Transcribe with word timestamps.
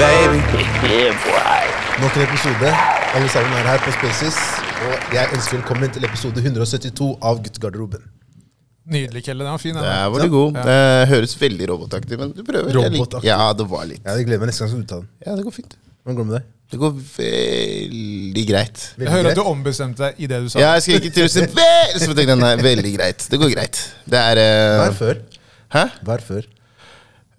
baby. 0.00 0.38
Nok 2.00 2.14
en 2.16 2.22
episode. 2.24 2.68
Alle 3.16 3.28
sammen 3.28 3.52
er 3.58 3.66
her 3.68 3.82
på 3.84 3.92
Spaces. 3.98 4.38
Og 4.86 5.12
jeg 5.12 5.28
ønsker 5.36 5.58
velkommen 5.58 5.90
til 5.92 6.06
episode 6.08 6.40
172 6.40 7.08
av 7.28 7.42
Guttegarderoben. 7.44 8.06
Nydelig, 8.90 9.22
Kelle. 9.26 9.44
Den 9.44 9.52
var 9.52 9.60
fin. 9.60 9.74
den. 9.76 9.84
Der 9.84 10.06
var 10.14 10.24
du 10.24 10.32
god. 10.32 10.56
Det 10.56 11.08
høres 11.10 11.36
veldig 11.40 11.68
robotaktig 11.68 12.18
men 12.18 12.32
du 12.32 12.40
prøver. 12.46 12.70
Jeg 12.72 12.94
liker- 12.94 13.04
Robotaktig. 13.04 13.28
Ja, 13.28 13.52
det 13.52 13.68
var 13.68 13.84
litt. 13.84 14.00
Ja, 14.06 14.16
Jeg 14.16 14.26
gleder 14.26 14.40
meg 14.40 14.48
neste 14.48 14.64
gang 14.64 14.72
skal 14.72 14.82
uttale 14.86 15.00
den. 15.00 15.10
Ja, 15.26 15.36
det 15.36 15.44
går 15.44 15.56
fint. 15.58 15.76
Hvordan 16.02 16.16
går 16.16 16.24
det 16.24 16.30
med 16.32 16.38
deg? 16.40 16.48
Det 16.70 16.78
går 16.80 16.92
veldig 17.20 18.48
greit. 18.48 18.94
Jeg 18.98 19.08
hører 19.10 19.30
at 19.30 19.36
du 19.36 19.42
ombestemte 19.42 19.98
deg 20.06 20.14
i 20.18 20.26
det 20.26 20.42
du 20.42 20.48
sa. 20.48 20.58
Ja, 20.60 20.72
jeg 20.72 20.82
skal 20.82 20.94
ikke 20.94 21.14
til 21.14 21.24
å 21.24 21.28
si 21.28 21.40
vel, 21.40 22.00
så 22.00 22.14
tenkte 22.14 22.26
jeg, 22.26 22.38
nei, 22.40 22.56
veldig 22.56 22.96
greit. 22.96 23.28
Det 23.30 23.38
går 23.38 23.52
greit. 23.52 23.84
Det 24.08 24.18
er 24.18 24.36
Hva 24.40 24.84
eh, 24.84 24.88
er 24.88 24.98
før? 25.04 25.22
Hæ? 25.76 25.84
Hva 26.04 26.14
er 26.16 26.24
før? 26.32 26.44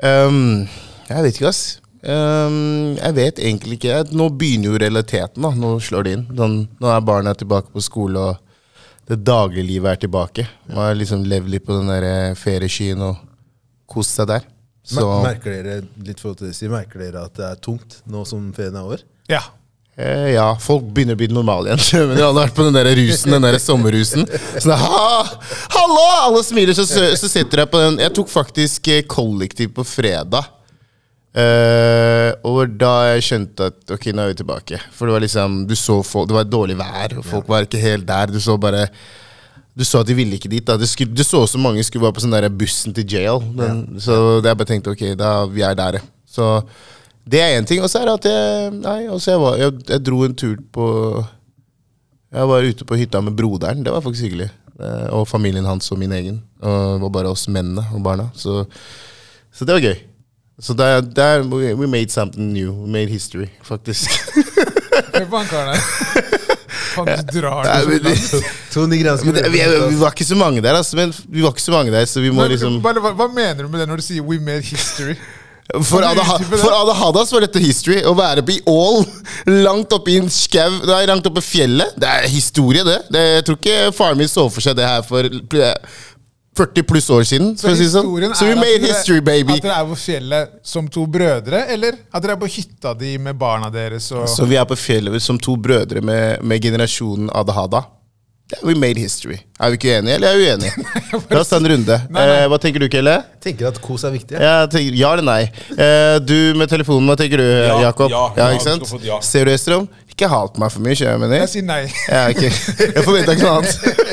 Um, 0.04 0.68
jeg 1.09 1.23
vet 1.23 1.34
ikke, 1.41 1.48
ass. 1.48 1.80
Um, 2.02 2.96
jeg 2.97 3.14
vet 3.18 3.39
egentlig 3.43 3.78
ikke. 3.78 4.00
Nå 4.18 4.29
begynner 4.33 4.71
jo 4.73 4.79
realiteten. 4.82 5.43
da 5.46 5.51
Nå 5.57 5.75
slår 5.83 6.07
det 6.07 6.14
inn. 6.18 6.24
Den, 6.37 6.55
nå 6.82 6.89
er 6.89 7.04
barna 7.05 7.33
tilbake 7.37 7.69
på 7.74 7.83
skole, 7.86 8.18
og 8.32 9.10
det 9.11 9.19
dagliglivet 9.27 9.91
er 9.96 10.01
tilbake. 10.05 10.47
Man 10.71 10.86
har 10.87 10.97
liksom 10.97 11.25
levd 11.29 11.51
litt 11.54 11.65
på 11.68 11.77
den 11.77 11.91
der 11.91 12.05
eh, 12.07 12.36
ferieskyen 12.39 13.01
og 13.05 13.21
kost 13.91 14.15
seg 14.18 14.29
der. 14.32 14.46
Så 14.87 15.04
Mer- 15.05 15.33
Merker 15.36 15.54
dere 15.61 15.82
litt 16.01 16.21
forhold 16.24 16.39
til 16.39 16.50
det, 16.50 16.69
merker 16.71 17.04
dere 17.04 17.25
at 17.27 17.36
det 17.37 17.50
er 17.51 17.60
tungt 17.61 18.00
nå 18.10 18.24
som 18.25 18.47
ferien 18.55 18.77
er 18.79 18.88
over? 18.88 19.04
Ja. 19.29 19.41
eh, 19.99 20.32
ja, 20.33 20.47
folk 20.57 20.88
begynner 20.96 21.13
å 21.13 21.19
bli 21.21 21.27
normale 21.29 21.75
igjen. 21.75 22.07
Men 22.10 22.18
de 22.18 22.24
har 22.25 22.33
vært 22.33 22.55
på 22.57 22.65
den 22.65 22.79
der 22.79 22.89
rusen, 22.97 23.36
den 23.36 23.46
der 23.46 23.60
sommerrusen. 23.61 24.25
Sånn, 24.55 24.74
ha, 24.74 25.11
hallo! 25.75 26.07
Alle 26.32 26.41
smiler, 26.47 26.74
så, 26.77 26.86
så 26.88 27.29
sitter 27.29 27.61
jeg 27.63 27.69
på 27.74 27.79
den 27.83 27.99
Jeg 28.02 28.13
tok 28.18 28.29
faktisk 28.32 28.89
eh, 28.96 29.04
kollektiv 29.10 29.75
på 29.77 29.86
fredag. 29.86 30.49
Eh, 31.31 32.30
og 32.44 32.73
da 32.75 32.91
jeg 33.13 33.23
skjønte 33.23 33.69
at 33.71 33.91
ok, 33.95 34.09
nå 34.11 34.25
er 34.25 34.33
vi 34.33 34.39
tilbake. 34.41 34.79
For 34.91 35.07
det 35.07 35.13
var 35.15 35.23
liksom 35.23 35.61
Du 35.69 35.77
så 35.79 36.01
folk, 36.03 36.27
det 36.27 36.35
var 36.35 36.43
dårlig 36.49 36.75
vær, 36.75 37.13
og 37.21 37.23
folk 37.23 37.47
var 37.47 37.63
ikke 37.67 37.79
helt 37.79 38.07
der. 38.09 38.33
Du 38.33 38.39
så 38.43 38.57
bare 38.59 38.88
Du 39.71 39.85
så 39.88 40.01
at 40.03 40.09
de 40.09 40.13
ville 40.17 40.35
ikke 40.35 40.51
dit. 40.51 40.65
da 40.67 40.75
Du, 40.75 40.83
skulle, 40.85 41.15
du 41.15 41.23
så 41.23 41.45
ut 41.47 41.57
mange 41.63 41.83
skulle 41.88 42.03
være 42.03 42.17
på 42.17 42.23
sånn 42.25 42.35
der 42.35 42.49
bussen 42.51 42.91
til 42.93 43.07
jail. 43.07 43.39
Den, 43.55 43.85
Så 44.03 44.41
jeg 44.43 44.57
bare 44.59 44.67
tenkte 44.67 44.91
ok, 44.91 45.05
da 45.15 45.45
vi 45.47 45.63
er 45.63 45.77
der. 45.79 46.01
Så 46.27 46.65
det 47.23 47.39
er 47.39 47.55
én 47.61 47.66
ting. 47.67 47.79
Og 47.81 47.88
så 47.89 48.01
er 48.01 48.09
det 48.09 48.17
at 48.19 48.27
jeg 48.27 48.73
Nei, 48.81 49.07
altså 49.07 49.31
jeg, 49.31 49.39
var, 49.39 49.55
jeg, 49.61 49.79
jeg 49.88 50.03
dro 50.03 50.23
en 50.25 50.35
tur 50.35 50.57
på 50.73 50.88
Jeg 52.31 52.47
var 52.47 52.63
ute 52.67 52.85
på 52.88 52.99
hytta 52.99 53.21
med 53.23 53.35
broderen. 53.39 53.83
Det 53.83 53.91
var 53.93 54.03
faktisk 54.03 54.27
hyggelig. 54.27 54.51
Uh, 54.81 55.07
Og 55.21 55.27
familien 55.27 55.66
hans 55.66 55.91
og 55.91 55.99
min 55.99 56.11
egen. 56.11 56.43
Og 56.59 56.95
det 56.97 57.01
var 57.07 57.09
bare 57.21 57.31
oss 57.31 57.47
mennene 57.47 57.88
og 57.95 58.03
barna. 58.03 58.27
Så, 58.35 58.66
så 59.53 59.63
det 59.67 59.79
var 59.79 59.88
gøy. 59.88 59.99
Så 60.59 60.73
der, 60.73 61.02
der 61.02 61.44
we, 61.44 61.73
we 61.73 61.88
made 61.88 62.09
something 62.09 62.53
new. 62.53 62.71
We 62.71 62.88
made 62.88 63.07
history, 63.09 63.47
faktisk. 63.63 64.09
Hør 65.16 65.25
på 65.25 65.38
han 65.38 65.47
karen 65.47 65.73
der. 65.73 65.81
Faen, 66.91 67.11
du 67.33 67.39
drar 67.39 67.63
det 67.88 68.03
men 68.03 68.17
så 68.17 68.41
langt. 68.81 69.25
Men 69.25 69.52
vi, 69.52 69.61
vi 69.89 69.99
var 69.99 70.11
ikke 70.11 70.27
så 70.27 70.35
mange 70.35 70.61
der, 70.61 70.73
altså. 70.75 70.97
Men 70.99 71.13
vi 71.27 71.44
var 71.44 71.55
ikke 71.55 71.61
så 71.61 71.72
mange 71.72 71.91
der, 71.91 72.05
så 72.05 72.22
vi 72.22 72.29
må 72.29 72.41
Men, 72.41 72.52
liksom 72.52 72.81
bare, 72.83 73.03
hva, 73.03 73.13
hva 73.16 73.29
mener 73.31 73.63
du 73.63 73.69
med 73.69 73.79
det 73.83 73.88
når 73.89 74.02
du 74.02 74.07
sier 74.09 74.22
'we 74.22 74.39
made 74.39 74.63
history'? 74.67 75.16
For 75.88 76.03
det? 76.03 76.57
for 76.59 76.73
Ada 76.75 76.94
Hadas 76.94 77.31
var 77.31 77.45
dette 77.45 77.59
history. 77.63 78.02
Å 78.03 78.11
være 78.17 78.44
på 78.44 78.57
i 78.57 78.59
Ål, 78.67 79.05
langt 79.63 79.94
oppe 79.95 80.11
i 80.11 80.17
en 80.19 80.27
skau, 80.27 80.81
nei, 80.83 81.05
langt 81.07 81.27
oppe 81.29 81.39
i 81.39 81.45
fjellet. 81.45 81.94
Det 81.95 82.09
er 82.09 82.27
historie, 82.27 82.83
det. 82.83 82.97
det. 83.13 83.22
Jeg 83.38 83.45
tror 83.47 83.59
ikke 83.61 83.77
faren 83.95 84.19
min 84.19 84.27
så 84.27 84.49
for 84.52 84.66
seg 84.66 84.75
det 84.75 84.89
her 84.89 85.05
for 85.07 85.29
40 86.57 86.83
pluss 86.83 87.07
år 87.09 87.23
siden. 87.23 87.53
Så 87.57 87.67
for 87.69 87.73
å 87.75 87.80
si 87.80 87.85
sånn. 87.88 88.33
Så 88.35 88.45
we 88.45 88.52
er 88.52 88.59
made 88.59 88.81
dere- 88.83 88.91
history, 88.91 89.21
baby. 89.23 89.53
At 89.55 89.63
dere 89.63 89.77
er 89.80 89.85
på 89.88 89.95
fjellet 90.02 90.49
som 90.67 90.88
to 90.91 91.05
brødre, 91.07 91.63
eller 91.71 91.95
at 92.11 92.21
dere 92.25 92.35
er 92.35 92.41
på 92.41 92.49
hytta 92.52 92.94
di 92.99 93.13
med 93.17 93.38
barna 93.39 93.69
deres? 93.71 94.11
Og, 94.11 94.27
Så 94.27 94.45
vi 94.49 94.55
er 94.59 94.66
på 94.67 94.75
fjellet 94.75 95.22
som 95.23 95.39
to 95.39 95.55
brødre 95.55 96.02
med, 96.03 96.44
med 96.44 96.61
generasjonen 96.61 97.29
Adahada. 97.33 97.85
Yeah, 98.51 98.66
we 98.67 98.73
made 98.75 98.97
history. 99.00 99.38
Er 99.63 99.69
vi 99.72 99.78
ikke 99.79 99.94
uenige, 99.95 100.16
eller 100.17 100.28
er 100.28 100.38
vi 100.41 100.47
uenige? 100.51 100.72
La 101.31 101.39
oss 101.39 101.47
ta 101.47 101.56
en 101.56 101.69
runde. 101.72 101.95
Nei, 102.12 102.25
nei. 102.28 102.35
Eh, 102.41 102.47
hva 102.51 102.57
tenker 102.59 102.83
du, 102.83 102.89
Kelle? 102.91 103.13
Tenker 103.39 103.69
at 103.69 103.79
kos 103.79 104.03
er 104.03 104.12
viktig. 104.12 104.35
Ja, 104.35 104.66
tenker, 104.68 104.97
ja 105.00 105.13
eller 105.16 105.23
nei? 105.23 105.45
Eh, 105.72 106.18
du 106.19 106.35
med 106.59 106.68
telefonen, 106.68 107.07
hva 107.07 107.16
tenker 107.16 107.39
du, 107.39 107.45
Ja, 107.47 107.78
Jakob? 107.88 108.12
ja, 108.12 108.25
ja, 108.35 108.50
ikke 108.51 108.66
sant? 108.68 108.91
ja. 109.07 109.22
Ser 109.23 109.47
du, 109.47 109.53
Estrom? 109.56 109.88
Ikke 110.12 110.28
hat 110.28 110.59
meg 110.59 110.69
for 110.75 110.83
mye, 110.83 110.97
skjønner 111.00 111.16
jeg 111.16 111.22
mener. 111.23 111.45
jeg 111.45 111.53
sier 111.53 111.63
nei. 111.63 111.79
Ja, 112.12 112.25
okay. 112.28 112.51
Jeg 112.97 113.06
forventa 113.07 113.38
ikke 113.38 113.47
noe 113.47 113.62
annet. 113.62 114.01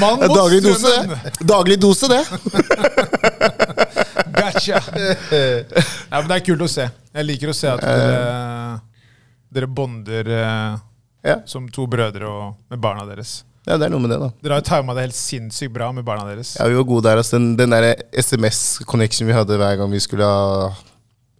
Mann 0.00 0.18
mot 0.22 0.34
Daglig 0.36 0.62
dose, 0.64 0.88
det. 0.88 1.32
Daglig 1.46 1.78
dose, 1.82 2.08
det. 2.10 2.22
Gotcha! 4.32 4.80
Ja, 6.10 6.20
men 6.20 6.28
det 6.30 6.36
er 6.38 6.44
kult 6.46 6.64
å 6.64 6.68
se. 6.70 6.86
Jeg 7.12 7.28
liker 7.28 7.52
å 7.52 7.56
se 7.56 7.68
at 7.70 7.82
dere, 7.84 8.80
dere 9.52 9.68
bonder 9.70 10.30
eh, 10.32 10.76
Ja. 11.28 11.36
som 11.46 11.68
to 11.70 11.86
brødre 11.90 12.26
og, 12.28 12.54
med 12.72 12.80
barna 12.82 13.04
deres. 13.06 13.42
ja, 13.68 13.76
det 13.78 13.86
er 13.86 13.92
noe 13.94 14.02
med 14.02 14.10
det, 14.14 14.18
da. 14.24 14.30
Dere 14.42 14.56
har 14.56 14.62
jo 14.64 14.68
tima 14.70 14.96
det 14.96 15.04
helt 15.06 15.18
sinnssykt 15.18 15.74
bra 15.76 15.92
med 15.94 16.04
barna 16.08 16.24
deres. 16.30 16.56
Ja, 16.58 16.66
Vi 16.70 16.78
var 16.80 16.88
gode 16.88 17.04
der. 17.10 17.20
Altså. 17.22 17.36
Den, 17.38 17.52
den 17.60 17.70
der 17.76 17.92
SMS-connection 18.18 19.28
vi 19.28 19.36
hadde 19.36 19.60
hver 19.60 19.76
gang 19.78 19.92
vi 19.92 20.00
skulle 20.02 20.26
ha, 20.26 20.72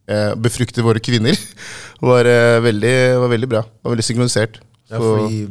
eh, 0.07 0.33
befrukte 0.39 0.85
våre 0.87 1.03
kvinner, 1.03 1.35
var, 2.13 2.29
eh, 2.29 2.61
veldig, 2.63 2.97
var 3.25 3.33
veldig 3.35 3.51
bra. 3.57 3.65
Var 3.83 3.97
veldig 3.97 4.07
synkronisert. 4.13 4.61
Ja, 4.93 5.01
fordi 5.01 5.47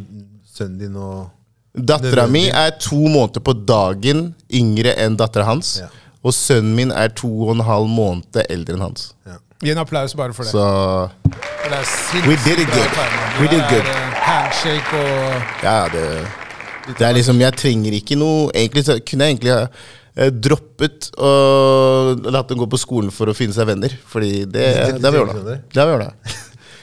sønnen 0.61 0.79
din 0.81 0.95
og 1.01 1.29
Dattera 1.72 2.25
mi 2.27 2.45
er 2.51 2.73
to 2.83 2.97
måneder 3.07 3.39
på 3.47 3.53
dagen 3.66 4.33
yngre 4.51 4.91
enn 4.99 5.13
dattera 5.19 5.45
hans. 5.47 5.77
Ja. 5.79 5.88
Og 6.22 6.33
sønnen 6.35 6.75
min 6.75 6.91
er 6.91 7.13
to 7.16 7.29
og 7.47 7.53
en 7.55 7.63
halv 7.66 7.88
måned 7.89 8.41
eldre 8.49 8.75
enn 8.75 8.83
hans. 8.83 9.13
Gi 9.61 9.72
en 9.72 9.79
applaus 9.79 10.16
bare 10.17 10.33
for 10.35 10.44
det. 10.44 10.51
Så 10.51 10.66
det 11.72 12.27
We 12.27 12.35
did 12.44 12.59
it 12.59 12.67
good. 12.73 12.99
We 13.39 13.47
did 13.47 13.63
good. 13.72 13.88
eh, 13.88 14.19
Handshake 14.25 14.99
og 14.99 15.63
ja, 15.63 15.77
det, 15.94 16.03
det 16.97 17.05
er 17.07 17.13
liksom 17.16 17.39
Jeg 17.41 17.55
trenger 17.57 17.93
ikke 17.95 18.17
noe 18.19 18.49
Egentlig 18.53 18.83
så 18.85 18.97
kunne 19.07 19.25
jeg 19.29 19.38
egentlig 19.38 19.53
ha 19.53 19.61
eh, 20.17 20.31
droppet 20.33 21.07
og 21.17 22.25
latt 22.33 22.49
dem 22.51 22.59
gå 22.59 22.67
på 22.73 22.79
skolen 22.81 23.13
for 23.16 23.31
å 23.31 23.38
finne 23.38 23.55
seg 23.55 23.69
venner. 23.72 23.93
Fordi 24.11 24.43
det, 24.45 24.51
Det- 24.51 24.99
det 24.99 25.05
har 25.07 25.11
vi 25.11 25.17
det- 25.17 25.23
ordna. 25.23 25.59
Det 25.72 25.79
har 25.81 25.88
vi 25.88 25.93
ordna. 25.93 26.11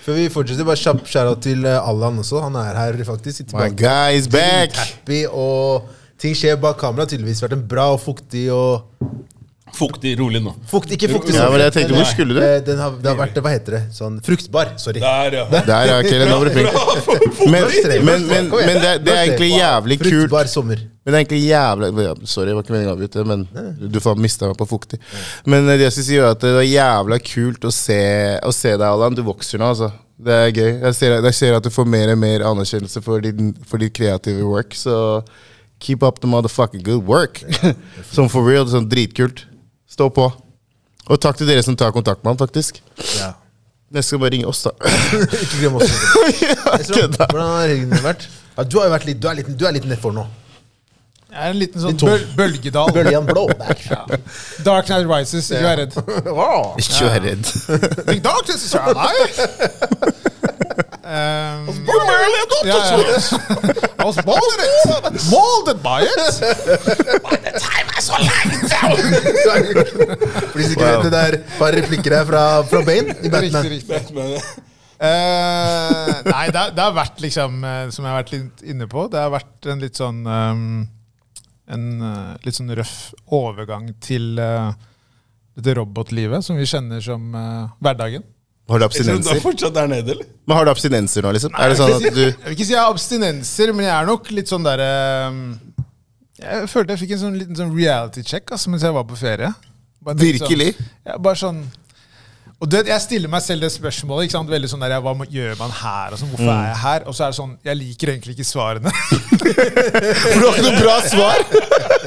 Før 0.08 0.16
vi 0.16 0.28
fortsetter, 0.32 0.64
bare 0.64 0.80
kjapp 0.80 1.02
shout-out 1.04 1.42
til 1.44 1.66
eh, 1.68 1.76
Allan 1.84 2.16
også. 2.22 2.38
Han 2.46 2.54
er 2.56 2.78
her 2.80 2.96
faktisk. 3.04 3.42
Sitter 3.42 3.58
My 3.58 3.66
bak- 3.68 3.76
guy 3.82 4.16
is 4.16 4.28
back! 4.32 4.72
Happy, 4.78 5.26
og 5.28 5.84
ting 6.18 6.32
skjer 6.38 6.56
bak 6.62 6.78
kamera. 6.80 7.04
Tydeligvis 7.04 7.42
vært 7.44 7.58
en 7.58 7.66
bra 7.68 7.90
og 7.92 8.00
fuktig 8.00 8.46
og 8.48 8.86
Fuktig, 9.76 10.14
rolig 10.18 10.40
nå. 10.42 10.52
Fukt, 10.70 10.90
Ikke 10.94 11.08
fuktig 11.10 11.34
Ja, 11.36 11.48
men 11.52 11.60
jeg 11.62 11.74
tenkte, 11.76 11.94
hvor 11.96 12.08
skulle 12.08 12.34
du? 12.34 12.40
eh, 12.42 12.60
Den 12.66 12.78
har, 12.82 12.94
det 13.02 13.10
har 13.10 13.18
vært, 13.18 13.38
hva 13.44 13.52
heter 13.52 13.76
det? 13.76 13.82
Sånn 13.94 14.16
fruktbar. 14.24 14.72
Sorry. 14.80 15.00
Der, 15.02 15.36
ja. 15.40 15.44
Der, 15.66 16.24
nå 16.28 16.38
var 16.40 16.48
du 16.48 16.54
flink. 16.56 16.72
Men, 17.48 17.68
men, 18.06 18.26
men, 18.28 18.48
men 18.52 18.80
det, 18.82 18.92
det 19.06 19.14
er 19.14 19.22
egentlig 19.26 19.50
jævlig 19.54 19.98
kult. 20.00 20.10
Fruktbar 20.14 20.50
sommer. 20.50 20.82
Men 21.04 21.12
det 21.14 21.16
er 21.16 21.22
egentlig 21.22 21.42
jævlig 21.46 22.04
ja, 22.04 22.14
Sorry, 22.28 22.48
det 22.50 22.56
var 22.58 22.64
ikke 22.66 22.74
meningen 22.74 22.90
å 22.90 22.96
avbryte, 22.96 23.24
men 23.28 23.46
du 23.94 24.00
får 24.04 24.18
mista 24.20 24.50
meg 24.50 24.58
på 24.60 24.66
fuktig. 24.68 24.98
Men 25.48 25.64
eh, 25.68 25.78
det 25.80 25.86
jeg 25.88 25.96
synes 25.98 26.10
si 26.10 26.18
er 26.20 26.28
at 26.32 26.42
det 26.44 26.50
er 26.64 26.68
jævla 26.68 27.20
kult 27.24 27.64
å 27.68 27.72
se, 27.72 28.00
å 28.44 28.52
se 28.52 28.74
deg, 28.74 28.84
Allan. 28.88 29.16
Du 29.16 29.22
vokser 29.26 29.62
nå, 29.62 29.70
altså. 29.74 29.92
Det 30.18 30.34
er 30.34 30.48
gøy. 30.50 30.70
Jeg 30.82 30.96
ser, 30.98 31.12
jeg 31.22 31.36
ser 31.38 31.54
at 31.60 31.62
du 31.64 31.70
får 31.70 31.86
mer 31.86 32.10
og 32.10 32.18
mer 32.18 32.42
anerkjennelse 32.48 33.00
for 33.04 33.22
din, 33.22 33.52
for 33.70 33.78
ditt 33.78 33.94
kreative 33.94 34.42
work. 34.50 34.74
Så 34.74 35.22
keep 35.78 36.02
up 36.02 36.18
the 36.20 36.26
motherfucking 36.26 36.82
good 36.82 37.04
work. 37.06 37.38
sånn 38.10 38.28
for 38.34 38.42
real. 38.48 38.66
Sånn 38.68 38.88
dritkult. 38.90 39.44
Stå 39.98 40.06
på. 40.14 40.24
Og 41.10 41.18
takk 41.18 41.40
til 41.40 41.48
dere 41.50 41.62
som 41.66 41.74
tar 41.74 41.90
kontakt 41.90 42.20
med 42.22 42.30
han, 42.30 42.38
faktisk. 42.38 42.76
Ja. 43.18 43.32
Jeg 43.96 44.04
skal 44.06 44.20
bare 44.22 44.30
ringe 44.36 44.46
oss, 44.46 44.60
da. 44.62 44.70
Ikke 45.42 45.56
glem 45.58 45.78
oss. 45.80 45.90
Hvordan 46.92 47.40
har 47.42 47.64
helgen 47.64 47.90
din 47.90 48.04
vært? 48.04 48.28
Ja, 48.54 48.62
du, 48.62 48.76
har 48.78 48.86
jo 48.86 48.92
vært 48.92 49.08
litt, 49.08 49.18
du 49.18 49.26
er 49.26 49.40
litt, 49.40 49.50
du 49.58 49.64
er 49.66 49.74
litt 49.74 49.88
nedfor 49.90 50.14
nå. 50.14 50.22
Jeg 51.32 51.40
er 51.40 51.50
en 51.50 51.58
liten 51.58 51.82
sånn 51.82 51.98
bøl 51.98 52.22
bølgedal. 52.38 52.94
Bølgen 52.94 53.26
blå 53.26 53.48
der. 53.58 53.82
Dark 54.68 54.86
Night 54.94 55.10
Rises, 55.10 55.50
ikke 55.50 55.66
vær 55.66 55.82
redd. 55.82 55.98
Wow. 56.30 56.78
Ikke 56.78 57.10
vær 57.10 57.26
redd. 57.26 57.44
Big 58.06 58.22
Darkness 58.22 58.70
is 58.70 58.78
Um, 61.08 61.68
ja, 62.68 62.76
ja. 62.76 62.76
I 63.96 64.04
was 64.04 64.18
molded! 64.28 65.16
Molded 65.30 65.78
by 65.80 66.02
it! 66.04 66.18
For 70.52 70.58
de 70.58 70.64
som 70.64 70.72
ikke 70.74 70.88
vet 70.88 71.06
det, 71.06 71.12
der 71.14 71.36
bare 71.58 71.78
replikker 71.80 72.16
her 72.18 72.26
fra, 72.28 72.42
fra 72.68 72.82
Bane 72.86 73.14
i 73.24 73.30
Batman. 73.32 73.68
Riktig, 73.72 73.94
riktig. 73.94 74.42
Uh, 74.98 76.12
nei, 76.26 76.44
det, 76.50 76.58
har- 76.58 76.72
det 76.74 76.82
har 76.82 76.94
vært 76.96 77.20
liksom, 77.22 77.60
eh, 77.64 77.84
som 77.94 78.02
jeg 78.04 78.10
har 78.12 78.18
vært 78.18 78.32
litt 78.34 78.62
inne 78.74 78.88
på, 78.90 79.04
det 79.12 79.20
har 79.22 79.30
vært 79.30 79.68
en 79.70 79.84
litt 79.84 79.94
sånn 80.00 80.24
um, 80.26 80.64
En 81.70 81.84
uh, 82.02 82.32
litt 82.42 82.56
sånn 82.58 82.72
røff 82.74 82.94
overgang 83.38 83.92
til 84.02 84.40
uh, 84.42 84.72
dette 85.58 85.74
robotlivet 85.78 86.42
som 86.46 86.58
vi 86.58 86.66
kjenner 86.66 87.00
som 87.04 87.30
eh, 87.34 87.64
hverdagen. 87.82 88.22
Har 88.68 88.82
du 88.82 88.84
Jeg 88.84 89.04
tror 89.06 89.22
du 89.24 89.30
er 89.32 89.40
fortsatt 89.40 89.74
der 89.74 89.88
nede, 89.88 90.12
eller? 90.12 90.26
Men 90.46 90.56
har 90.58 90.66
du 90.68 90.70
abstinenser 90.74 91.24
nå, 91.24 91.32
liksom? 91.32 91.54
Er 91.56 91.72
det 91.72 91.78
sånn 91.80 91.94
at 91.96 92.04
du 92.12 92.20
Jeg 92.26 92.34
vil 92.44 92.56
ikke 92.56 92.66
si 92.68 92.74
jeg 92.74 92.82
har 92.82 92.92
abstinenser, 92.92 93.72
men 93.72 93.86
jeg 93.88 93.94
er 93.94 94.08
nok 94.10 94.28
litt 94.36 94.52
sånn 94.52 94.66
derre 94.66 94.88
Jeg 96.42 96.68
følte 96.68 96.92
jeg 96.94 97.02
fikk 97.06 97.16
en 97.16 97.22
sånn 97.24 97.38
liten 97.40 97.56
sånn 97.58 97.72
reality 97.74 98.24
check 98.26 98.52
altså, 98.52 98.68
mens 98.72 98.84
jeg 98.84 98.92
var 98.94 99.06
på 99.08 99.16
ferie. 99.18 99.54
Bare 100.04 100.20
Virkelig? 100.20 100.74
Sånn, 100.76 100.90
ja, 101.08 101.16
bare 101.18 101.40
sånn 101.40 101.62
Og 102.60 102.68
det, 102.70 102.84
Jeg 102.90 103.04
stiller 103.06 103.32
meg 103.32 103.42
selv 103.42 103.64
det 103.66 103.72
spørsmålet. 103.74 104.28
ikke 104.28 104.36
sant? 104.36 104.52
Veldig 104.52 104.70
sånn 104.70 104.84
der, 104.84 104.98
Hva 105.02 105.16
gjør 105.32 105.58
man 105.58 105.74
her? 105.80 106.12
og 106.12 106.20
sånn, 106.20 106.30
Hvorfor 106.34 106.52
er 106.52 106.68
jeg 106.68 106.78
her? 106.84 107.08
Og 107.08 107.16
så 107.16 107.24
er 107.24 107.32
det 107.34 107.40
sånn 107.40 107.56
Jeg 107.66 107.80
liker 107.80 108.12
egentlig 108.14 108.36
ikke 108.36 108.48
svarene. 108.52 108.92
For 109.32 110.38
du 110.38 110.44
har 110.44 110.54
ikke 110.54 110.68
noe 110.68 110.78
bra 110.84 111.00
svar! 111.08 111.44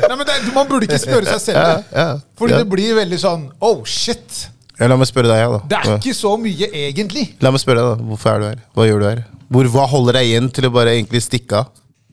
Nei, 0.05 0.15
men 0.15 0.25
det, 0.29 0.39
Man 0.53 0.69
burde 0.69 0.87
ikke 0.87 1.01
spørre 1.01 1.25
seg 1.33 1.45
selv 1.49 1.61
det. 1.65 1.85
Ja, 1.97 2.09
Fordi 2.37 2.53
ja. 2.55 2.61
det 2.63 2.69
blir 2.71 2.97
veldig 3.01 3.21
sånn 3.25 3.49
Oh, 3.59 3.81
shit! 3.87 4.45
Ja, 4.81 4.87
la 4.89 4.97
meg 4.97 5.05
spørre 5.11 5.29
deg, 5.29 5.39
ja, 5.43 5.49
da. 5.53 5.59
Det 5.69 5.77
er 5.77 5.99
ikke 5.99 6.15
så 6.17 6.31
mye, 6.41 6.67
egentlig. 6.87 7.27
La 7.45 7.51
meg 7.53 7.61
spørre 7.61 7.83
deg, 7.83 7.99
da. 7.99 8.07
Hvorfor 8.09 8.31
er 8.31 8.41
du 8.41 8.45
her? 8.49 8.61
Hva 8.73 8.87
gjør 8.89 9.03
du 9.03 9.05
her? 9.05 9.19
Hvor, 9.51 9.67
hva 9.75 9.83
holder 9.91 10.17
deg 10.17 10.29
igjen 10.31 10.47
til 10.57 10.65
å 10.65 10.71
bare 10.73 10.95
egentlig 10.97 11.21
stikke 11.21 11.59
av? 11.59 11.69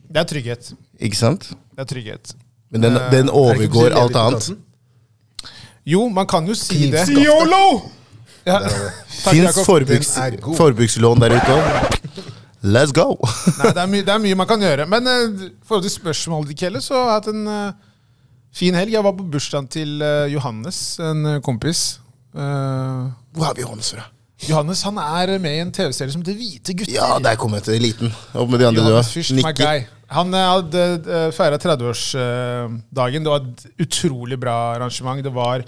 Det 0.09 0.21
er 0.21 0.27
trygghet. 0.29 0.69
Ikke 1.09 1.17
sant? 1.17 1.47
Det 1.73 1.81
er 1.81 1.89
trygghet. 1.89 2.35
Men 2.69 2.83
den, 2.85 2.97
Eh, 2.99 3.07
den 3.15 3.29
Er 3.31 3.37
overgår 3.39 3.95
alt 3.97 4.15
annet. 4.21 4.51
Jo, 5.89 6.03
man 6.13 6.27
kan 6.29 6.45
jo 6.45 6.53
si 6.57 6.91
det. 6.91 7.07
Yolo! 7.09 7.89
Ja. 8.45 8.59
Fins 9.09 9.57
forbruks, 9.65 10.13
forbrukslån 10.57 11.21
der 11.25 11.35
ute 11.39 11.55
òg? 11.55 11.97
Let's 12.63 12.91
go! 12.93 13.15
Nei, 13.57 13.71
det, 13.73 13.81
er 13.81 13.87
mye, 13.87 14.03
det 14.05 14.13
er 14.13 14.21
mye 14.21 14.37
man 14.37 14.47
kan 14.49 14.61
gjøre. 14.61 14.85
Men 14.91 15.07
uh, 15.07 15.47
forhold 15.65 15.85
til 15.87 15.93
spørsmålet 15.95 16.51
til 16.51 16.59
Kelle, 16.65 16.81
så 16.83 16.97
har 16.97 17.05
jeg 17.07 17.15
hatt 17.15 17.29
en 17.31 17.47
uh, 17.47 17.71
fin 18.61 18.75
helg. 18.75 18.91
Jeg 18.93 19.05
var 19.05 19.15
på 19.15 19.25
bursdagen 19.31 19.69
til 19.71 19.97
uh, 20.03 20.27
Johannes, 20.31 20.81
en 20.99 21.25
uh, 21.25 21.37
kompis. 21.45 21.99
Eh, 22.35 23.09
Hvor 23.35 23.49
har 23.49 23.57
vi 23.57 23.65
Johannes 23.65 23.91
fra? 23.95 24.05
Johannes 24.47 24.81
han 24.87 24.99
er 25.01 25.33
med 25.41 25.55
i 25.57 25.61
en 25.65 25.71
TV-serie 25.75 26.13
som 26.13 26.23
det 26.23 26.37
Hvite 26.37 26.75
gutter. 26.77 26.93
Ja, 26.95 27.17
der 27.19 27.35
kom 27.39 27.55
jeg 27.57 27.65
til 27.67 27.75
eliten. 27.75 28.13
Opp 28.33 28.51
med 28.51 28.61
de 28.61 28.69
andre 28.69 28.85
Johannes. 28.85 29.11
Fyrst, 29.11 29.35
my 29.35 29.43
Han 30.09 30.33
eh, 30.33 30.47
hadde 30.53 30.85
uh, 31.05 31.25
feira 31.35 31.59
30-årsdagen. 31.59 33.25
det 33.25 33.33
var 33.33 33.43
et 33.43 33.65
utrolig 33.83 34.39
bra 34.39 34.55
arrangement. 34.77 35.21
Det 35.23 35.33
var 35.33 35.65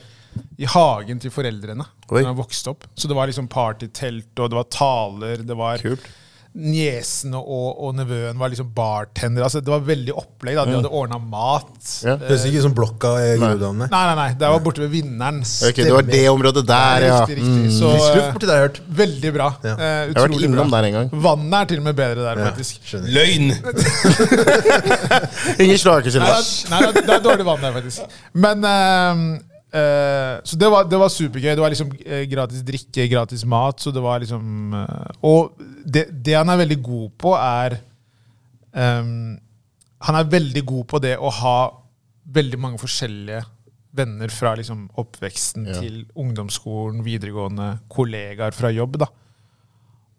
i 0.57 0.65
hagen 0.69 1.19
til 1.19 1.33
foreldrene 1.33 1.83
Oi. 2.07 2.21
da 2.21 2.29
han 2.29 2.39
vokste 2.39 2.71
opp. 2.71 2.87
Så 2.95 3.09
det 3.11 3.17
var 3.17 3.27
liksom 3.27 3.49
partytelt, 3.51 4.31
og 4.39 4.49
det 4.49 4.57
var 4.61 4.69
taler. 4.71 5.43
Det 5.43 5.57
var 5.57 5.83
Kult. 5.83 6.07
Niesene 6.51 7.39
og, 7.39 7.77
og 7.80 7.94
nevøen 7.95 8.36
var 8.36 8.50
liksom 8.51 8.74
bartender. 8.75 9.45
Altså, 9.45 9.62
det 9.63 9.71
var 9.71 9.80
veldig 9.88 10.12
opplegg. 10.19 10.57
da 10.59 10.65
De 10.68 10.74
hadde 10.75 10.89
ordna 10.92 11.15
mat. 11.24 11.77
Ja. 12.03 12.18
Eh, 12.18 12.25
Høres 12.27 12.44
ikke 12.50 12.59
ut 12.59 12.65
som 12.65 12.74
blokka 12.75 13.12
i 13.24 13.30
Groruddalen. 13.39 13.86
Nei, 13.86 14.01
nei, 14.09 14.15
nei. 14.19 14.25
Det 14.42 14.50
var 14.51 14.59
borte 14.65 14.83
ved 14.83 14.92
Vinneren. 14.92 15.39
Ok, 15.69 15.80
Det 15.80 15.94
var 15.95 16.03
det 16.09 16.24
området 16.30 16.65
der, 16.68 17.06
ja. 17.07 17.19
Riktig, 17.21 17.38
riktig. 17.39 17.71
Så 17.77 17.94
Frisk 17.95 18.19
eh, 18.19 18.27
borti 18.36 18.50
der, 18.50 18.57
har 18.59 18.68
hørt. 18.68 18.81
veldig 19.01 19.31
bra. 19.38 19.48
Ja. 19.63 19.75
Eh, 19.77 20.01
Jeg 20.12 20.18
har 20.19 20.27
vært 20.27 20.44
innom 20.50 20.68
bra. 20.68 20.81
der 20.81 20.89
en 20.89 20.98
gang. 21.00 21.13
Vannet 21.30 21.57
er 21.62 21.71
til 21.71 21.80
og 21.80 21.88
med 21.88 21.95
bedre 22.01 22.25
der, 22.27 22.42
Ja, 22.44 22.50
faktisk. 22.51 22.81
skjønner. 22.83 23.09
Løgn! 23.15 23.48
Ingen 25.62 25.80
seg 26.12 26.19
Nei, 26.21 26.36
det 26.36 26.69
nei, 26.71 26.81
det 27.00 27.15
er- 27.15 27.24
dårlig 27.24 27.45
vann 27.48 27.63
der, 27.63 27.74
faktisk. 27.80 28.19
Men 28.33 28.68
ehm, 28.68 29.24
eh, 29.73 30.39
Så 30.44 30.57
det 30.59 30.69
var, 30.71 30.88
det 30.89 31.00
var 31.00 31.12
supergøy. 31.12 31.53
Det 31.56 31.63
var 31.63 31.73
liksom 31.73 31.94
eh, 32.06 32.25
gratis 32.29 32.63
drikke, 32.68 33.07
gratis 33.12 33.45
mat. 33.45 33.79
Så 33.79 33.94
det 33.95 34.03
var 34.03 34.19
liksom 34.23 34.73
uh, 34.73 35.07
Og 35.27 35.56
det, 35.85 36.07
det 36.23 36.35
han 36.38 36.50
er 36.50 36.62
veldig 36.63 36.79
god 36.83 37.07
på, 37.21 37.35
er 37.38 37.77
um, 38.73 39.39
Han 40.07 40.19
er 40.19 40.29
veldig 40.31 40.65
god 40.65 40.85
på 40.91 41.01
det 41.03 41.15
å 41.18 41.31
ha 41.41 41.57
veldig 42.31 42.59
mange 42.62 42.79
forskjellige 42.81 43.41
venner 43.91 44.31
fra 44.31 44.53
liksom 44.56 44.85
oppveksten 45.01 45.65
Ja. 45.68 45.79
til 45.81 46.06
ungdomsskolen, 46.15 47.01
videregående, 47.03 47.81
kollegaer 47.91 48.56
fra 48.56 48.69
jobb. 48.71 48.97
da. 49.01 49.09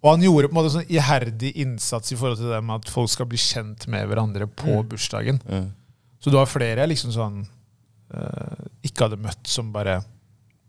Og 0.02 0.10
han 0.10 0.24
gjorde 0.26 0.50
på 0.50 0.52
en 0.52 0.58
måte 0.58 0.72
sånn 0.74 0.90
iherdig 0.92 1.54
innsats 1.62 2.12
i 2.12 2.18
forhold 2.18 2.40
til 2.42 2.50
det 2.52 2.58
med 2.66 2.82
at 2.82 2.90
folk 2.92 3.08
skal 3.08 3.28
bli 3.30 3.38
kjent 3.40 3.86
med 3.88 4.08
hverandre 4.10 4.48
på 4.50 4.82
bursdagen. 4.90 5.38
Så 6.20 6.30
du 6.30 6.36
har 6.36 6.50
flere 6.50 6.84
liksom 6.90 7.14
sånn 7.14 7.46
ikke 8.84 9.06
hadde 9.06 9.20
møtt 9.22 9.48
som 9.48 9.72
bare 9.74 10.00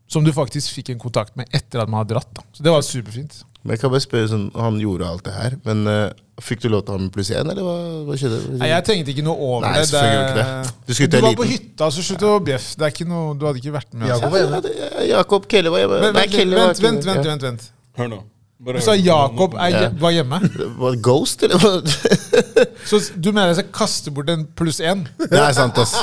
Som 0.07 0.25
du 0.25 0.31
faktisk 0.35 0.75
fikk 0.75 0.93
en 0.93 1.01
kontakt 1.01 1.35
med 1.39 1.49
etter 1.55 1.81
at 1.81 1.89
man 1.89 2.03
hadde 2.03 2.13
dratt. 2.15 2.29
da. 2.35 2.43
Så 2.53 2.63
det 2.63 2.71
var 2.73 2.83
superfint. 2.85 3.41
Men 3.63 3.75
jeg 3.75 3.79
kan 3.81 3.93
bare 3.93 4.03
spørre 4.03 4.27
sånn, 4.27 4.49
Han 4.59 4.79
gjorde 4.81 5.07
alt 5.07 5.23
det 5.23 5.33
her, 5.33 5.53
men 5.63 5.87
uh, 5.87 6.09
fikk 6.43 6.65
du 6.65 6.67
lov 6.69 6.83
til 6.83 6.93
å 6.93 6.97
ha 6.97 7.03
med 7.05 7.13
pluss 7.15 7.31
én, 7.31 7.47
eller 7.47 7.63
hva, 7.63 7.75
hva 8.09 8.17
skjedde? 8.19 8.41
Nei, 8.59 8.67
Jeg 8.73 8.85
tenkte 8.89 9.13
ikke 9.15 9.23
noe 9.23 9.37
over 9.39 9.63
Nei, 9.63 9.85
det. 9.87 10.01
ikke 10.03 11.07
det. 11.07 11.15
Du 11.15 11.17
du 11.17 11.27
var 11.29 11.37
på 11.39 11.47
hytta, 11.47 11.89
så 11.95 12.03
slutt 12.03 12.25
å 12.27 12.33
bjeffe. 12.43 12.75
Det 12.75 12.89
er 12.89 12.93
ikke 12.95 13.07
noe, 13.07 13.37
Du 13.39 13.47
hadde 13.47 13.63
ikke 13.63 13.75
vært 13.77 13.95
med. 13.95 14.11
Jakob 14.11 14.35
Altså. 14.41 14.75
Jakob 15.07 15.47
Kelle 15.47 15.71
var 15.73 15.85
hjemme. 15.85 16.01
Vent, 16.03 16.37
vent, 16.83 17.07
vent, 17.07 17.25
vent, 17.31 17.47
vent. 17.47 17.69
Hør 17.97 18.11
nå. 18.11 18.19
Du 18.63 18.79
sa. 18.81 18.93
Jakob 18.95 19.55
er, 19.59 19.69
Ja. 19.75 19.89
var 19.99 20.11
hjemme. 20.15 20.39
Var 20.79 20.91
det 20.95 21.01
Ghost, 21.03 21.43
eller? 21.43 21.81
Så 22.89 22.99
du 23.19 23.31
mener 23.33 23.51
jeg 23.51 23.57
skal 23.59 23.71
kaste 23.75 24.11
bort 24.15 24.29
en 24.31 24.45
pluss 24.55 24.79
én? 24.79 25.03
Det 25.19 25.35
er 25.39 25.51
sant, 25.57 25.77
ass. 25.83 25.93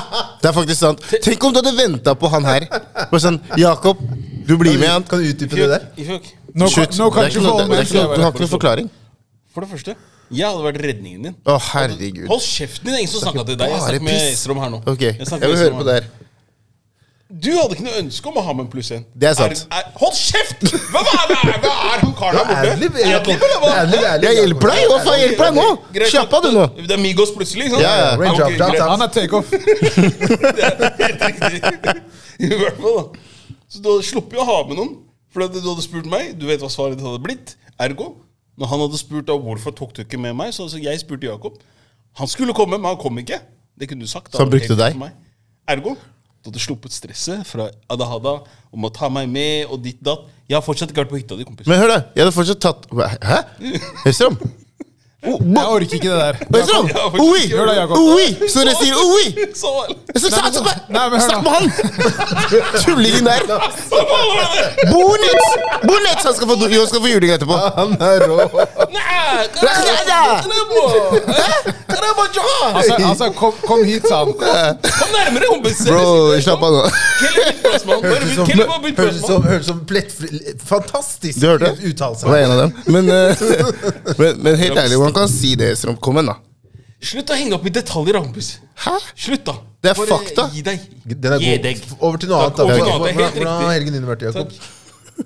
Det 0.43 0.51
er 0.51 0.53
faktisk 0.57 0.81
sant. 0.83 1.01
Tenk 1.25 1.45
om 1.49 1.55
du 1.57 1.61
hadde 1.62 1.73
venta 1.79 2.15
på 2.15 2.29
han 2.33 2.45
her. 2.45 2.67
Bare 3.11 3.23
sånn 3.23 3.41
Jakob, 3.61 4.03
du 4.47 4.55
blir 4.61 4.77
med, 4.81 4.89
han. 4.93 5.03
Kan 5.09 5.23
du 5.25 5.31
utdype 5.33 5.57
det 5.57 5.69
der? 5.73 5.89
Nå, 5.97 6.21
No, 6.53 6.67
Slutt. 6.67 6.97
no 6.99 7.07
Det 7.11 7.17
er 7.17 7.31
country 7.31 7.39
ikke 7.39 7.43
noe- 7.47 7.59
det 7.61 7.91
Du 7.91 8.23
har 8.25 8.33
ikke 8.33 8.41
noen 8.43 8.55
forklaring? 8.59 8.89
For 9.55 9.62
det 9.65 9.71
første, 9.71 9.95
jeg 10.31 10.47
hadde 10.47 10.62
vært 10.67 10.81
redningen 10.83 11.23
din. 11.29 11.37
Å, 11.47 11.57
herregud. 11.73 12.27
Hold 12.31 12.43
kjeften 12.43 12.85
din! 12.85 12.93
Det 12.93 12.99
er 12.99 13.03
ingen 13.05 13.12
som 13.12 13.23
snakka 13.25 13.45
til 13.47 13.57
deg. 13.61 13.71
Jeg 13.71 13.81
snakker 13.87 14.05
med. 14.09 14.33
Estrom 14.35 14.61
her 14.62 14.71
nå. 14.75 14.81
Ok, 14.87 15.01
Jeg 15.07 15.27
jeg 15.31 15.41
vil 15.49 15.57
høre 15.65 15.79
på 15.79 15.87
det 15.89 15.95
her. 16.01 16.11
Du 17.31 17.50
hadde 17.55 17.77
ikke 17.77 17.85
noe 17.87 17.99
ønske 18.00 18.27
om 18.27 18.38
å 18.41 18.43
ha 18.43 18.53
med 18.56 18.65
en 18.65 18.71
pluss 18.73 18.88
én. 18.91 19.05
Det 19.15 19.29
er 19.31 19.37
sant. 19.38 19.61
Er, 19.71 19.85
er, 19.85 19.93
hold 20.00 20.17
kjeft! 20.19 20.65
Hva, 20.91 21.03
hva, 21.06 21.21
hva, 21.31 21.53
hva 21.62 21.75
er 21.93 22.00
han 22.03 22.15
karen 22.19 22.38
her 22.41 22.49
borte? 22.49 22.73
Ærlig, 22.73 22.88
ærlig, 22.91 23.69
ærlig. 23.71 24.00
ærlig 24.11 24.27
Jeg 24.27 24.38
hjelper 24.41 24.73
deg! 24.73 24.81
Hva 24.91 24.99
faen 25.05 25.21
hjelper 25.21 25.44
deg 25.47 25.55
nå? 25.61 25.67
Slapp 26.11 26.35
av, 26.35 26.43
du 26.43 26.56
nå. 26.56 26.65
Det 26.81 26.97
er 26.97 27.03
Migos 27.05 27.31
plutselig, 27.37 27.69
ikke 27.69 27.79
sant? 27.79 27.87
Ja, 27.87 27.93
ja. 28.03 28.11
Greit. 28.19 28.59
down. 28.59 28.91
Han 28.97 29.06
er 29.06 29.12
takeoff. 29.15 29.55
Helt 31.05 31.25
riktig. 31.29 31.94
I 32.41 32.53
hvert 32.65 32.82
fall, 32.82 32.99
da. 32.99 33.55
Så 33.71 33.79
du 33.79 33.88
hadde 33.93 34.11
sluppet 34.11 34.43
å 34.43 34.50
ha 34.50 34.59
med 34.67 34.83
noen. 34.83 34.93
For 35.31 35.47
du 35.47 35.62
hadde 35.62 35.87
spurt 35.87 36.11
meg, 36.11 36.35
du 36.35 36.49
vet 36.50 36.62
hva 36.65 36.71
svaret 36.73 36.99
ditt 36.99 37.06
hadde 37.06 37.23
blitt. 37.23 37.55
Ergo, 37.79 38.12
når 38.59 38.75
han 38.75 38.83
hadde 38.88 38.99
spurt 38.99 39.31
da 39.31 39.38
hvorfor 39.38 39.75
tok 39.79 39.94
du 39.94 40.03
ikke 40.03 40.19
med 40.19 40.35
meg, 40.35 40.50
så 40.56 40.67
altså, 40.67 40.83
jeg 40.83 40.99
spurte 41.06 41.31
Jakob. 41.31 41.62
Han 42.19 42.31
skulle 42.31 42.59
komme, 42.59 42.75
men 42.75 42.91
han 42.91 42.99
kom 42.99 43.23
ikke. 43.23 43.38
Det 43.79 43.87
kunne 43.88 44.03
du 44.03 44.11
sagt. 44.11 44.33
da. 44.33 44.41
Så 44.41 44.43
han 44.43 44.50
brukte 44.50 44.75
deg? 44.75 44.99
Ergo, 45.71 45.94
du 46.40 46.48
hadde 46.48 46.62
sluppet 46.62 46.94
stresset 46.94 47.44
fra 47.44 47.69
Adahada 47.92 48.38
om 48.72 48.87
å 48.87 48.90
ta 48.94 49.10
meg 49.12 49.28
med 49.28 49.69
og 49.69 49.82
ditt 49.84 50.00
datt. 50.04 50.25
Jeg 50.48 50.56
har 50.56 50.64
fortsatt 50.64 50.90
ikke 50.90 51.04
vært 51.04 51.12
på 51.12 51.20
hytta 51.20 51.37
di, 51.38 51.44
kompis. 51.46 51.69
Men 51.69 51.82
hør, 51.82 51.92
da. 51.92 51.98
Jeg 52.16 52.25
hadde 52.25 52.34
fortsatt 52.34 52.62
tatt 52.64 52.88
Hæ? 53.22 53.38
Hellstrøm? 54.06 54.38
Jeg 55.22 55.67
orker 55.69 55.94
ikke 55.94 56.08
det 56.08 56.19
der. 56.19 56.34
Oi! 57.20 57.52
Hør 57.52 57.67
da, 57.67 57.72
Jakob. 57.72 57.96
Oi! 57.99 58.37
Så 58.49 58.61
dere 58.64 58.75
sier 58.81 58.94
oi! 58.96 59.34
Snakk 60.17 60.55
med 61.12 61.20
han! 61.50 61.72
Tullingen 62.84 63.25
der. 63.28 63.40
Bonitz! 64.93 65.46
Bonitz! 65.84 66.25
Han 66.25 66.35
skal 66.35 66.47
få, 66.49 66.54
jo, 66.73 66.87
skal 66.88 67.00
få 67.04 67.09
juling 67.12 67.33
etterpå. 67.37 67.56
Han 67.76 67.90
er 68.00 68.18
rå. 68.30 68.38
Altså, 72.75 72.95
altså 73.09 73.30
kom, 73.37 73.52
kom 73.66 73.85
hit, 73.85 74.02
sa 74.09 74.16
han. 74.25 74.33
Kom 74.33 75.09
nærmere, 75.14 75.45
kompis. 75.49 75.76
Bro, 75.87 76.40
slapp 76.42 76.62
av 76.64 76.73
nå. 76.75 76.83
Høres 78.97 79.16
ut 79.18 79.26
som, 79.26 79.42
som 79.66 79.80
plettfri 79.88 80.28
Fantastisk 80.66 81.38
uttalelse. 81.42 82.25
Det 82.25 82.30
var 82.30 82.38
en 82.38 82.50
av 82.54 82.59
dem. 82.62 82.73
Men, 82.87 83.11
eh, 83.11 83.37
men, 84.18 84.42
men 84.45 84.56
helt 84.61 84.78
ærlig, 84.78 84.97
hvordan 85.11 85.29
kan 85.29 85.29
si 85.35 85.55
det, 85.61 85.73
som 85.79 85.97
Kom 85.97 86.17
igjen, 86.21 86.31
da. 86.33 86.38
Slutt 87.00 87.31
å 87.33 87.37
henge 87.38 87.55
opp 87.57 87.64
i 87.67 87.71
detaljer, 87.73 88.12
da, 88.19 88.21
kompis. 88.25 88.49
Hæ? 88.85 88.97
Slutt, 89.17 89.45
da. 89.47 89.55
Det 89.81 89.90
er 89.90 89.97
Bare 89.97 90.11
fakta. 90.11 90.45
Gi 90.52 90.62
deg. 90.67 90.83
Den 91.09 91.33
er 91.33 91.40
Gi 91.40 91.55
god. 91.55 91.62
deg. 91.64 91.85
Over 92.00 92.19
til 92.21 92.29
noe 92.29 92.40
annet. 92.45 92.59
Over 92.61 92.75
til 92.75 92.83
Hvordan 92.85 92.90
noe 92.90 92.99
annet, 93.00 93.17
helt 93.17 93.38
hvordan 93.40 93.64
har 93.64 93.73
helgen 93.79 93.97
din 93.97 94.07
vært, 94.11 94.23
Jakob? 94.29 94.52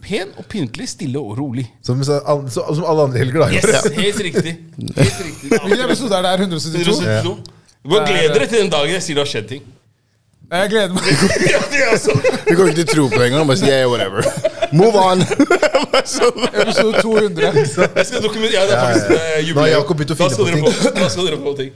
Pen 0.02 0.30
og 0.38 0.46
pyntelig, 0.50 0.88
stille 0.90 1.18
og 1.20 1.36
rolig. 1.38 1.64
Som, 1.86 2.00
så- 2.06 2.20
al- 2.26 2.46
så- 2.50 2.64
som 2.74 2.84
alle 2.84 3.02
andre 3.08 3.18
helger, 3.18 3.38
da. 3.44 3.48
Yes, 3.54 3.64
helt 3.94 4.20
riktig. 4.26 4.54
Helt 4.96 5.20
riktig. 5.26 5.50
Hvilken 5.64 5.84
episode 5.88 6.14
er 6.18 6.22
det 6.22 6.30
her? 6.30 6.38
172? 6.46 6.82
172. 6.82 7.36
Du 7.84 7.88
må 7.92 8.00
glede 8.06 8.34
dere 8.34 8.46
til 8.46 8.58
den 8.64 8.70
dagen 8.70 8.94
jeg 8.94 9.02
sier 9.02 9.14
det 9.18 9.22
har 9.26 9.30
skjedd 9.34 9.48
ting. 9.48 9.62
Jeg 10.54 10.70
gleder 10.70 10.94
meg. 10.94 11.02
Ja, 11.54 11.60
det 11.70 11.82
er 11.82 11.90
altså. 11.94 12.14
Du 12.46 12.54
kommer 12.54 12.70
ikke 12.72 12.84
til 12.84 12.86
å 12.86 12.92
tro 12.94 13.04
på 13.10 13.18
det 13.18 13.26
engang. 13.30 13.46
Bare 13.50 13.58
si 13.58 13.66
yeah, 13.66 13.86
whatever. 13.90 14.22
Move 14.74 14.96
on. 14.98 15.22
Sånn. 16.04 16.44
Episode 16.64 17.00
200. 17.02 17.52
Jeg 17.54 18.06
skal 18.08 18.22
dokumentere 18.24 18.58
ja, 18.58 18.64
det 18.68 18.74
er 18.74 18.82
faktisk 18.82 19.14
eh, 19.14 19.22
Nå 19.22 19.46
jubileum. 19.48 19.62
har 19.62 19.70
Jakob 19.76 20.00
begynt 20.00 20.12
å 20.12 20.16
Da 20.16 20.20
finne 20.24 20.34
skal 20.34 20.44
på 20.44 20.50
dere 20.50 20.60
ting. 20.60 20.66
få- 20.82 20.94
Da 20.98 21.08
skal 21.14 21.28
dere 21.30 21.40
få 21.44 21.54
ting. 21.60 21.72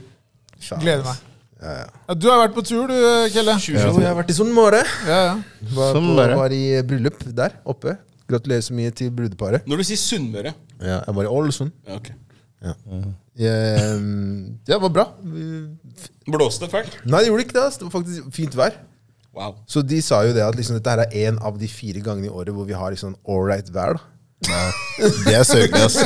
Gleder 0.83 1.03
meg. 1.07 1.25
Ja, 1.59 2.13
Du 2.15 2.27
har 2.31 2.37
vært 2.47 2.53
på 2.55 2.63
tur, 2.67 2.87
du, 2.87 2.97
Kelle. 3.33 3.55
Jo, 3.59 3.75
jeg 3.99 4.07
har 4.07 4.15
vært 4.19 4.29
i 4.31 4.35
Sunnmøre. 4.37 4.81
Ja, 5.07 5.19
ja. 5.29 5.33
Var, 5.75 5.93
Sånn 5.97 6.07
på, 6.11 6.15
bare. 6.19 6.37
var 6.39 6.55
i 6.55 6.63
bryllup 6.87 7.23
der 7.35 7.55
oppe. 7.67 7.97
Gratulerer 8.29 8.61
så 8.63 8.75
mye 8.77 8.91
til 8.95 9.09
brudeparet. 9.11 9.65
Når 9.67 9.81
du 9.81 9.87
sier 9.89 9.97
Sunnmøre 9.99 10.53
Ja, 10.79 10.99
jeg 11.07 11.15
var 11.17 11.23
i 11.27 11.31
Ålesund. 11.39 11.71
ja, 11.87 11.97
ok. 11.99 12.11
Jeg, 13.39 13.95
um, 13.95 14.59
Det 14.67 14.77
var 14.81 14.89
bra. 14.91 15.05
Vi- 15.23 15.67
Blåste 16.29 16.67
det 16.67 16.71
fælt? 16.73 16.97
Nei, 17.05 17.21
det 17.23 17.29
gjorde 17.31 17.43
ikke 17.47 17.55
det. 17.55 17.63
ass. 17.67 17.77
Det 17.79 17.87
var 17.87 17.93
faktisk 18.01 18.31
fint 18.35 18.55
vær. 18.59 18.75
Wow. 19.35 19.55
Så 19.69 19.81
de 19.85 20.01
sa 20.01 20.23
jo 20.25 20.33
det 20.33 20.41
at 20.43 20.55
liksom, 20.57 20.79
dette 20.79 20.89
her 20.89 21.03
er 21.05 21.27
en 21.29 21.37
av 21.45 21.57
de 21.61 21.67
fire 21.69 22.01
gangene 22.03 22.27
i 22.27 22.33
året 22.33 22.53
hvor 22.55 22.65
vi 22.67 22.73
har 22.77 22.91
liksom 22.95 23.15
ålreit 23.29 23.69
vær. 23.75 23.99
da. 23.99 24.59
Det 25.25 25.33
er 25.35 25.43
søkende, 25.43 25.85
ass. 25.85 25.97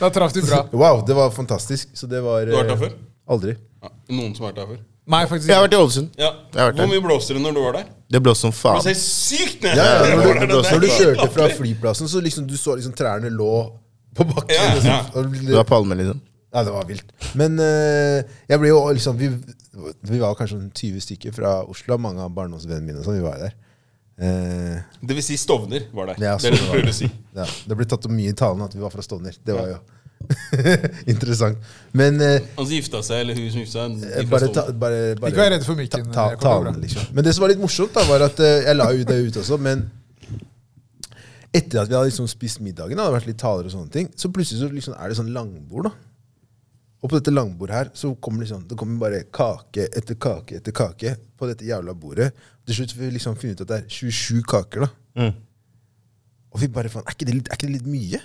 Da 0.00 0.08
traff 0.10 0.32
du 0.34 0.40
bra. 0.42 0.64
Wow, 0.72 1.02
det 1.06 1.14
var 1.16 1.30
fantastisk. 1.30 1.90
Så 1.94 2.06
det 2.10 2.20
var 2.24 2.46
Du 2.48 2.54
har 2.56 2.64
vært 2.64 2.72
der 2.72 2.78
eh, 2.78 2.84
før? 2.88 2.94
Aldri. 3.28 3.54
Ja. 3.84 3.90
Noen 4.10 4.34
som 4.34 4.46
har 4.48 4.52
vært 4.54 4.62
der 4.62 4.70
før? 4.72 4.78
Nei, 5.08 5.20
faktisk 5.28 5.48
Jeg 5.48 5.56
har 5.56 5.62
vært 5.64 5.74
i 5.76 5.80
Ålesund. 5.80 6.08
Ja. 6.20 6.30
Jeg 6.52 6.60
har 6.60 6.66
vært 6.72 6.80
Hvor 6.80 6.84
der. 6.84 6.92
mye 6.92 7.04
blåste 7.06 7.36
det 7.36 7.42
når 7.44 7.54
du 7.56 7.60
var 7.64 7.76
der? 7.78 7.84
Det 8.12 8.20
blåste 8.24 8.44
som 8.44 8.50
Det 8.52 8.58
faen. 8.60 8.82
ser 8.84 8.98
sykt 9.00 9.62
ned! 9.64 9.76
Ja, 9.78 9.84
ja, 9.84 9.92
Ja, 10.08 10.16
når, 10.16 10.40
du, 10.40 10.56
når 10.56 10.82
du 10.84 10.88
kjørte 10.92 11.28
fra 11.32 11.46
flyplassen, 11.56 12.08
så 12.12 12.20
liksom 12.24 12.48
du 12.48 12.56
så 12.60 12.74
liksom 12.76 12.92
trærne 12.98 13.30
lå 13.32 13.52
på 14.18 14.26
bakken. 14.28 14.52
Ja, 14.56 14.66
liksom. 14.74 14.90
ja. 14.90 14.98
Og 15.14 15.32
Det 15.46 15.54
var 15.56 15.64
palmer, 15.68 15.96
liksom. 16.02 16.20
Ja, 16.54 16.62
det 16.64 16.72
var 16.72 16.86
vilt. 16.88 17.10
Men 17.36 17.58
uh, 17.60 18.22
jeg 18.48 18.60
ble 18.62 18.70
jo 18.70 18.78
liksom 18.96 19.18
Vi, 19.20 19.26
vi 20.08 20.20
var 20.22 20.32
kanskje 20.38 20.56
sånn 20.56 20.70
20 20.72 21.02
stykker 21.04 21.34
fra 21.36 21.58
Oslo. 21.68 21.98
Mange 22.00 22.24
av 22.24 22.32
barndomsvennene 22.32 22.86
mine 22.86 23.04
Sånn, 23.04 23.18
vi 23.20 23.26
var 23.26 23.36
der. 23.42 23.52
Uh, 24.18 24.80
Det 25.04 25.14
vil 25.18 25.22
si 25.26 25.36
Stovner 25.38 25.84
var 25.94 26.08
der. 26.14 26.22
Ja, 26.24 26.32
det 26.40 26.54
det 26.56 26.64
var 26.70 26.88
si. 26.96 27.06
ja, 27.36 27.44
det 27.68 27.76
ble 27.78 27.86
tatt 27.86 28.08
opp 28.08 28.14
mye 28.16 28.32
i 28.32 28.38
talen 28.38 28.64
at 28.64 28.74
vi 28.74 28.80
var 28.82 28.90
fra 28.94 29.04
Stovner. 29.04 29.36
Det 29.44 29.54
var 29.54 29.68
jo 29.74 29.78
interessant. 31.12 31.60
Men 31.94 32.16
uh, 32.18 32.40
Han 32.56 32.64
som 32.66 32.72
gifta 32.74 33.04
seg, 33.06 33.20
eller 33.22 33.38
hun 33.38 33.52
som 33.52 33.62
gifta 33.62 33.84
seg. 33.92 34.32
bare, 34.32 34.48
ta, 34.56 34.64
bare, 34.72 35.04
bare 35.20 35.30
Ikke 35.30 35.44
vær 35.44 35.52
redd 35.54 35.68
for 35.68 35.78
mikken. 35.78 36.08
ta, 36.10 36.30
ta, 36.32 36.42
talen, 36.48 36.80
liksom. 36.82 37.12
Men 37.14 37.28
det 37.28 37.36
som 37.36 37.44
var 37.44 37.52
litt 37.52 37.62
morsomt, 37.62 37.92
da, 37.94 38.02
var 38.08 38.24
at 38.26 38.40
jeg 38.42 38.74
la 38.80 38.88
jo 38.96 39.06
det 39.06 39.20
ut 39.28 39.38
også, 39.44 39.60
men 39.68 39.84
etter 41.54 41.80
at 41.80 41.88
vi 41.88 41.96
hadde 41.96 42.10
liksom 42.10 42.26
spist 42.28 42.60
middagen, 42.64 42.98
hadde 43.00 43.14
vært 43.14 43.28
litt 43.30 43.38
taler 43.40 43.68
og 43.68 43.72
sånne 43.72 43.92
ting, 43.94 44.10
så 44.20 44.28
plutselig 44.32 44.60
så 44.60 44.68
liksom 44.72 44.96
er 44.98 45.08
det 45.12 45.16
sånn 45.20 45.30
langbord. 45.32 45.88
da. 45.88 45.94
Og 46.98 47.10
på 47.10 47.14
dette 47.14 47.30
langbordet 47.30 47.76
her 47.76 47.90
så 47.94 48.10
kommer 48.18 48.42
liksom, 48.42 48.64
det 48.66 48.78
kommer 48.78 48.98
bare 48.98 49.20
kake 49.34 49.86
etter 49.96 50.16
kake 50.18 50.58
etter 50.58 50.74
kake 50.74 51.14
på 51.38 51.50
dette 51.50 51.66
jævla 51.66 51.94
bordet. 51.94 52.32
Til 52.66 52.80
slutt 52.80 52.94
får 52.96 53.04
vi 53.04 53.12
liksom 53.14 53.36
finne 53.38 53.54
ut 53.54 53.62
at 53.62 53.70
det 53.70 53.78
er 53.84 53.92
27 53.92 54.42
kaker. 54.50 54.86
da. 54.86 55.22
Mm. 55.22 55.36
Og 56.52 56.62
vi 56.62 56.70
bare 56.74 56.90
faen, 56.90 57.06
er 57.06 57.14
ikke 57.14 57.28
det 57.28 57.36
litt, 57.36 57.50
ikke 57.54 57.68
det 57.68 57.76
litt 57.76 57.88
mye? 57.88 58.20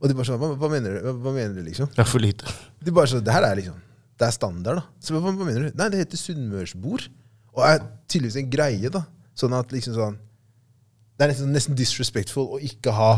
Og 0.00 0.08
de 0.08 0.16
bare 0.16 0.26
sånn, 0.30 0.40
hva, 0.40 0.54
hva 0.58 0.70
mener 0.72 0.96
du? 0.96 1.10
Hva 1.22 1.34
mener 1.34 1.58
du 1.58 1.66
liksom? 1.66 1.90
Det 1.92 2.00
er 2.02 2.08
for 2.08 2.22
lite. 2.22 2.48
De 2.82 2.94
bare 2.94 3.12
sånn, 3.12 3.22
det 3.26 3.34
her 3.34 3.44
er 3.46 3.60
liksom, 3.60 3.76
det 4.18 4.26
er 4.26 4.34
standard 4.34 4.80
da. 4.80 4.86
Så 5.02 5.14
hva, 5.14 5.22
hva 5.28 5.46
mener 5.46 5.68
du? 5.68 5.76
Nei, 5.78 5.90
det 5.92 6.00
heter 6.00 6.20
sunnmørsbord. 6.20 7.06
Og 7.52 7.62
er 7.68 7.84
tydeligvis 8.08 8.40
en 8.40 8.50
greie 8.50 8.92
da. 8.94 9.04
Sånn 9.38 9.54
at 9.56 9.70
liksom 9.74 9.94
sånn, 9.98 10.18
det 11.18 11.26
er 11.26 11.32
nesten, 11.34 11.52
nesten 11.52 11.76
disrespectful 11.78 12.56
å 12.56 12.60
ikke 12.64 12.94
ha 12.96 13.12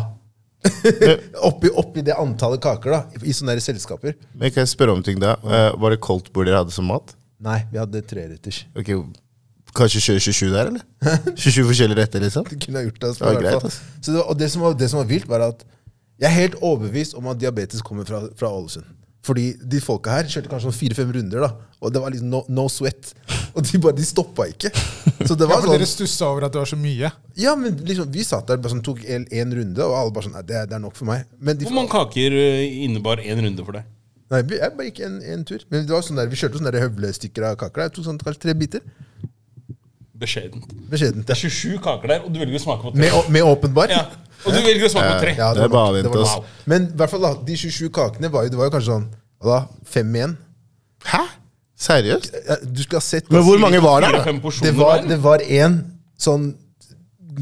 oppi, 1.49 1.71
oppi 1.75 2.05
det 2.07 2.15
antallet 2.19 2.63
kaker 2.65 2.95
da, 2.97 3.01
i, 3.23 3.35
sånne 3.37 3.57
der 3.57 3.65
selskaper. 3.65 4.17
Men 4.35 4.53
kan 4.55 4.65
jeg 4.65 4.73
spørre 4.73 4.95
om 4.97 5.03
ting 5.05 5.21
da? 5.23 5.37
Uh, 5.45 5.73
var 5.81 5.95
det 5.95 6.01
koldtbord 6.05 6.49
dere 6.49 6.63
hadde 6.63 6.75
som 6.75 6.89
mat? 6.89 7.15
Nei, 7.45 7.61
vi 7.73 7.81
hadde 7.83 8.03
treretters. 8.09 8.65
Ok, 8.79 8.95
Kanskje 9.75 10.01
kjøre 10.05 10.21
27 10.23 10.53
der, 10.55 10.69
eller? 10.71 10.83
27 11.35 11.65
forskjellige 11.67 11.99
retter, 11.99 12.23
liksom? 12.23 12.45
Det 12.47 12.61
kunne 12.63 12.79
jeg 12.79 12.93
gjort 12.93 13.01
det. 13.01 13.09
altså, 13.09 13.25
Det 13.25 13.31
var 13.33 13.41
greit, 13.43 13.65
altså. 13.67 13.81
Så 13.99 14.13
det, 14.13 14.19
var- 14.21 14.37
det 14.39 14.51
som, 14.53 14.63
var, 14.63 14.77
det 14.79 14.91
som 14.93 15.01
var 15.01 15.09
vilt, 15.11 15.27
var 15.29 15.47
at 15.49 15.65
jeg 16.23 16.29
er 16.29 16.35
helt 16.37 16.55
overbevist 16.63 17.17
om 17.19 17.27
at 17.33 17.41
diabetes 17.43 17.83
kommer 17.83 18.07
fra, 18.07 18.21
fra 18.39 18.53
Ålesund. 18.55 18.87
Fordi 19.27 19.49
de 19.59 19.81
folka 19.83 20.13
her 20.15 20.29
kjørte 20.31 20.51
kanskje 20.53 20.69
sånn 20.69 20.77
fire-fem 20.79 21.11
runder, 21.17 21.43
da. 21.49 21.79
Og 21.83 21.91
det 21.95 22.03
var 22.05 22.13
liksom 22.15 22.31
no, 22.31 22.45
no 22.55 22.69
sweat. 22.71 23.11
Og 23.55 23.63
de 23.63 23.79
bare, 23.79 23.95
de 23.95 24.05
stoppa 24.07 24.49
ikke. 24.51 24.71
Så 25.29 25.37
det 25.39 25.47
Ja, 25.49 25.51
var 25.55 25.61
for 25.63 25.71
dere 25.71 25.87
sånn 25.87 25.93
stussa 25.95 26.27
over 26.33 26.47
at 26.49 26.55
det 26.55 26.59
var 26.59 26.71
så 26.73 26.79
mye. 26.81 27.11
Ja, 27.39 27.53
men 27.59 27.77
liksom, 27.87 28.09
vi 28.15 28.25
satt 28.27 28.49
der 28.51 28.59
bare 28.59 28.73
sånn, 28.75 28.83
tok 28.87 29.05
en, 29.07 29.27
en 29.31 29.55
runde, 29.55 29.85
og 29.87 29.95
alle 29.99 30.15
bare 30.17 30.27
sånn 30.27 30.35
Nei, 30.35 30.43
det, 30.49 30.65
det 30.73 30.79
er 30.79 30.83
nok 30.83 30.97
for 30.99 31.07
meg. 31.11 31.29
Men 31.39 31.61
de, 31.61 31.69
Hvor 31.69 31.77
mange 31.79 31.93
kaker 31.95 32.35
eh, 32.41 32.65
innebar 32.89 33.23
én 33.23 33.39
runde 33.45 33.63
for 33.67 33.79
deg? 33.79 33.87
Nei, 34.33 34.41
jeg 34.57 34.75
bare 34.75 34.89
gikk 34.89 35.01
en, 35.07 35.21
en 35.35 35.45
tur. 35.47 35.63
Men 35.71 35.87
det 35.87 35.95
var 35.95 36.03
sånn 36.03 36.19
der, 36.19 36.31
vi 36.33 36.39
kjørte 36.41 36.59
sånne 36.59 36.73
der 36.75 36.87
høvlestykker 36.89 37.47
av 37.53 37.59
kaker. 37.61 37.87
Jeg 37.87 37.95
tok 37.99 38.09
sånn, 38.09 38.19
kanskje 38.25 38.43
tre 38.49 38.55
biter. 38.59 38.83
Beskjedent. 40.25 40.71
Beskjedent. 40.91 41.27
Det 41.29 41.35
er 41.35 41.41
27 41.45 41.79
kaker 41.85 42.11
der, 42.15 42.27
og 42.27 42.35
du 42.35 42.39
velger 42.43 42.59
å 42.59 42.63
smake 42.63 42.87
på 42.87 42.93
tre. 42.95 43.03
Med, 43.03 43.31
med 43.35 43.47
åpen 43.51 43.75
bar. 43.77 43.91
Ja, 43.93 44.05
Og 44.45 44.53
du 44.55 44.61
velger 44.63 44.87
å 44.87 44.91
smake 44.93 45.13
på 45.15 45.23
tre. 45.25 45.33
Ja, 45.39 45.49
Det 45.57 45.65
var 45.67 45.73
bare 45.75 45.87
nok. 45.87 45.97
vent, 45.97 46.11
Det 46.11 46.21
var 46.23 46.37
nok. 46.43 46.53
Men 46.71 46.87
i 46.91 46.99
hvert 47.01 47.13
fall 47.15 47.25
da, 47.27 47.33
de 47.49 47.57
27 47.59 47.89
kakene 47.95 48.31
var 48.33 48.47
jo, 48.47 48.53
det 48.55 48.61
var 48.61 48.69
jo 48.71 48.75
kanskje 48.77 48.91
sånn 48.93 49.07
da, 49.45 49.59
fem 49.95 50.15
igjen. 50.19 50.37
Hæ? 51.11 51.23
Seriøst? 51.85 52.37
Du 52.65 52.85
skulle 52.85 53.01
ha 53.01 53.05
sett 53.05 53.33
Men 53.33 53.45
hvor 53.47 53.61
mange 53.61 53.81
var 53.85 54.07
der, 54.07 54.21
da? 54.21 54.37
Det 54.65 54.77
var, 54.79 55.03
det 55.09 55.19
var 55.25 55.45
en 55.45 55.81
sånn 56.21 56.53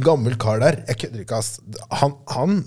gammel 0.03 0.39
kar 0.41 0.63
der. 0.63 0.83
Jeg 0.89 1.05
kødder 1.05 1.27
ikke, 1.27 1.39
ass. 1.43 1.61
Han, 2.01 2.17
han 2.33 2.59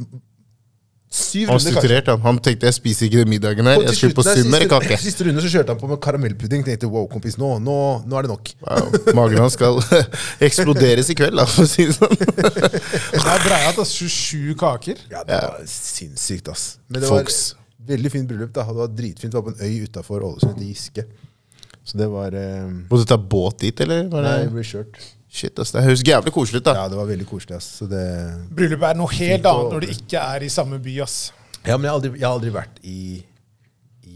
Syv 1.15 1.47
Han 1.47 1.55
runder 1.55 1.71
strukturert, 1.71 2.09
han. 2.11 2.19
Han 2.25 2.39
tenkte 2.43 2.67
jeg 2.67 2.75
spiser 2.75 3.07
ikke 3.07 3.21
den 3.21 3.29
middagen 3.31 3.67
her. 3.69 3.79
Jeg 3.85 3.95
skulle 3.95 4.17
på 4.17 4.23
summer 4.25 4.59
siste, 4.59 4.69
kake. 4.71 4.97
siste 5.05 5.27
runde 5.27 5.43
så 5.45 5.51
kjørte 5.53 5.71
han 5.71 5.79
på 5.79 5.87
med 5.87 5.99
karamellpudding. 6.03 6.65
Tenkte 6.67 6.89
wow, 6.91 7.05
kompis, 7.11 7.37
nå, 7.39 7.53
nå, 7.63 7.75
nå 8.03 8.17
er 8.19 8.27
det 8.27 8.31
nok. 8.33 8.51
Wow. 8.65 8.97
Magen 9.21 9.43
hans 9.45 9.55
skal 9.55 9.79
eksploderes 10.49 11.11
i 11.13 11.15
kveld, 11.15 11.39
da, 11.39 11.45
for 11.47 11.63
å 11.63 11.71
si 11.71 11.87
det 11.87 11.95
sånn. 11.95 12.17
Det 13.15 13.21
er 13.21 13.45
breia 13.45 13.69
ass. 13.71 13.79
er 13.79 14.09
27 14.09 14.57
kaker. 14.59 15.05
Ja, 15.13 15.23
det 15.27 15.39
var 15.39 15.63
sinnssykt, 15.71 16.51
ass. 16.51 16.65
Men 16.89 17.05
det 17.05 17.13
Folks. 17.13 17.39
var 17.55 17.93
veldig 17.95 18.11
fint 18.11 18.27
bryllup. 18.33 18.51
da. 18.57 18.67
Det 18.67 18.81
var 18.81 18.91
dritfint. 18.99 19.31
Det 19.31 19.39
var 19.39 19.47
på 19.47 19.55
en 19.55 19.63
øy 19.63 19.87
utafor 19.87 20.27
Ålesund, 20.27 20.59
i 20.59 20.73
Giske. 20.73 21.07
Så 21.85 21.99
det 22.01 22.07
var 22.09 22.33
eh, 22.33 22.65
Måtte 22.89 23.03
du 23.05 23.09
ta 23.11 23.17
båt 23.21 23.59
dit, 23.61 23.81
eller? 23.85 24.07
Var 24.09 24.25
Nei, 24.25 24.37
det? 24.43 24.53
ble 24.55 24.63
kjørt. 24.65 24.97
Shit, 25.35 25.59
ass, 25.59 25.73
Det 25.75 25.83
høres 25.83 26.01
jævlig 26.07 26.31
koselig 26.33 26.61
ut, 26.63 26.65
da. 26.69 26.73
Ja, 26.79 26.85
det 26.89 26.97
var 26.97 27.07
veldig 27.09 27.27
koselig, 27.29 27.57
ass. 27.59 27.67
Så 27.81 27.87
det 27.91 28.01
Bryllupet 28.55 28.87
er 28.93 28.99
noe 28.99 29.11
helt 29.13 29.47
annet 29.51 29.73
når 29.75 29.85
det 29.85 29.89
ikke 29.97 30.21
er 30.23 30.45
i 30.47 30.51
samme 30.53 30.79
by. 30.81 30.95
ass. 31.05 31.17
Ja, 31.65 31.75
men 31.77 31.87
jeg 31.87 31.91
har 31.91 31.99
aldri, 31.99 32.11
jeg 32.15 32.25
har 32.25 32.37
aldri 32.37 32.53
vært 32.55 32.79
i, 32.85 32.99
i 34.05 34.15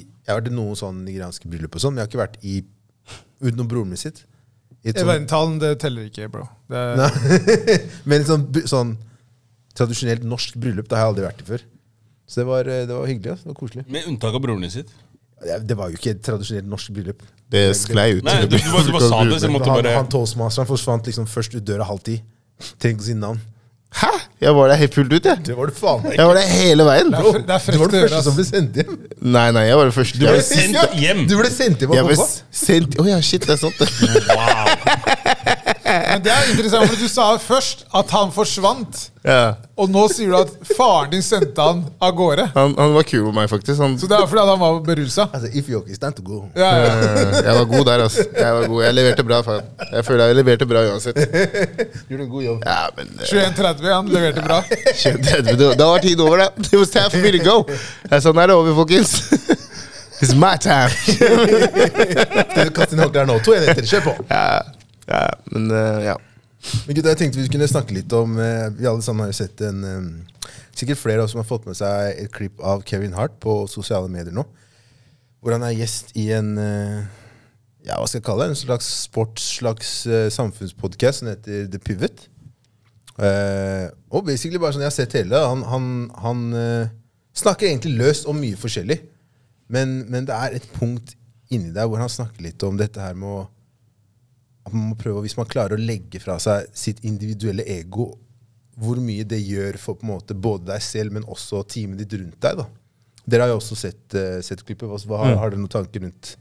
Jeg 0.00 0.30
har 0.30 0.40
vært 0.40 0.50
i 0.50 0.56
noen 0.56 0.78
sånn 0.78 1.02
nigerianske 1.06 1.50
bryllup 1.50 1.76
og 1.76 1.84
sånn, 1.84 1.94
men 1.94 2.02
jeg 2.02 2.08
har 2.08 2.12
ikke 2.14 2.24
vært 2.24 2.40
i 2.42 2.56
utenom 3.44 3.68
broren 3.70 3.92
min 3.92 4.00
sitt. 4.00 4.24
I 4.86 4.92
et 4.94 5.02
sånn, 5.02 5.58
det 5.62 5.74
teller 5.82 6.06
ikke, 6.08 6.28
bro. 6.32 6.46
Det 6.70 6.78
er, 6.78 7.00
Nei. 7.02 7.78
men 8.08 8.22
et 8.22 8.30
sånn, 8.30 8.46
sånn 8.70 8.92
tradisjonelt 9.76 10.24
norsk 10.26 10.56
bryllup, 10.62 10.88
det 10.88 10.96
har 10.98 11.06
jeg 11.08 11.14
aldri 11.14 11.26
vært 11.26 11.42
i 11.42 11.48
før. 11.50 11.64
Så 12.26 12.40
det 12.40 12.46
var, 12.48 12.66
eh, 12.70 12.84
det 12.88 12.94
var 12.94 13.06
hyggelig. 13.06 13.34
ass. 13.36 13.42
Det 13.44 13.50
var 13.52 13.58
koselig. 13.60 13.84
Med 13.92 14.06
unntak 14.10 14.34
av 14.34 14.42
broren 14.42 14.64
din 14.64 14.72
sitt. 14.72 14.90
Det 15.68 15.76
var 15.76 15.90
jo 15.92 15.98
ikke 16.00 16.14
et 16.16 16.22
tradisjonelt 16.24 16.68
norsk 16.72 16.94
bryllup. 16.96 17.20
Det 17.52 17.66
sklei 17.76 18.16
ut. 18.18 18.24
Nei, 18.26 18.38
du, 18.46 18.56
du, 18.56 18.56
bare- 18.56 18.86
du 18.86 18.92
bare 18.96 19.08
sa 19.10 19.18
det, 19.28 19.36
så 19.40 19.46
jeg 19.46 19.52
måtte 19.54 19.68
Han, 19.70 19.82
bare 19.84 19.92
han 19.98 20.08
toastmasteren 20.10 20.66
forsvant 20.70 21.06
liksom 21.06 21.26
først 21.30 21.54
ut 21.58 21.66
døra 21.68 21.84
halv 21.86 22.00
ti. 22.08 22.16
Trenger 22.80 22.96
ikke 22.96 23.04
å 23.04 23.10
si 23.10 23.14
navn. 23.20 23.42
Hæ? 23.96 24.08
Jeg 24.42 24.52
var 24.56 24.68
der 24.68 24.76
helt 24.80 24.94
fullt 24.96 25.12
ut, 25.14 25.24
jeg. 25.24 25.38
Det 25.46 25.54
var 25.56 25.70
du 25.70 25.76
faen 25.76 26.02
meg 26.04 26.16
Jeg 26.18 26.26
var 26.28 26.34
der 26.36 26.48
hele 26.50 26.84
veien. 26.84 27.12
det 27.14 27.20
er, 27.20 27.36
det 27.46 27.54
er 27.54 27.72
Du 27.72 27.78
var 27.80 27.92
den 27.92 28.02
første 28.08 28.22
som 28.26 28.34
ble 28.36 28.44
sendt 28.48 28.80
hjem. 28.80 28.96
Nei, 29.36 29.44
nei, 29.56 29.62
jeg 29.68 29.76
var 29.78 29.86
den 29.88 29.94
første. 29.96 30.18
Du 30.20 30.26
ble 30.26 30.42
sendt 30.44 30.96
hjem. 31.00 31.22
Du 31.30 31.36
ble 31.38 31.50
sendt 31.54 31.84
hjem 31.84 31.94
av 31.94 32.10
pappa. 32.10 32.26
sendt 32.64 32.98
Oh, 33.00 33.06
ja, 33.08 33.20
shit, 33.24 33.46
det 33.46 33.54
er 33.54 33.60
sant, 33.62 33.78
det. 33.78 33.86
Men 36.02 36.22
det 36.24 36.32
er 36.32 36.48
interessant, 36.52 36.90
for 36.90 37.00
du 37.00 37.08
sa 37.10 37.26
først 37.40 37.84
at 37.96 38.10
han 38.16 38.32
forsvant. 38.34 39.04
Ja. 39.26 39.56
Og 39.76 39.90
nå 39.90 40.04
sier 40.12 40.30
du 40.30 40.36
at 40.38 40.52
faren 40.76 41.10
din 41.10 41.22
sendte 41.24 41.62
han 41.62 41.80
av 42.02 42.12
gårde. 42.16 42.44
Han, 42.54 42.74
han 42.78 42.92
var 42.94 43.06
kul 43.08 43.24
med 43.26 43.34
meg, 43.40 43.48
faktisk. 43.50 43.80
Han, 43.82 43.96
Så 43.98 44.08
det 44.10 44.16
er 44.18 44.28
fordi 44.30 44.44
han 44.46 44.60
var 44.60 44.78
berusa. 44.86 45.26
Altså, 45.34 45.50
if 45.50 45.68
okay, 45.68 45.92
it's 45.94 46.00
time 46.02 46.14
to 46.14 46.22
go. 46.26 46.44
Ja, 46.56 46.70
ja. 46.84 46.92
Eh, 46.94 47.40
jeg 47.40 47.56
var 47.58 47.64
god 47.72 47.84
der, 47.90 48.04
altså. 48.06 48.26
Jeg 48.36 48.54
var 48.58 48.68
god. 48.72 48.82
Jeg 48.84 48.98
leverte 49.00 49.26
bra. 49.26 49.40
Faen. 49.46 49.72
Jeg 49.92 50.06
føler 50.06 50.30
jeg 50.30 50.38
leverte 50.40 50.70
bra 50.70 50.84
uansett. 50.92 51.20
Gjorde 52.08 52.22
en 52.28 52.30
god 52.30 52.46
jobb. 52.46 52.62
Ja, 52.66 52.78
men 52.96 53.12
eh, 53.18 53.34
21.30, 53.34 53.90
han 53.92 54.12
leverte 54.14 54.46
bra. 54.46 54.60
21.30, 55.04 55.74
da 55.82 55.90
var 55.90 56.06
tiden 56.06 56.26
over, 56.28 56.44
da. 56.44 56.50
It 56.70 56.78
was 56.78 56.94
time 56.94 57.10
for 57.10 57.18
me 57.26 57.34
to 57.36 57.42
go. 57.44 57.58
Sånn 58.22 58.42
er 58.44 58.52
det 58.52 58.60
over, 58.60 58.78
folkens. 58.78 59.18
It's 60.22 60.32
my 60.32 60.54
time. 60.56 60.88
Skal 60.96 62.70
du 62.70 62.72
kaste 62.72 62.96
inn 62.96 63.02
håndkleet 63.04 63.28
nå? 63.28 63.36
To 63.44 63.52
enheter, 63.52 63.84
kjør 63.84 64.06
på! 64.06 64.14
Ja, 64.30 64.62
ja 65.10 65.20
men 65.52 65.70
eh, 65.70 66.06
ja. 66.10 66.16
Men 66.86 66.96
gutta, 66.96 67.12
jeg 67.12 67.20
tenkte 67.20 67.42
vi 67.42 67.50
kunne 67.52 67.68
snakke 67.70 67.94
litt 67.94 68.12
om 68.16 68.38
eh, 68.42 68.66
Vi 68.74 68.88
alle 68.88 69.04
sammen 69.04 69.26
har 69.26 69.30
jo 69.30 69.38
sett 69.38 69.60
en 69.62 69.84
eh, 69.86 70.48
Sikkert 70.76 70.98
flere 70.98 71.20
av 71.20 71.26
oss 71.28 71.34
som 71.36 71.42
har 71.42 71.48
fått 71.48 71.68
med 71.68 71.78
seg 71.78 72.22
et 72.24 72.32
klipp 72.34 72.62
av 72.64 72.82
Kevin 72.88 73.14
Hart 73.16 73.36
på 73.40 73.62
sosiale 73.70 74.10
medier 74.12 74.34
nå. 74.34 74.42
Hvor 75.40 75.54
han 75.54 75.64
er 75.64 75.76
gjest 75.76 76.10
i 76.18 76.26
en 76.36 76.50
Ja, 76.58 77.96
hva 77.96 78.04
skal 78.04 78.18
jeg 78.18 78.26
kalle 78.26 78.44
det? 78.44 78.52
En 78.52 78.60
slags 78.60 78.88
sports, 79.06 79.46
slags 79.62 79.94
samfunnspodkast 80.34 81.22
som 81.22 81.30
heter 81.30 81.70
The 81.72 81.80
Pivot. 81.80 82.26
Og 83.16 84.28
basically 84.28 84.60
bare 84.60 84.76
sånn 84.76 84.84
Jeg 84.84 84.92
har 84.92 84.96
sett 84.98 85.16
hele. 85.16 85.40
Han, 85.48 85.64
han, 85.70 85.88
han 86.20 86.44
snakker 87.40 87.70
egentlig 87.70 87.96
løst 87.96 88.28
om 88.28 88.36
mye 88.42 88.60
forskjellig. 88.60 89.00
Men, 89.72 90.02
men 90.12 90.28
det 90.28 90.36
er 90.36 90.60
et 90.60 90.68
punkt 90.76 91.16
inni 91.48 91.72
der 91.74 91.88
hvor 91.88 92.04
han 92.04 92.12
snakker 92.12 92.44
litt 92.44 92.62
om 92.68 92.76
dette 92.76 93.00
her 93.00 93.16
med 93.16 93.32
å 93.32 93.44
man 94.72 94.92
må 94.92 94.96
prøve, 94.98 95.22
Hvis 95.24 95.36
man 95.38 95.48
klarer 95.50 95.76
å 95.76 95.82
legge 95.82 96.20
fra 96.22 96.38
seg 96.42 96.70
sitt 96.76 97.04
individuelle 97.06 97.66
ego, 97.76 98.12
hvor 98.76 98.98
mye 99.00 99.24
det 99.24 99.38
gjør 99.40 99.78
for 99.80 99.96
på 99.96 100.04
en 100.04 100.12
måte 100.14 100.36
både 100.36 100.68
deg 100.72 100.82
selv, 100.84 101.14
men 101.16 101.24
også 101.24 101.62
teamet 101.70 102.02
ditt 102.02 102.18
rundt 102.18 102.40
deg. 102.42 102.58
da. 102.60 102.66
Dere 103.26 103.46
har 103.46 103.54
jo 103.54 103.60
også 103.60 103.78
sett, 103.78 104.04
uh, 104.14 104.40
sett 104.44 104.64
klippet. 104.66 104.88
Hva, 104.88 105.22
har, 105.22 105.38
har 105.40 105.52
dere 105.52 105.62
noen 105.62 105.72
tanker 105.72 106.04
rundt 106.04 106.36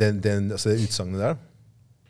den, 0.00 0.20
den, 0.24 0.48
altså 0.52 0.72
det 0.72 0.86
utsagnet 0.88 1.20
der? 1.22 1.36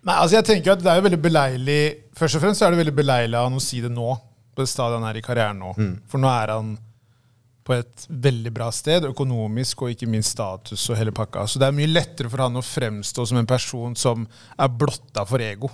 Nei, 0.04 0.14
altså 0.14 0.38
jeg 0.38 0.46
tenker 0.48 0.74
at 0.74 0.82
det 0.84 0.90
er 0.90 0.98
jo 0.98 1.04
veldig 1.06 1.20
beleilig 1.22 1.82
Først 2.18 2.36
og 2.36 2.42
fremst 2.42 2.60
så 2.60 2.66
er 2.66 2.74
det 2.74 2.80
veldig 2.82 2.96
beleilig 2.98 3.38
av 3.38 3.46
han 3.48 3.56
å 3.56 3.62
si 3.62 3.80
det 3.82 3.90
nå. 3.90 4.08
På 4.54 4.62
det 4.62 4.70
stadiet 4.70 5.00
han 5.00 5.06
er 5.08 5.18
i 5.18 5.24
karrieren 5.24 5.62
nå. 5.62 5.70
For 6.10 6.22
nå 6.22 6.28
er 6.30 6.52
han 6.54 6.74
på 7.64 7.72
et 7.72 8.06
veldig 8.08 8.52
bra 8.52 8.68
sted, 8.74 9.06
økonomisk 9.08 9.84
og 9.84 9.94
ikke 9.94 10.08
minst 10.10 10.34
status 10.34 10.82
og 10.90 10.98
hele 11.00 11.14
pakka. 11.16 11.46
Så 11.48 11.60
det 11.60 11.68
er 11.68 11.76
mye 11.76 11.88
lettere 11.90 12.28
for 12.32 12.44
han 12.44 12.60
å 12.60 12.64
fremstå 12.64 13.24
som 13.30 13.40
en 13.40 13.48
person 13.48 13.96
som 13.96 14.26
er 14.60 14.74
blotta 14.82 15.24
for 15.28 15.44
ego. 15.44 15.70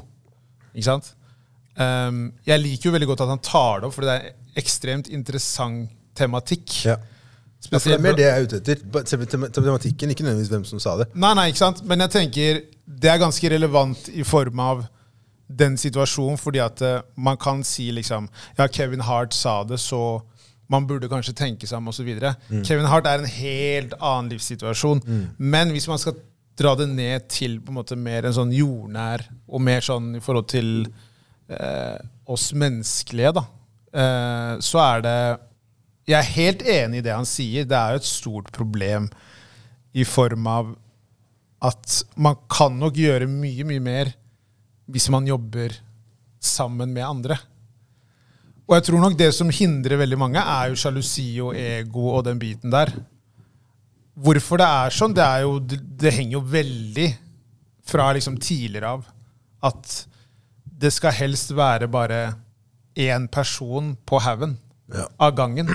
Ikke 0.71 0.87
sant? 0.87 1.11
Um, 1.75 2.29
jeg 2.47 2.63
liker 2.63 2.91
jo 2.91 2.95
veldig 2.95 3.09
godt 3.11 3.25
at 3.25 3.33
han 3.33 3.43
tar 3.43 3.81
det 3.81 3.89
opp, 3.89 3.97
for 3.97 4.07
det 4.07 4.15
er 4.15 4.61
ekstremt 4.61 5.11
interessant 5.11 5.91
tematikk. 6.19 6.77
Ja. 6.87 6.99
Ja, 7.69 7.77
for 7.77 7.91
det 7.91 7.99
er 7.99 8.03
mer 8.03 8.17
det 8.17 8.25
jeg 8.25 8.33
er 8.33 8.47
ute 8.47 8.59
etter. 8.63 9.05
Selve 9.11 9.27
tematikken, 9.29 10.13
ikke 10.13 10.25
nødvendigvis 10.25 10.51
hvem 10.55 10.65
som 10.65 10.81
sa 10.81 10.95
det. 11.03 11.11
Nei, 11.13 11.35
nei, 11.37 11.51
ikke 11.51 11.61
sant? 11.61 11.83
Men 11.85 12.07
jeg 12.07 12.15
tenker 12.15 12.63
det 13.01 13.11
er 13.13 13.21
ganske 13.21 13.51
relevant 13.53 14.09
i 14.17 14.25
form 14.27 14.63
av 14.65 14.87
den 15.61 15.77
situasjonen, 15.79 16.39
fordi 16.41 16.63
at 16.63 16.81
uh, 16.87 17.03
man 17.19 17.39
kan 17.41 17.65
si 17.67 17.91
liksom 17.93 18.29
Ja, 18.57 18.69
Kevin 18.71 19.03
Hart 19.05 19.35
sa 19.37 19.61
det, 19.67 19.81
så 19.83 20.23
man 20.71 20.87
burde 20.87 21.09
kanskje 21.11 21.35
tenke 21.37 21.67
seg 21.67 21.81
om, 21.81 21.91
osv. 21.91 22.09
Kevin 22.67 22.89
Hart 22.91 23.09
er 23.11 23.23
en 23.23 23.31
helt 23.31 23.95
annen 23.99 24.31
livssituasjon. 24.35 25.03
Men 25.37 25.73
hvis 25.75 25.89
man 25.91 25.99
skal 25.99 26.19
dra 26.61 26.75
det 26.77 26.91
ned 26.93 27.29
til 27.33 27.59
på 27.65 27.73
en 27.73 27.79
måte 27.81 27.97
mer 27.99 28.29
en 28.29 28.37
sånn 28.37 28.53
jordnær, 28.55 29.25
og 29.49 29.65
mer 29.65 29.83
sånn 29.85 30.13
i 30.19 30.23
forhold 30.23 30.51
til 30.53 30.71
eh, 31.51 31.99
oss 32.31 32.51
menneskelige, 32.55 33.33
da, 33.41 33.45
eh, 33.91 34.53
så 34.63 34.83
er 34.87 35.07
det 35.07 35.21
Jeg 36.11 36.19
er 36.19 36.35
helt 36.35 36.63
enig 36.67 36.99
i 36.99 37.05
det 37.07 37.13
han 37.15 37.29
sier. 37.29 37.67
Det 37.69 37.77
er 37.77 37.93
jo 37.95 38.01
et 38.01 38.09
stort 38.09 38.49
problem 38.55 39.11
i 39.95 40.05
form 40.07 40.47
av 40.51 40.73
at 41.63 42.01
man 42.17 42.39
kan 42.51 42.79
nok 42.81 42.97
gjøre 42.97 43.29
mye, 43.29 43.67
mye 43.69 43.83
mer 43.85 44.11
hvis 44.91 45.11
man 45.13 45.29
jobber 45.29 45.75
sammen 46.41 46.91
med 46.95 47.05
andre. 47.05 47.37
Og 48.71 48.77
jeg 48.77 48.85
tror 48.87 49.03
nok 49.03 49.17
det 49.19 49.33
som 49.35 49.49
hindrer 49.51 49.99
veldig 49.99 50.19
mange, 50.21 50.39
er 50.39 50.71
jo 50.71 50.79
sjalusi 50.79 51.27
og 51.43 51.57
ego 51.59 52.05
og 52.15 52.23
den 52.29 52.39
biten 52.39 52.71
der. 52.71 52.93
Hvorfor 54.21 54.61
det 54.61 54.69
er 54.69 54.95
sånn, 54.95 55.15
det, 55.17 55.25
er 55.27 55.43
jo, 55.43 55.57
det, 55.59 55.81
det 55.99 56.13
henger 56.15 56.37
jo 56.37 56.43
veldig 56.53 57.09
fra 57.91 58.13
liksom 58.15 58.37
tidligere 58.39 58.93
av 58.95 59.09
at 59.67 59.97
det 60.81 60.93
skal 60.95 61.13
helst 61.19 61.51
være 61.57 61.89
bare 61.91 62.21
én 62.97 63.27
person 63.33 63.95
på 64.07 64.21
haugen 64.23 64.57
Ja. 64.91 65.05
av 65.23 65.35
gangen. 65.39 65.69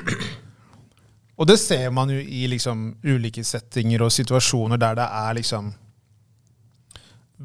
Og 1.38 1.48
det 1.48 1.56
ser 1.60 1.90
man 1.92 2.10
jo 2.12 2.18
i 2.20 2.46
liksom 2.52 2.98
ulike 3.04 3.44
settinger 3.48 4.02
og 4.04 4.12
situasjoner 4.12 4.80
der 4.80 4.96
det 5.00 5.06
er 5.08 5.34
liksom 5.38 5.74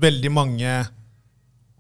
Veldig 0.01 0.31
mange 0.31 0.73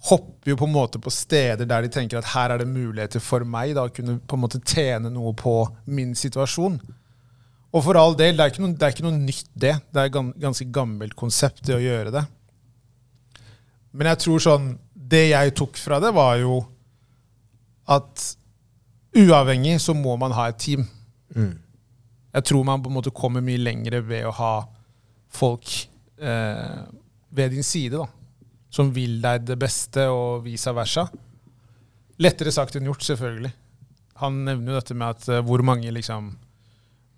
hopper 0.08 0.52
jo 0.52 0.56
på 0.56 0.64
en 0.64 0.72
måte 0.72 1.00
på 1.02 1.12
steder 1.12 1.68
der 1.68 1.84
de 1.84 1.90
tenker 1.92 2.20
at 2.20 2.30
her 2.32 2.54
er 2.54 2.62
det 2.62 2.70
muligheter 2.70 3.20
for 3.20 3.44
meg 3.44 3.74
da, 3.76 3.84
å 3.84 3.92
kunne 3.92 4.16
på 4.24 4.36
en 4.38 4.42
måte 4.46 4.62
tjene 4.64 5.12
noe 5.12 5.34
på 5.36 5.54
min 5.92 6.14
situasjon. 6.16 6.78
Og 7.70 7.84
for 7.84 7.98
all 8.00 8.16
del, 8.18 8.34
det 8.36 8.44
er 8.44 8.52
ikke 8.52 8.64
noe, 8.64 8.74
det 8.74 8.86
er 8.86 8.94
ikke 8.94 9.06
noe 9.06 9.18
nytt, 9.18 9.50
det. 9.54 9.76
Det 9.92 10.02
er 10.02 10.08
et 10.08 10.40
ganske 10.42 10.66
gammelt 10.74 11.14
konsept, 11.18 11.62
det 11.68 11.76
å 11.76 11.82
gjøre 11.82 12.14
det. 12.16 12.24
Men 13.92 14.12
jeg 14.12 14.20
tror 14.22 14.42
sånn 14.44 14.66
Det 15.10 15.24
jeg 15.32 15.54
tok 15.58 15.78
fra 15.82 15.96
det, 15.98 16.12
var 16.14 16.36
jo 16.38 16.60
at 17.90 18.22
uavhengig 19.18 19.80
så 19.82 19.90
må 19.98 20.12
man 20.20 20.30
ha 20.36 20.44
et 20.52 20.60
team. 20.62 20.84
Jeg 22.30 22.46
tror 22.46 22.62
man 22.64 22.82
på 22.82 22.90
en 22.92 22.94
måte 22.94 23.10
kommer 23.10 23.42
mye 23.42 23.58
lengre 23.58 23.98
ved 24.06 24.28
å 24.28 24.34
ha 24.36 24.52
folk 25.34 25.72
eh, 26.22 26.84
ved 27.34 27.50
din 27.56 27.66
side, 27.66 27.98
da. 27.98 28.06
Som 28.70 28.92
vil 28.94 29.18
deg 29.22 29.46
det 29.48 29.58
beste, 29.58 30.06
og 30.12 30.44
vice 30.46 30.72
versa. 30.74 31.08
Lettere 32.20 32.52
sagt 32.54 32.76
enn 32.78 32.86
gjort, 32.86 33.02
selvfølgelig. 33.06 33.50
Han 34.20 34.44
nevner 34.46 34.74
jo 34.74 34.78
dette 34.78 34.96
med 34.96 35.16
at 35.16 35.28
eh, 35.32 35.42
hvor 35.46 35.64
mange 35.66 35.90
liksom 35.96 36.34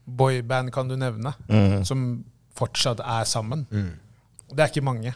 boyband 0.02 0.72
kan 0.74 0.88
du 0.90 0.96
nevne 0.98 1.30
som 1.86 2.06
fortsatt 2.58 3.02
er 3.04 3.26
sammen? 3.28 3.66
Det 4.52 4.60
er 4.60 4.72
ikke 4.72 4.84
mange. 4.84 5.12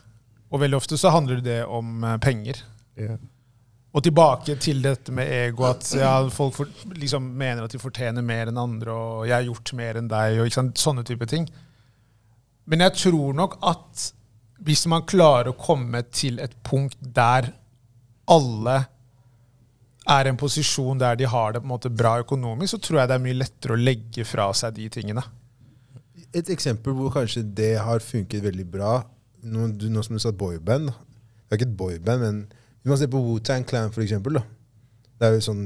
Og 0.50 0.62
veldig 0.62 0.78
ofte 0.78 0.98
så 0.98 1.10
handler 1.14 1.40
det 1.44 1.60
om 1.64 2.04
eh, 2.04 2.18
penger. 2.22 2.60
Yeah. 2.98 3.18
Og 3.96 4.04
tilbake 4.04 4.58
til 4.60 4.82
dette 4.84 5.12
med 5.14 5.30
ego, 5.32 5.64
at 5.70 5.88
ja, 5.96 6.18
folk 6.32 6.54
for, 6.58 6.72
liksom 7.00 7.30
mener 7.38 7.64
at 7.64 7.72
de 7.72 7.80
fortjener 7.80 8.24
mer 8.24 8.50
enn 8.50 8.60
andre, 8.60 8.92
og 8.92 9.22
jeg 9.24 9.34
har 9.38 9.46
gjort 9.46 9.72
mer 9.78 9.96
enn 10.00 10.10
deg, 10.10 10.40
og 10.42 10.76
sånne 10.76 11.04
type 11.08 11.28
ting. 11.30 11.46
Men 12.68 12.84
jeg 12.84 12.92
tror 12.98 13.36
nok 13.38 13.56
at 13.64 14.10
hvis 14.64 14.86
man 14.88 15.04
klarer 15.08 15.52
å 15.52 15.58
komme 15.58 16.02
til 16.14 16.40
et 16.42 16.54
punkt 16.64 16.96
der 17.00 17.50
alle 18.30 18.76
er 20.06 20.26
i 20.26 20.30
en 20.30 20.38
posisjon 20.38 21.00
der 21.00 21.18
de 21.18 21.26
har 21.28 21.52
det 21.52 21.62
på 21.62 21.66
en 21.66 21.74
måte 21.74 21.90
bra 21.92 22.16
økonomisk, 22.22 22.72
så 22.74 22.82
tror 22.82 23.00
jeg 23.00 23.10
det 23.10 23.16
er 23.16 23.24
mye 23.24 23.40
lettere 23.40 23.74
å 23.74 23.80
legge 23.80 24.26
fra 24.26 24.48
seg 24.54 24.76
de 24.78 24.86
tingene. 24.92 25.24
Et 26.36 26.48
eksempel 26.52 26.94
hvor 26.96 27.12
kanskje 27.14 27.42
det 27.58 27.74
har 27.82 28.04
funket 28.04 28.44
veldig 28.44 28.66
bra, 28.70 29.00
nå, 29.46 29.70
du, 29.74 29.88
nå 29.90 30.02
som 30.06 30.16
du 30.16 30.22
sa 30.22 30.32
boyband. 30.34 30.90
Det 30.90 31.54
er 31.54 31.60
ikke 31.60 31.68
et 31.68 31.78
boyband, 31.78 32.22
men 32.22 32.40
vi 32.82 32.92
må 32.92 32.98
se 32.98 33.08
på 33.10 33.22
Wu-Tang 33.22 33.66
Clan 33.66 33.92
for 33.94 34.04
eksempel, 34.04 34.38
da. 34.38 34.44
Det 35.16 35.26
er 35.26 35.36
jo 35.36 35.44
sånn 35.46 35.64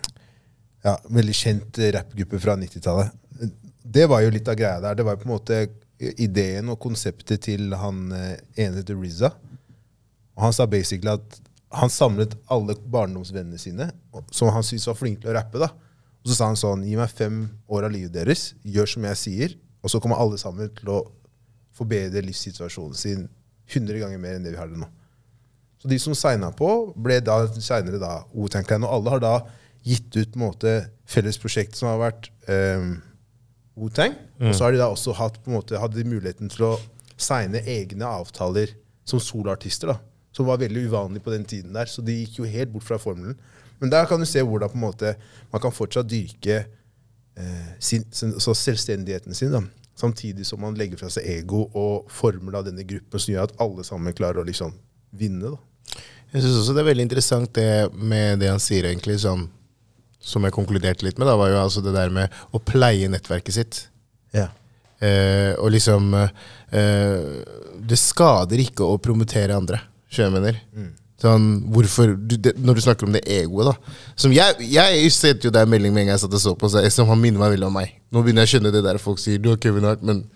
ja, 0.86 0.94
veldig 1.10 1.34
kjent 1.34 1.80
rappgruppe 1.96 2.40
fra 2.42 2.54
90-tallet. 2.60 3.52
Det 3.96 4.06
var 4.10 4.22
jo 4.22 4.32
litt 4.34 4.48
av 4.50 4.58
greia 4.58 4.82
der. 4.82 4.98
Det 4.98 5.06
var 5.06 5.16
jo 5.16 5.22
på 5.22 5.28
en 5.28 5.34
måte 5.34 5.60
ideen 5.98 6.70
og 6.72 6.80
konseptet 6.82 7.46
til 7.46 7.74
han 7.78 8.10
eh, 8.14 8.38
ene 8.66 8.84
til 8.86 8.98
Rizza. 9.00 9.32
Og 10.36 10.48
han 10.48 10.54
sa 10.56 10.66
basically 10.68 11.14
at 11.14 11.40
han 11.76 11.90
samlet 11.92 12.36
alle 12.52 12.76
barndomsvennene 12.92 13.58
sine, 13.60 13.88
som 14.30 14.52
han 14.54 14.64
syntes 14.64 14.86
var 14.88 14.98
flinke 14.98 15.24
til 15.24 15.32
å 15.32 15.36
rappe. 15.38 15.60
da. 15.60 15.70
Og 16.22 16.30
så 16.30 16.36
sa 16.38 16.50
han 16.50 16.58
sånn 16.58 16.84
Gi 16.86 16.96
meg 16.98 17.12
fem 17.12 17.44
år 17.70 17.88
av 17.88 17.94
livet 17.94 18.14
deres, 18.14 18.50
gjør 18.62 18.92
som 18.92 19.08
jeg 19.10 19.20
sier, 19.22 19.56
og 19.82 19.92
så 19.92 20.00
kommer 20.02 20.20
alle 20.20 20.38
sammen 20.40 20.70
til 20.74 20.92
å 20.92 21.00
forbedre 21.76 22.24
livssituasjonen 22.24 22.96
sin 22.96 23.26
100 23.68 24.00
ganger 24.00 24.20
mer 24.22 24.38
enn 24.38 24.46
det 24.46 24.54
vi 24.54 24.60
har 24.60 24.70
det 24.70 24.80
nå. 24.80 24.88
Så 25.82 25.90
de 25.90 25.98
som 26.00 26.16
signa 26.16 26.50
på, 26.56 26.70
ble 26.96 27.20
da 27.24 27.42
seinere 27.52 28.00
da 28.02 28.18
Wu-Tang 28.32 28.66
Clan, 28.66 28.86
og 28.86 28.96
alle 28.96 29.16
har 29.16 29.22
da 29.22 29.34
gitt 29.86 30.08
ut 30.16 30.32
på 30.32 30.40
en 30.40 30.46
måte 30.46 30.72
felles 31.06 31.38
prosjekt 31.38 31.76
som 31.78 31.90
har 31.92 32.00
vært 32.00 32.30
um, 32.50 32.96
Wu-Tang. 33.76 34.16
Og 34.40 34.54
så 34.56 34.66
har 34.66 34.74
de 34.74 34.80
da 34.80 34.88
også 34.92 35.14
hatt 35.16 35.38
på 35.42 35.52
en 35.52 35.58
måte, 35.58 35.78
hadde 35.80 35.98
de 36.00 36.08
muligheten 36.08 36.50
til 36.52 36.70
å 36.70 36.74
signe 37.16 37.62
egne 37.68 38.08
avtaler 38.08 38.72
som 39.06 39.20
soloartister. 39.22 39.92
da, 39.92 39.98
Som 40.32 40.48
var 40.48 40.60
veldig 40.60 40.88
uvanlig 40.88 41.22
på 41.22 41.32
den 41.32 41.44
tiden 41.44 41.72
der. 41.76 41.86
Så 41.86 42.02
de 42.02 42.16
gikk 42.22 42.40
jo 42.40 42.50
helt 42.50 42.72
bort 42.72 42.84
fra 42.88 42.98
formelen. 42.98 43.36
Men 43.78 43.92
der 43.92 44.06
kan 44.08 44.20
du 44.20 44.26
se 44.26 44.42
hvordan 44.42 44.72
på 44.72 44.78
en 44.78 44.86
måte 44.86 45.14
man 45.52 45.60
kan 45.60 45.72
fortsatt 45.72 46.08
dyrke 46.08 46.64
eh, 47.36 47.72
sin, 47.78 48.06
sin, 48.10 48.32
så 48.40 48.54
selvstendigheten 48.56 49.34
sin, 49.36 49.52
da. 49.52 49.60
samtidig 49.96 50.46
som 50.46 50.60
man 50.60 50.76
legger 50.76 51.00
fra 51.00 51.10
seg 51.12 51.28
ego 51.28 51.66
og 51.74 52.08
former 52.12 52.56
da 52.56 52.62
denne 52.70 52.86
gruppen 52.88 53.20
som 53.20 53.34
gjør 53.34 53.50
at 53.50 53.60
alle 53.60 53.84
sammen 53.84 54.16
klarer 54.16 54.40
å 54.40 54.48
liksom 54.48 54.72
vinne. 55.12 55.52
da. 55.52 56.00
Jeg 56.32 56.42
syns 56.42 56.56
også 56.62 56.74
det 56.74 56.82
er 56.82 56.90
veldig 56.90 57.06
interessant 57.06 57.52
det 57.54 57.68
med 57.92 58.40
det 58.40 58.50
han 58.50 58.60
sier, 58.60 58.88
egentlig, 58.88 59.20
som, 59.22 59.46
som 60.26 60.42
jeg 60.46 60.54
konkluderte 60.56 61.06
litt 61.06 61.18
med. 61.22 61.28
da, 61.30 61.36
var 61.38 61.52
jo 61.52 61.58
altså 61.62 61.82
det 61.84 61.94
der 61.94 62.10
med 62.14 62.32
å 62.50 62.58
pleie 62.66 63.06
nettverket 63.12 63.54
sitt. 63.54 63.82
Ja. 64.34 64.48
Eh, 64.98 65.52
og 65.60 65.68
liksom 65.74 66.14
eh, 66.16 67.26
Det 67.86 67.98
skader 68.00 68.62
ikke 68.62 68.86
å 68.88 68.96
promotere 69.02 69.54
andre, 69.56 69.82
skjønner 70.10 70.32
jeg 70.32 70.36
mener. 70.40 70.94
Sånn, 71.20 71.44
hvorfor, 71.72 72.10
du, 72.28 72.34
det, 72.44 72.52
når 72.60 72.76
du 72.76 72.80
snakker 72.84 73.06
om 73.08 73.14
det 73.14 73.22
egoet, 73.32 73.70
da. 73.70 73.94
Som 74.20 74.34
jeg, 74.36 74.66
jeg 74.68 75.12
sendte 75.16 75.48
jo 75.48 75.52
deg 75.54 75.64
en 75.64 75.70
melding 75.72 75.94
med 75.94 76.02
en 76.04 76.10
gang 76.10 76.16
jeg 76.18 76.24
satt 76.26 76.34
og 76.36 76.42
så 76.42 76.52
på, 76.60 76.68
så, 76.68 76.82
som 76.92 77.08
han 77.08 77.22
minner 77.22 77.40
meg 77.40 77.54
veldig 77.54 77.68
om 77.70 77.78
meg. 77.78 77.94
Nå 78.12 78.20
begynner 78.24 78.44
jeg 78.44 78.50
å 78.50 78.52
skjønne 78.56 78.72
det 78.74 78.82
der 78.84 78.98
folk 79.00 79.22
sier 79.22 79.40
du 79.40 79.48
har 79.54 79.60
Kevin 79.62 79.86
Hart, 79.88 80.02
men 80.04 80.26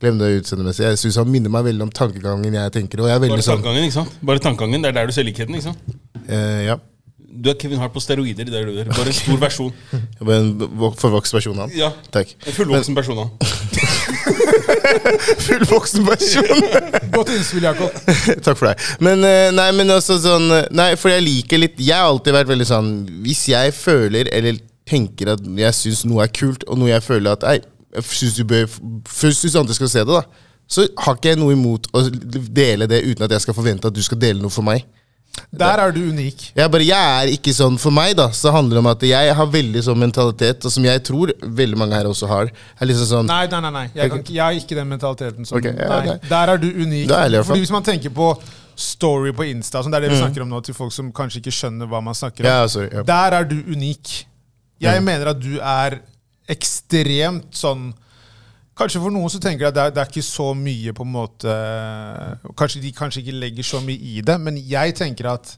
glem 0.00 0.16
det 0.22 0.30
utseendemessig. 0.40 0.86
Jeg 0.88 1.02
syns 1.02 1.18
han 1.20 1.28
minner 1.30 1.52
meg 1.52 1.66
veldig 1.68 1.84
om 1.84 1.92
tankegangen 1.94 2.56
jeg 2.56 2.72
tenker. 2.78 3.02
Og 3.04 3.10
jeg 3.12 3.18
er 3.18 3.26
Bare 3.26 3.44
sånn 3.44 3.58
tankegangen, 3.60 3.84
ikke 3.90 3.98
sant? 3.98 4.16
Bare 4.32 4.42
tankegangen, 4.46 4.82
Det 4.86 4.88
er 4.94 4.96
der 5.02 5.12
du 5.12 5.14
ser 5.18 5.28
likheten. 5.28 5.58
ikke 5.58 5.68
sant? 5.68 6.00
eh, 6.28 6.64
Ja. 6.70 6.78
Du 7.32 7.48
er 7.50 7.54
Kevin 7.56 7.78
Hart 7.80 7.92
på 7.94 8.00
steroider. 8.04 8.44
det 8.44 8.52
du 8.66 8.72
der. 8.76 8.84
Bare 8.92 9.06
en 9.08 9.16
stor 9.16 9.38
versjon. 9.40 9.72
Jeg 10.18 10.26
var 10.28 10.34
en 10.42 10.50
vok- 10.78 10.98
forvokst 11.00 11.32
versjon 11.34 11.56
av 11.58 11.68
han. 11.70 11.76
Ja, 11.78 11.88
Takk. 12.12 12.34
En 12.46 12.52
fullvoksen 12.52 12.94
versjon 12.98 13.18
av 13.22 13.30
han. 13.30 13.32
Fullvoksen 15.46 16.04
versjon! 16.06 16.62
Godt 17.14 17.30
innspill, 17.34 17.64
Jakob. 17.66 17.94
Takk 18.44 18.58
for 18.58 18.68
deg. 18.70 18.84
Men 19.04 19.24
eh, 19.26 19.48
nei, 19.54 19.68
men 19.76 19.90
også 19.94 20.18
sånn 20.22 20.48
eh, 20.54 20.66
Nei, 20.74 20.90
for 21.00 21.12
jeg 21.12 21.24
liker 21.24 21.60
litt 21.62 21.80
Jeg 21.82 21.96
har 21.96 22.08
alltid 22.10 22.34
vært 22.36 22.50
veldig 22.52 22.66
sånn 22.68 22.90
Hvis 23.24 23.44
jeg 23.52 23.74
føler 23.76 24.30
eller 24.34 24.58
tenker 24.88 25.32
at 25.36 25.44
jeg 25.46 25.76
syns 25.78 26.02
noe 26.10 26.24
er 26.26 26.32
kult, 26.34 26.64
og 26.68 26.80
noe 26.80 26.90
jeg 26.92 27.04
føler 27.06 27.36
at 27.36 27.44
Ei, 27.52 27.58
jeg 27.96 28.06
syns 28.10 28.38
du 28.40 28.44
bør 28.50 28.66
Først 29.08 29.44
syns 29.44 29.58
andre 29.60 29.76
skal 29.78 29.92
se 29.92 30.02
det, 30.04 30.12
da. 30.22 30.48
Så 30.72 30.86
har 31.04 31.18
ikke 31.18 31.32
jeg 31.34 31.40
noe 31.40 31.54
imot 31.56 31.88
å 31.96 32.04
dele 32.08 32.86
det 32.90 33.02
uten 33.06 33.26
at 33.26 33.34
jeg 33.36 33.44
skal 33.46 33.56
forvente 33.56 33.88
at 33.90 33.96
du 33.96 34.02
skal 34.04 34.20
dele 34.22 34.40
noe 34.40 34.52
for 34.52 34.64
meg. 34.64 34.86
Der 35.52 35.80
er 35.80 35.92
du 35.92 36.00
unik. 36.00 36.42
Jeg, 36.56 36.70
bare, 36.72 36.84
jeg 36.84 37.12
er 37.22 37.30
ikke 37.32 37.52
sånn 37.56 37.74
For 37.80 37.92
meg 37.94 38.14
da 38.16 38.26
Så 38.36 38.52
handler 38.52 38.78
det 38.78 38.80
om 38.82 38.88
at 38.90 39.04
jeg 39.04 39.34
har 39.36 39.48
veldig 39.52 39.82
sånn 39.84 40.00
mentalitet, 40.00 40.64
og 40.64 40.72
som 40.72 40.84
jeg 40.84 41.02
tror 41.08 41.32
veldig 41.42 41.78
mange 41.80 41.96
her 41.96 42.08
også 42.08 42.28
har. 42.30 42.50
Er 42.78 42.88
liksom 42.88 43.08
sånn 43.08 43.30
Nei, 43.30 43.44
nei, 43.52 43.60
nei. 43.64 43.72
nei. 43.76 43.84
Jeg, 43.96 44.12
kan 44.12 44.24
jeg 44.28 44.42
har 44.42 44.58
ikke 44.58 44.78
den 44.78 44.90
mentaliteten. 44.92 45.48
Som, 45.48 45.60
okay, 45.60 45.72
ja, 45.76 46.00
nei. 46.04 46.18
Der 46.28 46.52
er 46.54 46.60
du 46.60 46.68
unik. 46.68 47.06
Da 47.10 47.22
er. 47.26 47.38
Fordi 47.48 47.64
Hvis 47.64 47.72
man 47.74 47.84
tenker 47.86 48.12
på 48.16 48.32
story 48.82 49.32
på 49.36 49.44
Insta, 49.50 49.82
sånn, 49.84 49.92
det 49.92 50.00
er 50.00 50.06
det 50.08 50.14
vi 50.14 50.20
snakker 50.22 50.44
om 50.44 50.52
nå 50.52 50.60
til 50.64 50.76
folk 50.76 50.92
som 50.94 51.10
kanskje 51.14 51.42
ikke 51.42 51.52
skjønner 51.54 51.90
hva 51.90 52.00
man 52.04 52.16
snakker 52.16 52.44
om. 52.44 52.48
Ja, 52.48 52.68
sorry. 52.72 52.88
Ja. 52.92 53.04
Der 53.08 53.38
er 53.40 53.48
du 53.48 53.58
unik. 53.72 54.14
Jeg 54.82 55.04
mener 55.04 55.32
at 55.34 55.40
du 55.42 55.58
er 55.60 56.00
ekstremt 56.50 57.52
sånn 57.54 57.92
Kanskje 58.78 59.02
for 59.02 59.12
noen 59.12 59.28
så 59.32 59.40
tenker 59.42 59.66
jeg 59.66 59.72
at 59.72 59.76
det 59.76 59.82
er, 59.82 59.90
det 59.92 60.00
er 60.00 60.08
ikke 60.08 60.24
så 60.24 60.52
mye 60.56 60.94
på 60.96 61.04
en 61.04 61.12
måte 61.12 61.56
Kanskje 62.56 62.80
de 62.80 62.92
kanskje 62.96 63.20
ikke 63.20 63.40
legger 63.42 63.66
så 63.68 63.82
mye 63.84 64.00
i 64.00 64.22
det, 64.24 64.38
men 64.40 64.56
jeg 64.56 64.94
tenker 64.96 65.28
at 65.34 65.56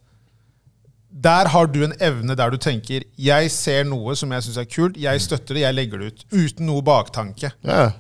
Der 1.27 1.51
har 1.53 1.71
du 1.71 1.85
en 1.87 1.95
evne 2.03 2.35
der 2.35 2.51
du 2.51 2.59
tenker 2.59 3.07
jeg 3.15 3.51
ser 3.55 3.85
noe 3.87 4.17
som 4.19 4.35
jeg 4.35 4.47
syns 4.47 4.59
er 4.59 4.71
kult, 4.71 4.99
jeg 4.99 5.23
støtter 5.23 5.55
det, 5.55 5.63
jeg 5.63 5.77
legger 5.79 6.03
det 6.03 6.09
ut. 6.09 6.25
Uten 6.35 6.67
noe 6.67 6.83
baktanke. 6.83 7.53
Ja. 7.63 7.93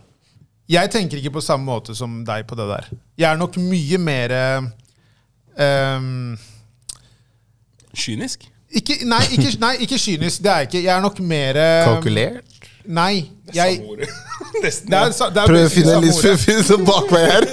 Jeg 0.68 0.90
tenker 0.90 1.20
ikke 1.20 1.36
på 1.36 1.44
samme 1.44 1.68
måte 1.68 1.94
som 1.94 2.24
deg 2.26 2.48
på 2.48 2.58
det 2.58 2.66
der. 2.72 2.88
Jeg 3.20 3.28
er 3.30 3.38
nok 3.38 3.60
mye 3.60 4.00
mer 4.02 4.34
um, 5.54 6.34
Kynisk? 7.94 8.48
ikke, 8.74 8.96
nei, 9.06 9.22
ikke, 9.36 9.50
nei, 9.62 9.74
ikke 9.84 9.98
kynisk. 10.00 10.42
Det 10.42 10.50
er 10.50 10.62
jeg 10.62 10.68
ikke. 10.70 10.82
Jeg 10.82 10.96
er 10.96 11.02
nok 11.04 11.20
mer 11.22 11.58
Kalkulert? 11.86 12.53
Nei. 12.84 13.30
Jeg. 13.54 13.80
Nesten. 14.64 14.90
det 14.90 14.98
er, 14.98 15.14
det 15.34 15.42
er 15.42 15.48
Prøv 15.50 15.64
å 15.64 15.72
finne 15.72 15.90
en 15.90 15.96
samme 15.96 16.06
list 16.06 16.20
ordet. 16.24 16.40
finne 16.42 16.64
sånn 16.66 16.84
bak 16.86 17.10
meg 17.14 17.24
her. 17.30 17.48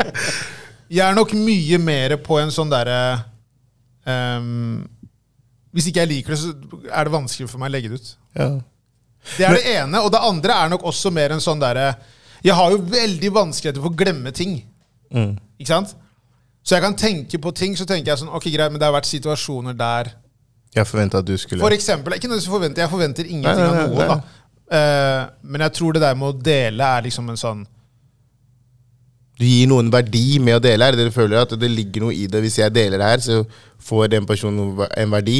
Jeg 0.90 1.04
er 1.06 1.14
nok 1.14 1.32
mye 1.38 1.78
mer 1.78 2.16
på 2.18 2.40
en 2.40 2.50
sånn 2.50 2.70
derre 2.72 2.96
um, 4.02 4.80
Hvis 5.70 5.86
ikke 5.86 6.02
jeg 6.02 6.10
liker 6.10 6.34
det, 6.34 6.38
så 6.40 6.50
er 6.90 7.06
det 7.06 7.12
vanskelig 7.14 7.46
for 7.52 7.62
meg 7.62 7.70
å 7.70 7.74
legge 7.76 7.92
det 7.92 8.00
ut. 8.00 8.08
Ja. 8.34 8.48
Det 9.36 9.46
er 9.46 9.54
det 9.54 9.74
ene. 9.76 10.00
Og 10.02 10.10
det 10.10 10.22
andre 10.26 10.56
er 10.64 10.72
nok 10.72 10.88
også 10.90 11.12
mer 11.14 11.30
en 11.36 11.42
sånn 11.44 11.62
derre 11.62 11.92
Jeg 12.42 12.56
har 12.58 12.74
jo 12.74 12.80
veldig 12.90 13.30
vanskeligheter 13.36 13.84
for 13.84 13.92
å 13.92 14.00
glemme 14.02 14.34
ting. 14.34 14.56
Mm. 15.14 15.36
Ikke 15.62 15.70
sant? 15.70 15.94
Så 16.66 16.74
jeg 16.74 16.84
kan 16.84 16.98
tenke 16.98 17.38
på 17.38 17.54
ting, 17.56 17.78
så 17.78 17.86
tenker 17.86 18.10
jeg 18.10 18.24
sånn 18.24 18.34
Ok, 18.34 18.50
greit, 18.50 18.72
men 18.72 18.82
det 18.82 18.88
har 18.88 18.96
vært 18.96 19.08
situasjoner 19.10 19.78
der 19.78 20.10
Jeg 20.74 20.86
forventa 20.86 21.18
at 21.18 21.26
du 21.26 21.34
skulle 21.40 21.62
For 21.64 21.74
eksempel, 21.74 22.14
ikke 22.14 22.30
noe 22.30 22.42
som 22.42 22.54
forventer, 22.54 22.84
jeg 22.84 22.92
forventer 22.92 23.26
ingenting 23.26 23.58
Nei, 23.58 23.72
nei, 23.72 23.84
av 23.84 23.90
nei, 23.90 23.96
noen, 23.96 24.12
da. 24.12 24.36
Uh, 24.70 25.22
men 25.50 25.64
jeg 25.66 25.74
tror 25.80 25.96
det 25.96 26.02
der 26.04 26.18
med 26.18 26.28
å 26.28 26.42
dele 26.46 26.90
er 26.94 27.02
liksom 27.08 27.32
en 27.32 27.40
sånn 27.40 27.64
Du 29.40 29.42
gir 29.42 29.66
noen 29.66 29.88
verdi 29.90 30.38
med 30.38 30.60
å 30.60 30.62
dele 30.62 30.86
her. 30.86 30.98
Dere 31.00 31.10
føler 31.14 31.40
at 31.40 31.56
det 31.58 31.70
ligger 31.72 32.04
noe 32.04 32.14
i 32.14 32.26
det. 32.30 32.42
Hvis 32.44 32.58
jeg 32.60 32.74
deler 32.76 33.00
det 33.00 33.08
her, 33.08 33.22
så 33.24 33.38
får 33.80 34.10
den 34.12 34.26
personen 34.28 34.76
en 34.84 35.14
verdi. 35.14 35.38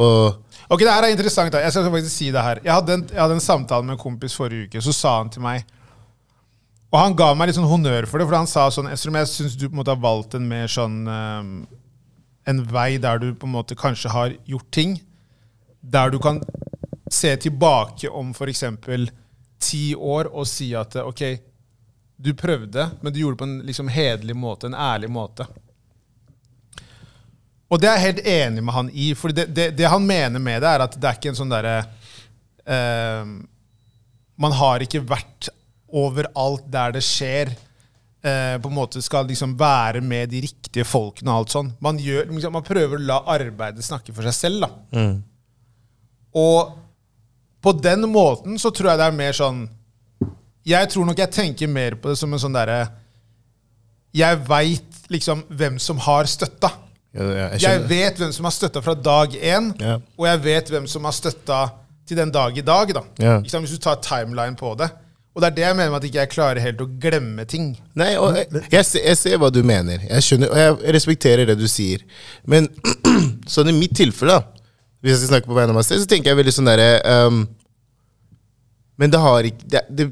Og 0.00 0.38
Ok, 0.68 0.80
det 0.80 0.92
her 0.92 1.04
er 1.06 1.12
interessant. 1.12 1.52
da. 1.52 1.60
Jeg 1.64 1.72
skal 1.72 1.90
faktisk 1.92 2.14
si 2.14 2.30
det 2.32 2.42
her. 2.44 2.60
Jeg 2.64 2.72
hadde, 2.72 2.94
en, 2.98 3.04
jeg 3.12 3.20
hadde 3.20 3.36
en 3.36 3.44
samtale 3.44 3.84
med 3.84 3.94
en 3.98 4.00
kompis 4.00 4.34
forrige 4.36 4.68
uke. 4.68 4.82
Så 4.84 4.92
sa 4.96 5.18
han 5.18 5.30
til 5.32 5.44
meg 5.44 5.64
Og 6.90 6.98
han 6.98 7.16
ga 7.16 7.34
meg 7.36 7.50
litt 7.50 7.58
sånn 7.60 7.68
honnør 7.68 8.08
for 8.08 8.16
det, 8.18 8.26
for 8.30 8.36
han 8.40 8.48
sa 8.48 8.70
sånn 8.72 8.88
«Estrøm, 8.88 9.20
jeg 9.20 9.28
syns 9.28 9.56
du 9.60 9.66
på 9.68 9.74
en 9.74 9.80
måte 9.82 9.92
har 9.92 10.00
valgt 10.00 10.38
en 10.38 10.48
mer 10.48 10.70
sånn 10.72 11.02
eh, 11.04 11.50
En 12.48 12.62
vei 12.64 12.96
der 13.02 13.20
du 13.20 13.32
på 13.36 13.48
en 13.48 13.54
måte 13.58 13.76
kanskje 13.78 14.12
har 14.14 14.34
gjort 14.48 14.70
ting 14.74 14.96
der 15.80 16.10
du 16.10 16.18
kan 16.18 16.40
se 17.10 17.36
tilbake 17.36 18.08
om 18.08 18.30
f.eks. 18.34 18.64
ti 19.58 19.94
år 19.94 20.28
og 20.32 20.46
si 20.48 20.72
at 20.76 20.96
ok, 21.00 21.22
du 22.16 22.34
prøvde, 22.34 22.90
men 23.00 23.12
du 23.12 23.20
gjorde 23.20 23.36
det 23.36 23.38
på 23.38 23.48
en 23.48 23.58
liksom 23.66 23.88
hederlig 23.88 24.36
måte, 24.36 24.66
en 24.66 24.74
ærlig 24.74 25.10
måte. 25.10 25.46
Og 27.68 27.80
det 27.80 27.88
er 27.88 27.98
jeg 27.98 28.06
helt 28.06 28.26
enig 28.32 28.64
med 28.64 28.74
han 28.74 28.90
i. 28.90 29.12
For 29.14 29.34
det, 29.34 29.48
det, 29.54 29.70
det 29.76 29.90
han 29.92 30.04
mener 30.06 30.40
med 30.40 30.62
det, 30.64 30.70
er 30.72 30.84
at 30.86 30.96
det 30.96 31.08
er 31.08 31.18
ikke 31.18 31.32
en 31.32 31.38
sånn 31.38 31.52
derre 31.52 31.76
eh, 32.64 33.32
Man 34.40 34.54
har 34.56 34.84
ikke 34.84 35.04
vært 35.04 35.50
overalt 35.88 36.66
der 36.72 36.96
det 36.96 37.04
skjer. 37.04 37.52
Eh, 38.24 38.56
på 38.58 38.66
en 38.68 38.74
måte 38.74 38.98
skal 39.02 39.28
liksom 39.30 39.52
være 39.60 40.00
med 40.02 40.30
de 40.32 40.40
riktige 40.42 40.82
folkene 40.84 41.30
og 41.30 41.36
alt 41.44 41.52
sånn. 41.54 41.68
Man, 41.80 42.00
gjør, 42.02 42.24
liksom, 42.34 42.52
man 42.52 42.64
prøver 42.66 42.98
å 42.98 43.04
la 43.06 43.20
arbeidet 43.30 43.84
snakke 43.86 44.10
for 44.12 44.26
seg 44.26 44.34
selv. 44.34 44.64
da. 44.66 45.04
Og 46.34 46.72
på 47.62 47.72
den 47.82 48.04
måten 48.10 48.58
så 48.58 48.70
tror 48.74 48.90
jeg 48.92 48.98
det 49.00 49.06
er 49.08 49.16
mer 49.18 49.32
sånn 49.36 49.64
Jeg 50.68 50.90
tror 50.92 51.06
nok 51.08 51.18
jeg 51.18 51.32
tenker 51.32 51.70
mer 51.72 51.96
på 51.98 52.10
det 52.12 52.18
som 52.20 52.32
en 52.34 52.38
sånn 52.42 52.54
derre 52.58 52.82
Jeg 54.14 54.42
veit 54.46 54.98
liksom 55.10 55.44
hvem 55.48 55.78
som 55.80 55.98
har 56.04 56.28
støtta. 56.28 56.70
ja, 57.14 57.22
ja, 57.24 57.48
jeg 57.54 57.62
Jeg 57.62 57.88
vet 57.88 58.18
hvem 58.20 58.32
som 58.36 58.44
har 58.44 58.52
støtta 58.52 58.82
fra 58.84 58.94
dag 58.94 59.32
én, 59.32 59.70
Ja. 59.80 59.94
og 60.18 60.26
jeg 60.26 60.42
vet 60.44 60.68
hvem 60.70 60.86
som 60.86 61.04
har 61.04 61.12
støtta 61.12 61.60
til 62.06 62.16
den 62.16 62.30
dag 62.30 62.56
i 62.58 62.62
dag. 62.62 62.92
da. 62.94 63.02
Hvis 63.40 63.70
du 63.70 63.78
tar 63.78 63.96
timeline 64.02 64.56
på 64.56 64.74
det. 64.76 64.90
Og 65.38 65.42
det 65.44 65.52
er 65.52 65.54
det 65.54 65.62
jeg 65.62 65.76
mener 65.78 65.92
med 65.92 66.00
at 66.00 66.06
ikke 66.08 66.18
jeg 66.18 66.30
klarer 66.32 66.58
helt 66.64 66.80
å 66.82 66.88
glemme 66.98 67.44
ting. 67.46 67.68
Nei, 67.94 68.08
og 68.18 68.34
jeg, 68.34 68.48
jeg, 68.72 68.86
ser, 68.88 69.04
jeg 69.06 69.18
ser 69.20 69.36
hva 69.38 69.52
du 69.54 69.60
mener. 69.62 70.02
Jeg 70.02 70.24
skjønner, 70.26 70.50
og 70.50 70.58
jeg 70.58 70.94
respekterer 70.96 71.46
det 71.46 71.54
du 71.60 71.68
sier. 71.70 72.02
Men 72.42 72.66
sånn 73.54 73.70
i 73.70 73.76
mitt 73.76 73.94
tilfelle, 73.94 74.34
da 74.34 74.58
hvis 74.98 75.12
jeg 75.12 75.20
skal 75.20 75.30
snakke 75.36 75.46
på 75.46 75.54
vegne 75.54 75.70
av 75.70 75.78
meg 75.78 75.86
selv, 75.86 76.02
så 76.02 76.10
tenker 76.10 76.32
jeg 76.32 76.40
veldig 76.40 76.54
sånn 76.56 76.66
derre 76.66 76.88
um, 77.28 77.44
Men 78.98 79.12
det 79.14 79.20
har 79.22 79.46
ikke 79.46 79.68
det, 79.70 79.82
det, 79.94 80.06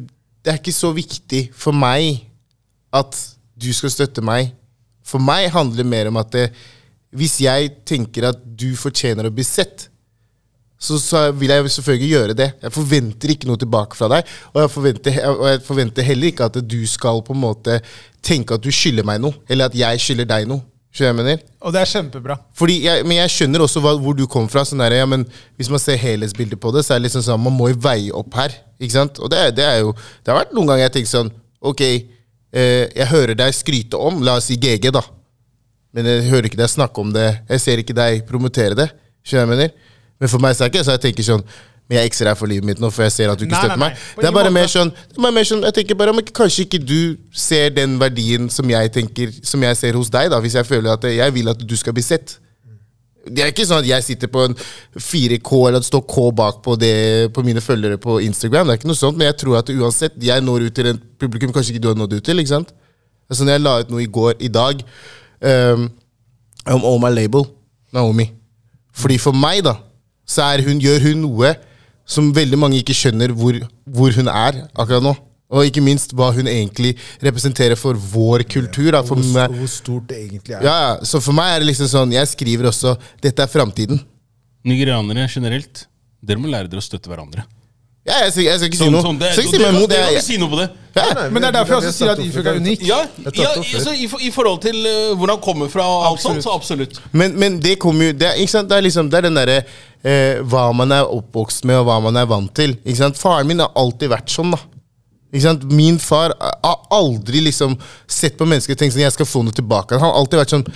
det 0.47 0.53
er 0.53 0.61
ikke 0.61 0.77
så 0.77 0.93
viktig 0.95 1.41
for 1.59 1.75
meg 1.75 2.23
at 2.95 3.19
du 3.59 3.73
skal 3.75 3.91
støtte 3.91 4.23
meg. 4.23 4.53
For 5.03 5.19
meg 5.19 5.49
handler 5.51 5.83
det 5.83 5.89
mer 5.91 6.11
om 6.13 6.21
at 6.21 6.31
det, 6.35 6.45
hvis 7.19 7.41
jeg 7.43 7.73
tenker 7.89 8.29
at 8.31 8.39
du 8.47 8.69
fortjener 8.79 9.27
å 9.27 9.35
bli 9.35 9.43
sett, 9.47 9.89
så, 10.79 10.99
så 11.01 11.23
vil 11.33 11.51
jeg 11.51 11.71
selvfølgelig 11.73 12.11
gjøre 12.11 12.37
det. 12.37 12.51
Jeg 12.63 12.75
forventer 12.75 13.33
ikke 13.33 13.49
noe 13.49 13.61
tilbake 13.61 13.97
fra 13.97 14.11
deg. 14.13 14.31
Og 14.53 14.61
jeg, 14.61 14.73
forventer, 14.75 15.19
og 15.33 15.45
jeg 15.49 15.61
forventer 15.65 16.05
heller 16.05 16.31
ikke 16.31 16.49
at 16.51 16.59
du 16.61 16.81
skal 16.89 17.23
på 17.25 17.33
en 17.37 17.43
måte 17.47 17.79
tenke 18.27 18.57
at 18.57 18.65
du 18.65 18.73
skylder 18.75 19.07
meg 19.07 19.23
noe, 19.23 19.39
eller 19.49 19.71
at 19.71 19.79
jeg 19.79 20.03
skylder 20.03 20.29
deg 20.35 20.49
noe. 20.51 20.65
Skjønner 20.97 21.13
jeg 21.13 21.17
mener? 21.19 21.41
Og 21.61 21.73
det 21.75 21.81
er 21.83 21.91
kjempebra. 21.91 22.37
Fordi 22.57 22.77
jeg, 22.87 23.05
men 23.05 23.19
jeg 23.19 23.33
skjønner 23.35 23.65
også 23.67 23.83
hva, 23.85 23.93
hvor 24.01 24.17
du 24.17 24.25
kom 24.33 24.47
fra. 24.49 24.63
Sånn 24.65 24.81
der, 24.81 24.95
ja, 24.97 25.09
men 25.09 25.27
hvis 25.61 25.69
man 25.73 25.83
ser 25.83 25.99
helhetsbildet 26.01 26.61
på 26.61 26.73
det, 26.73 26.87
så 26.87 26.95
er 26.95 27.01
det 27.01 27.11
liksom 27.11 27.25
sånn 27.27 27.43
man 27.45 27.57
må 27.57 27.69
veie 27.85 28.15
opp 28.17 28.37
her. 28.39 28.55
Ikke 28.81 28.97
sant? 28.97 29.21
Og 29.21 29.33
det, 29.33 29.43
det 29.57 29.65
er 29.65 29.79
jo 29.81 29.93
Det 29.97 30.29
har 30.29 30.43
vært 30.43 30.55
noen 30.57 30.69
ganger 30.69 30.83
jeg 30.85 30.93
tenker 30.99 31.09
sånn 31.09 31.31
Ok, 31.65 31.81
eh, 31.81 32.83
jeg 32.93 33.07
hører 33.09 33.39
deg 33.39 33.55
skryte 33.57 33.97
om, 33.97 34.19
la 34.25 34.35
oss 34.37 34.51
si 34.51 34.59
GG, 34.61 34.91
da. 34.93 35.01
Men 35.97 36.09
jeg 36.11 36.27
hører 36.31 36.49
ikke 36.51 36.61
deg 36.61 36.69
snakke 36.73 37.01
om 37.01 37.13
det. 37.13 37.29
Jeg 37.49 37.63
ser 37.65 37.81
ikke 37.81 37.97
deg 37.97 38.25
promotere 38.29 38.77
det. 38.79 38.91
Skjønner 39.27 39.47
jeg 39.47 39.53
mener? 39.53 39.86
Men 40.21 40.31
for 40.33 40.43
meg 40.43 40.57
så 40.57 40.65
er 40.65 40.71
det 40.71 40.79
ikke 40.79 40.87
så 40.87 40.97
jeg 40.97 41.03
tenker 41.09 41.27
sånn 41.27 41.43
Men 41.87 42.01
jeg 42.01 42.11
ekser 42.11 42.27
deg 42.31 42.39
for 42.41 42.51
livet 42.51 42.67
mitt 42.67 42.81
nå, 42.83 42.89
for 42.91 43.05
jeg 43.05 43.15
ser 43.15 43.31
at 43.33 43.39
du 43.39 43.45
ikke 43.45 43.53
Nei, 43.55 43.61
støtter 43.67 43.83
nei, 43.83 43.91
nei. 43.91 43.99
meg. 43.99 44.23
Det 44.23 44.31
er 44.31 44.35
bare 44.39 44.55
mer 44.55 44.71
sånn, 44.73 44.91
er 45.21 45.37
mer 45.37 45.47
sånn 45.51 45.67
Jeg 45.69 45.77
tenker 45.81 45.99
bare 46.01 46.15
men 46.17 46.27
Kanskje 46.41 46.65
ikke 46.67 46.81
du 46.83 46.99
ser 47.37 47.71
den 47.77 47.99
verdien 48.01 48.49
som 48.53 48.73
jeg 48.73 48.93
tenker 48.97 49.37
Som 49.45 49.63
jeg 49.67 49.79
ser 49.79 49.99
hos 50.01 50.11
deg, 50.13 50.33
da 50.33 50.41
hvis 50.43 50.57
jeg 50.59 50.69
føler 50.69 50.97
at 50.97 51.07
jeg 51.11 51.37
vil 51.37 51.53
at 51.53 51.61
du 51.63 51.77
skal 51.79 51.95
bli 51.97 52.05
sett. 52.05 52.39
Det 53.27 53.43
er 53.43 53.51
ikke 53.51 53.65
sånn 53.67 53.81
at 53.83 53.89
jeg 53.89 54.05
sitter 54.07 54.31
på 54.31 54.45
en 54.47 54.55
4K 54.55 55.61
eller 55.69 55.81
at 55.81 55.87
står 55.89 56.03
K 56.07 56.27
bak 56.39 56.61
på, 56.63 56.77
det, 56.79 56.93
på 57.35 57.43
mine 57.47 57.63
følgere 57.65 57.99
på 57.99 58.21
Instagram. 58.23 58.69
Det 58.69 58.77
er 58.77 58.81
ikke 58.81 58.91
noe 58.91 58.99
sånt, 58.99 59.19
Men 59.19 59.31
jeg 59.33 59.39
tror 59.43 59.57
at 59.59 59.73
uansett 59.75 60.19
jeg 60.23 60.45
når 60.47 60.69
ut 60.69 60.77
til 60.79 60.91
en 60.93 61.01
publikum 61.19 61.55
kanskje 61.55 61.75
ikke 61.75 61.83
du 61.83 61.89
har 61.91 61.99
nådd 61.99 62.19
ut 62.19 62.27
til. 62.29 62.39
ikke 62.43 62.55
sant? 62.55 62.71
Altså 63.27 63.47
når 63.47 63.57
jeg 63.57 63.65
la 63.65 63.75
ut 63.83 63.91
noe 63.91 64.05
i 64.05 64.11
går, 64.19 64.37
i 64.47 64.51
dag, 64.55 64.85
um, 65.43 65.89
om 66.77 66.87
All 66.87 67.01
My 67.03 67.11
Label, 67.15 67.47
Naomi 67.95 68.29
Fordi 68.95 69.19
for 69.23 69.35
meg, 69.37 69.65
da, 69.67 69.75
så 70.27 70.43
er 70.53 70.65
hun, 70.67 70.81
gjør 70.83 71.05
hun 71.09 71.23
noe 71.25 71.55
som 72.07 72.33
veldig 72.35 72.59
mange 72.59 72.81
ikke 72.83 72.95
skjønner 72.95 73.33
hvor, 73.35 73.57
hvor 73.87 74.15
hun 74.19 74.29
er 74.31 74.61
akkurat 74.75 75.03
nå. 75.05 75.15
Og 75.47 75.69
ikke 75.69 75.83
minst 75.85 76.11
hva 76.19 76.33
hun 76.35 76.49
egentlig 76.51 76.97
representerer 77.23 77.79
for 77.79 77.95
vår 77.95 78.43
kultur. 78.51 78.89
Da. 78.97 79.03
For 79.07 79.15
Hvor, 79.15 79.29
meg, 79.31 79.53
hvor 79.61 79.71
stort 79.71 80.09
det 80.11 80.19
egentlig 80.25 80.57
er. 80.57 80.65
ja, 80.67 80.75
ja, 80.89 81.05
så 81.07 81.21
for 81.23 81.37
meg 81.39 81.53
er 81.55 81.63
det 81.63 81.69
liksom 81.71 81.87
sånn 81.93 82.15
Jeg 82.17 82.27
skriver 82.33 82.67
også 82.73 82.97
'Dette 83.23 83.45
er 83.45 83.53
framtiden'. 83.53 84.01
Nigerianere 84.67 85.29
generelt, 85.31 85.87
dere 86.21 86.43
må 86.43 86.51
lære 86.51 86.67
dere 86.67 86.83
å 86.83 86.87
støtte 86.89 87.07
hverandre. 87.07 87.45
Ja, 88.07 88.21
jeg, 88.23 88.33
skal, 88.33 88.45
jeg 88.47 88.59
skal 88.61 88.69
ikke 88.71 88.79
si 88.79 88.85
Sånn, 88.85 88.95
noe. 88.95 89.03
sånn, 89.03 89.17
det, 89.19 89.31
skal 89.35 89.47
ikke 89.49 89.57
si 89.57 89.63
meg 89.63 89.73
imot 89.75 89.91
det. 89.91 89.97
kan 89.99 90.13
ikke 90.15 90.27
si 90.27 90.37
noe 90.39 90.51
på 90.53 90.59
det. 90.61 90.67
ja. 90.95 91.07
Nei, 91.19 91.25
Men 91.35 91.43
det 91.43 91.49
er 91.49 91.55
derfor 91.57 91.75
jeg 91.75 91.81
også 91.83 91.95
sier 91.97 92.13
at 92.13 92.21
Ifjok 92.23 92.47
er 92.53 92.61
unik. 92.63 92.85
Ja, 92.87 92.99
Jeg 93.25 93.41
ja 93.43 93.49
opp 93.59 93.73
så 93.83 93.95
i, 93.97 94.07
I 94.29 94.31
forhold 94.35 94.61
til 94.63 94.79
uh, 94.87 95.17
hvor 95.19 95.33
han 95.33 95.43
kommer 95.43 95.73
fra, 95.73 95.87
og 95.91 96.07
alt 96.13 96.23
sånt, 96.23 96.45
så 96.45 96.55
absolutt. 96.55 97.01
Men, 97.11 97.35
men 97.41 97.59
det 97.65 97.75
kommer 97.83 98.13
jo 98.13 98.15
det 98.15 98.31
er, 98.31 98.39
ikke 98.39 98.55
sant? 98.55 98.71
Det 98.71 98.79
er 98.79 98.87
liksom 98.87 99.11
Det 99.11 99.19
er 99.19 99.27
den 99.27 99.41
derre 99.41 99.59
eh, 99.59 100.39
hva 100.47 100.69
man 100.79 100.95
er 100.95 101.11
oppvokst 101.19 101.67
med, 101.67 101.81
og 101.83 101.89
hva 101.91 101.99
man 102.07 102.17
er 102.23 102.31
vant 102.31 102.55
til. 102.55 102.77
Ikke 102.85 103.01
sant? 103.01 103.19
Faren 103.19 103.51
min 103.51 103.65
har 103.65 103.75
alltid 103.75 104.15
vært 104.15 104.31
sånn, 104.31 104.55
da. 104.55 104.63
Ikke 105.35 105.45
sant? 105.49 105.67
Min 105.75 105.99
far 105.99 106.37
har 106.39 106.87
aldri 106.95 107.43
liksom 107.49 107.75
sett 108.07 108.39
på 108.39 108.47
mennesker 108.47 108.77
og 108.77 108.79
tenkt 108.79 108.95
sånn 108.95 109.03
Jeg 109.03 109.17
skal 109.19 109.27
få 109.29 109.43
noe 109.43 109.57
tilbake. 109.57 109.99
Han 109.99 110.07
har 110.07 110.21
alltid 110.23 110.45
vært 110.45 110.55
sånn 110.55 110.69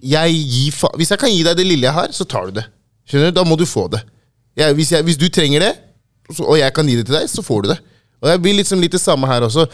jeg 0.00 0.34
gir 0.46 0.72
fa 0.72 0.88
Hvis 0.96 1.10
jeg 1.10 1.20
kan 1.20 1.32
gi 1.32 1.42
deg 1.44 1.58
det 1.58 1.66
lille 1.66 1.88
jeg 1.88 1.96
har, 1.96 2.12
så 2.14 2.24
tar 2.24 2.48
du 2.48 2.60
det. 2.60 2.66
Skjønner 3.10 3.32
du? 3.32 3.38
Da 3.40 3.44
må 3.44 3.58
du 3.58 3.66
få 3.66 3.88
det. 3.92 4.04
Jeg, 4.58 4.74
hvis, 4.78 4.92
jeg, 4.94 5.04
hvis 5.06 5.18
du 5.18 5.26
trenger 5.32 5.64
det, 5.64 5.72
og 6.38 6.58
jeg 6.58 6.74
kan 6.76 6.88
gi 6.88 6.98
det 6.98 7.06
til 7.08 7.16
deg, 7.18 7.28
så 7.30 7.44
får 7.44 7.64
du 7.64 7.72
det. 7.72 7.78
Og 8.20 8.28
det 8.28 8.40
blir 8.44 8.58
liksom 8.58 8.82
litt 8.82 8.94
det 8.94 9.00
samme 9.02 9.28
her 9.30 9.46
også. 9.46 9.66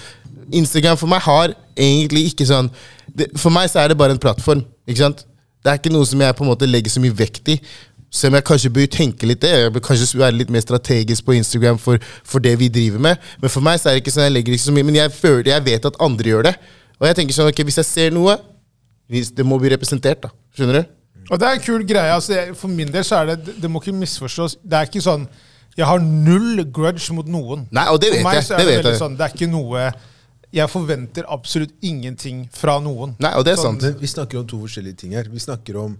Instagram 0.54 0.98
for 1.00 1.10
meg 1.10 1.24
har 1.24 1.54
egentlig 1.74 2.28
ikke 2.30 2.46
sånn 2.46 2.68
det, 3.16 3.32
For 3.40 3.50
meg 3.50 3.66
så 3.70 3.80
er 3.82 3.90
det 3.90 3.98
bare 3.98 4.14
en 4.14 4.22
plattform. 4.22 4.62
Ikke 4.86 5.02
sant? 5.02 5.24
Det 5.64 5.72
er 5.72 5.80
ikke 5.80 5.92
noe 5.94 6.06
som 6.06 6.20
jeg 6.22 6.36
på 6.38 6.44
en 6.44 6.50
måte 6.52 6.68
legger 6.68 6.92
så 6.92 7.02
mye 7.02 7.14
vekt 7.16 7.48
i. 7.50 7.56
Selv 8.12 8.32
om 8.32 8.36
jeg 8.38 8.46
kanskje 8.46 8.70
bør 8.76 8.86
tenke 8.92 9.26
litt 9.26 9.40
det. 9.42 9.50
Jeg 9.50 9.72
bør 9.74 9.82
kanskje 9.88 10.20
være 10.20 10.36
litt 10.38 10.52
mer 10.54 10.62
strategisk 10.62 11.26
på 11.26 11.34
Instagram 11.34 11.80
for, 11.82 12.02
for 12.24 12.44
det 12.44 12.54
vi 12.60 12.68
driver 12.72 13.02
med. 13.02 13.24
Men 13.42 13.52
for 13.52 13.64
meg 13.66 13.80
så 13.82 13.90
er 13.90 13.96
det 13.96 14.04
ikke 14.04 14.14
sånn 14.14 14.28
jeg 14.28 14.36
legger 14.36 14.56
ikke 14.56 14.66
så 14.68 14.74
mye 14.76 14.86
Men 14.86 15.00
jeg 15.00 15.14
føler, 15.16 15.50
jeg 15.50 15.66
vet 15.66 15.88
at 15.90 15.98
andre 16.06 16.30
gjør 16.30 16.46
det. 16.50 16.54
Og 17.00 17.08
jeg 17.08 17.18
tenker 17.18 17.36
sånn, 17.36 17.50
ok, 17.50 17.64
hvis 17.66 17.80
jeg 17.82 17.88
ser 17.88 18.14
noe 18.14 18.38
Det 19.08 19.44
må 19.46 19.58
bli 19.62 19.70
representert, 19.74 20.22
da. 20.22 20.30
Skjønner 20.54 20.80
du? 20.80 20.94
Og 21.26 21.40
det 21.40 21.48
er 21.48 21.58
en 21.58 21.66
kul 21.66 21.82
greie. 21.86 22.14
altså 22.14 22.54
For 22.54 22.70
min 22.70 22.92
del 22.92 23.04
så 23.04 23.20
er 23.20 23.34
Det, 23.34 23.56
det 23.62 23.70
må 23.70 23.82
ikke 23.82 23.96
misforstås. 23.96 24.58
Det 24.62 24.78
er 24.78 24.88
ikke 24.88 25.02
sånn 25.02 25.26
Jeg 25.76 25.86
har 25.86 25.98
null 26.00 26.64
grudge 26.72 27.12
mot 27.12 27.26
noen. 27.28 27.66
Nei, 27.70 27.86
og 27.92 28.00
det 28.00 28.10
vet 28.14 28.22
jeg. 28.24 28.44
Det 28.48 28.66
det, 28.66 28.76
vet 28.84 28.98
sånn 29.00 29.16
Det 29.18 29.26
er 29.26 29.34
ikke 29.34 29.48
noe 29.50 29.92
Jeg 30.56 30.70
forventer 30.72 31.26
absolutt 31.28 31.72
ingenting 31.84 32.46
fra 32.54 32.78
noen. 32.80 33.14
Nei, 33.20 33.32
og 33.36 33.44
det 33.44 33.52
er 33.52 33.60
Sånn- 33.60 33.80
sant. 33.80 34.00
Vi 34.00 34.06
snakker 34.08 34.38
om 34.40 34.46
to 34.46 34.56
forskjellige 34.62 34.96
ting 35.02 35.12
her. 35.12 35.24
Vi 35.28 35.38
snakker 35.42 35.76
om 35.82 35.98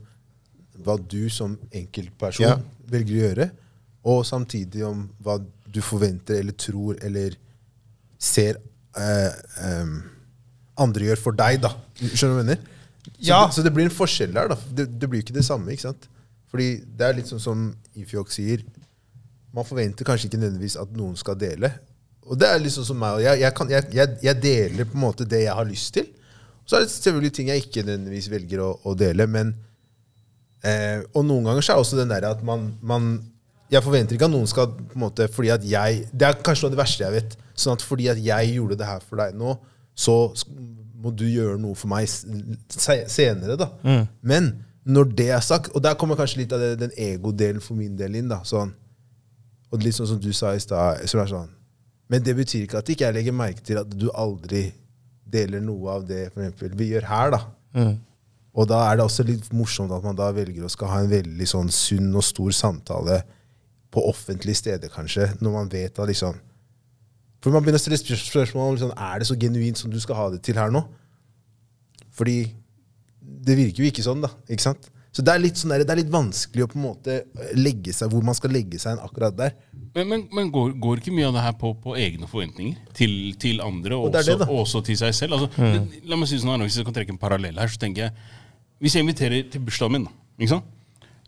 hva 0.83 0.97
du 1.09 1.29
som 1.29 1.59
enkeltperson 1.73 2.47
Ja. 2.47 2.57
velger 2.89 3.17
å 3.17 3.23
gjøre, 3.29 3.51
og 4.05 4.25
samtidig 4.25 4.85
om 4.87 5.11
hva 5.23 5.39
du 5.71 5.81
forventer 5.83 6.39
eller 6.41 6.53
tror 6.53 6.97
eller 7.03 7.35
ser 8.19 8.57
eh, 8.97 9.33
um, 9.83 10.03
andre 10.79 11.05
gjør 11.11 11.19
for 11.19 11.33
deg. 11.33 11.61
da. 11.61 11.75
Skjønner 12.01 12.21
du 12.21 12.35
hva 12.37 12.45
jeg 12.45 12.47
mener? 12.47 12.59
Så, 13.07 13.27
Ja. 13.29 13.47
det, 13.47 13.55
så 13.55 13.63
det 13.65 13.73
blir 13.75 13.85
en 13.85 13.91
forskjell 13.91 14.33
der. 14.33 14.49
da. 14.49 14.57
Det, 14.73 14.99
det 14.99 15.09
blir 15.11 15.23
ikke 15.23 15.35
det 15.35 15.45
samme. 15.45 15.69
ikke 15.73 15.83
sant? 15.91 16.09
Fordi 16.51 16.81
det 16.97 17.01
er 17.07 17.13
litt 17.19 17.27
sånn 17.27 17.41
som 17.41 17.75
Ifjok 17.97 18.31
sier. 18.33 18.63
Man 19.57 19.67
forventer 19.67 20.05
kanskje 20.05 20.29
ikke 20.29 20.41
nødvendigvis 20.43 20.77
at 20.81 20.91
noen 20.97 21.17
skal 21.17 21.39
dele. 21.41 21.73
Og 22.27 22.39
det 22.39 22.49
er 22.51 22.67
sånn 22.73 22.89
som 22.91 22.99
meg. 23.01 23.23
Jeg, 23.25 23.41
jeg, 23.41 23.55
kan, 23.57 23.71
jeg, 23.73 24.17
jeg, 24.23 24.41
deler 24.43 24.89
på 24.89 24.99
en 24.99 25.05
måte 25.07 25.29
det 25.29 25.47
jeg 25.47 25.57
har 25.57 25.69
lyst 25.69 25.95
til. 25.97 26.11
Så 26.67 26.77
er 26.77 26.85
det 26.85 26.91
selvfølgelig 26.93 27.33
ting 27.33 27.49
jeg 27.53 27.63
ikke 27.65 27.87
nødvendigvis 27.87 28.29
velger 28.33 28.65
å, 28.67 28.73
å 28.85 28.95
dele. 28.99 29.29
men 29.31 29.55
Eh, 30.67 31.03
og 31.15 31.27
noen 31.27 31.47
ganger 31.47 31.65
så 31.65 31.75
er 31.75 31.83
også 31.83 31.99
den 31.99 32.11
der 32.11 32.25
at 32.27 32.41
man, 32.47 32.71
man 32.83 33.19
Jeg 33.71 33.83
forventer 33.83 34.15
ikke 34.15 34.29
at 34.29 34.33
noen 34.33 34.49
skal 34.49 34.71
på 34.71 34.95
en 34.95 35.03
måte, 35.03 35.27
fordi 35.29 35.51
at 35.51 35.65
jeg 35.67 36.07
Det 36.13 36.27
er 36.27 36.39
kanskje 36.43 36.65
noe 36.65 36.71
av 36.71 36.77
det 36.77 36.81
verste 36.81 37.05
jeg 37.05 37.15
vet. 37.17 37.37
Sånn 37.59 37.75
at 37.77 37.83
fordi 37.83 38.07
at 38.13 38.21
jeg 38.23 38.53
gjorde 38.55 38.79
det 38.79 38.87
her 38.87 39.03
for 39.03 39.19
deg 39.21 39.35
nå, 39.35 39.57
så 39.97 40.15
må 41.03 41.11
du 41.11 41.25
gjøre 41.27 41.59
noe 41.61 41.75
for 41.75 41.91
meg 41.91 42.07
senere. 42.09 43.57
da. 43.59 43.69
Men 44.23 44.53
når 44.85 45.11
det 45.19 45.29
er 45.35 45.43
sagt, 45.43 45.73
og 45.75 45.83
der 45.83 45.97
kommer 45.99 46.19
kanskje 46.19 46.43
litt 46.45 46.53
av 46.55 46.63
det, 46.63 46.77
den 46.79 46.93
egodelen 46.95 47.65
for 47.65 47.75
min 47.75 47.97
del 47.99 48.15
inn. 48.21 48.29
da, 48.29 48.43
sånn, 48.47 48.75
Og 49.73 49.83
litt 49.83 49.97
sånn 49.97 50.09
som 50.13 50.19
du 50.23 50.33
sa 50.37 50.55
i 50.55 50.63
stad. 50.63 51.03
som 51.11 51.21
er 51.21 51.31
sånn, 51.31 51.49
Men 52.09 52.23
det 52.23 52.37
betyr 52.39 52.67
ikke 52.67 52.79
at 52.79 52.89
ikke 52.89 53.05
jeg 53.09 53.15
legger 53.15 53.33
merke 53.35 53.63
til 53.67 53.79
at 53.81 53.91
du 53.91 54.11
aldri 54.15 54.73
deler 55.27 55.61
noe 55.61 55.91
av 55.91 56.05
det 56.07 56.29
for 56.33 56.45
eksempel, 56.45 56.77
vi 56.79 56.93
gjør 56.93 57.09
her. 57.11 57.31
da. 57.31 57.41
Og 58.57 58.69
da 58.71 58.79
er 58.89 58.97
det 58.97 59.05
også 59.05 59.25
litt 59.27 59.53
morsomt 59.53 59.93
at 59.93 60.05
man 60.05 60.17
da 60.17 60.31
velger 60.33 60.65
å 60.65 60.71
skal 60.73 60.89
ha 60.89 61.01
en 61.03 61.11
veldig 61.11 61.49
sånn 61.51 61.69
sunn 61.69 62.15
og 62.17 62.25
stor 62.25 62.55
samtale 62.57 63.19
på 63.93 64.05
offentlige 64.09 64.57
steder, 64.63 64.89
kanskje, 64.93 65.29
når 65.41 65.53
man 65.53 65.73
vet 65.73 65.99
at 65.99 66.09
liksom 66.09 66.39
For 67.43 67.53
man 67.53 67.63
begynner 67.63 67.79
å 67.79 67.83
stille 67.83 68.17
spørsmål 68.19 68.71
om 68.71 68.75
liksom, 68.75 68.93
er 68.97 69.19
det 69.21 69.27
så 69.29 69.37
genuint 69.39 69.79
som 69.79 69.91
du 69.93 69.99
skal 70.01 70.17
ha 70.19 70.31
det 70.33 70.41
til 70.43 70.57
her 70.59 70.71
nå. 70.73 70.81
Fordi 72.17 72.39
det 73.21 73.57
virker 73.59 73.83
jo 73.83 73.91
ikke 73.91 74.03
sånn, 74.03 74.25
da. 74.25 74.31
ikke 74.49 74.65
sant? 74.65 74.89
Så 75.17 75.23
det 75.25 75.33
er 75.33 75.41
litt, 75.41 75.57
sånn 75.57 75.73
der, 75.73 75.81
det 75.89 75.95
er 75.95 76.03
litt 76.03 76.13
vanskelig 76.13 76.67
å 76.67 76.69
på 76.69 76.77
en 76.77 76.83
måte 76.91 77.15
legge 77.57 77.95
seg 77.97 78.13
hvor 78.13 78.25
man 78.27 78.37
skal 78.37 78.53
legge 78.53 78.77
seg 78.83 78.99
en 78.99 79.07
akkurat 79.07 79.37
der. 79.39 79.55
Men, 79.95 80.11
men, 80.11 80.25
men 80.37 80.51
går, 80.53 80.75
går 80.83 81.01
ikke 81.01 81.15
mye 81.17 81.31
av 81.31 81.39
det 81.39 81.45
her 81.47 81.55
på, 81.57 81.71
på 81.81 81.95
egne 81.97 82.29
forventninger 82.29 82.91
til, 82.99 83.15
til 83.41 83.63
andre, 83.65 83.97
og, 83.97 84.11
også, 84.11 84.35
det, 84.43 84.49
også 84.53 84.83
til 84.85 84.99
seg 85.01 85.15
selv? 85.17 85.39
Altså, 85.39 85.49
det, 85.57 86.03
la 86.05 86.19
meg 86.21 86.29
si 86.29 86.37
sånn 86.43 86.53
her, 86.53 86.67
Hvis 86.69 86.77
jeg 86.83 86.89
kan 86.89 86.99
trekke 86.99 87.17
en 87.17 87.23
parallell 87.23 87.57
her, 87.63 87.73
så 87.73 87.81
tenker 87.81 88.11
jeg 88.11 88.35
Hvis 88.85 88.99
jeg 88.99 89.07
inviterer 89.07 89.49
til 89.55 89.65
bursdagen 89.65 89.97
min, 89.97 90.07
ikke 90.37 90.53
sant? 90.59 90.69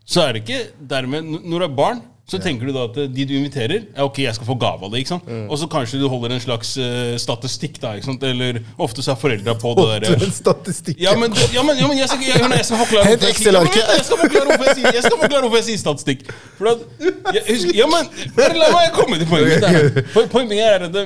så 0.09 0.27
er 0.27 0.37
det 0.37 0.43
ikke 0.45 0.87
dermed 0.93 1.25
Når 1.25 1.55
du 1.55 1.65
er 1.65 1.75
barn, 1.81 2.05
så 2.29 2.37
tenker 2.41 2.69
du 2.69 2.73
da 2.75 2.85
at 2.85 2.97
eh, 3.01 3.07
de 3.09 3.25
du 3.25 3.33
inviterer, 3.39 3.87
ja, 3.89 4.05
ok, 4.05 4.19
jeg 4.21 4.35
skal 4.37 4.47
få 4.47 4.55
gave 4.61 4.85
av 4.85 4.91
det. 4.93 5.01
ikke 5.01 5.13
sant? 5.15 5.29
Og 5.49 5.57
så 5.57 5.69
kanskje 5.71 5.99
du 6.01 6.05
holder 6.11 6.35
en 6.35 6.43
slags 6.43 6.75
uh, 6.77 7.15
statistikk, 7.21 7.79
da. 7.81 7.95
ikke 7.97 8.09
sant? 8.11 8.25
Eller 8.29 8.61
ofte 8.77 9.05
så 9.05 9.15
er 9.15 9.21
foreldra 9.21 9.55
på 9.59 9.73
det 9.79 9.87
derre 9.89 10.13
der 10.13 10.25
en 10.27 10.35
statistikk. 10.35 10.99
ja, 11.01 11.15
men, 11.17 11.33
ja, 11.55 11.63
men, 11.65 11.79
ja, 11.81 11.89
men 11.89 11.97
jeg, 11.97 12.09
skal, 12.11 12.25
jeg, 12.27 12.37
jeg, 12.37 12.51
jeg 12.59 12.67
skal 12.69 12.81
forklare 12.83 13.09
Hent 13.09 13.27
Excel-arket. 13.31 13.81
Jeg 13.95 14.05
skal 14.07 14.21
forklare 14.23 14.45
hvorfor 14.51 14.69
jeg 14.69 14.77
sier, 14.79 14.89
jeg 14.99 15.05
skal 15.07 15.17
forklare 15.23 15.41
hvorfor 15.45 15.61
jeg 15.61 15.67
sier 15.69 15.83
statistikk. 15.83 16.25
For 16.59 16.73
at, 16.73 16.85
jeg, 17.33 17.43
husker, 17.49 17.75
ja, 17.81 17.89
men 17.89 18.11
bare 18.37 18.59
La 18.59 18.73
meg 18.75 18.91
komme 18.93 19.21
til 19.21 19.29
poenget. 19.29 19.65
mitt. 19.65 20.19
Poenget 20.33 20.65
er 20.65 20.89
at 20.89 20.99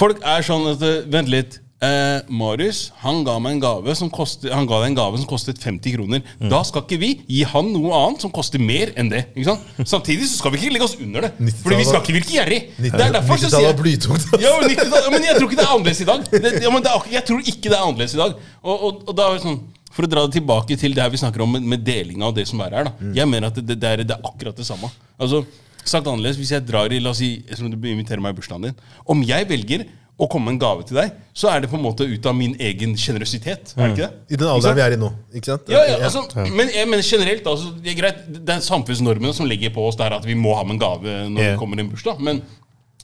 folk 0.00 0.22
er 0.24 0.46
sånn 0.46 0.70
at 0.72 0.86
Vent 1.10 1.32
litt. 1.32 1.60
Eh, 1.80 2.20
Marius 2.28 2.90
han 3.00 3.22
ga 3.24 3.38
meg 3.40 3.54
en 3.54 3.60
gave 3.62 3.94
som 3.96 4.10
kostet, 4.12 4.50
han 4.52 4.66
ga 4.68 4.82
deg 4.82 4.90
en 4.90 4.96
gave 4.98 5.16
som 5.16 5.28
kostet 5.30 5.60
50 5.62 5.94
kroner. 5.94 6.20
Da 6.52 6.60
skal 6.68 6.84
ikke 6.84 6.98
vi 7.00 7.10
gi 7.24 7.40
han 7.48 7.70
noe 7.72 7.94
annet 7.96 8.26
som 8.26 8.32
koster 8.36 8.60
mer 8.60 8.92
enn 9.00 9.08
det. 9.08 9.22
Ikke 9.32 9.48
sant? 9.48 9.88
Samtidig 9.88 10.28
så 10.28 10.42
skal 10.42 10.52
vi 10.52 10.60
ikke 10.60 10.74
legge 10.74 10.88
oss 10.90 10.98
under 11.00 11.24
det. 11.24 11.32
Fordi 11.62 11.78
vi 11.80 11.86
skal 11.88 12.02
ikke 12.02 12.16
virke 12.18 12.36
gjerrig. 12.36 12.60
Det 12.76 12.92
er 12.92 13.14
derfor 13.16 13.40
så 13.40 13.48
sier 13.48 13.70
jeg 13.70 13.78
blytungt. 13.80 14.28
ja, 14.44 14.52
men, 14.60 15.24
jeg 15.24 15.38
tror 15.38 15.48
ikke 15.48 15.56
det 15.56 15.64
er 15.64 15.72
annerledes 15.72 16.04
i 16.04 16.08
dag. 16.10 16.28
Det, 16.34 16.52
ja, 16.66 16.74
men 16.74 16.84
det 16.84 16.94
jeg 17.14 17.24
tror 17.30 17.40
ikke 17.54 17.64
det 17.70 17.78
er 17.78 17.86
annerledes 17.86 18.16
i 18.18 18.20
dag. 18.20 18.36
Og, 18.60 18.74
og, 18.76 19.00
og 19.08 19.16
da 19.16 19.30
er 19.30 19.38
det 19.38 19.46
sånn, 19.46 19.58
For 19.90 20.06
å 20.06 20.10
dra 20.12 20.26
det 20.28 20.36
tilbake 20.36 20.76
til 20.78 20.92
det 20.94 21.02
her 21.02 21.10
vi 21.10 21.18
snakker 21.18 21.42
om 21.42 21.56
med, 21.56 21.64
med 21.66 21.80
delinga 21.82 22.28
av 22.28 22.36
det 22.36 22.44
som 22.46 22.60
er 22.62 22.76
her. 22.76 22.92
da 22.92 23.14
Jeg 23.16 23.26
mener 23.26 23.48
at 23.48 23.56
det, 23.56 23.80
det, 23.80 23.88
er, 23.88 24.04
det 24.04 24.14
er 24.18 24.28
akkurat 24.28 24.60
det 24.60 24.68
samme. 24.68 24.92
Altså, 25.16 25.42
Sagt 25.80 26.04
annerledes, 26.04 26.36
Hvis 26.36 26.52
jeg 26.52 26.66
drar 26.68 26.92
i 26.92 27.00
La 27.00 27.14
oss 27.14 27.22
si, 27.22 27.38
som 27.56 27.70
du 27.72 27.88
inviterer 27.88 28.20
meg 28.20 28.34
i 28.34 28.36
bursdagen 28.36 28.68
din 28.68 28.82
Om 29.08 29.22
jeg 29.24 29.48
velger 29.48 29.86
å 30.20 30.28
komme 30.28 30.50
med 30.50 30.58
en 30.58 30.60
gave 30.60 30.84
til 30.88 30.98
deg, 31.00 31.14
så 31.32 31.48
er 31.48 31.62
det 31.62 31.70
på 31.72 31.78
en 31.78 31.84
måte 31.84 32.04
ut 32.04 32.26
av 32.28 32.36
min 32.36 32.52
egen 32.60 32.92
sjenerøsitet. 33.00 33.74
Er 33.80 33.94
det? 33.96 34.08
I 34.28 34.36
den 34.36 34.48
alderen 34.50 34.76
vi 34.76 34.84
er 34.84 34.96
i 34.96 35.00
nå. 35.00 35.10
ikke 35.32 35.52
sant? 35.52 35.70
Ja, 35.72 35.80
ja, 35.88 35.98
altså, 36.06 36.26
men 36.44 36.72
mener 36.90 37.04
generelt 37.06 37.46
altså, 37.48 37.72
det, 37.78 37.94
er 37.94 38.00
greit, 38.02 38.24
det 38.28 38.56
er 38.56 38.64
samfunnsnormene 38.64 39.32
som 39.36 39.48
legger 39.48 39.72
på 39.74 39.86
oss 39.88 39.98
der 40.00 40.18
at 40.18 40.26
vi 40.28 40.36
må 40.38 40.52
ha 40.58 40.66
med 40.66 40.76
en 40.76 40.82
gave 40.82 41.14
når 41.30 41.40
yeah. 41.40 41.54
det 41.54 41.60
kommer 41.60 41.80
en 41.80 41.92
bursdag. 41.92 42.20
Men 42.20 42.42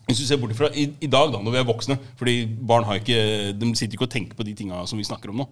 hvis 0.07 0.21
du 0.21 0.27
ser 0.29 0.41
bort 0.43 0.53
ifra 0.55 0.71
i, 0.71 0.91
i 1.03 1.11
dag, 1.11 1.33
da, 1.33 1.41
når 1.43 1.57
vi 1.57 1.59
er 1.59 1.67
voksne 1.67 1.97
Fordi 2.19 2.37
barn 2.69 2.85
har 2.87 3.01
ikke, 3.01 3.55
de 3.59 3.73
sitter 3.75 3.97
ikke 3.97 4.07
og 4.07 4.13
tenker 4.13 4.39
på 4.39 4.47
de 4.47 4.55
tinga 4.55 4.85
som 4.87 5.01
vi 5.01 5.09
snakker 5.09 5.33
om 5.33 5.43
nå. 5.43 5.49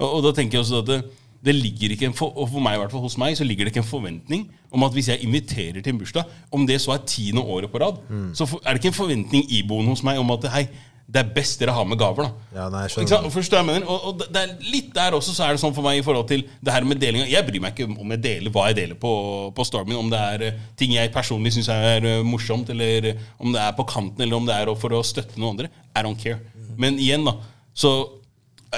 Og, 0.00 0.06
og 0.06 0.22
da 0.24 0.32
tenker 0.36 0.56
jeg 0.56 0.64
også 0.64 0.80
at 0.80 0.88
det, 0.88 1.00
det 1.44 1.54
ligger 1.56 1.92
ikke 1.94 2.12
for, 2.16 2.32
og 2.36 2.48
for 2.52 2.64
meg 2.64 2.76
i 2.76 2.80
hvert 2.82 2.92
fall 2.92 3.04
hos 3.04 3.16
meg 3.20 3.36
så 3.36 3.46
ligger 3.48 3.64
det 3.64 3.72
ikke 3.72 3.82
en 3.82 3.88
forventning 3.88 4.46
om 4.70 4.84
at 4.84 4.94
hvis 4.94 5.08
jeg 5.08 5.24
inviterer 5.24 5.80
til 5.80 5.94
en 5.94 6.00
bursdag, 6.00 6.34
om 6.52 6.66
det 6.68 6.76
så 6.82 6.94
er 6.94 7.04
tiende 7.08 7.42
året 7.42 7.72
på 7.72 7.80
rad, 7.80 8.00
så 8.36 8.46
for, 8.46 8.60
er 8.64 8.76
det 8.76 8.82
ikke 8.82 8.92
en 8.92 8.98
forventning 8.98 9.46
iboende 9.48 9.94
hos 9.94 10.04
meg 10.06 10.20
om 10.20 10.30
at 10.36 10.46
hei, 10.52 10.66
det 11.10 11.18
er 11.24 11.30
best 11.34 11.58
dere 11.58 11.72
har 11.74 11.86
med 11.90 11.98
gaver. 11.98 12.28
da 12.28 12.58
Ja, 12.60 12.68
nei, 12.70 12.84
ikke 12.86 13.08
sant? 13.10 13.32
Forstår 13.34 13.58
jeg 13.60 13.66
mener? 13.66 13.86
Og, 13.90 14.04
og 14.10 14.18
det- 14.20 14.42
er 14.44 14.52
litt 14.70 14.92
der 14.94 15.16
også 15.16 15.32
så 15.34 15.48
er 15.48 15.56
det 15.56 15.60
sånn 15.62 15.74
for 15.74 15.82
meg 15.82 15.98
i 15.98 16.04
forhold 16.06 16.28
til 16.30 16.44
det 16.62 16.72
her 16.72 16.84
med 16.86 17.00
delinga. 17.02 17.26
Jeg 17.26 17.46
bryr 17.48 17.60
meg 17.64 17.74
ikke 17.74 17.88
om 17.98 18.10
jeg 18.14 18.22
deler 18.22 18.50
hva 18.54 18.68
jeg 18.70 18.76
deler 18.76 18.94
på, 18.94 19.12
på 19.56 19.66
Stormin. 19.66 19.98
Om 19.98 20.10
det 20.12 20.20
er 20.20 20.44
eh, 20.46 20.60
ting 20.78 20.94
jeg 20.94 21.10
personlig 21.12 21.52
syns 21.56 21.68
er 21.74 22.06
eh, 22.06 22.22
morsomt, 22.22 22.70
eller 22.70 23.10
om 23.40 23.50
det 23.52 23.60
er 23.60 23.72
på 23.74 23.88
kanten, 23.90 24.22
eller 24.22 24.36
om 24.38 24.46
det 24.46 24.54
er 24.54 24.70
for 24.78 24.94
å 24.94 25.02
støtte 25.02 25.36
noen 25.40 25.56
andre. 25.58 25.72
I 25.96 26.02
don't 26.06 26.18
care. 26.22 26.38
Men 26.78 26.98
igjen, 27.02 27.24
da. 27.26 27.34
Så 27.74 27.90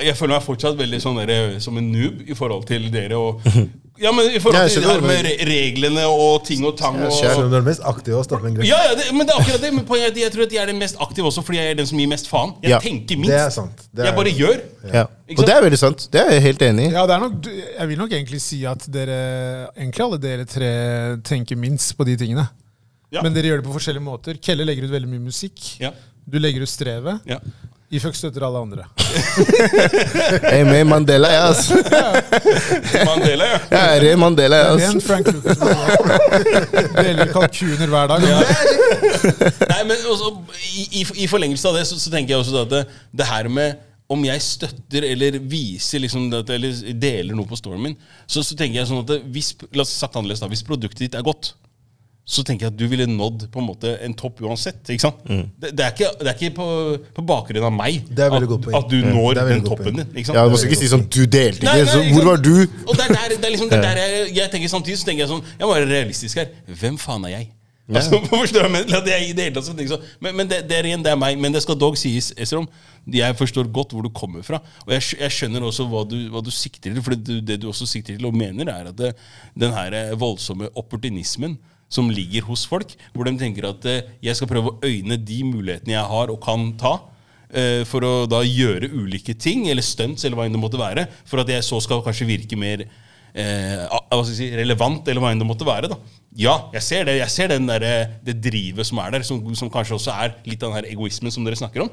jeg 0.00 0.16
føler 0.16 0.38
meg 0.38 0.46
fortsatt 0.46 0.78
veldig 0.78 1.00
sånn 1.04 1.20
der, 1.26 1.58
som 1.60 1.76
en 1.76 1.90
noob 1.92 2.22
i 2.24 2.34
forhold 2.38 2.64
til 2.70 2.88
dere. 2.94 3.18
Og, 3.20 3.44
ja, 4.02 4.10
men 4.12 4.26
i 4.34 4.40
forhold 4.42 4.68
til 4.72 4.82
det 4.82 4.90
her 4.90 5.00
med 5.04 5.24
re- 5.26 5.46
reglene 5.48 6.04
og 6.10 6.44
ting 6.48 6.64
og 6.66 6.74
tang. 6.78 6.96
Og, 6.98 7.12
skjønner. 7.14 7.36
Skjønner 7.36 7.50
du, 7.50 7.56
er 7.56 7.60
den 7.62 7.68
mest 7.70 7.84
aktive 7.92 8.18
også 8.18 8.38
med 8.42 8.50
en 8.50 8.56
grunn. 8.58 8.66
ja, 8.68 8.78
ja 8.88 8.94
det, 8.98 9.06
men 9.14 9.26
det 9.28 9.34
er 9.34 9.40
akkurat 9.42 9.62
det. 9.66 9.70
Men 9.76 9.84
poenget 9.88 10.08
er 10.08 10.12
at 10.12 10.20
jeg 10.24 10.32
tror 10.34 10.44
at 10.48 10.52
jeg 10.56 10.62
er 10.62 10.70
den 10.72 10.78
mest 10.82 10.96
aktive 11.06 11.26
også, 11.30 11.44
fordi 11.46 11.58
jeg 11.62 11.70
er 11.70 11.78
den 11.80 11.86
som 11.90 11.98
gir 12.02 12.10
mest 12.10 12.28
faen. 12.30 12.54
Jeg 12.62 12.70
Ja. 12.74 12.78
tenker 12.82 13.16
minst. 13.22 13.30
Det 13.32 13.40
er 13.40 13.50
sant. 13.54 13.84
Det 13.92 14.02
er- 14.02 14.10
Jeg 14.10 14.14
bare 14.18 14.32
gjør. 14.42 14.60
Ja. 14.92 15.04
Og 15.38 15.44
det 15.46 15.54
er 15.56 15.62
veldig 15.62 15.78
sant. 15.78 16.08
Det 16.12 16.20
er 16.20 16.30
jeg 16.36 16.42
helt 16.42 16.62
enig 16.62 16.86
i. 16.88 16.92
Ja, 16.92 17.06
det 17.06 17.14
er 17.16 17.20
nok, 17.20 17.46
jeg 17.78 17.88
vil 17.88 17.98
nok 17.98 18.10
egentlig 18.12 18.40
si 18.40 18.64
at 18.66 18.86
dere, 18.92 19.18
egentlig 19.78 20.00
alle 20.04 20.18
dere 20.18 20.44
tre 20.44 20.72
tenker 21.22 21.56
minst 21.56 21.96
på 21.96 22.04
de 22.04 22.16
tingene. 22.16 22.48
Ja. 23.12 23.22
Men 23.22 23.34
dere 23.34 23.44
gjør 23.50 23.62
det 23.62 23.66
på 23.68 23.74
forskjellige 23.76 24.02
måter. 24.04 24.38
Kelle 24.40 24.64
legger 24.64 24.84
ut 24.88 24.90
veldig 24.90 25.08
mye 25.08 25.20
musikk. 25.28 25.78
Ja. 25.80 25.90
Du 26.28 26.38
legger 26.38 26.62
ut 26.62 26.68
strevet. 26.70 27.20
Ja. 27.28 27.38
Iføk 27.92 28.16
støtter 28.16 28.44
alle 28.46 28.60
andre. 28.64 28.86
Er 30.54 30.64
med 30.64 30.80
i 30.80 30.84
Mandela, 30.88 31.28
ja. 31.28 31.42
altså. 31.50 31.76
Mandela, 33.10 33.48
ja. 33.50 33.58
Jeg 33.70 33.96
er 33.98 34.06
i 34.08 34.16
Mandela, 34.16 34.60
en 34.62 34.80
altså. 34.80 35.00
Frank 35.04 35.28
Lucas. 35.28 35.60
Deler 36.96 37.32
kalkuner 37.34 37.92
hver 37.92 38.12
dag. 38.14 38.24
Nei, 38.24 39.82
men 39.90 39.96
også, 40.08 40.32
i, 40.72 40.86
i, 41.02 41.06
I 41.24 41.28
forlengelse 41.28 41.68
av 41.68 41.76
det 41.76 41.84
så, 41.90 42.00
så 42.00 42.12
tenker 42.14 42.34
jeg 42.34 42.44
også 42.46 42.64
at 42.64 42.72
det, 42.72 42.84
det 43.20 43.28
her 43.28 43.50
med 43.52 43.82
om 44.12 44.24
jeg 44.26 44.44
støtter 44.44 45.06
eller 45.08 45.36
viser 45.48 46.02
liksom 46.02 46.30
det, 46.32 46.42
eller 46.52 46.80
deler 47.00 47.36
noe 47.36 47.48
på 47.48 47.56
storyen 47.60 47.90
min, 47.90 47.98
så, 48.26 48.42
så 48.44 48.56
tenker 48.56 48.80
jeg 48.80 48.88
sånn 48.90 49.04
at 49.04 49.12
det, 49.12 49.20
hvis, 49.32 49.52
la 49.72 49.84
oss 49.84 49.92
sagt 49.96 50.16
annerledes 50.18 50.42
da, 50.42 50.50
hvis 50.52 50.64
produktet 50.66 51.06
ditt 51.06 51.16
er 51.16 51.24
godt, 51.24 51.54
så 52.24 52.44
tenker 52.46 52.68
jeg 52.68 52.72
at 52.72 52.78
du 52.78 52.84
ville 52.86 53.06
nådd 53.10 53.48
på 53.50 53.58
en 53.58 53.66
måte 53.66 53.96
en 54.06 54.12
topp 54.14 54.38
uansett. 54.46 54.78
ikke 54.94 55.02
sant? 55.02 55.24
Det, 55.26 55.72
det 55.74 55.82
er 55.84 55.90
ikke, 55.90 56.10
det 56.20 56.28
er 56.30 56.36
ikke 56.38 56.52
på, 56.54 56.66
på 57.16 57.24
bakgrunn 57.26 57.66
av 57.66 57.72
meg 57.74 57.98
at, 58.14 58.36
at 58.38 58.86
du 58.92 58.98
Ja, 59.00 59.10
når 59.10 59.40
den 59.48 59.64
toppen 59.66 59.96
din. 59.98 60.06
ikke 60.14 60.28
sant? 60.30 60.38
Ja, 60.38 60.44
Du 60.46 60.54
må 60.54 60.60
ikke 60.62 60.78
si 60.78 60.90
sånn 60.92 61.02
Du 61.10 61.24
delte 61.26 61.66
ikke, 61.66 61.72
nei, 61.72 61.88
så 61.90 62.04
hvor 62.14 62.28
var 62.30 62.38
du? 62.44 62.52
Og 62.86 62.94
det 62.94 63.08
er 63.08 63.16
der, 63.16 63.34
det 63.34 63.48
er 63.48 63.54
liksom, 63.56 63.72
det 63.72 63.80
er 63.82 63.88
der 63.88 64.04
jeg, 64.04 64.30
jeg 64.38 64.52
tenker 64.54 64.70
Samtidig 64.70 65.00
så 65.02 65.08
tenker 65.10 65.24
jeg 65.26 65.32
sånn 65.34 65.42
Jeg 65.58 65.66
må 65.66 65.74
være 65.74 65.90
realistisk 65.90 66.38
her. 66.44 66.54
Hvem 66.78 67.00
faen 67.02 67.26
er 67.26 67.34
jeg? 67.40 67.50
Altså, 67.92 68.20
forstår 68.30 68.68
jeg, 68.68 68.70
men, 68.72 68.86
jeg 69.10 69.24
i 69.26 69.32
det 69.36 69.48
hele 69.48 69.56
tatt 69.58 69.66
så 69.66 69.74
tenker 69.74 69.96
sånn, 69.96 70.04
men, 70.22 70.36
men 70.38 70.48
det, 70.48 70.60
det 70.70 70.76
er 70.78 70.86
igjen, 70.88 71.02
det 71.04 71.10
er 71.12 71.18
meg. 71.18 71.34
Men 71.42 71.52
det 71.52 71.60
skal 71.64 71.74
dog 71.76 71.98
sies, 72.00 72.30
Esrom, 72.40 72.68
jeg 73.10 73.34
forstår 73.36 73.66
godt 73.74 73.90
hvor 73.92 74.06
du 74.06 74.08
kommer 74.14 74.46
fra. 74.46 74.60
Og 74.86 74.94
jeg, 74.94 75.02
jeg 75.18 75.34
skjønner 75.34 75.66
også 75.66 75.88
hva 75.90 76.04
du, 76.08 76.14
hva 76.32 76.40
du 76.46 76.48
sikter 76.54 76.94
til. 76.94 77.02
For 77.02 77.16
det, 77.18 77.26
du- 77.26 77.42
det 77.50 77.58
du 77.60 77.66
også 77.72 77.88
sikter 77.90 78.14
til 78.14 78.30
og 78.30 78.38
mener, 78.38 78.70
er 78.70 78.92
at 78.94 78.96
det, 78.96 79.10
den 79.58 79.74
her 79.74 79.98
eh, 79.98 80.14
voldsomme 80.22 80.70
opportunismen 80.78 81.58
som 81.92 82.08
ligger 82.12 82.46
hos 82.48 82.64
folk, 82.68 82.94
hvor 83.12 83.28
de 83.28 83.34
tenker 83.40 83.68
at 83.68 83.84
eh, 83.90 84.02
jeg 84.24 84.38
skal 84.38 84.48
prøve 84.50 84.72
å 84.72 84.78
øyne 84.88 85.18
de 85.20 85.42
mulighetene 85.44 85.92
jeg 85.98 86.08
har 86.14 86.32
og 86.32 86.40
kan 86.44 86.70
ta 86.80 86.94
eh, 87.52 87.82
for 87.88 88.04
å 88.08 88.12
da 88.32 88.40
gjøre 88.46 88.88
ulike 88.96 89.34
ting, 89.36 89.66
eller 89.68 89.84
stunts, 89.84 90.24
eller 90.24 90.38
hva 90.40 90.48
enn 90.48 90.56
det 90.56 90.62
måtte 90.62 90.80
være, 90.80 91.04
for 91.28 91.42
at 91.44 91.52
jeg 91.52 91.66
så 91.68 91.80
skal 91.84 92.00
kanskje 92.06 92.28
virke 92.32 92.56
mer 92.56 92.86
eh, 92.86 94.24
si, 94.32 94.48
relevant, 94.56 95.04
eller 95.08 95.20
hva 95.24 95.34
enn 95.34 95.42
det 95.44 95.48
måtte 95.48 95.68
være. 95.68 95.92
da. 95.92 96.00
Ja, 96.40 96.54
jeg 96.72 96.82
ser 96.86 97.04
det. 97.10 97.18
Jeg 97.20 97.32
ser 97.34 97.52
den 97.52 97.68
der, 97.68 97.84
eh, 97.84 98.16
det 98.24 98.38
drivet 98.44 98.88
som 98.88 99.00
er 99.04 99.12
der, 99.18 99.26
som, 99.28 99.42
som 99.58 99.68
kanskje 99.72 99.98
også 99.98 100.14
er 100.16 100.34
litt 100.48 100.62
av 100.64 100.72
den 100.72 100.78
her 100.80 100.90
egoismen 100.94 101.32
som 101.34 101.44
dere 101.44 101.60
snakker 101.60 101.84
om. 101.84 101.92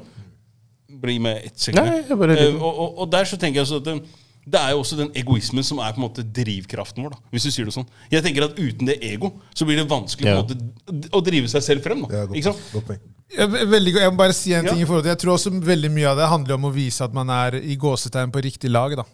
Bli 1.00 1.18
med 1.22 1.44
ett 1.48 1.60
sekund. 1.60 1.84
Nei, 1.86 2.16
bare- 2.16 2.38
Eh, 2.40 2.56
og, 2.56 2.72
og, 2.86 2.98
og 3.04 3.12
der 3.12 3.28
så 3.28 3.36
tenker 3.40 3.60
jeg 3.60 3.68
også 3.68 3.82
at 3.84 4.19
det, 4.50 4.60
er 4.60 4.70
jo 4.74 4.80
også 4.82 4.96
den 4.98 5.10
egoismen 5.14 5.64
som 5.66 5.78
er 5.78 5.92
på 5.94 6.00
en 6.00 6.06
måte 6.08 6.24
drivkraften 6.24 7.04
vår. 7.04 7.10
da 7.14 7.18
Hvis 7.32 7.46
du 7.46 7.50
sier 7.54 7.64
det 7.68 7.74
sånn 7.76 7.86
Jeg 8.10 8.22
tenker 8.24 8.44
at 8.48 8.58
uten 8.58 8.86
det 8.90 8.98
ego 9.02 9.32
så 9.54 9.64
blir 9.68 9.76
det 9.80 9.86
vanskelig 9.90 10.26
Ja. 10.26 10.42
på 10.42 10.50
en 10.50 11.00
måte 11.00 11.10
å 11.14 11.22
drive 11.24 11.48
seg 11.48 11.62
selv 11.62 11.82
frem. 11.86 12.02
da 12.08 12.08
Ja, 12.22 12.26
Ikke 12.26 12.50
sant? 12.52 12.58
godt. 12.72 12.98
Jeg, 13.30 13.48
veldig, 13.48 13.92
jeg 13.94 14.10
må 14.10 14.16
bare 14.16 14.32
si 14.34 14.52
en 14.54 14.64
Ja. 14.64 14.72
ting 14.72 14.82
i 14.82 14.84
forhold 14.84 15.04
til 15.04 15.10
Jeg 15.14 15.18
tror 15.18 15.34
også 15.36 15.50
veldig 15.62 15.90
mye 15.90 16.08
av 16.10 16.16
det 16.16 16.28
handler 16.28 16.54
om 16.54 16.64
å 16.64 16.72
vise 16.74 17.00
at 17.04 17.12
man 17.14 17.30
er 17.30 17.54
i 17.62 17.76
gåsetegn 17.76 18.30
på 18.32 18.42
riktig 18.42 18.70
lag. 18.70 18.96
da 18.96 19.04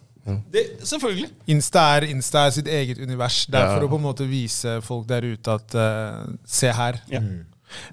Det, 0.51 0.79
selvfølgelig. 0.83 1.29
Insta 1.47 1.79
er, 1.97 2.01
Insta 2.11 2.47
er 2.47 2.51
sitt 2.51 2.67
eget 2.67 2.97
univers. 2.99 3.45
Det 3.45 3.55
er 3.55 3.65
Ja. 3.67 3.79
for 3.79 3.87
å 3.87 3.89
på 3.89 3.95
en 3.95 4.03
måte 4.03 4.27
vise 4.27 4.81
folk 4.81 5.07
der 5.07 5.21
ute 5.21 5.47
at 5.53 5.75
uh, 5.75 6.25
Se 6.45 6.67
her. 6.71 6.99
Ja. 7.09 7.19
Mm. 7.21 7.45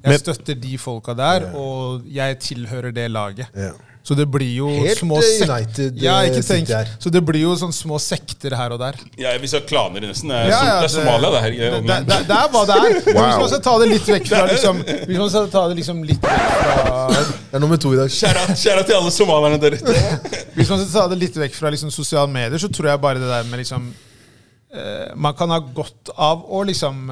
Jeg 0.04 0.18
støtter 0.20 0.54
de 0.60 0.76
folka 0.78 1.14
der, 1.14 1.52
og 1.54 2.04
jeg 2.06 2.38
tilhører 2.40 2.92
det 2.94 3.10
laget. 3.10 3.46
Ja. 3.54 3.72
Så 4.04 4.12
det 4.14 4.26
blir 4.28 4.50
jo 4.52 4.66
Helt, 4.68 4.98
små 4.98 5.16
eh, 5.16 5.48
United, 5.48 5.96
Ja, 6.02 6.18
eh. 6.24 6.88
Så 7.00 7.08
det 7.08 7.22
blir 7.24 7.40
jo 7.40 7.54
sånn 7.56 7.72
små 7.72 7.96
sekter 7.96 8.52
her 8.52 8.74
og 8.74 8.82
der. 8.82 8.98
Ja, 9.16 9.30
Vi 9.40 9.48
sa 9.48 9.62
klaner 9.64 10.04
nesten. 10.04 10.28
Det 10.28 10.42
er, 10.42 10.50
Ja, 10.50 10.58
ja, 10.68 10.74
det 10.82 10.90
er 10.90 10.92
Somalia, 10.92 11.30
det 11.32 11.40
her. 11.40 11.54
det, 11.56 11.78
det, 11.86 11.96
det, 12.10 12.18
det 12.28 12.36
er 12.36 12.50
hva 12.52 12.64
det 12.68 12.76
er. 12.76 12.98
Wow. 13.14 13.22
Hvis 13.24 13.38
man 13.40 13.48
skal 13.54 13.62
ta 13.64 13.74
det 13.80 13.86
litt 13.88 14.10
vekk 14.10 14.28
fra 14.28 14.40
liksom, 14.50 14.82
Hvis 15.08 15.20
man 15.22 15.30
skal 15.32 15.46
ta 15.54 15.62
det 15.70 15.78
liksom 15.78 16.02
litt 16.04 16.26
vekk 16.26 16.50
fra 16.50 17.06
Det 17.14 17.56
er 17.56 17.62
nummer 17.64 17.80
to 17.80 17.94
i 17.94 18.00
dag. 18.02 18.12
Kjære 18.12 18.82
til 18.90 18.98
alle 18.98 19.12
somalierne 19.14 19.60
der 19.62 19.78
ute. 19.78 19.96
Hvis 20.58 20.74
man 20.74 20.82
skal 20.82 20.92
ta 20.92 21.06
det 21.14 21.18
litt 21.22 21.40
vekk 21.40 21.56
fra 21.56 21.72
liksom 21.72 21.94
sosiale 21.94 22.28
medier, 22.34 22.60
så 22.60 22.68
tror 22.68 22.90
jeg 22.92 23.02
bare 23.06 23.22
det 23.24 23.30
der 23.30 23.48
med 23.48 23.62
liksom 23.62 23.88
eh, 23.88 25.16
Man 25.16 25.38
kan 25.38 25.54
ha 25.54 25.62
godt 25.64 26.12
av 26.12 26.44
å 26.44 26.60
liksom 26.68 27.08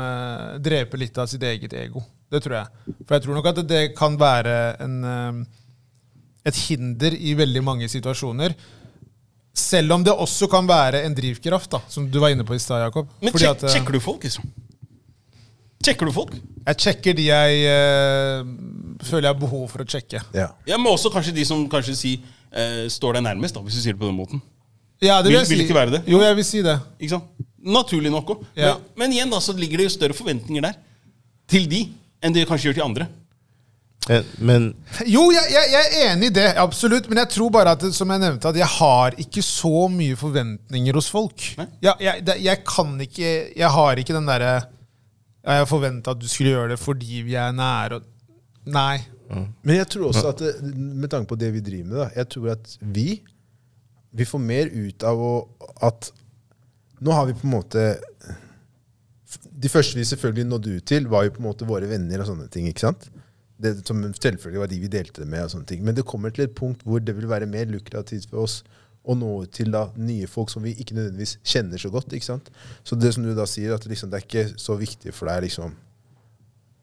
drepe 0.60 1.00
litt 1.00 1.16
av 1.16 1.32
sitt 1.32 1.48
eget 1.54 1.72
ego. 1.86 2.04
Det 2.28 2.44
tror 2.44 2.58
jeg. 2.60 2.94
For 3.06 3.16
jeg 3.16 3.24
tror 3.24 3.40
nok 3.40 3.50
at 3.54 3.64
det 3.68 3.82
kan 3.96 4.20
være 4.20 4.60
en, 4.84 5.00
et 6.44 6.56
hinder 6.66 7.14
i 7.14 7.34
veldig 7.38 7.62
mange 7.64 7.88
situasjoner. 7.90 8.54
Selv 9.54 9.92
om 9.92 10.04
det 10.04 10.12
også 10.16 10.48
kan 10.50 10.66
være 10.66 11.02
en 11.06 11.14
drivkraft, 11.14 11.70
da, 11.74 11.80
som 11.92 12.06
du 12.10 12.18
var 12.22 12.32
inne 12.32 12.44
på 12.48 12.56
i 12.56 12.60
stad, 12.62 12.80
Jakob. 12.86 13.08
Men 13.20 13.32
Fordi 13.34 13.44
sjek, 13.44 13.56
at, 13.58 13.64
eh, 13.68 13.74
sjekker 13.76 13.92
du 13.92 14.00
folk, 14.00 14.22
liksom? 14.24 14.46
Sjekker 15.82 16.06
du 16.08 16.12
folk? 16.14 16.34
Jeg 16.66 16.78
sjekker 16.84 17.16
de 17.18 17.24
jeg 17.26 17.62
eh, 17.66 18.44
føler 19.02 19.26
jeg 19.26 19.32
har 19.34 19.40
behov 19.40 19.64
for 19.72 19.82
å 19.82 19.86
sjekke. 19.88 20.22
Ja. 20.34 20.48
Jeg 20.66 20.78
Men 20.78 20.92
også 20.92 21.10
kanskje 21.12 21.34
de 21.34 21.44
som 21.44 21.64
kanskje 21.68 21.94
si, 21.98 22.12
eh, 22.54 22.84
står 22.88 23.18
deg 23.18 23.26
nærmest, 23.26 23.54
da, 23.54 23.60
hvis 23.66 23.74
du 23.74 23.82
sier 23.82 23.96
det 23.96 24.00
på 24.00 24.06
den 24.08 24.16
måten. 24.16 24.42
Ja, 25.02 25.20
det 25.20 25.32
Vil- 25.32 25.40
jeg 25.40 25.48
vil 25.50 25.58
si. 25.58 25.64
ikke 25.66 25.74
være 25.74 25.90
det? 25.98 26.02
Jo, 26.06 26.20
jeg 26.22 26.36
vil 26.38 26.44
si 26.46 26.62
det. 26.62 26.78
Ikke 27.00 27.16
sant? 27.18 27.24
Naturlig 27.62 28.10
nok 28.10 28.26
òg. 28.30 28.44
Ja. 28.56 28.74
Men, 28.74 28.82
men 28.96 29.12
igjen 29.18 29.30
da, 29.30 29.38
så 29.42 29.52
ligger 29.54 29.78
det 29.82 29.88
jo 29.90 29.94
større 29.98 30.14
forventninger 30.14 30.62
der 30.62 30.74
til 31.50 31.66
de 31.68 31.88
enn 32.22 32.32
det 32.32 32.46
kanskje 32.48 32.70
gjør 32.70 32.74
til 32.78 32.86
andre. 32.86 33.08
Eh, 34.10 34.24
Men 34.42 34.70
Jo, 35.06 35.28
jeg, 35.30 35.46
jeg, 35.52 35.70
jeg 35.72 35.88
er 35.88 36.12
enig 36.12 36.30
i 36.32 36.34
det, 36.34 36.46
absolutt. 36.58 37.08
Men 37.10 37.22
jeg 37.22 37.32
tror 37.36 37.52
bare 37.54 37.74
at 37.76 37.84
som 37.94 38.10
jeg 38.10 38.22
nevnte, 38.24 38.50
at 38.50 38.58
jeg 38.58 38.70
har 38.78 39.14
ikke 39.22 39.44
så 39.46 39.86
mye 39.92 40.16
forventninger 40.18 40.98
hos 40.98 41.10
folk. 41.12 41.44
Jeg, 41.84 41.94
jeg, 42.00 42.24
jeg 42.42 42.62
kan 42.66 42.94
ikke 43.06 43.32
Jeg 43.56 43.70
har 43.76 44.00
ikke 44.02 44.16
den 44.16 44.26
derre 44.30 44.54
Jeg 45.46 45.68
forventa 45.70 46.14
at 46.16 46.20
du 46.22 46.26
skulle 46.30 46.54
gjøre 46.54 46.74
det 46.74 46.80
fordi 46.82 47.22
vi 47.26 47.34
er 47.38 47.54
nære 47.54 48.00
Nei. 48.72 49.00
Men 49.32 49.78
jeg 49.78 49.88
tror 49.90 50.10
også 50.10 50.28
at 50.28 50.42
det, 50.44 50.52
med 50.76 51.08
tanke 51.10 51.26
på 51.30 51.38
det 51.40 51.48
vi 51.54 51.62
driver 51.64 51.86
med, 51.88 51.96
da, 52.02 52.08
jeg 52.20 52.28
tror 52.34 52.50
at 52.52 52.74
vi 52.80 53.06
vi 54.12 54.26
får 54.28 54.42
mer 54.44 54.68
ut 54.68 55.04
av 55.08 55.22
å 55.24 55.30
at 55.88 56.10
Nå 57.02 57.14
har 57.16 57.24
vi 57.30 57.34
på 57.34 57.46
en 57.48 57.54
måte 57.54 57.84
De 59.64 59.70
første 59.72 59.96
vi 59.96 60.04
selvfølgelig 60.04 60.44
nådde 60.50 60.74
ut 60.76 60.86
til, 60.86 61.08
var 61.10 61.24
jo 61.26 61.32
på 61.34 61.40
en 61.42 61.48
måte 61.48 61.66
våre 61.66 61.88
venner 61.90 62.20
og 62.22 62.28
sånne 62.28 62.48
ting. 62.52 62.68
ikke 62.68 62.84
sant? 62.84 63.08
Det 63.62 63.74
som 63.86 64.02
selvfølgelig 64.02 64.62
var 64.64 64.70
de 64.70 64.80
vi 64.82 64.90
delte 64.90 65.22
det 65.22 65.28
med. 65.30 65.44
og 65.44 65.52
sånne 65.52 65.68
ting. 65.70 65.84
Men 65.86 65.94
det 65.96 66.06
kommer 66.08 66.34
til 66.34 66.48
et 66.48 66.54
punkt 66.58 66.82
hvor 66.86 67.02
det 67.02 67.14
vil 67.16 67.30
være 67.30 67.46
mer 67.50 67.70
lukrativt 67.70 68.30
for 68.30 68.44
oss 68.46 68.62
å 69.02 69.16
nå 69.18 69.30
ut 69.42 69.52
til 69.54 69.72
da 69.74 69.88
nye 69.98 70.28
folk 70.30 70.50
som 70.52 70.62
vi 70.62 70.76
ikke 70.78 70.94
nødvendigvis 70.94 71.36
kjenner 71.46 71.80
så 71.80 71.90
godt. 71.90 72.12
ikke 72.14 72.28
sant? 72.28 72.50
Så 72.86 72.98
det 72.98 73.14
som 73.14 73.24
du 73.26 73.32
da 73.34 73.46
sier, 73.50 73.74
at 73.74 73.86
liksom, 73.86 74.10
det 74.12 74.20
er 74.20 74.26
ikke 74.26 74.60
så 74.60 74.76
viktig 74.78 75.14
for 75.14 75.30
deg 75.30 75.48
liksom 75.48 75.74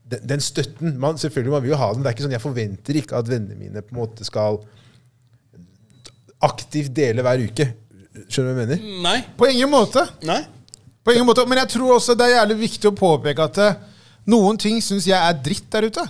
den, 0.10 0.24
den 0.26 0.42
støtten 0.42 0.98
man, 1.00 1.20
Selvfølgelig 1.22 1.54
man 1.54 1.64
vil 1.64 1.74
jo 1.76 1.80
ha 1.80 1.92
den. 1.94 2.04
Det 2.04 2.10
er 2.10 2.18
ikke 2.18 2.26
sånn, 2.26 2.36
Jeg 2.36 2.44
forventer 2.44 3.00
ikke 3.02 3.20
at 3.20 3.30
vennene 3.30 3.60
mine 3.60 3.84
på 3.86 3.94
en 3.94 4.02
måte 4.02 4.28
skal 4.28 4.62
aktivt 6.44 6.96
dele 6.96 7.24
hver 7.26 7.44
uke. 7.44 7.68
Skjønner 8.28 8.54
du 8.54 8.58
hva 8.58 8.64
jeg 8.64 8.70
mener? 8.70 9.02
Nei. 9.04 9.18
På 9.38 9.48
ingen 9.52 9.72
måte. 9.72 10.06
Nei. 10.28 10.42
På 11.04 11.14
ingen 11.14 11.28
måte. 11.28 11.46
Men 11.50 11.62
jeg 11.62 11.74
tror 11.76 11.98
også 11.98 12.16
det 12.18 12.28
er 12.28 12.38
jævlig 12.40 12.60
viktig 12.64 12.90
å 12.90 12.96
påpeke 12.96 13.46
at 13.46 13.60
eh, 13.64 13.78
noen 14.32 14.60
ting 14.62 14.80
syns 14.84 15.08
jeg 15.08 15.20
er 15.20 15.44
dritt 15.44 15.68
der 15.74 15.90
ute. 15.92 16.06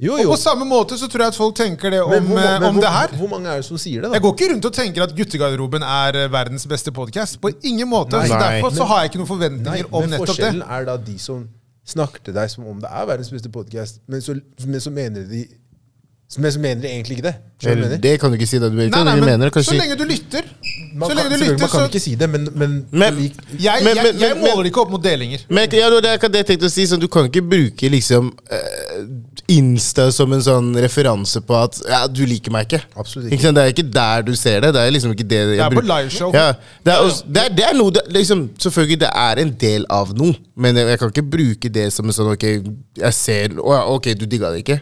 Jo, 0.00 0.14
Og 0.16 0.30
på 0.32 0.36
samme 0.40 0.64
måte 0.64 0.96
så 0.96 1.06
tror 1.12 1.20
jeg 1.26 1.32
at 1.34 1.36
folk 1.36 1.54
tenker 1.58 1.90
det 1.92 2.00
om, 2.02 2.10
Men 2.10 2.24
hvor, 2.30 2.38
eh, 2.40 2.50
men 2.60 2.62
om 2.70 2.74
hvor, 2.74 2.82
det 2.86 2.90
her. 2.94 3.08
hvor 3.20 3.28
mange 3.28 3.48
er 3.52 3.56
det 3.60 3.64
som 3.66 3.76
sier 3.78 4.00
det? 4.00 4.08
da? 4.10 4.14
Jeg 4.16 4.22
går 4.24 4.32
ikke 4.36 4.48
rundt 4.54 4.64
og 4.64 4.72
tenker 4.72 5.02
at 5.04 5.14
Guttegarderoben 5.16 5.82
er 5.84 6.16
eh, 6.24 6.28
verdens 6.32 6.66
beste 6.66 6.92
podkast. 6.92 7.40
På 7.40 7.50
ingen 7.62 7.88
måte. 7.88 8.16
Nei. 8.16 8.28
så 8.28 8.38
Nei. 8.38 8.60
Derfor 8.60 8.70
så 8.76 8.84
har 8.88 9.02
jeg 9.04 9.10
ikke 9.12 9.20
noen 9.20 9.28
Nei, 9.28 9.34
forventninger 9.34 9.86
om 9.92 10.06
nettopp 10.08 10.10
det. 10.10 10.20
Men 10.20 10.26
forskjellen 10.26 10.62
er 10.78 10.84
da 10.88 10.96
de 10.96 11.18
som 11.18 11.48
snakker 11.90 12.24
til 12.24 12.34
deg 12.34 12.50
som 12.50 12.66
om 12.70 12.80
det 12.80 12.88
er 12.92 13.06
verdens 13.06 13.30
beste 13.34 13.48
podkast, 13.52 14.00
men, 14.08 14.20
så- 14.24 14.40
men 14.66 14.80
så 14.80 14.90
mener 14.90 15.24
de 15.28 15.44
men 16.38 16.52
så 16.52 16.60
mener 16.62 16.82
de 16.82 16.88
egentlig 16.88 17.16
ikke 17.18 17.26
det. 17.26 17.34
Jeg 17.62 17.72
eller, 17.72 17.88
mener? 17.88 17.98
det 18.00 18.20
kan 18.20 18.30
du 18.30 18.36
ikke 18.38 18.46
si. 18.46 18.58
det 18.58 18.70
Du 18.70 18.76
vet 18.76 18.90
Nei, 18.90 19.00
nei, 19.04 19.14
men 19.16 19.24
mener. 19.24 19.50
så 19.50 19.74
lenge 19.74 19.96
du 19.98 20.04
lytter. 20.06 20.46
Man 20.94 21.10
så 21.10 21.14
kan, 21.14 21.16
lenge 21.18 21.30
du 21.30 21.42
lytter, 21.42 21.58
man 21.58 21.68
kan 21.72 21.80
så 21.80 21.88
ikke 21.90 22.00
si 22.00 22.14
det, 22.14 22.28
men, 22.30 22.48
men, 22.54 22.86
Men- 22.90 23.14
lik- 23.14 23.40
Jeg, 23.58 23.64
jeg, 23.64 23.84
men- 23.84 24.20
jeg 24.20 24.36
men- 24.36 24.44
måler 24.44 24.64
ikke 24.70 24.80
opp 24.80 24.90
mot 24.90 25.02
delinger. 25.02 25.40
Men 25.48 25.68
ja, 25.72 25.90
det 25.90 26.04
er 26.06 26.28
det 26.28 26.34
jeg 26.38 26.46
tenkte 26.46 26.66
å 26.66 26.70
si. 26.70 26.86
Sånn, 26.86 27.00
du 27.00 27.08
kan 27.08 27.26
ikke 27.26 27.42
bruke 27.42 27.90
liksom 27.90 28.30
eh, 28.50 29.02
Insta 29.50 30.12
som 30.12 30.32
en 30.32 30.40
sånn 30.40 30.70
referanse 30.78 31.40
på 31.42 31.56
at 31.58 31.80
ja, 31.88 32.06
du 32.06 32.22
liker 32.26 32.52
meg 32.54 32.68
ikke. 32.68 32.84
Absolutt 32.96 33.26
ikke. 33.32 33.40
ikke 33.40 33.54
det 33.54 33.62
er 33.64 33.72
ikke 33.74 33.86
der 33.92 34.22
du 34.22 34.34
ser 34.36 34.60
det. 34.60 34.72
Det 34.74 34.80
er 34.86 34.90
liksom 34.94 35.12
ikke 35.16 35.26
det 35.28 35.40
jeg 35.40 35.56
Det 35.58 35.64
er 35.66 35.74
på 35.74 35.82
liveshow. 35.82 36.30
Ja, 36.32 36.52
det, 36.84 36.92
er 36.94 36.98
også, 37.08 37.24
det, 37.26 37.42
er, 37.42 37.56
det 37.58 37.64
er 37.64 37.74
noe 37.74 37.90
det, 37.90 38.04
liksom, 38.14 38.46
Selvfølgelig, 38.60 39.00
det 39.00 39.10
er 39.14 39.42
en 39.42 39.50
del 39.60 39.86
av 39.90 40.14
noe, 40.14 40.34
men 40.56 40.76
jeg, 40.76 40.86
jeg 40.94 40.98
kan 41.02 41.08
ikke 41.10 41.26
bruke 41.30 41.68
det 41.74 41.88
som 41.92 42.06
en 42.06 42.12
sånn 42.14 42.30
Ok, 42.32 42.46
jeg 43.02 43.12
ser 43.18 43.58
å 43.58 43.80
Ok, 43.96 44.12
du 44.14 44.26
digga 44.30 44.52
det 44.54 44.62
ikke. 44.62 44.80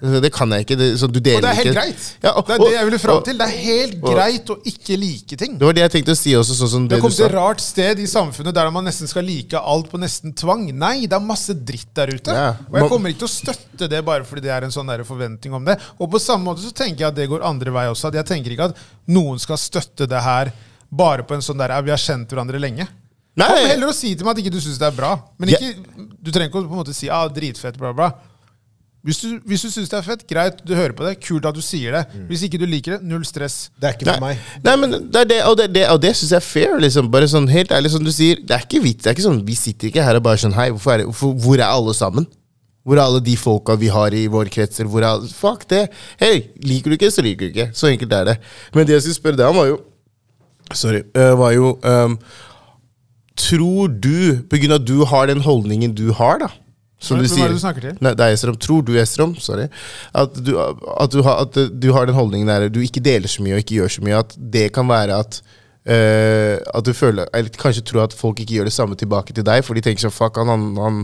Det 0.00 0.30
kan 0.32 0.52
jeg 0.54 0.64
ikke. 0.64 0.76
Det, 0.80 0.86
så 1.00 1.08
du 1.10 1.18
deler 1.20 1.36
Og 1.36 1.42
det 1.44 1.50
er 1.50 1.58
helt 1.58 1.68
ikke. 1.68 1.74
greit. 1.76 2.04
Ja, 2.22 2.30
og- 2.32 2.46
det 2.46 2.54
er 2.54 2.62
det 2.64 2.72
jeg 2.72 2.84
ville 2.88 2.98
fram 3.02 3.22
til. 3.26 3.38
Det 3.38 3.46
er 3.46 3.56
helt 3.60 3.96
og- 4.02 4.14
greit 4.14 4.46
å 4.52 4.56
ikke 4.64 4.96
like 4.98 5.36
ting. 5.36 5.58
Det 5.58 5.66
var 5.66 5.72
det 5.76 5.82
jeg 5.84 5.92
tenkte 5.96 6.14
å 6.14 6.16
si 6.16 6.32
også, 6.32 6.56
sånn 6.56 6.68
som 6.68 6.88
det 6.88 6.96
du 6.96 7.02
kommet 7.02 7.16
til 7.16 7.26
et 7.26 7.34
rart 7.34 7.60
sted 7.60 7.98
i 8.00 8.06
samfunnet 8.06 8.54
der 8.54 8.70
man 8.70 8.84
nesten 8.84 9.08
skal 9.08 9.22
like 9.24 9.54
alt 9.54 9.90
på 9.90 9.98
nesten 10.00 10.32
tvang. 10.34 10.72
Nei, 10.72 11.00
det 11.06 11.12
er 11.12 11.20
masse 11.20 11.52
dritt 11.52 11.92
der 11.94 12.06
ute. 12.08 12.32
Ja. 12.32 12.56
Og 12.72 12.80
jeg 12.80 12.88
kommer 12.88 13.10
ikke 13.12 13.26
til 13.26 13.28
å 13.28 13.36
støtte 13.36 13.88
det 13.88 14.04
bare 14.04 14.24
fordi 14.24 14.42
det 14.42 14.50
er 14.56 14.64
en 14.64 14.70
sånn 14.70 14.86
der 14.86 15.04
forventning 15.04 15.52
om 15.52 15.64
det. 15.64 15.78
Og 16.00 16.10
på 16.10 16.18
samme 16.20 16.44
måte 16.44 16.64
så 16.64 16.72
tenker 16.72 16.98
jeg 17.04 17.08
at 17.08 17.14
det 17.14 17.28
går 17.28 17.42
andre 17.44 17.70
vei 17.70 17.86
også. 17.92 18.08
At 18.08 18.14
jeg 18.14 18.24
tenker 18.24 18.50
ikke 18.56 18.70
at 18.70 18.76
noen 19.08 19.38
skal 19.38 19.56
støtte 19.56 20.08
det 20.08 20.22
her 20.22 20.52
bare 20.90 21.22
på 21.22 21.34
en 21.34 21.40
sånn 21.44 21.58
der 21.58 21.82
Vi 21.82 21.90
har 21.90 21.98
kjent 21.98 22.28
hverandre 22.28 22.58
lenge. 22.58 22.88
Nei. 23.36 23.46
Kom 23.46 23.68
heller 23.68 23.88
og 23.88 23.94
si 23.94 24.14
til 24.14 24.24
meg 24.24 24.38
at 24.38 24.42
ikke 24.44 24.52
du 24.52 24.60
syns 24.60 24.78
det 24.78 24.86
er 24.88 24.96
bra. 24.96 25.20
Men 25.38 25.50
ikke, 25.50 25.74
du 26.22 26.30
trenger 26.32 26.48
ikke 26.48 26.62
å 26.64 26.68
på 26.68 26.72
en 26.72 26.80
måte 26.80 26.94
si 26.94 27.10
ah, 27.10 27.28
dritfett, 27.28 27.76
bla, 27.76 27.92
bla. 27.92 28.12
Hvis 29.06 29.20
du, 29.22 29.26
hvis 29.46 29.62
du 29.62 29.68
syns 29.70 29.90
det 29.92 29.94
er 30.00 30.02
fett, 30.02 30.22
greit, 30.26 30.56
du 30.66 30.72
hører 30.74 30.90
på 30.98 31.04
det. 31.06 31.12
Kult 31.22 31.44
at 31.46 31.54
du 31.54 31.62
sier 31.62 31.94
det. 31.94 32.24
Hvis 32.26 32.40
ikke 32.42 32.58
du 32.58 32.64
liker 32.66 32.96
det, 32.96 33.06
null 33.06 33.22
stress. 33.28 33.68
Det 33.78 33.86
er 33.86 33.94
ikke 33.94 34.08
for 34.08 34.24
meg. 34.24 34.40
nei, 34.64 34.72
men 34.82 34.96
det 34.98 35.20
er 35.20 35.28
det, 35.30 35.36
og 35.46 35.54
det, 35.60 35.66
det, 35.76 35.84
og 35.92 36.00
det 36.02 36.10
syns 36.18 36.32
jeg 36.34 36.40
er 36.40 36.46
fair. 36.46 36.74
liksom 36.82 37.12
Bare 37.12 37.28
sånn 37.30 37.46
helt 37.52 37.70
ærlig 37.76 37.92
som 37.94 38.02
du 38.02 38.10
sier 38.10 38.40
Det 38.42 38.56
er 38.56 38.64
ikke 38.66 38.82
vits. 38.82 39.04
Det 39.04 39.12
er 39.12 39.14
ikke 39.14 39.26
sånn, 39.28 39.38
Vi 39.46 39.54
sitter 39.58 39.92
ikke 39.92 40.06
her 40.08 40.18
og 40.18 40.24
bare 40.26 40.42
sånn 40.42 40.56
Hei, 40.58 40.72
hvorfor 40.74 40.96
er 40.96 41.04
det, 41.04 41.06
hvorfor, 41.12 41.36
hvor 41.46 41.62
er 41.62 41.68
alle 41.68 41.94
sammen? 41.94 42.26
Hvor 42.86 42.98
er 42.98 43.04
alle 43.04 43.22
de 43.30 43.36
folka 43.38 43.78
vi 43.78 43.92
har 43.94 44.14
i 44.14 44.26
vår 44.30 44.50
krets? 44.58 44.82
Hvor 44.82 45.02
er 45.04 45.08
alle, 45.12 45.30
Fuck 45.38 45.68
det. 45.70 45.84
Hei, 46.22 46.34
liker 46.66 46.90
du 46.90 46.98
ikke, 46.98 47.14
så 47.14 47.22
liker 47.22 47.46
du 47.46 47.54
ikke. 47.54 47.70
Så 47.78 47.92
enkelt 47.92 48.18
er 48.18 48.28
det. 48.32 48.36
Men 48.74 48.90
det 48.90 48.98
jeg 48.98 49.06
skulle 49.06 49.20
spørre 49.22 49.38
deg 49.38 49.54
om, 49.54 49.62
var 49.62 49.70
jo 49.70 49.80
Sorry. 50.74 51.04
eh, 51.14 51.32
var 51.38 51.54
jo 51.54 51.76
um, 51.86 52.18
Tror 53.38 53.90
du, 54.02 54.42
på 54.50 54.58
grunn 54.58 54.74
av 54.74 54.82
at 54.82 54.86
du 54.88 55.04
har 55.06 55.26
den 55.30 55.42
holdningen 55.46 55.94
du 55.94 56.08
har, 56.16 56.42
da 56.42 56.50
som 56.98 57.18
Hvem 57.18 57.26
du 57.26 57.26
er 57.26 57.28
det 57.28 57.36
sier, 57.36 57.52
du 57.52 57.60
snakker 57.60 57.84
til? 57.84 57.98
Nei, 58.00 58.14
det 58.16 58.24
er 58.24 58.38
Esrom. 58.38 58.56
Tror 58.56 58.86
du, 58.86 58.94
Esrom, 59.00 59.36
sorry, 59.36 59.68
at 60.16 60.40
du, 60.40 60.54
at, 60.56 61.12
du 61.12 61.20
har, 61.26 61.44
at 61.44 61.60
du 61.76 61.92
har 61.92 62.08
den 62.08 62.16
holdningen 62.16 62.48
der 62.48 62.70
du 62.72 62.80
ikke 62.80 63.04
deler 63.04 63.28
så 63.28 63.44
mye 63.44 63.58
og 63.58 63.64
ikke 63.64 63.82
gjør 63.82 63.94
så 63.98 64.06
mye, 64.06 64.24
at 64.24 64.36
det 64.56 64.70
kan 64.76 64.88
være 64.88 65.20
at 65.26 65.42
Uh, 65.86 66.58
at 66.74 66.82
du 66.82 66.90
føler, 66.98 67.28
eller 67.30 67.52
kanskje 67.54 67.84
tror 67.86 68.08
at 68.08 68.14
folk 68.18 68.40
ikke 68.42 68.56
gjør 68.56 68.66
det 68.66 68.72
samme 68.74 68.96
tilbake 68.98 69.30
til 69.30 69.44
deg, 69.46 69.60
for 69.62 69.78
de 69.78 69.84
tenker 69.86 70.02
sånn 70.02 70.10
Fuck, 70.10 70.40
han, 70.42 70.48
han, 70.50 70.64
han, 70.82 70.96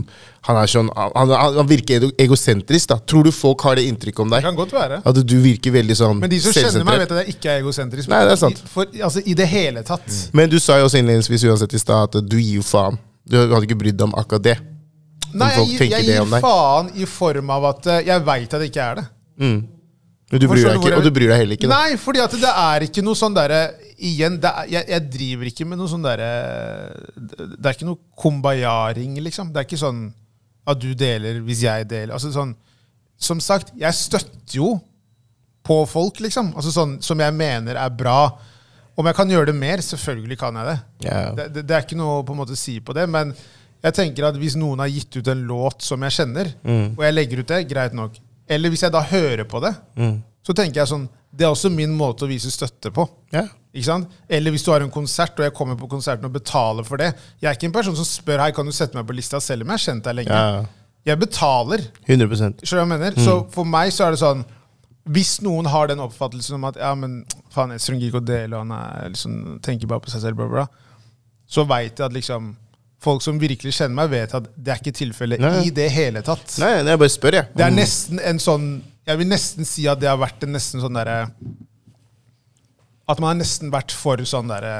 han 0.43 0.59
er 0.59 0.67
sånn 0.67 0.89
han, 0.91 1.31
han, 1.31 1.69
virker 1.69 2.01
ego- 2.01 2.09
egosentrisk, 2.19 2.89
da. 2.91 2.97
Tror 2.99 3.23
du 3.23 3.31
folk 3.31 3.63
har 3.63 3.79
det 3.79 3.85
inntrykket 3.87 4.19
om 4.25 4.33
deg? 4.33 4.43
Det 4.43 4.49
kan 4.49 4.57
godt 4.57 4.75
være. 4.75 4.97
At 5.07 5.21
du 5.23 5.37
virker 5.39 5.71
veldig 5.77 5.95
sånn 6.01 6.19
Men 6.19 6.33
de 6.33 6.41
som 6.43 6.51
kjenner 6.51 6.83
meg, 6.83 6.99
vet 6.99 7.15
at 7.15 7.21
jeg 7.23 7.37
ikke 7.37 7.53
er 7.53 7.63
egosentrisk. 7.63 8.11
Nei, 8.11 8.19
det 8.27 8.35
er 8.35 8.41
sant. 8.43 8.59
For, 8.73 8.91
altså, 9.07 9.23
I 9.23 9.37
det 9.39 9.47
hele 9.53 9.85
tatt. 9.87 10.19
Men 10.35 10.51
du 10.51 10.59
sa 10.59 10.75
jo 10.81 10.91
også 10.91 10.99
innledningsvis 10.99 11.47
uansett 11.47 11.79
i 11.79 11.83
stad 11.85 12.19
at 12.19 12.27
du 12.27 12.35
gir 12.41 12.57
jo 12.59 12.67
faen. 12.67 12.99
Du 13.23 13.39
hadde 13.39 13.63
ikke 13.63 13.79
brydd 13.85 14.01
deg 14.03 14.09
om 14.11 14.19
akkurat 14.19 14.49
det. 14.51 14.57
Nei, 15.33 15.51
jeg 15.51 15.61
folk 15.61 15.77
tenker 15.81 15.95
jeg 15.97 16.09
gir 16.09 16.43
faen 16.43 16.91
i 16.95 17.07
form 17.09 17.53
av 17.55 17.69
at 17.71 17.87
eh, 17.91 18.03
jeg 18.09 18.25
veit 18.27 18.53
at 18.53 18.61
det 18.61 18.69
ikke 18.71 18.89
er 18.89 18.99
det. 19.01 19.05
Men 20.33 20.41
du 20.41 20.47
bryr 20.49 20.65
deg 20.65 20.79
ikke, 20.79 20.97
og 20.97 21.05
du 21.05 21.11
bryr 21.13 21.29
deg 21.29 21.41
heller 21.43 21.57
ikke. 21.57 21.69
Da. 21.69 21.79
Nei, 21.83 21.97
fordi 22.01 22.21
at 22.23 22.33
det 22.41 22.51
er 22.63 22.85
ikke 22.87 23.03
noe 23.05 23.17
sånn 23.19 23.35
derre 23.37 23.63
Igjen, 24.03 24.39
er, 24.41 24.65
jeg, 24.71 24.87
jeg 24.89 25.03
driver 25.13 25.49
ikke 25.51 25.67
med 25.69 25.79
noe 25.79 25.87
sånn 25.87 26.03
derre 26.03 26.29
det 27.15 27.61
er 27.61 27.75
ikke 27.75 27.87
noe 27.87 28.01
kumbaya-ring, 28.19 29.13
liksom. 29.23 29.51
Det 29.53 29.61
er 29.61 29.67
ikke 29.67 29.79
sånn 29.79 30.07
at 30.67 30.79
du 30.81 30.89
deler 30.97 31.37
hvis 31.45 31.61
jeg 31.63 31.85
deler. 31.91 32.15
Altså 32.17 32.31
sånn 32.33 32.55
Som 33.19 33.39
sagt, 33.43 33.71
jeg 33.79 33.95
støtter 33.95 34.57
jo 34.57 34.73
på 35.63 35.77
folk, 35.87 36.19
liksom. 36.25 36.51
Altså 36.57 36.73
sånn 36.75 36.97
som 37.05 37.21
jeg 37.23 37.35
mener 37.37 37.77
er 37.79 37.93
bra. 37.95 38.33
Om 38.99 39.07
jeg 39.09 39.17
kan 39.17 39.31
gjøre 39.31 39.51
det 39.51 39.57
mer? 39.57 39.81
Selvfølgelig 39.85 40.37
kan 40.41 40.57
jeg 40.59 40.69
det. 40.71 40.77
Yeah. 41.05 41.29
Det, 41.37 41.45
det, 41.53 41.67
det 41.69 41.77
er 41.77 41.85
ikke 41.85 41.99
noe 41.99 42.23
på 42.25 42.35
en 42.35 42.41
måte 42.41 42.57
å 42.57 42.59
si 42.59 42.79
på 42.83 42.95
det, 42.97 43.05
men 43.09 43.31
jeg 43.83 43.93
tenker 43.93 44.25
at 44.29 44.35
hvis 44.39 44.55
noen 44.55 44.79
har 44.79 44.87
gitt 44.91 45.17
ut 45.17 45.27
en 45.27 45.41
låt 45.47 45.81
som 45.81 46.01
jeg 46.07 46.11
kjenner, 46.11 46.53
Mm. 46.63 46.93
og 46.97 47.03
jeg 47.03 47.13
legger 47.13 47.39
ut 47.43 47.47
det, 47.47 47.67
greit 47.69 47.93
nok. 47.93 48.13
Eller 48.49 48.69
hvis 48.69 48.81
jeg 48.83 48.91
da 48.91 49.01
hører 49.01 49.43
på 49.45 49.61
det, 49.61 49.75
Mm. 49.97 50.23
så 50.43 50.53
tenker 50.53 50.81
jeg 50.81 50.87
sånn 50.87 51.09
Det 51.35 51.45
er 51.47 51.49
også 51.49 51.71
min 51.73 51.89
måte 51.97 52.25
å 52.25 52.27
vise 52.29 52.45
støtte 52.51 52.91
på. 52.93 53.09
Ja. 53.33 53.47
Ikke 53.73 53.85
sant? 53.85 54.07
Eller 54.29 54.51
hvis 54.51 54.63
du 54.63 54.69
har 54.69 54.81
en 54.81 54.91
konsert, 54.91 55.31
og 55.39 55.43
jeg 55.43 55.53
kommer 55.55 55.75
på 55.75 55.87
konserten 55.89 56.25
og 56.25 56.31
betaler 56.31 56.83
for 56.85 56.95
det. 56.97 57.15
Jeg 57.41 57.49
er 57.49 57.55
ikke 57.57 57.63
en 57.65 57.71
person 57.71 57.95
som 57.95 58.05
spør 58.05 58.37
Hei, 58.39 58.51
kan 58.51 58.63
du 58.67 58.71
sette 58.71 58.93
meg 58.93 59.07
på 59.07 59.15
lista, 59.15 59.39
selv 59.41 59.63
om 59.63 59.69
jeg 59.69 59.79
har 59.79 59.93
kjent 59.93 60.03
deg 60.03 60.15
lenge. 60.15 60.29
ja. 60.29 60.65
Jeg 61.07 61.19
betaler. 61.19 61.79
100 62.07 62.29
Skjønner 62.61 62.61
du 62.61 62.75
hva 62.75 62.77
jeg 62.77 62.87
mener? 62.87 63.11
Så 63.17 63.49
for 63.51 63.63
meg 63.65 63.89
så 63.91 64.05
er 64.05 64.11
det 64.11 64.19
sånn 64.19 64.45
Hvis 65.09 65.41
noen 65.41 65.65
har 65.65 65.87
den 65.87 65.97
oppfattelsen 65.99 66.53
om 66.53 66.65
at 66.65 66.75
ja, 66.77 66.93
men 66.95 67.25
faen, 67.51 67.71
Estrun 67.73 67.99
gikk 67.99 68.13
og 68.13 68.25
deler, 68.25 68.53
og 68.55 68.67
han 68.67 68.71
er 68.71 69.09
liksom, 69.09 69.59
tenker 69.59 69.87
bare 69.87 69.99
på 69.99 70.09
seg 70.13 70.21
selv, 70.21 70.35
bla, 70.37 70.47
bla, 70.47 70.67
så 71.49 71.65
veit 71.67 71.97
jeg 71.97 72.05
at 72.05 72.13
liksom 72.13 72.55
Folk 73.03 73.21
som 73.25 73.39
virkelig 73.41 73.73
kjenner 73.75 73.97
meg, 73.99 74.09
vet 74.13 74.33
at 74.37 74.45
det 74.55 74.71
er 74.71 74.79
ikke 74.79 74.93
tilfellet 74.95 75.43
i 75.67 75.71
det 75.75 75.89
hele 75.91 76.21
tatt. 76.23 76.55
Nei, 76.63 76.69
jeg 76.87 76.99
bare 77.01 77.11
spør, 77.11 77.35
jeg. 77.41 77.49
Det 77.57 77.65
er 77.67 77.75
nesten 77.75 78.21
en 78.23 78.39
sånn 78.39 78.67
Jeg 79.03 79.19
vil 79.19 79.27
nesten 79.27 79.67
si 79.67 79.83
at 79.91 79.99
det 79.99 80.07
har 80.07 80.17
vært 80.21 80.45
en 80.47 80.53
nesten 80.55 80.79
sånn 80.79 80.95
derre 80.95 81.17
At 83.09 83.19
man 83.19 83.33
har 83.33 83.39
nesten 83.41 83.71
vært 83.73 83.91
for 83.91 84.21
sånn 84.27 84.47
derre 84.51 84.75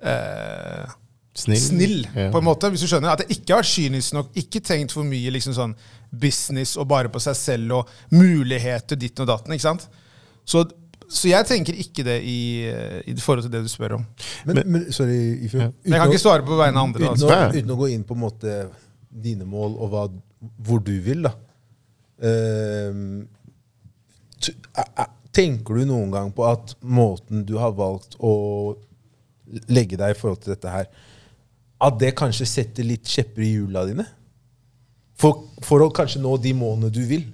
eh, 0.00 0.88
Snill. 1.36 1.60
snill, 1.62 1.98
Ja. 2.16 2.30
på 2.32 2.38
en 2.40 2.44
måte, 2.44 2.68
hvis 2.72 2.80
du 2.82 2.88
skjønner. 2.90 3.12
At 3.12 3.20
det 3.22 3.36
ikke 3.36 3.54
har 3.54 3.60
vært 3.62 3.70
kynisk 3.70 4.12
nok, 4.16 4.30
ikke 4.40 4.60
tenkt 4.66 4.92
for 4.96 5.04
mye 5.06 5.30
liksom 5.30 5.54
sånn 5.54 5.74
business 6.10 6.72
og 6.80 6.88
bare 6.90 7.08
på 7.12 7.20
seg 7.22 7.36
selv 7.38 7.72
og 7.78 7.92
muligheter 8.10 8.98
ditt 8.98 9.20
og 9.22 9.28
datten. 9.30 9.52
ikke 9.54 9.62
sant? 9.68 9.86
Så, 10.44 10.64
så 11.10 11.28
jeg 11.32 11.46
tenker 11.48 11.74
ikke 11.82 12.04
det 12.06 12.18
i, 12.22 12.36
i 13.10 13.14
forhold 13.18 13.42
til 13.46 13.52
det 13.52 13.64
du 13.66 13.70
spør 13.72 13.96
om. 13.98 14.04
Men, 14.46 14.60
men 14.70 14.84
sorry, 14.94 15.16
Ifjok. 15.48 15.72
Men 15.82 15.96
jeg 15.96 16.00
kan 16.04 16.12
ikke 16.12 16.22
svare 16.22 16.44
på 16.46 16.58
vegne 16.60 16.78
av 16.78 16.86
andre. 16.88 17.02
Uten, 17.02 17.14
Altså. 17.16 17.30
å, 17.34 17.48
uten 17.56 17.74
å 17.74 17.78
gå 17.80 17.88
inn 17.96 18.04
på 18.06 18.14
en 18.14 18.22
måte 18.22 18.58
dine 19.10 19.44
mål 19.50 19.74
og 19.82 19.90
hva, 19.90 20.04
hvor 20.68 20.78
du 20.86 20.92
vil, 21.02 21.24
da. 21.26 21.32
Ehm, 22.22 23.26
æ- 24.78 25.08
tenker 25.34 25.78
du 25.78 25.84
noen 25.86 26.10
gang 26.14 26.30
på 26.34 26.46
at 26.46 26.74
måten 26.82 27.44
du 27.46 27.56
har 27.58 27.74
valgt 27.78 28.16
å 28.18 28.32
legge 29.70 29.98
deg 29.98 30.14
i 30.14 30.18
forhold 30.18 30.40
til 30.44 30.54
dette 30.54 30.70
her, 30.72 30.88
at 31.80 31.98
det 32.00 32.14
kanskje 32.18 32.46
setter 32.46 32.84
litt 32.86 33.06
kjepper 33.08 33.42
i 33.46 33.52
hjula 33.56 33.84
dine? 33.88 34.06
For, 35.20 35.46
for 35.66 35.82
å 35.84 35.90
kanskje 35.94 36.22
nå 36.22 36.34
de 36.42 36.54
målene 36.56 36.90
du 36.92 37.02
vil? 37.08 37.26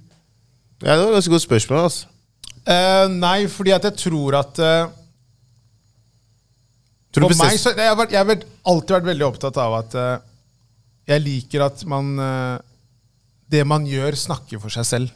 Ja, 0.83 0.93
det 0.97 1.03
var 1.05 1.09
et 1.13 1.17
ganske 1.21 1.33
godt 1.37 1.45
spørsmål. 1.47 1.83
altså. 1.87 2.07
Eh, 2.67 3.07
nei, 3.15 3.45
fordi 3.47 3.71
at 3.71 3.85
jeg 3.87 3.95
tror 4.01 4.35
at 4.41 4.59
uh, 4.59 4.89
Tror 7.15 7.29
du 7.29 7.35
For 7.35 7.39
meg 7.45 7.55
så, 7.59 7.71
jeg, 7.71 7.87
har 7.87 7.95
vært, 7.97 8.11
jeg 8.11 8.25
har 8.27 8.41
alltid 8.67 8.95
vært 8.97 9.07
veldig 9.07 9.25
opptatt 9.29 9.59
av 9.63 9.75
at 9.79 9.95
uh, 9.95 10.17
jeg 11.07 11.23
liker 11.23 11.63
at 11.63 11.85
man 11.87 12.09
Det 13.47 13.61
man 13.63 13.85
gjør, 13.87 14.17
snakker 14.19 14.59
for 14.59 14.73
seg 14.73 14.83
selv. 14.89 15.13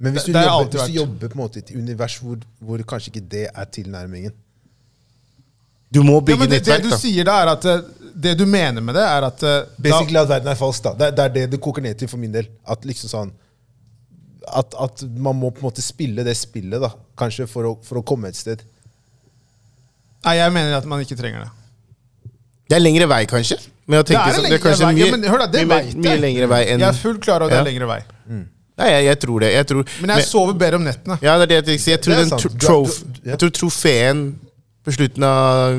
Men 0.00 0.14
hvis 0.16 0.24
du, 0.24 0.32
det 0.32 0.40
har 0.40 0.62
jobber, 0.62 0.78
hvis 0.78 0.88
du 0.88 0.96
jobber 0.96 1.28
på 1.28 1.36
en 1.36 1.42
måte 1.42 1.60
i 1.60 1.62
et 1.66 1.74
univers 1.76 2.14
hvor, 2.24 2.38
hvor 2.64 2.80
kanskje 2.88 3.10
ikke 3.12 3.22
det 3.34 3.42
er 3.52 3.66
tilnærmingen 3.76 4.32
Du 5.92 6.00
må 6.06 6.14
Ja, 6.16 6.22
bygge 6.30 6.38
men 6.40 6.48
det, 6.54 6.62
det 6.64 6.78
du 6.86 6.88
da. 6.88 6.96
sier 7.02 7.28
da, 7.28 7.34
er 7.44 7.50
at 7.52 7.66
det 8.24 8.32
du 8.40 8.46
mener 8.48 8.80
med 8.80 8.96
det, 8.96 9.04
er 9.04 9.26
at 9.28 9.44
Basically 9.76 10.16
da, 10.16 10.22
at 10.24 10.30
verden 10.32 10.48
er 10.54 10.56
falsk. 10.56 10.86
da. 10.88 10.94
Det, 10.96 11.10
er- 11.10 11.12
det 11.18 11.24
er 11.26 11.34
det 11.36 11.44
det 11.52 11.60
koker 11.60 11.84
ned 11.84 12.00
til 12.00 12.08
for 12.08 12.16
min 12.22 12.32
del. 12.32 12.48
At 12.64 12.88
liksom 12.88 13.12
sånn 13.12 13.34
at, 14.48 14.74
at 14.80 15.02
man 15.16 15.36
må 15.36 15.50
på 15.50 15.60
en 15.62 15.68
måte 15.68 15.82
spille 15.84 16.24
det 16.24 16.36
spillet, 16.36 16.80
da. 16.80 16.92
Kanskje 17.20 17.46
for 17.50 17.68
å, 17.68 17.72
for 17.84 18.00
å 18.00 18.04
komme 18.06 18.28
et 18.30 18.36
sted. 18.38 18.62
Nei, 20.24 20.36
jeg 20.36 20.52
mener 20.52 20.76
at 20.76 20.86
man 20.88 21.00
ikke 21.04 21.16
trenger 21.18 21.46
det. 21.46 21.50
Det 22.70 22.76
er 22.78 22.82
lengre 22.84 23.06
vei, 23.10 23.24
kanskje? 23.26 23.56
Men 23.90 24.00
å 24.00 24.06
Det 24.06 24.14
er 24.14 24.34
sånn, 24.36 24.44
lengre 24.46 24.60
kanskje 24.62 24.86
vei. 24.86 24.94
mye, 24.94 25.06
Ja, 25.06 25.10
men 25.16 25.24
hør 25.32 25.38
da, 25.42 25.46
det 25.50 25.62
mye, 25.66 25.76
vet 25.88 25.94
mye 25.96 26.10
jeg. 26.14 26.20
lengre 26.22 26.48
vei 26.52 26.60
enn 26.70 26.80
Jeg 26.84 26.88
er 26.88 26.98
fullt 27.00 27.22
klar 27.24 27.42
over 27.42 27.50
at 27.50 27.56
det 27.56 27.60
er 27.64 27.72
lengre 27.72 27.88
vei. 27.90 28.00
Nei, 28.80 28.86
jeg, 28.94 29.04
jeg 29.10 29.18
tror 29.20 29.40
det. 29.42 29.48
Jeg 29.52 29.66
tror, 29.68 29.88
Men 30.00 30.12
jeg 30.16 30.24
sover 30.24 30.54
bedre 30.60 30.78
om 30.80 30.84
nettene. 30.86 31.16
Ja, 31.20 31.34
det 31.36 31.42
er 31.42 31.50
det 31.50 31.56
jeg 31.58 31.64
tenker. 31.66 31.90
Jeg 31.90 32.00
tror, 32.04 32.14
Det 32.14 32.20
er 32.20 32.30
den 32.30 32.38
er- 32.38 32.60
trof, 32.64 33.00
ja. 33.02 33.30
jeg 33.32 33.38
tror 33.42 33.50
trofeen 33.58 34.22
på 34.86 34.94
slutten 34.96 35.24
av, 35.28 35.74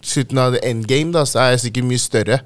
slutten 0.00 0.38
av 0.40 0.56
endgame 0.62 1.12
da, 1.12 1.24
så 1.28 1.42
er 1.50 1.58
sikkert 1.60 1.84
mye 1.90 2.00
større 2.00 2.38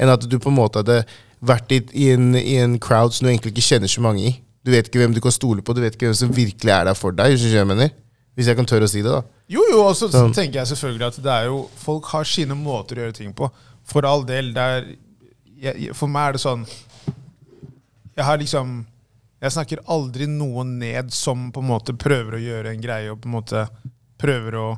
enn 0.00 0.08
at 0.08 0.24
du 0.24 0.38
på 0.40 0.48
en 0.48 0.56
måte 0.56 0.80
hadde 0.80 1.02
vært 1.44 1.72
i, 1.76 1.80
i, 1.92 2.06
en, 2.14 2.30
i 2.38 2.54
en 2.62 2.78
crowd 2.80 3.12
som 3.12 3.26
du 3.26 3.32
egentlig 3.34 3.52
ikke 3.52 3.66
kjenner 3.74 3.88
så 3.92 4.00
mange 4.00 4.24
i. 4.30 4.32
Du 4.64 4.72
vet 4.74 4.88
ikke 4.88 5.00
hvem 5.00 5.14
du 5.16 5.22
kan 5.24 5.32
stole 5.32 5.64
på, 5.64 5.72
du 5.72 5.80
vet 5.80 5.96
ikke 5.96 6.10
hvem 6.10 6.16
som 6.18 6.32
virkelig 6.36 6.72
er 6.74 6.88
der 6.90 6.98
for 6.98 7.16
deg. 7.16 7.32
Hvis, 7.32 7.46
jeg 7.54 7.68
mener. 7.68 7.94
hvis 8.36 8.50
jeg 8.50 8.58
kan 8.58 8.68
tørre 8.68 8.88
å 8.88 8.92
si 8.92 9.00
det, 9.04 9.12
da. 9.12 9.22
Jo, 9.50 9.64
jo, 9.72 9.80
og 9.86 9.96
så 9.96 10.10
tenker 10.12 10.60
jeg 10.60 10.70
selvfølgelig 10.74 11.06
at 11.08 11.18
det 11.24 11.32
er 11.32 11.48
jo 11.48 11.64
Folk 11.80 12.10
har 12.12 12.28
sine 12.28 12.54
måter 12.54 12.98
å 13.00 13.06
gjøre 13.06 13.16
ting 13.16 13.32
på. 13.36 13.48
For 13.88 14.06
all 14.06 14.22
del. 14.28 14.52
Det 14.54 14.66
er, 14.74 14.90
jeg, 15.64 15.94
for 15.96 16.12
meg 16.12 16.28
er 16.28 16.36
det 16.36 16.42
sånn 16.44 16.62
Jeg 18.14 18.26
har 18.28 18.38
liksom 18.40 18.76
Jeg 19.42 19.56
snakker 19.56 19.82
aldri 19.90 20.28
noen 20.30 20.76
ned 20.82 21.10
som 21.16 21.48
på 21.54 21.64
en 21.64 21.70
måte 21.72 21.96
prøver 21.96 22.36
å 22.36 22.44
gjøre 22.44 22.74
en 22.74 22.84
greie 22.84 23.10
og 23.10 23.22
på 23.22 23.30
en 23.30 23.36
måte 23.38 23.64
prøver 24.20 24.56
å 24.60 24.68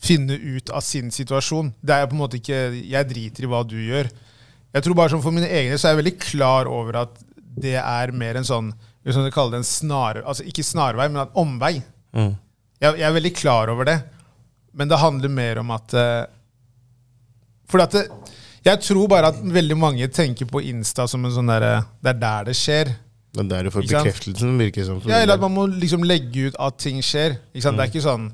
finne 0.00 0.36
ut 0.38 0.70
av 0.70 0.80
sin 0.86 1.10
situasjon. 1.12 1.72
Det 1.82 1.94
er 1.94 2.08
på 2.08 2.16
en 2.16 2.22
måte 2.22 2.40
ikke 2.40 2.62
Jeg 2.80 3.10
driter 3.12 3.44
i 3.44 3.52
hva 3.52 3.62
du 3.66 3.76
gjør. 3.76 4.08
Jeg 4.72 4.84
tror 4.84 4.96
bare 4.96 5.12
sånn 5.12 5.24
For 5.24 5.36
mine 5.36 5.50
egne 5.52 5.76
så 5.76 5.88
er 5.88 5.96
jeg 5.96 6.02
veldig 6.02 6.18
klar 6.22 6.70
over 6.70 7.04
at 7.04 7.24
det 7.58 7.76
er 7.80 8.12
mer 8.14 8.38
en 8.38 8.46
sånn 8.46 8.68
Hvis 9.08 9.16
man 9.16 9.30
kaller 9.32 9.56
det 9.56 9.62
en 9.62 9.68
snare, 9.68 10.20
altså 10.28 10.44
ikke 10.44 10.62
snarvei, 10.66 11.06
men 11.08 11.22
en 11.22 11.36
omvei. 11.40 11.78
Mm. 12.12 12.34
Jeg, 12.78 12.98
jeg 13.00 13.06
er 13.08 13.14
veldig 13.16 13.32
klar 13.38 13.70
over 13.72 13.88
det, 13.88 13.94
men 14.76 14.90
det 14.90 14.98
handler 15.00 15.32
mer 15.32 15.60
om 15.62 15.72
at 15.74 15.94
uh, 15.96 16.26
For 17.72 17.82
at 17.82 17.96
det, 17.96 18.04
jeg 18.68 18.82
tror 18.84 19.08
bare 19.08 19.30
at 19.32 19.40
veldig 19.42 19.76
mange 19.80 20.08
tenker 20.12 20.48
på 20.50 20.60
Insta 20.68 21.06
som 21.08 21.24
en 21.24 21.32
sånn 21.32 21.48
derre 21.48 21.80
Det 22.04 22.12
er 22.12 22.20
der 22.20 22.48
det 22.50 22.56
skjer. 22.58 22.92
Det 23.32 23.42
er 23.44 23.48
der 23.52 23.68
du 23.68 23.72
får 23.72 23.86
bekreftelsen, 23.88 24.54
virker 24.60 24.86
som. 24.86 25.00
Ja, 25.08 25.22
eller 25.22 25.38
at 25.38 25.44
man 25.44 25.54
må 25.54 25.66
liksom 25.72 26.04
legge 26.06 26.48
ut 26.50 26.60
at 26.60 26.78
ting 26.80 27.00
skjer. 27.04 27.38
Ikke 27.52 27.64
sant? 27.64 27.80
Det 27.80 27.86
er 27.86 27.92
ikke 27.92 28.04
sånn 28.04 28.28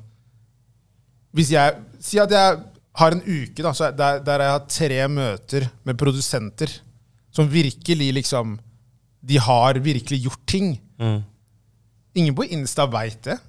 Hvis 1.35 1.51
jeg 1.55 1.79
Si 2.05 2.19
at 2.21 2.31
jeg 2.31 2.59
har 2.95 3.15
en 3.15 3.23
uke 3.25 3.63
da, 3.63 3.71
så 3.75 3.89
er- 3.89 3.95
der, 3.97 4.19
der 4.23 4.43
jeg 4.43 4.53
har 4.53 4.67
tre 4.71 4.99
møter 5.11 5.65
med 5.83 5.97
produsenter 5.99 6.71
som 7.35 7.49
virkelig 7.51 8.13
liksom 8.21 8.53
De 9.25 9.39
har 9.41 9.79
virkelig 9.81 10.19
gjort 10.27 10.43
ting. 10.49 10.75
Mm. 11.01 11.23
Ingen 12.15 12.35
på 12.37 12.45
Insta 12.55 12.85
veit 12.89 13.23
det. 13.25 13.39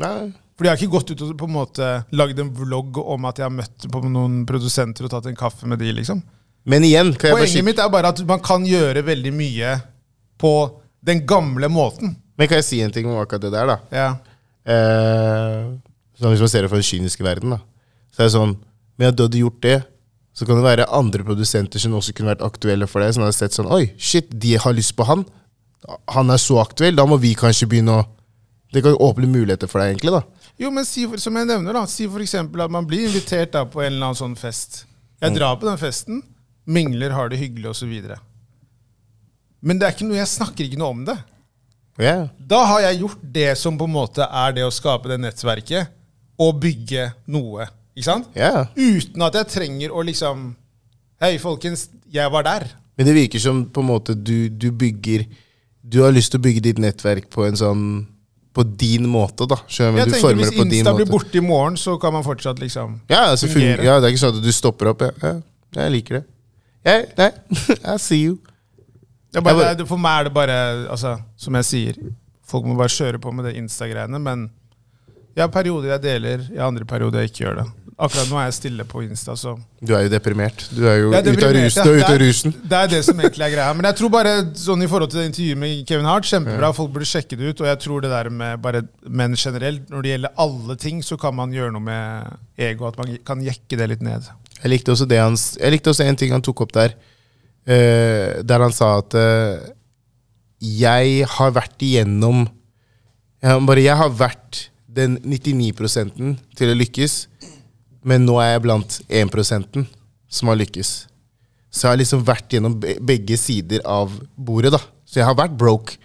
Nei. 0.00 0.30
For 0.56 0.66
de 0.66 0.70
har 0.70 0.76
ikke 0.76 0.92
gått 0.92 1.10
ut 1.14 1.22
og 1.24 1.36
på 1.40 1.48
en 1.48 1.54
måte 1.54 1.86
lagd 2.12 2.40
en 2.40 2.50
vlogg 2.52 2.98
om 3.00 3.26
at 3.28 3.38
jeg 3.40 3.46
har 3.46 3.54
møtt 3.54 3.86
på 3.92 4.02
noen 4.04 4.42
produsenter 4.48 5.06
og 5.06 5.12
tatt 5.14 5.28
en 5.30 5.38
kaffe 5.38 5.68
med 5.68 5.80
de, 5.80 5.88
liksom. 5.96 6.20
Men 6.68 6.84
igjen 6.84 7.14
kan 7.14 7.30
jeg 7.30 7.36
bare 7.38 7.46
Poenget 7.46 7.64
mitt 7.64 7.80
er 7.80 7.92
bare 7.92 8.10
at 8.12 8.20
man 8.28 8.42
kan 8.44 8.66
gjøre 8.68 9.02
veldig 9.06 9.32
mye 9.32 9.78
på 10.40 10.52
den 11.08 11.22
gamle 11.28 11.70
måten. 11.72 12.12
Men 12.36 12.48
kan 12.48 12.60
jeg 12.60 12.68
si 12.68 12.80
en 12.84 12.92
ting 12.92 13.08
om 13.08 13.16
akkurat 13.20 13.46
det 13.46 13.54
der, 13.54 13.72
da? 13.72 13.78
Ja. 13.92 14.10
Eh, 14.68 15.70
sånn 16.20 16.34
hvis 16.34 16.44
man 16.44 16.52
ser 16.52 16.64
det 16.64 16.72
fra 16.72 16.80
den 16.80 16.88
kyniske 16.90 17.24
verden, 17.24 17.56
da. 17.56 17.60
Så 18.12 18.22
er 18.22 18.28
det 18.28 18.34
sånn 18.36 18.52
Men 19.00 19.08
at 19.08 19.16
du 19.16 19.22
hadde 19.24 19.40
gjort 19.40 19.62
det, 19.64 19.78
så 20.40 20.46
kan 20.48 20.56
det 20.56 20.64
være 20.64 20.86
andre 20.96 21.20
produsenter 21.26 21.82
som 21.82 21.92
også 21.98 22.14
kunne 22.16 22.30
vært 22.32 22.44
aktuelle 22.46 22.86
for 22.88 23.04
deg, 23.04 23.12
som 23.12 23.26
hadde 23.26 23.36
sett 23.36 23.52
sånn 23.52 23.68
Oi, 23.76 23.90
shit, 24.00 24.30
de 24.32 24.54
har 24.56 24.72
lyst 24.72 24.94
på 24.96 25.04
han. 25.04 25.26
Han 26.14 26.32
er 26.32 26.40
så 26.40 26.56
aktuell. 26.62 26.96
Da 26.96 27.04
må 27.04 27.18
vi 27.20 27.34
kanskje 27.36 27.68
begynne 27.68 27.98
å 28.00 28.06
Det 28.72 28.84
kan 28.84 28.94
åpne 29.02 29.26
muligheter 29.26 29.66
for 29.66 29.82
deg, 29.82 29.96
egentlig, 29.96 30.12
da. 30.14 30.20
Jo, 30.62 30.70
men 30.70 30.84
si, 30.86 31.02
for- 31.04 31.18
som 31.18 31.34
jeg 31.34 31.48
nevner, 31.48 31.74
da. 31.74 31.84
Si 31.90 32.06
eksempel 32.06 32.62
at 32.62 32.70
man 32.70 32.86
blir 32.86 33.08
invitert 33.08 33.50
da 33.50 33.64
på 33.66 33.82
en 33.82 33.92
eller 33.92 34.06
annen 34.12 34.20
sånn 34.20 34.36
fest. 34.38 34.84
Jeg 35.20 35.34
drar 35.34 35.56
på 35.58 35.66
den 35.66 35.76
festen, 35.76 36.22
mingler, 36.66 37.10
har 37.10 37.28
det 37.28 37.40
hyggelig 37.40 37.66
osv. 37.74 37.90
Men 39.60 39.78
det 39.80 39.88
er 39.88 39.92
ikke 39.92 40.06
noe, 40.06 40.20
jeg 40.22 40.30
snakker 40.30 40.64
ikke 40.68 40.78
noe 40.78 40.94
om 40.94 41.04
det. 41.04 41.18
Yeah. 41.98 42.28
Da 42.38 42.62
har 42.64 42.80
jeg 42.86 43.00
gjort 43.00 43.18
det 43.34 43.58
som 43.58 43.76
på 43.76 43.84
en 43.84 43.92
måte 43.92 44.22
er 44.24 44.52
det 44.52 44.62
å 44.64 44.70
skape 44.72 45.10
det 45.10 45.18
nettverket, 45.20 45.88
og 46.38 46.60
bygge 46.62 47.10
noe. 47.26 47.66
Ikke 47.96 48.06
sant? 48.06 48.28
Yeah. 48.36 48.68
Uten 48.76 49.22
at 49.26 49.34
jeg 49.40 49.48
trenger 49.56 49.92
å 49.94 50.04
liksom 50.06 50.50
Hei, 51.20 51.34
folkens, 51.42 51.88
jeg 52.08 52.30
var 52.32 52.46
der. 52.46 52.64
Men 52.96 53.08
det 53.10 53.12
virker 53.16 53.42
som 53.42 53.64
på 53.68 53.82
en 53.82 53.88
måte 53.90 54.14
du, 54.16 54.48
du 54.48 54.70
bygger 54.72 55.26
Du 55.82 56.02
har 56.04 56.12
lyst 56.14 56.32
til 56.32 56.40
å 56.40 56.44
bygge 56.46 56.62
ditt 56.68 56.80
nettverk 56.80 57.28
på 57.32 57.44
en 57.48 57.56
sånn 57.58 57.84
På 58.56 58.64
din 58.64 59.06
måte, 59.10 59.46
da. 59.50 59.58
Skjønner? 59.68 60.02
Jeg 60.04 60.10
Du 60.10 60.16
tenker 60.16 60.40
Hvis 60.40 60.54
Insta 60.80 60.94
blir 60.96 61.10
borte 61.10 61.38
i 61.38 61.44
morgen, 61.44 61.76
så 61.80 61.96
kan 62.00 62.14
man 62.16 62.24
fortsatt 62.26 62.60
liksom 62.62 63.00
Ja, 63.10 63.26
altså, 63.32 63.48
fungere. 63.52 63.84
ja, 63.84 63.98
det 64.00 64.08
er 64.08 64.14
ikke 64.14 64.24
sånn 64.24 64.38
at 64.40 64.44
du 64.44 64.52
stopper 64.52 64.92
opp. 64.94 65.04
Ja, 65.06 65.12
ja. 65.22 65.34
Jeg 65.76 65.92
liker 65.94 66.16
det. 66.18 66.24
Jeg, 66.84 67.04
nei, 67.18 67.28
I 67.94 67.98
see 68.02 68.22
you. 68.24 68.38
bare, 69.36 69.44
bare- 69.54 69.74
det, 69.78 69.86
For 69.86 70.00
meg 70.00 70.20
er 70.22 70.24
det 70.30 70.32
bare 70.34 70.56
altså, 70.90 71.12
Som 71.38 71.54
jeg 71.60 71.68
sier, 71.68 72.00
folk 72.42 72.64
må 72.66 72.74
bare 72.78 72.90
kjøre 72.90 73.20
på 73.22 73.30
med 73.36 73.46
det 73.46 73.54
Insta-greiene. 73.60 74.18
Men 74.18 74.48
jeg 75.36 75.44
har 75.44 75.52
perioder 75.54 75.92
jeg 75.94 76.02
deler, 76.08 76.42
jeg 76.50 76.58
har 76.58 76.72
andre 76.72 76.84
perioder 76.90 77.22
jeg 77.22 77.30
ikke 77.30 77.44
gjør 77.44 77.60
det. 77.60 77.66
Akkurat 78.00 78.30
nå 78.30 78.38
er 78.40 78.46
jeg 78.48 78.54
stille 78.56 78.84
på 78.88 79.02
Insta, 79.04 79.34
så 79.36 79.52
Du 79.84 79.92
er 79.96 80.06
jo 80.06 80.10
deprimert. 80.12 80.62
Du 80.72 80.86
er 80.88 81.02
jo 81.02 81.10
ute 81.10 81.20
av 81.20 81.52
rusen. 81.52 81.84
ja. 81.84 81.84
Av 81.84 81.98
Det 81.98 82.14
er- 82.14 82.22
rusen. 82.22 82.54
Det 82.64 82.78
er 82.78 82.86
det 82.88 83.00
som 83.04 83.18
egentlig 83.20 83.44
er 83.44 83.52
greia. 83.54 83.74
Men 83.76 83.84
jeg 83.90 83.96
tror 83.98 84.10
bare 84.10 84.32
sånn 84.56 84.82
i 84.82 84.88
forhold 84.88 85.10
til 85.10 85.20
det 85.20 85.26
intervjuet 85.30 85.58
med 85.58 85.86
Kevin 85.86 86.08
Hart, 86.08 86.24
kjempebra. 86.24 86.72
Folk 86.74 86.92
burde 86.94 87.08
sjekke 87.10 87.36
det 87.36 87.50
ut. 87.50 87.60
Og 87.60 87.66
jeg 87.66 87.78
tror 87.84 88.00
det 88.00 88.10
der 88.10 88.30
med 88.30 88.62
bare 88.62 88.82
Men 89.06 89.34
generelt, 89.36 89.90
når 89.90 90.02
det 90.02 90.10
gjelder 90.14 90.30
alle 90.38 90.76
ting, 90.76 91.02
så 91.02 91.18
kan 91.20 91.34
man 91.34 91.52
gjøre 91.52 91.72
noe 91.72 91.80
med 91.80 92.38
ego. 92.58 92.86
At 92.88 92.96
man 92.96 93.18
kan 93.24 93.42
jekke 93.42 93.76
det 93.76 93.88
litt 93.88 94.02
ned. 94.02 94.22
Jeg 94.62 94.70
likte 94.70 94.92
også 94.92 95.06
det 95.08 95.18
han 95.18 95.36
Jeg 95.36 95.72
likte 95.72 95.90
også 95.90 96.04
en 96.06 96.16
ting 96.16 96.32
han 96.32 96.42
tok 96.42 96.60
opp 96.62 96.72
der. 96.72 96.94
uh, 97.68 98.42
der 98.42 98.58
han 98.58 98.72
sa 98.72 98.98
at 98.98 99.14
uh, 99.14 99.60
jeg 100.60 101.26
har 101.26 101.50
vært 101.52 101.78
igjennom 101.84 102.48
jeg, 103.42 103.66
bare, 103.66 103.82
jeg 103.82 103.96
har 103.96 104.10
vært 104.10 104.68
den 104.90 105.16
99 105.24 106.36
til 106.56 106.72
å 106.72 106.76
lykkes, 106.76 107.26
men 108.02 108.24
nå 108.26 108.38
er 108.40 108.54
jeg 108.54 108.64
blant 108.64 109.00
1% 109.08 109.84
som 110.30 110.50
har 110.50 110.58
lykkes. 110.60 110.92
Så 111.70 111.86
jeg 111.86 111.92
har 111.92 112.00
liksom 112.00 112.24
vært 112.26 112.54
gjennom 112.54 112.78
begge 112.80 113.36
sider 113.38 113.82
av 113.86 114.12
bordet. 114.34 114.72
da 114.74 114.80
Så 115.06 115.20
jeg 115.20 115.28
har 115.28 115.36
vært 115.38 115.58
broke. 115.58 115.98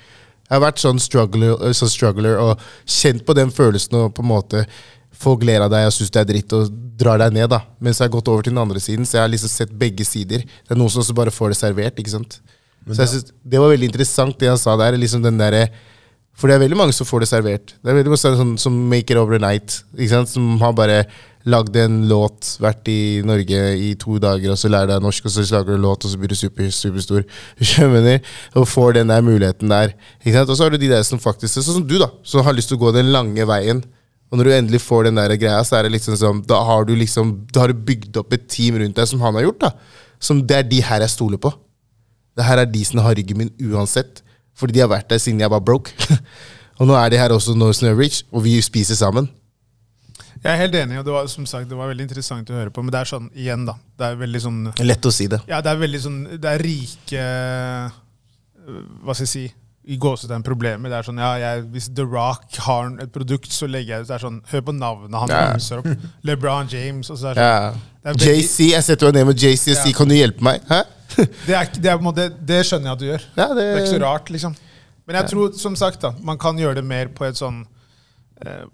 Jeg 0.45 0.59
har 0.59 0.61
vært 0.61 0.81
sånn 0.81 0.99
struggler, 1.01 1.55
øh, 1.57 1.73
sånn 1.73 1.89
struggler 1.89 2.37
og 2.37 2.59
kjent 2.85 3.25
på 3.25 3.33
den 3.33 3.49
følelsen 3.49 3.97
og 3.97 4.13
på 4.13 4.21
en 4.25 4.33
måte 4.33 4.67
Folk 5.15 5.45
ler 5.47 5.63
av 5.63 5.69
deg 5.71 5.85
og 5.87 5.93
syns 5.95 6.11
det 6.11 6.19
er 6.19 6.27
dritt 6.27 6.53
og 6.53 6.71
drar 6.99 7.17
deg 7.17 7.31
ned. 7.31 7.47
da 7.49 7.61
Mens 7.79 8.01
jeg 8.01 8.09
har 8.09 8.11
gått 8.17 8.27
over 8.27 8.43
til 8.43 8.51
den 8.51 8.59
andre 8.59 8.81
siden, 8.83 9.05
så 9.07 9.15
jeg 9.15 9.23
har 9.23 9.31
liksom 9.31 9.49
sett 9.49 9.71
begge 9.71 10.03
sider. 10.03 10.43
Det 10.43 10.75
er 10.75 10.75
noen 10.75 10.91
som 10.91 10.99
også 10.99 11.15
bare 11.15 11.31
får 11.31 11.53
det 11.53 11.57
servert. 11.57 11.95
ikke 11.95 12.11
sant 12.11 12.41
Så 12.91 12.99
jeg 12.99 13.07
synes 13.07 13.31
Det 13.41 13.61
var 13.61 13.71
veldig 13.71 13.87
interessant, 13.87 14.37
det 14.37 14.49
han 14.49 14.57
sa 14.57 14.75
der. 14.75 14.97
liksom 14.97 15.23
den 15.23 15.37
der, 15.37 15.69
for 16.35 16.47
det 16.47 16.55
er 16.55 16.67
veldig 16.67 16.77
mange 16.77 16.93
som 16.93 17.07
får 17.07 17.21
det 17.21 17.29
servert. 17.29 17.73
Det 17.81 17.89
er 17.89 17.95
veldig 17.95 18.11
mange 18.11 18.17
som, 18.37 18.57
som 18.57 18.73
make 18.89 19.09
it 19.09 19.17
overnight. 19.17 19.83
Ikke 19.95 20.09
sant? 20.09 20.29
Som 20.29 20.59
har 20.59 20.73
bare 20.73 21.05
lagd 21.45 21.75
en 21.77 21.99
låt, 22.09 22.55
vært 22.61 22.87
i 22.89 23.21
Norge 23.25 23.59
i 23.77 23.91
to 24.01 24.17
dager, 24.21 24.49
og 24.53 24.57
så 24.57 24.69
lærer 24.71 24.95
deg 24.95 25.03
norsk, 25.05 25.27
og 25.27 25.33
så 25.33 25.43
lager 25.45 25.75
du 25.75 25.83
låt, 25.83 26.05
og 26.05 26.11
så 26.11 26.19
blir 26.21 26.31
du 26.33 26.37
super, 26.37 26.71
superstor. 26.73 27.25
Skjønner? 27.69 28.23
Og 28.57 28.65
får 28.69 28.97
den 28.97 29.13
der 29.13 29.25
muligheten 29.25 29.69
der. 29.69 29.93
Og 30.41 30.55
så 30.55 30.63
har 30.63 30.73
du 30.73 30.79
de 30.81 30.89
der 30.89 31.05
som 31.05 31.21
faktisk 31.21 31.59
Sånn 31.59 31.81
som 31.81 31.85
du, 31.85 31.99
da. 32.01 32.09
Som 32.25 32.45
har 32.45 32.57
lyst 32.57 32.73
til 32.73 32.79
å 32.79 32.83
gå 32.87 32.95
den 32.95 33.13
lange 33.13 33.45
veien. 33.49 33.83
Og 34.31 34.39
når 34.39 34.49
du 34.49 34.55
endelig 34.55 34.81
får 34.81 35.05
den 35.07 35.21
der 35.21 35.35
greia, 35.37 35.61
så 35.63 35.77
er 35.77 35.85
det 35.85 35.93
liksom 35.93 36.17
sånn 36.17 36.41
Da 36.49 36.57
har 36.65 36.87
du 36.87 36.95
liksom 36.97 37.35
Da 37.53 37.61
har 37.61 37.69
du 37.69 37.83
bygd 37.87 38.17
opp 38.17 38.33
et 38.33 38.47
team 38.49 38.79
rundt 38.81 38.97
deg, 38.97 39.07
som 39.07 39.21
han 39.21 39.37
har 39.37 39.45
gjort. 39.45 39.67
da 39.67 39.71
Som 40.19 40.41
det 40.49 40.57
er 40.57 40.69
de 40.69 40.81
her 40.81 41.05
jeg 41.05 41.13
stoler 41.13 41.41
på. 41.41 41.53
Det 42.35 42.43
her 42.43 42.63
er 42.63 42.67
de 42.67 42.81
som 42.83 43.05
har 43.05 43.15
ryggen 43.15 43.43
min 43.45 43.53
uansett. 43.69 44.23
Fordi 44.57 44.75
de 44.75 44.81
har 44.83 44.89
vært 44.89 45.11
der 45.11 45.21
siden 45.21 45.43
jeg 45.43 45.51
var 45.51 45.61
broke. 45.61 45.93
og 46.79 46.89
nå 46.89 46.97
er 46.97 47.13
de 47.13 47.21
her 47.21 47.35
også 47.35 47.53
når 47.53 47.99
Rich, 47.99 48.23
og 48.31 48.43
vi 48.43 48.57
spiser 48.65 48.97
sammen. 48.97 49.29
Jeg 50.45 50.53
er 50.53 50.61
helt 50.61 50.75
enig, 50.77 50.97
og 51.01 51.05
det 51.07 51.13
var 51.15 51.27
som 51.31 51.45
sagt, 51.49 51.65
det 51.71 51.77
var 51.77 51.89
veldig 51.89 52.05
interessant 52.05 52.49
å 52.53 52.57
høre 52.59 52.69
på. 52.73 52.83
Men 52.85 52.93
det 52.93 52.99
er 53.01 53.09
sånn, 53.09 53.29
igjen, 53.33 53.63
da. 53.65 53.73
Det 53.97 54.09
er 54.11 54.17
veldig 54.19 54.41
sånn 54.43 54.59
Lett 54.85 55.07
å 55.09 55.13
si 55.13 55.25
det. 55.31 55.39
Ja, 55.49 55.61
det 55.65 55.71
er 55.71 55.79
veldig 55.81 56.01
sånn 56.03 56.17
Det 56.37 56.49
er 56.51 56.61
rike 56.61 57.21
øh, 57.23 57.95
Hva 59.05 59.15
skal 59.15 59.25
jeg 59.25 59.31
si? 59.31 59.45
I 59.85 59.97
gåsetegn 60.01 60.45
problemer. 60.45 60.89
Det 60.89 60.97
er 60.99 61.07
sånn, 61.07 61.21
ja, 61.21 61.31
jeg, 61.41 61.65
Hvis 61.73 61.87
The 61.97 62.05
Rock 62.09 62.59
har 62.67 62.91
et 63.01 63.13
produkt, 63.13 63.49
så 63.53 63.69
legger 63.69 63.95
jeg 63.95 64.05
ut 64.05 64.11
Det 64.11 64.15
er 64.19 64.25
sånn, 64.25 64.39
Hør 64.51 64.63
på 64.69 64.75
navnet 64.77 65.17
han 65.23 65.33
ramser 65.33 65.81
opp. 65.81 65.89
LeBron 66.29 66.69
James. 66.69 67.09
Og 67.13 67.21
så 67.21 67.31
er 67.31 67.39
det, 67.39 67.49
sånn, 67.49 67.81
Ja. 67.81 67.93
Det 68.05 68.13
veldig- 68.13 68.37
JC, 68.43 68.69
jeg 68.69 68.85
setter 68.85 69.09
meg 69.09 69.17
ned 69.17 69.29
med 69.31 69.41
JC 69.47 69.71
og 69.73 69.79
sier 69.81 69.97
'kan 69.97 70.09
du 70.11 70.13
hjelpe 70.13 70.45
meg'? 70.45 70.61
Hæ? 70.69 70.83
det, 71.47 71.55
er, 71.55 71.69
det, 71.73 71.89
er 71.89 72.11
det, 72.17 72.25
det 72.45 72.59
skjønner 72.67 72.91
jeg 72.91 72.93
at 72.93 73.01
du 73.01 73.05
gjør. 73.07 73.23
Ja, 73.37 73.47
Det 73.55 73.63
er 73.65 73.79
ikke 73.81 73.93
så 73.95 74.01
rart, 74.03 74.29
liksom. 74.29 74.55
Men 75.07 75.15
jeg 75.19 75.29
tror, 75.31 75.53
som 75.57 75.75
sagt, 75.77 76.01
da, 76.01 76.11
man 76.21 76.37
kan 76.37 76.57
gjøre 76.57 76.75
det 76.81 76.85
mer 76.85 77.09
på 77.13 77.25
et 77.25 77.37
sånn 77.37 77.63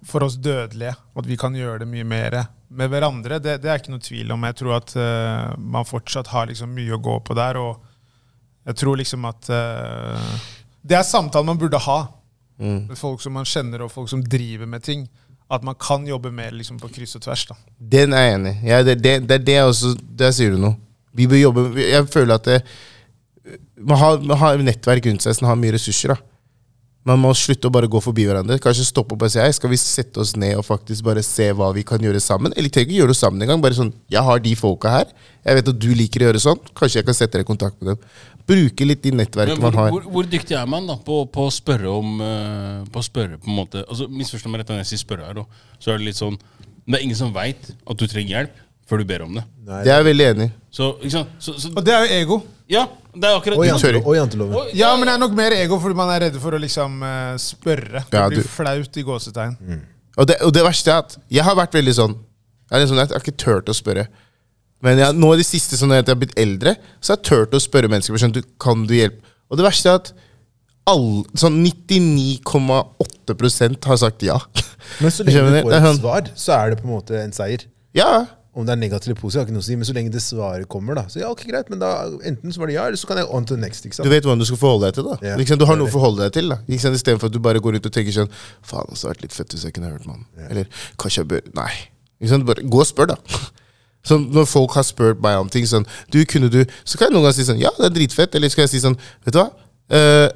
For 0.07 0.23
oss 0.25 0.37
dødelige. 0.41 0.95
At 1.15 1.27
vi 1.29 1.37
kan 1.37 1.53
gjøre 1.55 1.83
det 1.83 1.87
mye 1.91 2.03
mer 2.07 2.37
med 2.71 2.89
hverandre. 2.89 3.37
Det, 3.43 3.59
det 3.61 3.69
er 3.69 3.81
ikke 3.81 3.91
noe 3.93 4.01
tvil 4.01 4.31
om. 4.33 4.43
Jeg 4.47 4.55
tror 4.61 4.77
at 4.79 4.93
eh, 4.97 5.51
man 5.59 5.85
fortsatt 5.85 6.31
har 6.33 6.47
liksom 6.49 6.71
mye 6.73 6.95
å 6.97 7.01
gå 7.03 7.19
på 7.27 7.35
der. 7.37 7.59
Og 7.61 7.77
jeg 8.65 8.79
tror 8.81 8.97
liksom 8.97 9.25
at 9.29 9.49
eh, 9.53 10.31
Det 10.81 10.97
er 10.97 11.05
samtalen 11.05 11.51
man 11.53 11.61
burde 11.61 11.81
ha 11.89 11.99
Mm. 12.61 12.83
med 12.91 12.97
folk 12.99 13.17
som 13.23 13.33
man 13.33 13.45
kjenner, 13.49 13.81
og 13.81 13.89
folk 13.89 14.05
som 14.11 14.19
driver 14.21 14.67
med 14.69 14.83
ting. 14.85 15.07
At 15.49 15.63
man 15.65 15.73
kan 15.81 16.03
jobbe 16.05 16.29
mer 16.29 16.51
liksom, 16.53 16.77
på 16.77 16.91
kryss 16.93 17.15
og 17.17 17.23
tvers. 17.25 17.47
da. 17.49 17.55
den 17.79 18.13
er 18.13 18.21
jeg 18.27 18.33
enig 18.35 18.51
i. 18.51 18.67
Ja, 18.69 18.83
det, 18.85 18.95
det, 19.01 19.13
det 19.25 19.35
er 19.39 19.45
det 19.47 19.55
også 19.63 19.95
Der 20.19 20.29
sier 20.31 20.51
du 20.53 20.59
noe. 20.61 20.75
Vi 21.17 21.25
bør 21.27 21.39
jobbe 21.41 21.63
Jeg 21.81 22.05
føler 22.13 22.35
at 22.37 22.47
man, 23.81 23.97
har, 23.97 24.19
man 24.21 24.37
har 24.37 24.61
nettverk 24.61 25.05
rundt 25.09 25.25
seg 25.25 25.33
som 25.39 25.47
har 25.49 25.57
mye 25.57 25.73
ressurser. 25.73 26.13
da 26.13 26.19
Man 27.07 27.17
må 27.17 27.31
slutte 27.33 27.65
å 27.65 27.73
bare 27.73 27.89
gå 27.89 27.97
forbi 28.03 28.27
hverandre. 28.29 28.59
Kanskje 28.61 28.83
stoppe 28.85 29.15
opp 29.15 29.23
og 29.25 29.31
si 29.33 29.39
«Hei, 29.41 29.49
skal 29.57 29.71
vi 29.71 29.79
sette 29.81 30.21
oss 30.21 30.35
ned 30.37 30.59
og 30.59 30.65
faktisk 30.67 31.05
bare 31.07 31.23
se 31.25 31.47
hva 31.57 31.71
vi 31.73 31.81
kan 31.87 32.03
gjøre 32.03 32.21
sammen. 32.21 32.53
Eller 32.53 32.69
trenger 32.69 32.91
ikke 32.91 32.99
gjøre 32.99 33.15
det 33.15 33.17
sammen 33.17 33.41
engang. 33.41 33.63
Bare 33.63 33.77
sånn 33.77 33.89
Jeg 34.11 34.21
har 34.27 34.43
de 34.43 34.53
folka 34.59 34.91
her. 34.93 35.09
Jeg 35.41 35.57
vet 35.57 35.71
at 35.73 35.79
du 35.81 35.89
liker 35.97 36.21
å 36.21 36.29
gjøre 36.29 36.43
sånn. 36.43 36.61
Kanskje 36.77 37.01
jeg 37.01 37.09
kan 37.09 37.17
sette 37.17 37.39
deg 37.39 37.47
i 37.47 37.49
kontakt 37.49 37.81
med 37.81 37.95
dem. 37.95 38.05
Bruke 38.51 38.85
litt 38.85 39.01
de 39.01 39.15
nettverkene 39.17 39.57
hvor, 39.57 39.71
man 39.71 39.79
har. 39.79 39.91
hvor, 39.95 40.05
hvor 40.13 40.29
dyktig 40.29 40.57
er 40.59 40.69
man 40.69 40.85
da 40.89 40.99
på, 41.01 41.23
på 41.33 41.47
å 41.47 41.53
spørre 41.53 41.89
om 41.89 42.21
eh, 42.25 42.79
På 42.91 43.01
å 43.01 43.05
spørre 43.05 43.37
på 43.37 43.47
en 43.51 43.57
måte 43.59 43.83
Altså 43.85 44.07
Misforstå 44.09 44.49
meg 44.49 44.63
rett 44.63 44.71
når 44.73 44.81
jeg 44.81 44.89
sier 44.89 45.01
spørre 45.03 45.27
her, 45.29 45.37
da. 45.37 45.67
Så 45.77 45.93
er 45.93 46.01
det 46.01 46.07
litt 46.09 46.17
sånn 46.17 46.39
Det 46.39 46.97
er 46.97 47.05
ingen 47.05 47.19
som 47.19 47.33
veit 47.35 47.69
at 47.69 48.01
du 48.01 48.07
trenger 48.09 48.33
hjelp 48.33 48.57
før 48.89 48.99
du 48.99 49.07
ber 49.07 49.23
om 49.23 49.37
det. 49.37 49.45
Nei. 49.63 49.83
Det 49.85 49.91
er 49.93 50.01
jeg 50.01 50.07
veldig 50.09 50.25
enig 50.33 50.45
i. 50.49 50.51
Så. 50.75 50.87
Så, 51.13 51.53
så, 51.63 51.69
Og 51.71 51.85
det 51.85 51.93
er 51.95 52.01
jo 52.03 52.17
ego. 52.17 52.37
Ja, 52.71 52.85
det 53.11 53.27
er 53.27 53.35
akkurat 53.37 53.57
Og, 53.59 53.65
jante, 53.67 53.91
og 53.99 54.15
janteloven. 54.15 54.53
Og- 54.61 54.71
Ja, 54.79 54.93
men 54.95 55.05
det 55.09 55.13
er 55.17 55.21
nok 55.25 55.33
mer 55.35 55.51
ego 55.57 55.75
fordi 55.83 55.95
man 55.99 56.09
er 56.15 56.19
redd 56.29 56.37
for 56.39 56.51
å 56.55 56.59
liksom 56.63 56.91
uh, 57.03 57.35
spørre. 57.41 58.05
Det 58.09 58.17
Ja, 58.19 58.29
blir 58.31 58.43
flaut 58.47 58.97
i 58.97 59.03
gåsetegn. 59.03 59.57
Og 60.17 60.27
det, 60.27 60.35
og 60.43 60.51
det 60.55 60.63
verste 60.63 60.91
er 60.91 60.97
at 61.05 61.17
jeg 61.31 61.43
har 61.43 61.55
vært 61.55 61.73
veldig 61.77 61.93
sånn 61.95 62.15
Jeg, 62.71 62.81
er 62.81 62.87
sånn, 62.87 62.97
jeg 63.03 63.07
har 63.11 63.19
ikke 63.23 63.37
turt 63.43 63.69
å 63.71 63.75
spørre. 63.75 64.05
Men 64.81 64.97
jeg, 64.97 65.13
nå 65.19 65.33
i 65.33 65.37
det 65.41 65.45
siste, 65.45 65.75
sånn 65.77 65.91
at 65.93 66.07
jeg 66.07 66.15
har 66.15 66.19
blitt 66.23 66.37
eldre, 66.39 66.75
så 67.03 67.11
har 67.13 67.17
jeg 67.19 67.25
turt 67.27 67.53
å 67.53 67.59
spørre 67.61 67.89
mennesker. 67.91 68.17
Sånn, 68.17 68.31
du, 68.33 68.41
kan 68.63 68.85
du 68.87 68.93
hjelpe? 68.95 69.19
Og 69.51 69.57
det 69.59 69.65
verste 69.67 69.89
er 69.91 69.95
at 69.99 70.13
all, 70.89 71.21
sånn 71.37 71.59
99,8% 71.61 73.85
har 73.91 73.97
sagt 74.01 74.23
ja. 74.25 74.39
Men 75.01 75.11
så 75.13 75.23
lenge 75.27 75.43
du 75.43 75.47
får 75.67 75.73
er 75.73 75.77
et 75.77 75.83
sånn- 75.89 75.99
svar, 76.01 76.21
så 76.35 76.49
er 76.57 76.65
det 76.73 76.77
på 76.81 76.85
en 76.87 76.93
måte 76.95 77.13
en 77.21 77.33
seier. 77.35 77.61
Ja, 77.97 78.11
Om 78.51 78.65
det 78.67 78.73
er 78.73 78.79
negativt 78.81 79.07
eller 79.07 79.19
positivt, 79.19 79.39
har 79.39 79.47
ikke 79.47 79.55
noe 79.55 79.63
å 79.63 79.67
si, 79.69 79.75
men 79.79 79.87
så 79.87 79.93
lenge 79.95 80.11
det 80.11 80.21
svaret 80.25 80.67
kommer, 80.71 80.97
da. 80.99 81.05
Så 81.07 81.21
ja, 81.21 81.29
ok, 81.31 81.45
greit, 81.47 81.69
men 81.71 81.79
da 81.79 81.91
enten 82.27 82.51
så 82.51 82.59
var 82.59 82.67
det 82.67 82.75
ja, 82.75 82.87
eller 82.89 82.99
så 82.99 83.07
kan 83.07 83.21
jeg 83.21 83.29
on 83.31 83.45
to 83.47 83.55
the 83.55 83.61
next. 83.61 83.85
ikke 83.87 83.95
sant? 83.95 84.09
Du 84.09 84.11
vet 84.11 84.27
hvordan 84.27 84.41
du 84.43 84.47
skal 84.49 84.59
forholde 84.59 84.89
deg 84.89 84.97
til 84.97 85.07
da. 85.07 85.15
Yeah. 85.23 85.39
Liksom. 85.39 85.61
Du 85.61 85.63
har 85.69 85.79
noe 85.79 85.87
å 85.87 85.93
forholde 85.93 86.25
deg 86.25 86.35
til. 86.35 86.51
da 86.51 86.57
Ikke 86.67 86.83
sant? 86.83 86.99
Istedenfor 86.99 87.31
at 87.31 87.37
du 87.37 87.39
bare 87.43 87.61
går 87.63 87.79
ut 87.79 87.87
og 87.87 87.95
tenker 87.95 88.17
sånn 88.17 88.27
Faen, 88.59 88.91
det 88.91 88.97
hadde 88.97 89.13
vært 89.13 89.23
litt 89.23 89.37
fett 89.37 89.55
hvis 89.55 89.63
jeg 89.69 89.77
kunne 89.77 89.93
hørt 89.93 90.03
med 90.03 90.17
han. 90.17 90.27
Eller 90.49 90.83
kanskje 90.99 91.23
jeg 91.23 91.31
bør 91.31 91.47
Nei. 91.61 91.71
Ikke 92.19 92.33
sant? 92.33 92.47
Bare 92.51 92.67
gå 92.75 92.83
og 92.83 92.89
spør, 92.91 93.13
da. 93.13 93.17
Så 94.07 94.17
når 94.19 94.47
folk 94.49 94.75
har 94.75 94.83
spurt 94.83 95.23
meg 95.23 95.37
om 95.37 95.49
ting 95.53 95.67
sånn 95.69 95.83
Du, 96.11 96.17
kunne 96.25 96.49
du 96.49 96.63
Så 96.83 96.97
kan 96.97 97.07
jeg 97.07 97.13
noen 97.13 97.27
ganger 97.27 97.37
si 97.37 97.47
sånn 97.47 97.61
Ja, 97.61 97.71
det 97.77 97.87
er 97.87 97.97
dritfett. 98.01 98.35
Eller 98.35 98.51
så 98.51 98.59
kan 98.59 98.67
jeg 98.67 98.75
si 98.75 98.83
sånn 98.83 98.97
Vet 99.23 99.35
du 99.35 99.39
hva? 99.39 99.47
Uh, 99.91 100.27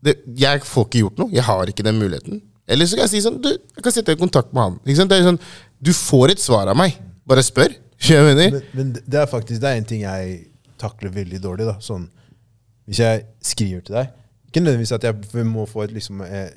det, 0.00 0.14
jeg 0.40 0.62
får 0.64 0.86
ikke 0.86 1.02
gjort 1.02 1.18
noe. 1.20 1.28
Jeg 1.34 1.44
har 1.44 1.68
ikke 1.68 1.84
den 1.84 1.98
muligheten. 2.00 2.38
Eller 2.70 2.88
så 2.88 2.96
kan 2.96 3.04
jeg 3.04 3.12
si 3.12 3.22
sånn 3.26 3.36
Du, 3.44 3.50
jeg 3.52 3.84
kan 3.84 3.92
sette 3.94 4.08
deg 4.10 4.18
i 4.18 4.22
kontakt 4.22 4.54
med 4.56 4.64
han. 4.64 4.78
Er 4.88 5.26
sånn 5.28 5.40
Du 5.76 5.92
får 5.96 6.32
et 6.34 6.42
svar 6.42 6.70
av 6.72 6.78
meg. 6.80 6.96
Bare 7.30 7.46
spør. 7.46 7.76
Men, 8.10 8.54
men 8.72 8.92
det 8.96 9.18
er 9.20 9.26
faktisk 9.28 9.60
det 9.60 9.68
er 9.68 9.76
en 9.76 9.84
ting 9.84 10.00
jeg 10.06 10.38
takler 10.80 11.12
veldig 11.12 11.40
dårlig. 11.44 11.66
da 11.68 11.74
Sånn, 11.84 12.06
Hvis 12.88 13.02
jeg 13.02 13.26
skriver 13.44 13.82
til 13.84 13.98
deg 13.98 14.14
Ikke 14.48 14.62
nødvendigvis 14.62 14.94
at 14.96 15.04
jeg 15.04 15.44
må 15.44 15.66
få 15.68 15.84
et 15.84 15.92
liksom 15.92 16.22
jeg, 16.24 16.54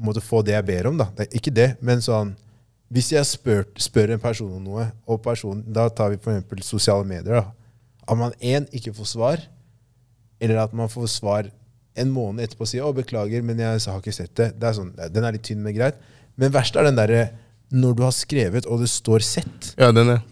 Måtte 0.00 0.24
få 0.24 0.40
det 0.42 0.54
jeg 0.56 0.66
ber 0.70 0.88
om, 0.88 0.96
da. 0.96 1.10
Det 1.18 1.28
ikke 1.36 1.52
det, 1.52 1.68
men 1.84 2.00
sånn 2.00 2.32
Hvis 2.92 3.12
jeg 3.12 3.28
spør, 3.28 3.66
spør 3.76 4.14
en 4.14 4.24
person 4.24 4.56
om 4.56 4.64
noe, 4.64 4.88
og 5.04 5.20
personen 5.20 5.66
Da 5.68 5.90
tar 5.92 6.14
vi 6.14 6.20
f.eks. 6.22 6.64
sosiale 6.64 7.04
medier. 7.04 7.42
da 7.42 8.08
At 8.08 8.18
man 8.18 8.32
én 8.40 8.64
ikke 8.72 8.96
får 8.96 9.12
svar, 9.12 9.44
eller 10.40 10.64
at 10.64 10.72
man 10.72 10.88
får 10.88 11.12
svar 11.12 11.52
en 11.92 12.08
måned 12.08 12.40
etterpå 12.40 12.64
og 12.64 12.68
sier 12.70 12.82
'Å, 12.82 12.94
beklager, 12.96 13.42
men 13.44 13.58
jeg 13.60 13.84
har 13.84 14.00
ikke 14.00 14.14
sett 14.16 14.32
det'. 14.34 14.54
det 14.58 14.64
er 14.64 14.72
sånn, 14.72 14.94
Den 15.12 15.24
er 15.24 15.32
litt 15.32 15.44
tynn, 15.44 15.60
men 15.62 15.74
greit. 15.76 15.94
Men 16.36 16.52
verst 16.52 16.76
er 16.76 16.88
den 16.88 16.96
derre 16.96 17.30
når 17.72 17.96
du 17.96 18.04
har 18.04 18.14
skrevet, 18.14 18.68
og 18.68 18.82
det 18.82 18.90
står 18.92 19.24
'sett'. 19.24 19.72
Ja, 19.78 19.90
den 19.92 20.14
er, 20.16 20.22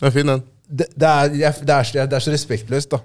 den 0.00 0.08
er 0.08 0.14
fin, 0.14 0.26
den. 0.26 0.42
det, 0.68 0.86
det, 0.94 1.08
er, 1.08 1.28
det, 1.28 1.44
er, 1.44 2.06
det 2.06 2.16
er 2.18 2.24
så 2.24 2.32
respektløst, 2.32 2.90
da. 2.92 3.00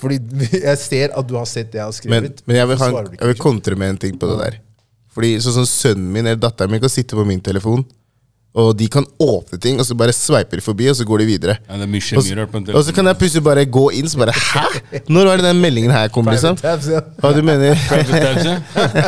Fordi 0.00 0.18
jeg 0.68 0.78
ser 0.78 1.14
at 1.16 1.28
du 1.28 1.36
har 1.38 1.48
sett 1.48 1.72
det 1.72 1.80
jeg 1.80 1.86
har 1.86 1.96
skrevet. 1.96 2.22
Men, 2.22 2.44
men 2.46 2.60
jeg, 2.60 2.68
vil 2.70 2.82
ha 2.82 2.90
en, 2.90 3.14
jeg 3.18 3.32
vil 3.32 3.40
kontre 3.40 3.76
med 3.76 3.94
en 3.94 4.02
ting 4.06 4.18
på 4.18 4.30
det 4.30 4.38
der. 4.40 4.60
Fordi 5.10 5.32
sånn 5.42 5.58
som 5.60 5.66
Sønnen 5.66 6.12
min 6.14 6.26
eller 6.26 6.38
datteren 6.38 6.70
min 6.70 6.82
kan 6.82 6.92
sitte 6.92 7.18
på 7.18 7.26
min 7.26 7.42
telefon, 7.42 7.82
og 8.50 8.72
de 8.74 8.88
kan 8.90 9.04
åpne 9.22 9.60
ting, 9.62 9.78
og 9.78 9.86
så 9.86 9.94
bare 9.94 10.10
sveiper 10.14 10.58
de 10.58 10.64
forbi, 10.64 10.88
og 10.90 10.96
så 10.98 11.04
går 11.06 11.22
de 11.22 11.26
videre. 11.28 11.54
Ja, 11.68 11.76
det 11.78 11.84
er 11.86 11.90
mye 11.92 12.16
Og, 12.18 12.24
rart 12.38 12.50
på 12.50 12.58
en 12.58 12.64
og 12.74 12.82
så 12.82 12.94
kan 12.96 13.06
jeg 13.06 13.18
plutselig 13.20 13.44
bare 13.46 13.62
gå 13.64 13.84
inn 13.94 14.10
så 14.10 14.18
bare 14.18 14.34
Hæ?! 14.34 14.64
Når 15.06 15.28
var 15.28 15.38
det 15.38 15.44
den 15.44 15.60
meldingen 15.62 15.94
her 15.94 16.08
kom, 16.10 16.26
liksom? 16.26 16.56
Tabs, 16.58 16.88
ja. 16.90 17.04
Hva 17.22 17.30
du 17.36 17.44
mener? 17.46 17.78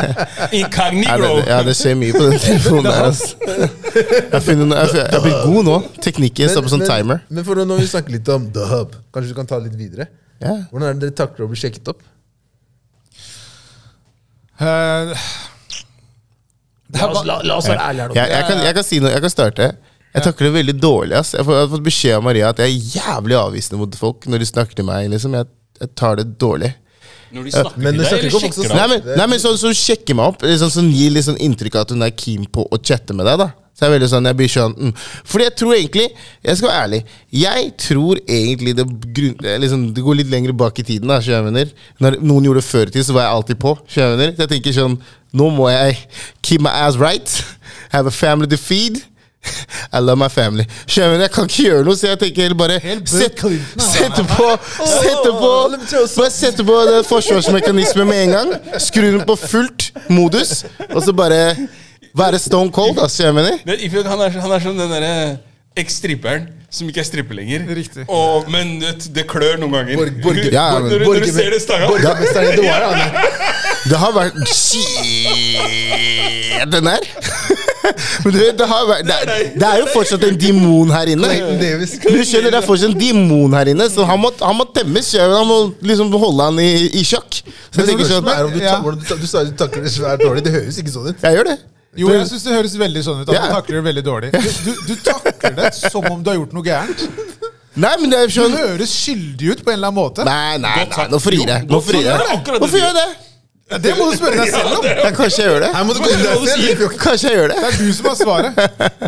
Incognito! 0.61 1.33
det, 1.35 1.43
ja, 1.51 1.59
det 1.67 1.75
skjer 1.75 1.99
mye 1.99 2.15
på 2.15 2.23
den 2.29 2.39
telefonen 2.39 2.87
der. 2.87 3.03
Altså. 3.09 3.35
Jeg 3.43 4.31
har 4.31 4.47
jeg 4.47 4.95
jeg 4.95 5.11
har 5.11 5.25
blitt 5.27 5.43
god 5.43 5.67
nå. 5.67 5.77
Teknikken 6.07 6.55
står 6.55 6.63
på 6.63 6.75
sånn 6.77 6.87
timer. 6.87 7.25
Men, 7.27 7.41
men 7.41 7.47
for 7.49 7.59
å, 7.59 7.67
når 7.67 7.83
vi 7.83 7.91
snakker 7.91 8.15
litt 8.15 8.31
om 8.31 8.47
The 8.55 8.71
Hub, 8.71 8.95
kanskje 9.11 9.35
du 9.35 9.39
kan 9.41 9.49
ta 9.49 9.59
det 9.59 9.73
litt 9.73 9.79
videre? 9.89 10.07
Ja. 10.39 10.55
Hvordan 10.71 10.87
er 10.87 10.95
det 10.95 11.09
dere 11.09 11.19
takler 11.19 11.49
å 11.49 11.51
bli 11.51 11.59
sjekket 11.59 11.91
opp? 11.91 11.99
Eh, 14.63 14.67
er 14.69 15.15
La 16.93 17.07
oss, 17.09 17.25
la, 17.25 17.39
la 17.43 17.57
oss 17.57 17.67
være 17.67 17.79
ærlige 17.89 18.03
her 18.03 18.09
nå. 18.11 18.15
Jeg, 18.19 18.29
jeg, 18.35 18.45
kan, 18.49 18.63
jeg 18.67 18.75
kan 18.77 18.83
si 18.87 18.99
noe. 19.03 19.11
Jeg 19.15 19.21
kan 19.25 19.33
starte. 19.33 19.71
Jeg 20.13 20.23
takler 20.27 20.49
det 20.51 20.53
veldig 20.59 20.75
dårlig. 20.81 21.15
ass. 21.17 21.31
Jeg 21.33 21.45
får- 21.47 21.55
jeg 21.57 21.65
har 21.67 21.71
fått 21.77 21.83
beskjed 21.87 22.15
av 22.19 22.23
Maria 22.23 22.49
at 22.53 22.59
jeg 22.61 22.69
er 22.69 22.99
jævlig 22.99 23.37
avvisende 23.39 23.79
mot 23.81 23.95
folk 23.97 24.27
når 24.29 24.39
de 24.39 24.45
snakker 24.45 24.75
til 24.77 24.85
meg. 24.85 25.09
liksom. 25.09 25.33
Jeg, 25.33 25.47
jeg 25.81 25.89
tar 25.95 26.15
det 26.21 26.27
dårlig. 26.37 26.73
Når 27.33 27.43
de 27.47 27.51
snakker 27.51 27.77
Men 27.81 27.93
til 27.93 27.97
du 27.97 28.03
deg, 28.03 28.07
snakker 28.11 28.19
eller 28.19 28.29
ikke 28.29 28.35
om 28.35 28.53
som 28.53 28.63
sjekker 28.63 28.75
Nei, 28.77 28.87
deg? 28.87 29.05
men, 29.07 29.17
nei, 29.17 29.25
men 29.31 29.39
sånn 29.41 29.57
som 29.57 29.73
sjekker 29.73 30.15
meg 30.19 30.25
opp, 30.33 30.41
liksom, 30.45 30.69
som 30.69 30.89
gir 30.93 31.17
sånn 31.25 31.39
inntrykk 31.41 31.75
av 31.79 31.81
at 31.87 31.93
hun 31.95 32.03
er 32.05 32.11
keen 32.13 32.45
på 32.45 32.67
å 32.69 32.77
chatte 32.77 33.15
med 33.17 33.25
deg. 33.25 33.39
da 33.41 33.49
Så 33.73 33.81
det 33.81 33.87
er 33.87 33.93
veldig 33.95 34.09
sånn, 34.11 34.27
jeg 34.29 34.37
blir 34.37 34.51
sånn 34.53 34.73
mm. 34.77 34.91
Fordi 35.25 35.45
jeg 35.47 35.53
tror 35.57 35.71
egentlig 35.73 36.03
Jeg 36.45 36.57
skal 36.59 36.69
være 36.69 36.81
ærlig. 36.83 36.99
Jeg 37.33 37.71
tror 37.81 38.19
egentlig 38.21 38.75
det, 38.77 39.55
liksom, 39.63 39.87
det 39.97 40.03
går 40.05 40.19
litt 40.19 40.29
lenger 40.29 40.53
bak 40.57 40.77
i 40.77 40.85
tiden. 40.85 41.09
da, 41.09 41.17
skjønner 41.23 41.71
Når 42.03 42.19
noen 42.21 42.45
gjorde 42.45 42.61
det 42.61 42.67
før 42.69 42.91
i 42.91 42.93
tid, 42.93 43.07
så 43.07 43.17
var 43.17 43.25
jeg 43.25 43.37
alltid 43.39 43.61
på. 43.63 43.73
skjønner 43.95 44.35
Så 44.35 44.45
jeg 44.45 44.53
tenker 44.57 44.77
sånn 44.77 44.99
Nå 45.33 45.49
må 45.49 45.71
jeg 45.73 45.97
keep 46.45 46.61
my 46.61 46.69
ass 46.85 46.99
right. 47.01 47.39
Have 47.89 48.05
a 48.05 48.13
family 48.13 48.47
to 48.47 48.57
feed. 48.57 49.01
I 49.93 49.99
love 49.99 50.17
my 50.17 50.29
family. 50.29 50.65
Skjønner? 50.85 51.25
Jeg 51.25 51.33
kan 51.33 51.49
ikke 51.49 51.63
gjøre 51.63 51.85
noe, 51.87 51.97
så 51.97 52.11
jeg 52.11 52.19
tenker 52.21 52.53
bare. 52.57 52.79
Sette 53.09 53.41
på 53.41 53.49
Sette 53.89 55.33
på 55.33 55.51
Bare 56.13 56.29
sette 56.31 56.65
på 56.67 56.77
den 56.89 57.07
forsvarsmekanismen 57.07 58.07
med 58.07 58.23
en 58.27 58.35
gang. 58.37 58.53
Skru 58.77 59.07
den 59.09 59.25
på 59.27 59.35
fullt 59.41 59.89
modus, 60.13 60.63
og 60.91 61.01
så 61.03 61.15
bare 61.17 61.41
være 62.17 62.39
stone 62.39 62.71
cold. 62.71 62.99
ass, 63.03 63.19
jeg 63.19 63.33
mener. 63.33 63.57
Men 63.65 63.79
Ifjok, 63.79 64.05
han, 64.11 64.19
er, 64.27 64.29
han 64.43 64.51
er 64.51 64.59
som 64.63 64.77
den 64.77 64.91
derre 64.93 65.13
eks-stripperen 65.77 66.43
som 66.73 66.87
ikke 66.89 67.01
er 67.01 67.05
stripper 67.05 67.37
lenger. 67.37 67.63
Riktig. 67.77 68.03
Og, 68.09 68.47
men 68.49 68.79
det, 68.81 68.95
det 69.13 69.23
klør 69.29 69.57
noen 69.61 69.73
ganger. 69.77 69.97
Borg- 69.99 70.21
borger- 70.23 70.53
Ja, 70.53 70.67
men- 70.79 70.89
når, 70.89 70.99
du- 70.99 71.05
når 71.05 71.25
du 71.25 71.31
ser 71.33 71.49
det 71.53 71.61
stanga. 71.61 71.87
Borgermesteren 71.89 72.49
i 72.49 72.55
Dubai, 72.57 72.79
ja. 72.81 72.89
Det 73.89 73.97
har 73.99 74.13
vært 74.15 74.37
Shit, 75.23 76.71
den 76.71 76.85
der. 76.87 77.03
Men 78.23 78.31
du 78.31 78.37
vet, 78.39 78.53
det, 78.57 78.65
har 78.69 78.85
vært, 78.87 79.03
det, 79.09 79.15
er, 79.19 79.41
det 79.59 79.67
er 79.67 79.79
jo 79.81 79.87
fortsatt 79.91 80.23
en 80.23 80.37
demon 80.39 80.91
her 80.95 81.09
inne. 81.11 81.27
Du 81.27 82.21
skjønner, 82.23 82.47
Det 82.53 82.59
er 82.61 82.65
fortsatt 82.65 82.93
en 82.93 82.99
demon 83.01 83.51
her 83.57 83.67
inne, 83.73 83.89
så 83.91 84.05
han 84.07 84.21
må, 84.23 84.31
han 84.39 84.55
må 84.55 84.65
temmes. 84.75 85.09
Han 85.19 85.47
må 85.49 85.57
liksom 85.83 86.13
holde 86.15 86.47
han 86.47 86.61
i, 86.63 86.69
i 87.01 87.03
sjakk. 87.07 87.41
Så 87.73 87.81
jeg 87.83 87.89
tenker 87.91 88.07
sånn, 88.07 88.29
er 88.31 88.47
du, 88.47 88.59
Ja. 88.63 88.77
du, 88.79 89.03
du 89.19 89.27
sa 89.27 89.43
du 89.43 89.51
takler 89.59 89.83
det 89.83 89.91
svært 89.97 90.23
dårlig. 90.23 90.45
Det 90.47 90.53
høres 90.55 90.79
ikke 90.79 90.93
sånn 90.95 91.11
ut. 91.11 91.19
Jeg 91.27 91.37
gjør 91.41 91.51
det. 91.51 91.57
Jo, 91.95 92.09
jeg 92.09 92.27
syns 92.31 92.45
det 92.47 92.53
høres 92.55 92.75
veldig 92.81 93.03
sånn 93.05 93.19
ut. 93.21 93.29
At 93.29 93.35
du 93.35 93.53
takler 93.53 93.79
det 93.79 93.83
veldig 93.89 94.03
dårlig. 94.05 94.29
Du, 94.33 94.47
du, 94.65 94.71
du 94.89 94.95
takler 95.05 95.57
det 95.59 95.73
som 95.77 96.05
om 96.09 96.23
du 96.23 96.31
har 96.31 96.39
gjort 96.39 96.55
noe 96.57 96.65
gærent. 96.65 97.03
Nei, 97.73 97.91
men 98.01 98.09
det 98.09 98.17
er 98.21 98.29
Du 98.29 98.33
sånn 98.35 98.55
høres 98.57 98.91
skyldig 98.93 99.53
ut 99.53 99.61
på 99.65 99.73
en 99.73 99.77
eller 99.79 99.89
annen 99.91 99.99
måte. 99.99 100.25
Nei, 100.27 100.57
nei, 100.61 100.73
nei, 100.89 101.05
nå 101.09 101.19
frir 101.21 101.41
jeg. 101.41 101.67
Nå 101.69 101.79
frier 101.85 102.09
frir 102.09 102.09
jeg. 102.09 102.59
Hvorfor 102.61 102.81
gjør 102.81 102.89
jeg 102.91 102.97
det? 102.99 103.29
Ja, 103.71 103.77
Det 103.81 103.93
må 103.97 104.09
du 104.11 104.17
spørre 104.17 104.43
deg 104.43 104.51
selv 104.53 104.75
om. 104.77 104.85
Ja, 104.85 105.09
kanskje 105.15 105.41
jeg 105.41 105.49
gjør 105.49 105.63
det. 105.63 105.69
Her 105.73 105.87
må 105.87 105.95
du 105.95 106.01
gå 106.03 106.11
inn 106.11 106.21
der 106.21 106.43
selv. 106.51 106.97
Kanskje 107.01 107.29
jeg 107.31 107.39
gjør 107.39 107.53
det. 107.53 107.57
Det 107.63 107.69
er 107.71 107.79
du 107.79 107.93
som 107.97 108.09
har 108.11 108.17
svaret. 108.19 108.61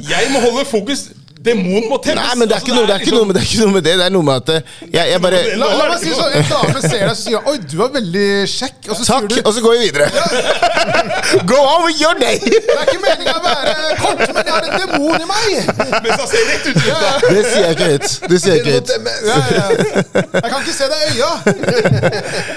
Jeg 0.09 0.31
må 0.33 0.41
holde 0.45 0.65
fokus. 0.69 1.03
Demon 1.45 1.87
må 1.89 1.97
temmes. 2.03 2.21
Nei, 2.21 2.35
men 2.39 2.49
det 2.49 2.55
er 2.57 2.63
Altså, 2.65 2.73
noe, 2.73 2.87
det 2.87 2.93
er 2.95 3.01
liksom... 3.03 3.17
noe, 3.17 3.25
med, 3.29 3.35
det 3.35 3.41
er 3.41 3.47
ikke 3.49 3.61
noe 3.61 3.73
med 3.75 3.83
det. 3.85 3.93
Det 3.99 4.05
er 4.05 4.13
noe 4.15 4.25
med 4.25 4.35
at 4.41 4.49
eh, 4.55 4.61
jeg, 4.95 5.09
jeg 5.11 5.21
bare 5.21 5.41
La, 5.61 5.67
la 5.79 5.87
meg 5.91 5.99
si 6.01 6.13
sånn, 6.15 6.33
En 6.39 6.47
dame 6.49 6.81
ser 6.81 7.03
deg 7.03 7.11
og 7.11 7.19
sier 7.19 7.49
'oi, 7.49 7.55
du 7.61 7.75
er 7.85 7.91
veldig 7.95 8.29
kjekk', 8.49 8.89
og 8.89 8.95
så 8.97 9.05
Takk, 9.05 9.27
sier 9.29 9.43
du 9.43 9.49
og 9.49 9.53
så 9.55 9.63
går 9.65 9.75
vi 9.75 9.79
videre. 9.85 10.07
Go 11.49 11.57
on 11.61 11.85
with 11.85 12.01
your 12.01 12.15
day! 12.19 12.39
Det 12.41 12.59
er 12.75 12.89
ikke 12.89 13.01
meninga 13.03 13.35
å 13.35 13.43
være 13.45 13.73
kort, 14.01 14.23
men 14.25 14.41
jeg 14.41 14.53
har 14.55 14.63
en 14.65 14.73
demon 14.81 15.21
i 15.21 15.29
meg! 15.29 15.49
Mens 16.05 16.17
han 16.21 16.29
ser 16.31 16.43
rett 16.49 16.65
ut. 16.69 16.75
Det 17.25 17.43
sier 17.45 17.63
jeg 17.65 17.75
ikke 17.75 17.89
høyt. 17.91 18.09
Det 18.29 18.41
sier 18.41 18.53
jeg 18.53 18.59
ikke 18.61 18.73
høyt. 18.75 18.89
Ja, 19.25 19.37
ja. 19.55 19.67
Jeg 20.35 20.49
kan 20.49 20.57
ikke 20.61 20.75
se 20.79 20.89
deg 20.91 20.99
i 21.01 21.07
øya! 21.15 21.31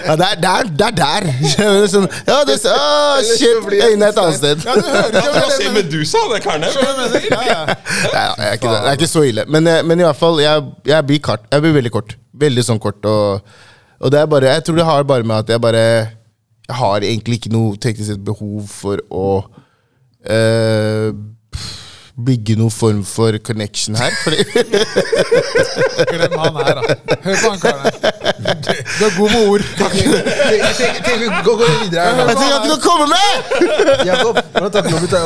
Ja, 0.08 0.16
det, 0.16 0.26
er 0.28 0.40
der, 0.42 0.70
det 0.80 0.86
er 0.88 0.94
der. 0.98 1.28
Du? 1.28 1.86
Sånn, 1.92 2.06
ja, 2.28 2.38
det, 2.48 2.58
ah, 2.72 3.18
shit, 3.24 3.58
øynene 3.68 4.08
er 4.08 4.12
et 4.12 4.20
annet 4.22 4.38
sted. 4.38 4.64
Ja, 4.64 4.76
du 4.76 4.88
hører 4.88 5.08
ikke 5.08 5.24
Han 5.24 5.38
hva 5.38 5.48
ser. 5.54 5.72
Medusa, 5.76 6.24
det 6.32 6.40
karen 6.44 6.64
der. 6.64 6.70
Ja, 7.28 7.42
ja. 7.48 7.60
Nei, 7.68 8.24
ja, 8.24 8.32
jeg 8.38 8.48
er 8.48 8.58
ikke, 8.58 8.72
det 8.72 8.77
er 8.82 8.98
ikke 8.98 9.10
så 9.10 9.24
ille. 9.26 9.44
Men, 9.50 9.66
eh, 9.70 9.82
men 9.86 10.00
i 10.00 10.06
hvert 10.06 10.18
fall, 10.18 10.40
jeg, 10.42 10.68
jeg, 10.88 11.06
blir 11.08 11.22
kart, 11.24 11.46
jeg 11.52 11.64
blir 11.64 11.76
veldig 11.78 11.92
kort. 11.94 12.14
Veldig 12.38 12.64
sånn 12.66 12.82
kort. 12.82 13.04
Og, 13.08 13.56
og 13.98 14.14
det 14.14 14.20
er 14.20 14.30
bare, 14.30 14.52
jeg 14.56 14.66
tror 14.66 14.78
det 14.78 14.88
har 14.88 15.08
bare 15.08 15.26
med 15.26 15.42
at 15.42 15.50
jeg 15.54 15.62
bare 15.62 15.82
Jeg 16.68 16.76
har 16.76 17.04
egentlig 17.06 17.38
ikke 17.38 17.52
noe 17.54 17.78
teknisk 17.80 18.10
sett 18.10 18.24
behov 18.24 18.68
for 18.68 19.00
å 19.08 19.28
eh, 20.28 21.08
bygge 22.18 22.58
noen 22.58 22.74
form 22.74 23.04
for 23.08 23.38
connection 23.46 23.96
her. 23.96 24.12
Glem 26.12 26.34
han 26.42 26.58
her, 26.58 26.80
da. 26.80 26.96
Hør 27.24 27.40
på 27.40 27.52
han 27.54 27.62
karen 27.62 27.86
her. 27.86 28.27
Du 28.66 29.04
er 29.06 29.12
god 29.16 29.30
med 29.32 29.48
ord. 29.48 29.64
Gå, 31.44 31.54
videre. 31.58 32.06
jeg 32.18 32.36
tenker 32.38 32.54
at 32.56 32.64
du 32.64 32.70
kan 32.72 32.82
komme 32.84 33.06
med! 33.12 34.06
Jakob, 34.08 34.38
hvordan 34.54 34.72
takler 34.74 35.06
du 35.08 35.16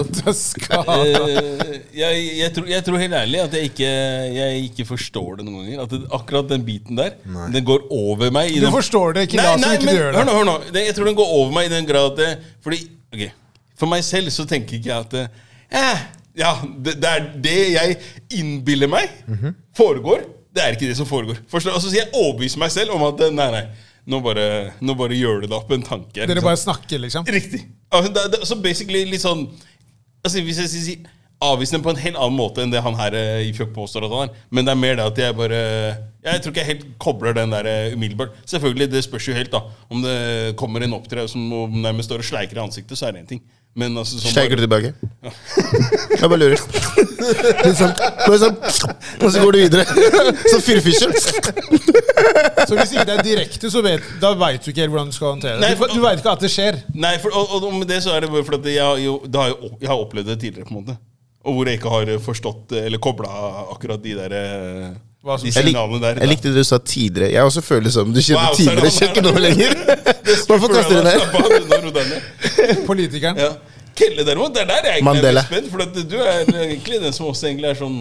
opp? 0.00 0.20
Er 0.28 0.36
skada. 0.36 0.96
Eh, 1.04 1.78
jeg, 1.98 2.50
tror, 2.56 2.68
jeg 2.70 2.84
tror 2.86 3.00
helt 3.02 3.16
ærlig 3.20 3.40
at 3.44 3.56
jeg 3.58 3.70
ikke, 3.70 3.90
jeg 4.38 4.62
ikke 4.68 4.86
forstår 4.88 5.38
det 5.40 5.46
noen 5.48 5.64
ganger. 5.64 5.82
At 5.84 5.94
det, 5.94 6.00
akkurat 6.20 6.50
den 6.52 6.64
biten 6.66 6.98
der, 7.00 7.16
den 7.54 7.64
går 7.68 7.86
over 7.94 8.32
meg. 8.34 8.52
i 8.52 8.58
Du 8.60 8.66
den- 8.66 8.74
forstår 8.74 9.16
det, 9.18 9.26
ikke 9.28 9.40
Nei, 9.40 9.46
la 9.48 9.56
som 9.58 9.66
nei, 9.66 9.74
ikke 9.78 9.88
men 9.88 9.94
du 9.94 10.00
gjør 10.00 10.18
Hør 10.18 10.28
nå, 10.30 10.36
hør 10.38 10.48
nå. 10.48 10.56
Jeg 10.78 10.94
tror 10.96 11.10
den 11.10 11.18
går 11.18 11.34
over 11.40 11.52
meg 11.58 11.68
i 11.70 11.74
den 11.74 11.86
grad 11.88 12.22
Fordi, 12.64 12.80
ok 13.14 13.26
For 13.78 13.90
meg 13.90 14.04
selv 14.06 14.30
så 14.34 14.46
tenker 14.48 14.78
ikke 14.78 14.90
jeg 14.90 15.06
at 15.06 15.14
eh, 15.82 16.02
Ja, 16.38 16.52
det, 16.64 16.96
det 17.02 17.08
er 17.10 17.28
det 17.44 17.56
jeg 17.74 17.96
innbiller 18.38 18.90
meg 18.90 19.10
foregår. 19.78 20.20
Det 20.54 20.64
er 20.64 20.76
ikke 20.76 20.88
det 20.88 20.96
som 20.98 21.08
foregår. 21.08 21.42
Forstår, 21.50 21.76
altså, 21.76 21.90
så 21.90 22.00
jeg 22.00 22.10
overbeviser 22.12 22.62
meg 22.62 22.72
selv 22.74 22.96
om 22.96 23.04
at 23.08 23.20
eh, 23.26 23.34
nei, 23.34 23.48
nei, 23.54 23.64
nå 24.08 24.22
bare, 24.24 24.46
nå 24.80 24.96
bare 24.98 25.18
gjør 25.18 25.42
du 25.42 25.50
det 25.50 25.58
opp 25.58 25.70
en 25.74 25.84
tanke. 25.84 26.16
Dere 26.16 26.32
liksom. 26.32 26.48
bare 26.48 26.62
snakker, 26.64 27.04
liksom. 27.04 27.28
Riktig. 27.38 27.62
Altså, 27.92 28.12
det, 28.16 28.26
det, 28.34 28.42
så 28.48 28.58
basically 28.64 29.04
litt 29.08 29.24
sånn 29.24 29.46
altså, 30.24 30.42
Hvis 30.44 30.60
jeg 30.64 30.72
sier 30.72 30.84
si 30.84 30.98
avvise 31.38 31.76
den 31.76 31.84
på 31.84 31.92
en 31.92 32.00
helt 32.00 32.18
annen 32.18 32.34
måte 32.34 32.62
enn 32.64 32.72
det 32.72 32.80
han 32.82 32.96
her 32.98 33.14
eh, 33.14 33.44
i 33.46 33.52
Fjokk 33.54 33.70
påstår 33.76 34.06
at 34.08 34.14
han 34.14 34.26
er. 34.26 34.40
Men 34.50 34.66
det 34.66 34.72
er 34.72 34.80
mer 34.80 34.96
det 34.98 35.04
at 35.06 35.20
jeg 35.22 35.36
bare 35.38 35.60
Jeg 36.24 36.42
tror 36.42 36.52
ikke 36.52 36.64
jeg 36.64 36.70
helt 36.72 36.86
kobler 37.00 37.36
den 37.36 37.54
der 37.54 37.68
eh, 37.70 37.94
umiddelbart. 37.94 38.34
Selvfølgelig, 38.48 38.90
det 38.90 39.04
spørs 39.06 39.28
jo 39.28 39.36
helt, 39.36 39.52
da. 39.54 39.62
Om 39.88 40.02
det 40.02 40.18
kommer 40.58 40.82
en 40.82 40.96
opptreden 40.98 41.30
som 41.30 41.46
nærmest 41.78 42.10
står 42.10 42.24
og 42.24 42.30
sleiker 42.32 42.58
i 42.58 42.64
ansiktet, 42.64 42.98
så 42.98 43.08
er 43.08 43.14
det 43.14 43.22
én 43.22 43.30
ting. 43.36 43.44
Men 43.78 43.94
altså 44.00 44.18
sånn 44.18 44.32
Steiker 44.32 44.58
du 44.58 44.64
tilbake? 44.64 44.90
tilbake? 44.96 46.14
Jeg 46.20 46.30
bare 46.32 46.38
lurer. 46.40 46.62
Sånn, 47.78 47.92
sånn, 48.40 48.56
og 49.20 49.28
så 49.30 49.42
går 49.42 49.54
du 49.54 49.58
videre. 49.60 49.84
Sånn 50.52 50.64
fyrfisje. 50.64 51.10
Så 52.66 52.74
hvis 52.74 52.94
ikke 52.94 53.04
det 53.06 53.14
er 53.14 53.22
direkte, 53.26 53.70
så 53.70 53.82
vet, 53.84 54.04
da 54.22 54.32
veit 54.38 54.64
du 54.64 54.72
ikke 54.72 54.84
helt 54.84 54.94
hvordan 54.94 55.12
du 55.12 55.16
skal 55.16 55.34
håndtere 55.34 55.60
det. 55.62 55.74
Du, 55.78 55.84
du 55.94 56.02
veit 56.02 56.22
ikke 56.22 56.34
at 56.34 56.42
det 56.42 56.50
skjer. 56.52 56.80
Nei, 56.94 57.14
for, 57.22 57.34
og, 57.38 57.58
og 57.60 57.76
med 57.76 57.90
det 57.90 58.00
så 58.06 58.16
er 58.16 58.26
det 58.26 58.32
bare 58.32 58.46
fordi 58.48 58.74
jeg, 58.74 58.84
har 58.84 59.02
jo, 59.02 59.18
har 59.36 59.52
jo, 59.52 59.72
jeg 59.76 59.92
har 59.92 60.02
opplevd 60.06 60.32
det 60.32 60.38
tidligere. 60.42 60.68
på 60.68 60.74
en 60.74 60.80
måte 60.80 60.98
Og 61.46 61.58
hvor 61.58 61.70
jeg 61.70 61.78
ikke 61.78 61.94
har 61.94 62.14
forstått 62.24 62.74
eller 62.82 63.02
kobla 63.02 63.30
akkurat 63.68 64.02
de 64.02 64.16
der 64.18 64.34
eh, 64.38 64.88
Hva 65.24 65.34
som 65.38 65.48
Jeg, 65.50 65.64
lik, 65.66 65.74
der. 66.00 66.20
jeg 66.22 66.28
likte 66.30 66.48
det 66.54 66.60
du 66.62 66.64
sa 66.68 66.78
tidligere. 66.78 67.32
Jeg 67.34 67.42
også 67.42 67.62
føler 67.66 67.88
det 67.88 67.92
som 67.96 68.12
du 68.14 68.20
kjenner 68.22 68.44
Wow, 68.44 68.54
så 68.54 68.62
er 68.62 68.76
tidligere. 68.78 68.84
det 68.86 69.16
han 69.16 69.24
nå 69.24 69.32
her. 69.32 69.40
lenger. 69.48 69.72
Hvorfor 70.48 70.68
kaster 70.70 70.92
du 70.94 71.00
den 71.00 71.10
her? 71.10 71.18
Slapp 71.18 71.34
av, 71.42 71.50
nå 71.72 71.80
ro 71.82 71.90
deg 71.96 72.06
ned. 72.12 72.86
Politikeren. 72.86 73.36
Ja. 73.42 73.50
Kelle 73.98 74.22
derimot, 74.28 74.54
det 74.54 74.62
er 74.62 74.68
der 74.70 74.86
jeg 74.86 74.92
egentlig 75.00 75.08
Mandela. 75.10 75.42
er 75.42 75.50
mest 75.50 75.50
spent. 75.50 75.70
For 75.74 75.82
at 75.82 75.98
du 76.12 76.16
er 76.22 76.64
egentlig 76.68 77.00
den 77.02 77.12
som 77.16 77.26
også 77.32 77.48
egentlig 77.50 77.66
er 77.72 77.80
sånn 77.80 77.98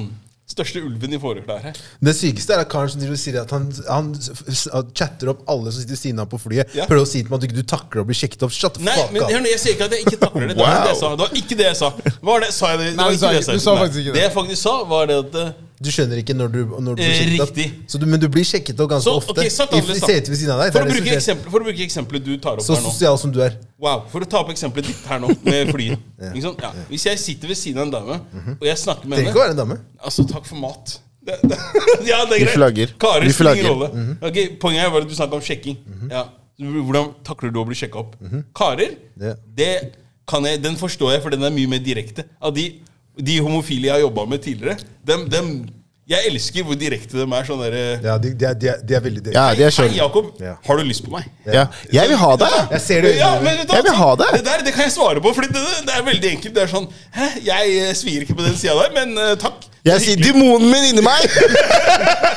største 0.48 0.80
ulven 0.86 1.12
i 1.12 1.18
fåreklær 1.20 1.60
her. 1.66 1.80
Det 2.06 2.14
sykeste 2.16 2.54
er 2.56 2.62
at 2.64 2.70
karen 2.72 2.88
som 2.94 3.02
driver 3.02 3.18
og 3.18 3.20
sier 3.20 3.40
at 3.42 3.50
han, 3.52 3.66
han 3.90 4.14
s- 4.16 4.70
chatter 4.96 5.34
opp 5.34 5.42
alle 5.52 5.74
som 5.74 5.82
sitter 5.82 5.98
ved 5.98 6.00
siden 6.06 6.22
av 6.24 6.30
på 6.32 6.38
flyet. 6.40 6.70
Ja. 6.78 6.86
Prøver 6.88 7.02
å 7.04 7.10
si 7.10 7.20
til 7.24 7.34
meg 7.34 7.42
at 7.42 7.44
du 7.44 7.48
ikke 7.50 7.58
du 7.58 7.68
takler 7.74 8.06
å 8.06 8.08
bli 8.08 8.16
sjekket 8.22 8.46
opp. 8.48 8.54
Shut 8.56 8.78
the 8.78 8.86
Nei, 8.86 8.94
fuck 8.96 9.12
men 9.18 9.26
up. 9.26 9.34
hør 9.34 9.42
nå, 9.44 9.50
jeg 9.52 9.60
sier 9.66 9.74
ikke 9.76 9.90
at 9.90 9.98
jeg 9.98 10.06
ikke 10.06 10.22
takler 10.22 10.48
det. 10.54 10.56
Det 10.56 10.62
var, 10.64 10.78
ikke 10.78 10.86
det, 10.86 10.94
jeg 10.94 11.02
sa. 11.02 11.10
det 11.18 11.26
var 11.26 11.42
ikke 11.42 11.58
det 11.60 11.68
jeg 11.68 11.80
sa. 11.82 11.90
Hva 12.22 12.30
var 12.32 12.46
det? 12.46 12.54
Sa 12.56 12.70
jeg 12.72 12.80
det? 12.80 12.86
det 12.94 12.96
Nei, 13.02 13.10
var 13.10 13.12
du 13.12 13.18
sa 13.26 13.34
det 13.34 13.42
ikke- 13.44 13.58
du 13.58 13.66
sa 13.66 13.76
faktisk 13.82 14.00
ikke 14.06 14.14
det. 14.14 14.20
Det 14.22 14.24
jeg 14.30 14.36
faktisk 14.38 14.62
sa, 14.62 14.76
var 14.94 15.10
det 15.12 15.18
at 15.26 15.36
eh, 15.44 15.52
Du 15.78 15.92
skjønner 15.94 16.18
ikke 16.24 16.34
når 16.34 16.48
du, 16.50 16.60
når 16.82 16.96
du 16.98 17.02
blir 17.04 17.12
Eh, 17.12 17.18
sjekket 17.20 17.42
opp. 17.44 17.50
riktig. 17.58 17.66
Så 17.92 18.00
du, 18.02 18.06
men 18.10 18.20
du 18.20 18.28
blir 18.34 18.44
sjekket 18.50 18.80
opp 18.82 18.90
ganske 18.90 19.06
Så, 19.06 19.14
ofte. 19.22 19.30
ok, 19.38 19.50
sagt 19.54 19.74
I 19.74 19.78
annerledes, 19.78 19.98
i 19.98 20.02
da. 20.02 20.08
setet 20.08 20.30
ved 20.32 20.38
siden 20.40 20.54
av 20.56 20.60
deg. 20.64 20.72
for, 20.74 20.80
å 20.80 20.82
Det 20.82 20.82
er 20.82 20.88
det 20.88 20.94
bruke 20.96 20.98
som 20.98 21.08
skjer. 21.08 21.18
eksempel, 21.22 21.52
for 21.54 21.60
å 21.60 21.64
bruke 21.68 21.84
eksempelet 21.86 22.24
du 22.26 22.38
tar 22.38 22.54
opp 22.58 22.62
Så 22.66 22.74
her 22.76 22.82
nå. 22.82 22.90
sosial 22.92 23.18
som 23.22 23.32
du 23.32 23.40
er. 23.46 23.58
Wow, 23.80 24.02
For 24.10 24.20
å 24.26 24.30
ta 24.30 24.40
opp 24.42 24.50
eksempelet 24.50 24.88
ditt 24.90 25.06
her 25.06 25.20
nå, 25.22 25.28
med 25.46 25.70
flyet. 25.76 26.00
Ikke 26.34 26.42
sant? 26.48 26.64
Ja. 26.66 26.72
Hvis 26.90 27.06
jeg 27.06 27.20
sitter 27.22 27.48
ved 27.54 27.58
siden 27.62 27.78
av 27.78 27.86
en 27.86 27.92
dame, 27.94 28.18
og 28.60 28.66
jeg 28.66 28.78
snakker 28.78 29.06
med 29.06 29.18
Trenger 29.22 29.30
ikke 29.32 29.38
å 29.38 29.46
henne 29.46 29.54
være 29.54 29.58
en 29.58 29.62
dame. 29.62 29.78
Altså, 30.02 30.26
takk 30.34 30.46
for 30.50 30.56
mat. 30.66 30.98
Det, 31.28 31.36
det, 31.44 31.58
ja, 32.10 32.24
det 32.26 32.34
er 32.34 32.40
Vi 32.40 32.44
greit. 32.48 32.56
flagger. 32.58 32.88
Karer 32.98 33.22
Vi 33.28 33.32
spiller 33.38 33.54
ingen 33.54 33.66
flagger. 33.70 33.94
rolle. 33.94 34.18
Ok, 34.32 34.38
Poenget 34.60 34.82
er 34.88 34.90
bare 34.98 35.04
at 35.06 35.10
du 35.10 35.16
snakket 35.16 35.34
om 35.34 35.42
sjekking. 35.46 35.78
ja. 36.10 36.26
Hvordan 36.58 37.12
takler 37.24 37.52
du 37.54 37.60
å 37.62 37.66
bli 37.70 37.76
sjekka 37.78 38.00
opp? 38.02 38.16
Karer, 38.58 38.96
Ja. 39.22 39.36
det 39.46 39.94
kan 40.28 40.42
jeg, 40.44 40.58
den 40.64 40.74
forstår 40.76 41.12
jeg, 41.14 41.22
for 41.22 41.30
den 41.30 41.44
er 41.44 41.52
mye 41.54 41.68
mer 41.70 41.78
direkte. 41.86 42.24
Av 42.42 42.50
de, 42.56 42.80
de 43.20 43.40
homofile 43.42 43.90
jeg 43.90 43.98
har 43.98 44.06
jobba 44.06 44.26
med 44.30 44.44
tidligere, 44.44 44.78
dem, 45.08 45.26
dem, 45.32 45.52
jeg 46.08 46.30
elsker 46.30 46.64
hvor 46.64 46.78
direkte 46.80 47.18
de 47.18 47.26
er. 47.26 47.48
sånn 47.48 47.60
der, 47.66 47.74
Ja, 48.06 48.14
de, 48.22 48.30
de, 48.32 48.52
de, 48.62 48.74
de 48.88 48.96
er 48.96 49.02
veldig 49.04 49.34
Ja, 49.34 49.50
de 49.58 49.66
er 49.68 49.74
Hei. 49.76 49.90
Jakob. 49.98 50.30
Ja. 50.40 50.54
Har 50.64 50.80
du 50.80 50.86
lyst 50.88 51.04
på 51.04 51.12
meg? 51.12 51.26
Ja. 51.44 51.66
Jeg 51.92 52.08
vil 52.14 52.20
ha 52.22 52.30
deg! 52.40 52.56
Jeg 52.78 52.84
ser 52.86 53.02
det 53.04 53.16
Ja, 53.18 53.34
men 53.44 53.60
hva? 53.66 53.76
Jeg 53.76 53.88
vil 53.90 53.98
ha 53.98 54.12
deg. 54.22 54.38
Det 54.38 54.46
der 54.46 54.64
det 54.70 54.76
kan 54.78 54.88
jeg 54.88 54.96
svare 54.96 55.24
på, 55.24 55.34
for 55.36 55.44
det, 55.44 55.66
det 55.90 55.98
er 55.98 56.06
veldig 56.08 56.32
enkelt. 56.38 56.54
Det 56.56 56.64
er 56.64 56.72
sånn 56.72 56.88
Hæ, 57.18 57.28
jeg 57.50 57.76
eh, 57.82 57.92
svir 58.00 58.24
ikke 58.24 58.38
på 58.40 58.48
den 58.48 58.56
sida 58.56 58.78
der, 58.80 58.94
men 58.96 59.20
uh, 59.20 59.34
takk. 59.42 59.68
Jeg 59.88 60.04
sier 60.04 60.24
demonen 60.24 60.72
min 60.72 60.90
inni 60.94 61.04
meg! 61.04 61.28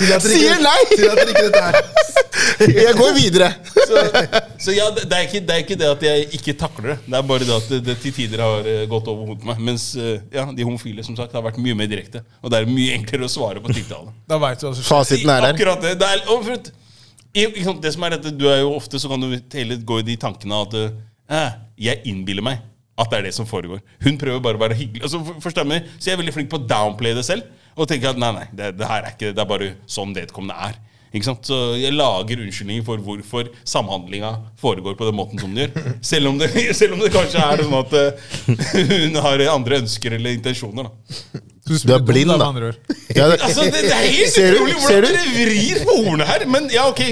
Sier 0.00 0.60
nei! 0.62 0.78
Tillater 0.90 1.32
ikke 1.32 1.44
dette 1.48 1.62
her. 1.66 2.08
Jeg 2.80 2.94
går 2.96 3.14
videre. 3.16 3.48
Så, 3.74 4.02
så 4.64 4.74
ja, 4.74 4.86
det, 4.94 5.06
er 5.06 5.26
ikke, 5.26 5.40
det 5.46 5.54
er 5.54 5.62
ikke 5.64 5.76
det 5.80 5.88
at 5.88 6.04
jeg 6.04 6.26
ikke 6.38 6.54
takler 6.60 6.92
det. 6.92 6.96
Det 7.06 7.16
er 7.18 7.24
bare 7.26 7.46
det 7.46 7.54
at 7.56 7.68
det, 7.72 7.80
det 7.88 7.96
til 8.02 8.14
tider 8.16 8.42
har 8.44 8.68
eh, 8.68 8.82
gått 8.90 9.08
over 9.10 9.30
hodet 9.30 9.42
på 9.42 9.50
meg. 9.50 9.62
Mens 9.70 9.86
eh, 9.98 10.22
ja, 10.34 10.46
de 10.56 10.66
homofile 10.66 11.04
som 11.06 11.16
sagt 11.18 11.34
har 11.36 11.44
vært 11.44 11.60
mye 11.62 11.76
mer 11.78 11.90
direkte. 11.90 12.22
Og 12.40 12.52
det 12.52 12.60
er 12.60 12.70
mye 12.70 12.94
enklere 12.96 13.26
å 13.26 13.32
svare 13.32 13.62
på 13.64 13.72
tiltale. 13.74 14.14
Da 14.30 14.38
vet 14.42 14.62
du 14.62 14.68
hva. 14.68 14.74
Fasiten 14.90 15.32
er 15.32 15.46
der. 15.46 15.56
Akkurat 15.56 15.84
det. 15.84 15.94
det, 16.00 16.10
er, 16.10 16.24
og 16.32 16.46
for, 16.46 17.76
det 17.84 17.94
som 17.96 18.08
er 18.08 18.16
dette, 18.16 18.34
du 18.36 18.46
er 18.50 18.62
jo 18.62 18.74
ofte 18.76 19.00
så 19.00 19.10
kan 19.10 19.24
du 19.24 19.36
hele 19.56 19.80
gå 19.86 20.00
i 20.02 20.08
de 20.12 20.18
tankene 20.20 20.64
at 20.66 20.76
eh, 20.80 21.54
jeg 21.90 22.04
innbiller 22.10 22.46
meg 22.46 22.66
at 23.00 23.08
det 23.08 23.20
er 23.20 23.28
det 23.30 23.34
som 23.36 23.48
foregår. 23.48 23.80
Hun 24.04 24.18
prøver 24.20 24.42
bare 24.44 24.60
å 24.60 24.62
være 24.62 24.76
hyggelig. 24.76 25.04
Altså, 25.06 25.22
for, 25.24 25.40
forstår 25.46 25.64
du 25.64 25.72
meg? 25.72 25.88
Så 25.96 26.10
jeg 26.10 26.16
er 26.16 26.20
veldig 26.20 26.36
flink 26.36 26.50
på 26.52 26.60
å 26.60 26.66
downplay 26.68 27.16
det 27.16 27.24
selv. 27.26 27.48
Og 27.78 27.88
tenker 27.90 28.12
at 28.12 28.20
nei, 28.20 28.30
nei, 28.36 28.46
det, 28.52 28.74
det 28.80 28.88
her 28.88 29.04
er 29.06 29.12
ikke 29.14 29.34
Det 29.34 29.42
er 29.44 29.48
bare 29.50 29.74
sånn 29.90 30.14
vedkommende 30.16 30.56
er. 30.70 30.78
Ikke 31.10 31.26
sant? 31.26 31.42
Så 31.48 31.56
jeg 31.74 31.90
lager 31.96 32.38
unnskyldninger 32.44 32.84
for 32.86 33.02
hvorfor 33.02 33.48
samhandlinga 33.66 34.30
foregår 34.62 34.94
på 34.98 35.08
den 35.08 35.16
måten 35.18 35.40
som 35.42 35.54
den 35.56 35.64
gjør. 35.66 35.94
Selv 36.06 36.30
om 36.30 36.38
det, 36.38 36.50
selv 36.80 36.94
om 36.94 37.02
det 37.02 37.10
kanskje 37.14 37.42
er 37.42 37.64
sånn 37.66 37.78
at 37.80 37.96
eh, 37.98 38.28
hun 38.92 39.18
har 39.24 39.42
andre 39.50 39.80
ønsker 39.82 40.14
eller 40.18 40.36
intensjoner. 40.38 40.86
da 40.86 41.40
Du, 41.66 41.74
Du 41.74 41.94
er 41.96 42.04
blind, 42.06 42.30
da. 42.30 42.46
andre. 42.52 42.72
Ja, 43.10 43.26
det, 43.26 43.40
Altså, 43.42 43.64
det, 43.66 43.82
det 43.88 43.90
er 43.90 44.06
helt 44.06 44.30
Ser 44.30 44.54
utrolig 44.54 44.76
hvordan 44.78 45.08
dere 45.08 45.34
vrir 45.34 45.80
på 45.82 45.96
ordene 46.04 46.28
her. 46.30 46.46
Men 46.46 46.70
ja, 46.70 46.86
ok. 46.92 47.02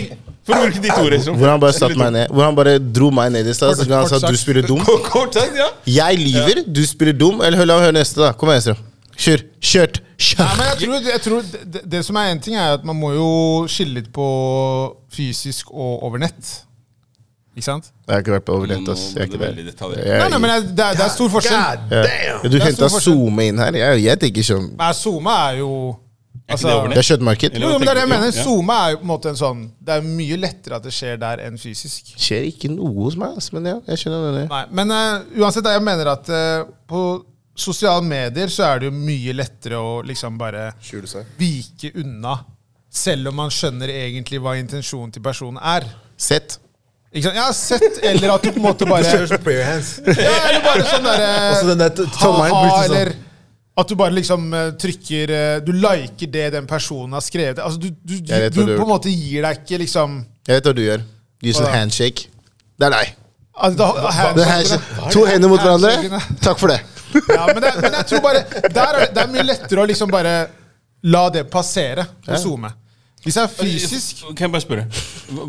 For 0.47 0.55
å 0.55 0.61
bruke 0.69 0.81
ditt 0.81 0.95
ord. 0.95 1.11
Liksom. 1.13 1.35
hvor 1.41 1.51
han 1.51 1.61
bare 1.61 1.77
satte 1.77 1.99
meg 1.99 2.15
ned 2.15 2.31
Hvor 2.33 2.47
han 2.47 2.55
bare 2.57 2.77
dro 2.79 3.11
meg 3.13 3.35
ned 3.35 3.51
i 3.51 3.57
stad. 3.57 3.75
Så 3.83 3.89
han 3.91 4.07
sa 4.09 4.23
du 4.23 4.39
spiller 4.39 4.63
dum. 4.65 4.79
Kort, 4.87 5.11
kort 5.11 5.35
sagt, 5.37 5.59
ja. 5.59 5.73
Jeg 5.91 6.23
lyver, 6.23 6.63
du 6.71 6.85
spiller 6.87 7.19
dum. 7.19 7.43
Eller 7.43 7.67
la 7.67 7.81
meg 7.81 7.91
høre 7.91 7.99
neste, 7.99 8.23
da. 8.23 8.31
Kom 8.39 8.55
igjen, 8.55 8.63
Estro. 8.63 8.88
Kjør. 9.19 9.43
Kjørt. 9.61 9.99
Nei, 9.99 10.27
Kjør. 10.29 10.55
men 10.59 10.69
jeg 10.69 10.79
tror, 10.79 11.03
jeg 11.11 11.21
tror 11.25 11.43
det, 11.53 11.61
det- 11.75 11.85
det 11.91 12.05
som 12.07 12.17
er 12.17 12.31
en 12.33 12.41
ting, 12.41 12.55
er 12.57 12.75
at 12.79 12.85
man 12.87 12.97
må 12.99 13.13
jo 13.15 13.29
skille 13.71 13.95
litt 13.99 14.13
på 14.15 14.27
fysisk 15.15 15.71
og 15.73 16.03
over 16.07 16.19
nett. 16.23 16.65
Ikke 17.59 17.65
sant? 17.67 17.89
Jeg 18.07 18.15
har 18.15 18.23
ikke 18.23 18.35
vært 18.37 18.45
på 18.47 18.55
overnett, 18.55 18.81
nett. 18.85 18.89
ass. 18.95 19.15
Jeg 19.15 19.23
er 19.25 19.27
ikke 19.27 19.39
det. 19.43 20.03
Nei, 20.07 20.29
nei, 20.31 20.39
men 20.39 20.51
jeg- 20.51 20.69
det 20.77 20.85
er, 20.85 20.93
det 20.95 21.05
er 21.07 21.09
stor 21.11 21.29
forskjell. 21.29 21.59
God 21.59 21.91
damn! 21.91 22.27
Ja, 22.29 22.39
Du 22.43 22.49
Det 22.49 22.61
er 22.63 22.67
henta. 22.67 22.89
SoMe 22.89 23.49
inn 23.49 23.59
her. 23.59 23.73
Jeg, 23.73 24.03
jeg 24.05 24.19
tenker 24.21 24.43
sånn 24.47 24.77
Nei, 24.79 24.93
SoMe 24.93 25.31
er 25.51 25.57
jo 25.59 25.71
Er 26.49 26.55
altså, 26.55 26.69
det 26.87 26.95
Det 26.95 26.99
er 27.03 27.17
kjøttmarked. 27.17 27.59
Jo, 27.59 27.69
jo, 27.69 27.79
men 27.79 27.81
det 27.81 27.89
er 27.89 27.95
det 27.95 28.05
jeg 28.05 28.09
mener. 28.09 28.31
Ja. 28.33 28.45
SoMe 28.45 28.73
er 28.85 28.91
jo 28.93 28.97
på 28.99 29.03
en 29.03 29.09
måte 29.11 29.29
en 29.29 29.35
sånn 29.43 29.71
Det 29.83 29.97
er 29.97 30.01
mye 30.07 30.37
lettere 30.39 30.77
at 30.77 30.83
det 30.87 30.93
skjer 30.93 31.19
der 31.19 31.43
enn 31.49 31.59
fysisk. 31.59 32.15
Skjer 32.17 32.47
ikke 32.53 32.71
noe 32.71 32.95
hos 33.03 33.17
meg, 33.17 33.35
ass. 33.37 33.51
Men 33.53 33.65
ja, 33.67 33.75
jeg 33.89 33.99
skjønner 34.05 34.39
det. 34.39 34.49
Nei, 34.49 34.65
Men 34.71 34.91
uh, 34.95 35.21
uansett, 35.43 35.65
jeg 35.67 35.83
mener 35.83 36.07
at 36.15 36.29
uh, 36.31 36.65
på 36.89 37.03
sosiale 37.61 38.05
medier 38.07 38.51
så 38.53 38.69
er 38.69 38.81
det 38.83 38.89
jo 38.91 38.95
mye 38.95 39.35
lettere 39.37 39.81
å 39.81 39.99
liksom 40.07 40.39
bare 40.41 40.71
vike 41.39 41.93
unna. 41.99 42.39
Selv 42.89 43.29
om 43.31 43.37
man 43.37 43.53
skjønner 43.53 43.91
egentlig 43.93 44.41
hva 44.41 44.57
intensjonen 44.59 45.13
til 45.13 45.23
personen 45.23 45.61
er. 45.61 45.87
Sett. 46.17 46.57
Ikke 47.13 47.29
sant? 47.29 47.39
Ja, 47.39 47.47
sett, 47.57 48.01
eller 48.05 48.35
at 48.35 48.45
du 48.45 48.51
på 48.53 48.61
en 48.61 48.67
måte 48.69 48.89
bare. 48.89 49.05
Ja, 49.09 50.37
eller 50.49 50.65
bare 50.65 50.85
sånn 50.89 51.07
derre 51.09 51.31
blir 51.95 52.13
ha-ha, 52.21 52.61
sånn 52.83 52.97
eller 52.97 53.15
at 53.79 53.87
du 53.87 53.95
bare 53.95 54.11
liksom 54.17 54.49
eh, 54.59 54.71
trykker 54.81 55.31
eh, 55.31 55.61
Du 55.63 55.71
liker 55.77 56.31
det 56.35 56.49
den 56.57 56.67
personen 56.67 57.15
har 57.15 57.23
skrevet. 57.23 57.61
Altså 57.63 57.79
du, 57.79 57.93
du, 58.03 58.17
du, 58.19 58.35
du 58.51 58.61
på 58.73 58.83
en 58.83 58.91
måte 58.91 59.13
gir 59.13 59.45
deg 59.47 59.63
ikke 59.63 59.79
liksom 59.85 60.19
Jeg 60.49 60.59
vet 60.59 60.69
hva 60.71 60.75
du 60.75 60.83
gjør. 60.83 61.05
Du 61.39 61.47
gir 61.47 61.55
Hva 61.55 61.63
sånn 61.63 61.77
handshake. 61.77 62.27
Det 62.79 62.89
er 62.89 62.95
deg. 62.97 63.13
altså, 63.55 63.77
da, 63.79 64.33
Det 64.35 64.49
handshake. 64.49 65.11
To 65.15 65.25
hender 65.29 65.53
mot 65.53 65.63
hverandre. 65.63 66.23
Takk 66.43 66.59
for 66.59 66.75
det. 66.75 66.81
Ja, 67.15 67.47
men, 67.47 67.63
det, 67.65 67.73
men 67.83 67.97
jeg 68.01 68.07
tror 68.11 68.21
bare 68.25 68.43
der 68.69 68.83
er 68.89 69.01
det, 69.05 69.09
det 69.15 69.23
er 69.25 69.33
mye 69.33 69.47
lettere 69.47 69.83
å 69.85 69.89
liksom 69.89 70.11
bare 70.13 70.35
la 71.09 71.25
det 71.31 71.45
passere 71.51 72.05
på 72.27 72.37
zoome. 72.43 72.71
Hvis 73.25 73.35
jeg 73.35 73.49
er 73.49 73.51
fysisk 73.51 74.21
Kan 74.39 74.47
jeg 74.47 74.53
bare 74.55 74.63
spørre? 74.63 74.85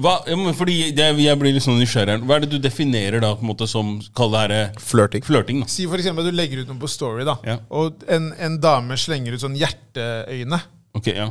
Hva, 0.01 0.13
fordi 0.57 0.77
jeg, 0.89 1.17
jeg 1.21 1.39
blir 1.39 1.53
litt 1.53 1.63
sånn 1.63 1.77
nysgjerrig. 1.79 2.15
Hva 2.25 2.39
er 2.39 2.45
det 2.45 2.49
du 2.55 2.57
definerer 2.63 3.21
da 3.21 3.29
på 3.37 3.45
en 3.45 3.51
måte 3.51 3.67
som 3.69 3.91
Kall 4.17 4.33
det 4.33 4.41
her 4.41 4.53
Flirting 4.81 4.81
Flørting. 4.81 5.25
flørting? 5.27 5.61
da? 5.63 5.69
Si 5.71 5.85
for 5.87 6.01
eksempel 6.01 6.25
at 6.25 6.33
du 6.33 6.37
legger 6.39 6.63
ut 6.63 6.71
noe 6.71 6.81
på 6.81 6.89
Story, 6.89 7.27
da 7.29 7.37
Ja. 7.45 7.59
og 7.69 8.01
en, 8.09 8.31
en 8.41 8.57
dame 8.61 8.97
slenger 8.97 9.37
ut 9.37 9.43
sånn 9.45 9.57
hjerteøyne. 9.59 10.59
Ok, 10.97 11.11
ja 11.13 11.29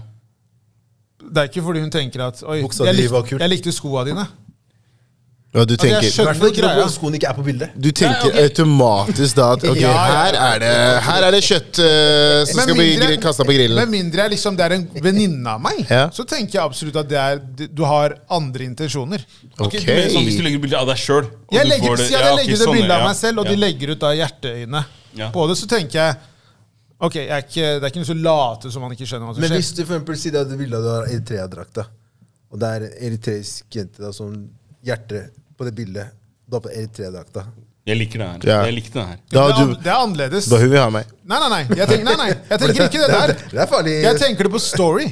Det 1.19 1.43
er 1.43 1.51
ikke 1.51 1.65
fordi 1.67 1.83
hun 1.83 1.91
tenker 1.93 2.23
at 2.29 2.45
Oi, 2.47 2.61
jeg, 2.63 2.95
likte, 2.95 3.25
jeg 3.43 3.51
likte 3.51 3.75
skoa 3.75 4.07
dine. 4.07 4.25
Og 5.49 5.65
du 5.65 5.73
Altså, 5.73 5.87
jeg 5.89 5.95
tenker 5.97 6.11
skjønner 6.13 6.51
greia. 6.53 6.87
når 7.01 7.15
ikke 7.17 7.29
er 7.31 7.37
på 7.39 7.43
bildet. 7.47 7.71
Du 7.81 7.87
tenker 7.91 8.27
Nei, 8.29 8.33
okay. 8.35 8.43
automatisk 8.51 9.37
da 9.39 9.47
at 9.55 9.63
ok, 9.71 9.79
Ja, 9.81 9.93
ja. 9.95 10.03
her 10.13 10.35
er 10.45 10.59
det, 10.61 10.73
her 11.07 11.25
er 11.25 11.31
det 11.33 11.41
kjøtt 11.47 11.79
uh, 11.81 11.87
som 11.89 12.59
Med 12.59 12.67
skal 12.67 12.77
mindre- 12.77 13.07
bli 13.09 13.17
kasta 13.23 13.45
på 13.47 13.49
Med 13.49 13.57
grillen. 13.57 13.91
mindre 13.91 14.27
jeg 14.27 14.31
liksom, 14.35 14.59
det 14.59 14.65
er 14.67 14.75
en 14.77 14.85
venninne 15.09 15.55
av 15.55 15.63
meg, 15.65 15.81
Ja. 15.89 16.03
så 16.13 16.27
tenker 16.29 16.59
jeg 16.59 16.63
absolutt 16.69 16.99
at 17.01 17.09
det 17.09 17.17
er, 17.23 17.41
du 17.73 17.83
har 17.89 18.19
andre 18.29 18.65
intensjoner. 18.69 19.25
Ok, 19.57 19.73
okay. 19.73 19.87
Men, 19.89 20.11
sånn 20.13 20.29
Hvis 20.29 20.37
du 20.37 20.45
legger 20.45 20.61
bilde 20.67 20.77
av 20.83 20.87
deg 20.93 21.01
sjøl 21.01 21.25
Jeg 21.57 21.65
legger, 21.73 21.97
ut 21.97 22.05
at 22.05 22.11
jeg 22.13 22.37
legger 22.43 22.53
ut 22.55 22.67
et 22.69 22.75
bilde 22.77 22.99
av 23.01 23.07
meg 23.09 23.17
selv, 23.17 23.39
og 23.41 23.49
de 23.49 23.57
legger 23.57 23.95
ut 23.97 24.05
da 24.05 24.13
hjerteøyne 24.21 24.85
Ja. 25.17 25.31
på 25.33 25.49
det, 25.49 25.57
så 25.57 25.67
tenker 25.67 25.97
jeg 26.03 26.17
Ok, 27.01 27.15
jeg 27.15 27.31
er 27.31 27.43
ikke, 27.47 27.67
det 27.81 27.85
er 27.87 27.89
ikke 27.95 28.01
noe 28.05 28.13
så 28.13 28.21
late 28.21 28.71
som 28.75 28.83
man 28.85 28.93
ikke 28.93 29.07
skjønner 29.09 29.31
hva 29.31 29.35
som 29.39 29.41
Men 29.49 29.53
hvis 29.57 29.73
du 29.73 29.85
for 29.87 29.95
eksempel 29.97 30.17
sier 30.19 30.41
at 30.43 30.49
du 30.51 30.57
vil 30.61 30.73
ha 30.77 30.81
du 30.83 30.89
har 30.93 31.05
Eritrea-drakt, 31.09 31.79
og 32.53 32.59
det 32.61 32.69
er 32.75 32.85
en 32.89 32.97
eritreisk 33.09 33.65
jente 33.81 34.03
da, 34.03 34.11
som 34.13 34.35
hjerte 34.85 35.25
på 35.59 35.65
det 35.67 35.75
bildet 35.75 36.13
Du 36.49 36.57
har 36.57 36.61
på 36.65 36.71
Eritrea-drakta. 36.73 37.45
Jeg 37.89 37.97
liker 37.97 38.19
det 38.21 38.27
her. 38.29 38.41
Ja. 38.49 38.59
Jeg 38.69 38.75
likte 38.77 38.99
det 38.99 39.07
her. 39.09 39.17
Da, 39.33 39.33
det, 39.33 39.41
er, 39.41 39.67
du, 39.69 39.75
det 39.85 39.91
er 39.93 40.03
annerledes. 40.03 40.47
da 40.49 40.59
hun 40.61 40.71
vil 40.71 40.79
ha 40.81 40.89
meg. 40.93 41.07
Nei, 41.25 41.39
nei, 41.41 41.49
nei. 41.55 41.77
Jeg 41.79 41.89
tenker, 41.89 42.05
nei, 42.05 42.17
nei. 42.21 42.29
Jeg 42.51 42.59
tenker 42.63 42.85
ikke 42.85 43.01
det 43.01 43.09
der. 43.17 43.33
Det 43.53 43.63
er 43.65 43.71
farlig. 43.71 43.95
Jeg 44.05 44.19
tenker 44.21 44.49
det 44.49 44.53
på 44.53 44.61
Story. 44.61 45.07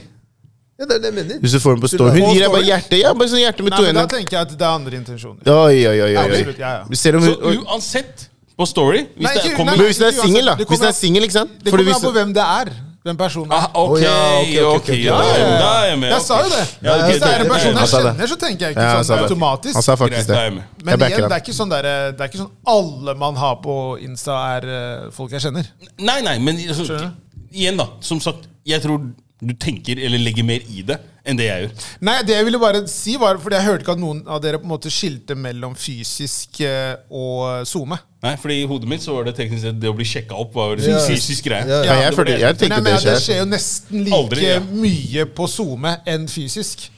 Ja, 0.76 0.84
det 0.84 0.96
er 0.98 1.00
det 1.00 1.08
jeg 1.08 1.16
mener. 1.16 1.38
Hvis 1.40 1.52
du 1.56 1.60
får 1.64 1.76
den 1.78 1.80
på 1.86 1.88
story. 1.88 2.20
Hun 2.20 2.34
gir 2.36 2.42
deg 2.44 2.52
bare 2.52 2.66
hjerte. 2.68 2.96
Ja, 3.00 3.12
bare 3.16 3.30
sånn 3.32 3.40
hjerte 3.40 3.64
med 3.64 3.72
Nei, 3.72 3.78
to 3.80 3.84
men 3.86 3.96
Da 3.96 4.02
tenker 4.12 4.36
jeg 4.36 4.42
at 4.44 4.50
det 4.52 4.66
er 4.66 4.74
andre 4.76 4.98
intensjoner. 5.00 5.40
Oi, 5.48 5.78
oi, 5.88 5.94
oi. 6.04 6.10
oi, 6.10 6.16
Absolutt, 6.20 6.58
ja, 6.60 6.72
ja. 6.82 6.98
Selv 7.00 7.16
om 7.16 7.24
Så 7.24 7.32
hun, 7.32 7.46
oi. 7.48 7.54
uansett, 7.64 8.26
på 8.56 8.64
Story 8.68 9.00
Hvis 9.06 9.24
Nei, 9.24 9.32
det 9.36 9.40
ikke- 9.44 9.56
kommer 9.56 9.72
nei, 9.72 9.78
Men 9.80 9.86
hvis 9.88 9.98
den 10.02 10.08
er 10.08 10.16
singel, 10.20 10.44
da. 10.50 10.54
det 10.56 10.66
Hvis 10.68 10.68
den 10.68 10.76
kommer 10.76 10.88
er 10.92 10.98
singel, 11.00 11.24
ikke 11.24 11.36
sant? 11.38 11.50
Det 11.64 11.72
Fordi 11.72 11.84
kommer 11.84 11.92
hvis 11.92 12.04
an 12.04 12.08
på 12.08 12.12
hvem 12.18 12.34
det 12.36 12.44
er. 12.60 12.70
Den 13.06 13.16
personen. 13.20 13.52
ah, 13.54 13.68
Ok, 13.78 14.00
ja, 14.02 14.14
ok, 14.40 14.80
ok. 14.80 14.88
Ja, 14.88 15.16
Ja, 15.16 15.26
ja, 15.26 15.44
ja. 15.46 15.58
da 15.62 15.68
er 15.80 15.88
jeg 15.92 15.98
med. 16.02 16.10
Jeg 16.10 16.22
sa 16.26 16.38
jo 16.42 16.48
det. 16.50 16.62
Ja, 16.82 16.94
ok, 16.96 17.04
Hvis 17.10 17.20
det 17.22 17.28
er 17.30 17.44
en 17.44 17.50
person 17.52 17.76
jeg 17.78 17.90
kjenner, 17.92 18.26
så 18.32 18.36
tenker 18.40 18.66
jeg 18.66 18.74
Ja, 18.74 18.80
ikke 18.80 18.86
han 18.96 19.04
sa 19.04 19.08
sånn 19.12 19.20
det. 19.20 19.28
automatisk. 19.30 19.74
Han 19.78 19.82
sa 19.86 19.96
faktisk 20.00 20.26
det. 20.32 20.40
med. 20.56 20.64
Men 20.82 20.90
Jeg 20.92 20.98
backer 21.02 21.16
igjen, 21.16 21.28
det 21.30 21.36
er 21.38 21.44
ikke 21.44 21.54
sånn 21.60 21.70
der, 21.70 21.82
det 22.16 22.20
er 22.20 22.30
ikke 22.32 22.40
sånn 22.42 22.50
alle 22.74 23.14
man 23.22 23.36
har 23.36 23.54
på 23.62 23.76
Insta, 24.02 24.40
er 24.56 24.66
eh, 24.78 25.10
folk 25.14 25.30
jeg 25.36 25.40
kjenner. 25.46 25.70
Nei, 25.98 26.18
nei, 26.26 26.36
men 26.42 26.58
altså, 26.66 26.84
Skjønner 26.90 27.12
igjen, 27.52 27.76
da. 27.78 27.86
Som 28.00 28.20
sagt, 28.20 28.48
jeg 28.66 28.82
tror 28.82 29.00
du 29.42 29.52
tenker 29.60 29.98
eller 30.00 30.18
legger 30.22 30.46
mer 30.48 30.62
i 30.72 30.80
det 30.86 30.96
enn 31.26 31.36
det 31.36 31.44
jeg 31.48 31.64
gjør. 31.66 31.86
Nei, 32.06 32.14
det 32.24 32.36
jeg 32.38 32.46
ville 32.46 32.58
bare 32.62 32.80
si 32.88 33.16
var 33.20 33.36
Fordi 33.42 33.56
jeg 33.58 33.66
hørte 33.66 33.82
ikke 33.84 33.94
at 33.96 34.00
noen 34.00 34.20
av 34.30 34.38
dere 34.40 34.60
på 34.62 34.64
en 34.64 34.70
måte 34.70 34.92
skilte 34.94 35.34
mellom 35.36 35.74
fysisk 35.76 36.60
eh, 36.64 36.94
og 37.10 37.66
SoMe. 37.68 37.98
Nei, 38.24 38.32
fordi 38.40 38.60
I 38.62 38.68
hodet 38.70 38.88
mitt 38.88 39.02
så 39.04 39.16
var 39.18 39.26
det 39.28 39.34
teknisk 39.36 39.66
sett 39.66 39.80
det 39.82 39.90
å 39.90 39.96
bli 39.98 40.06
sjekka 40.08 40.38
opp 40.40 40.54
var 40.56 40.78
Ja. 40.80 41.00
fysisk 41.04 41.44
greie. 41.50 41.66
Ja, 41.68 41.82
Ja, 41.84 41.98
jeg, 42.06 42.14
følte, 42.16 42.38
jeg 42.38 42.46
Men 42.46 42.60
tenkte 42.62 42.78
jeg 42.78 42.84
det 42.86 43.00
skjer. 43.02 43.12
det 43.12 43.24
skjer. 43.26 43.40
jo 43.42 43.48
nesten 43.50 44.04
like 44.06 44.16
Aldri, 44.20 44.46
ja. 44.46 44.60
mye 44.86 45.26
på 45.36 45.48
SoMe 45.50 45.96
enn 46.06 46.28
fysisk. 46.32 46.88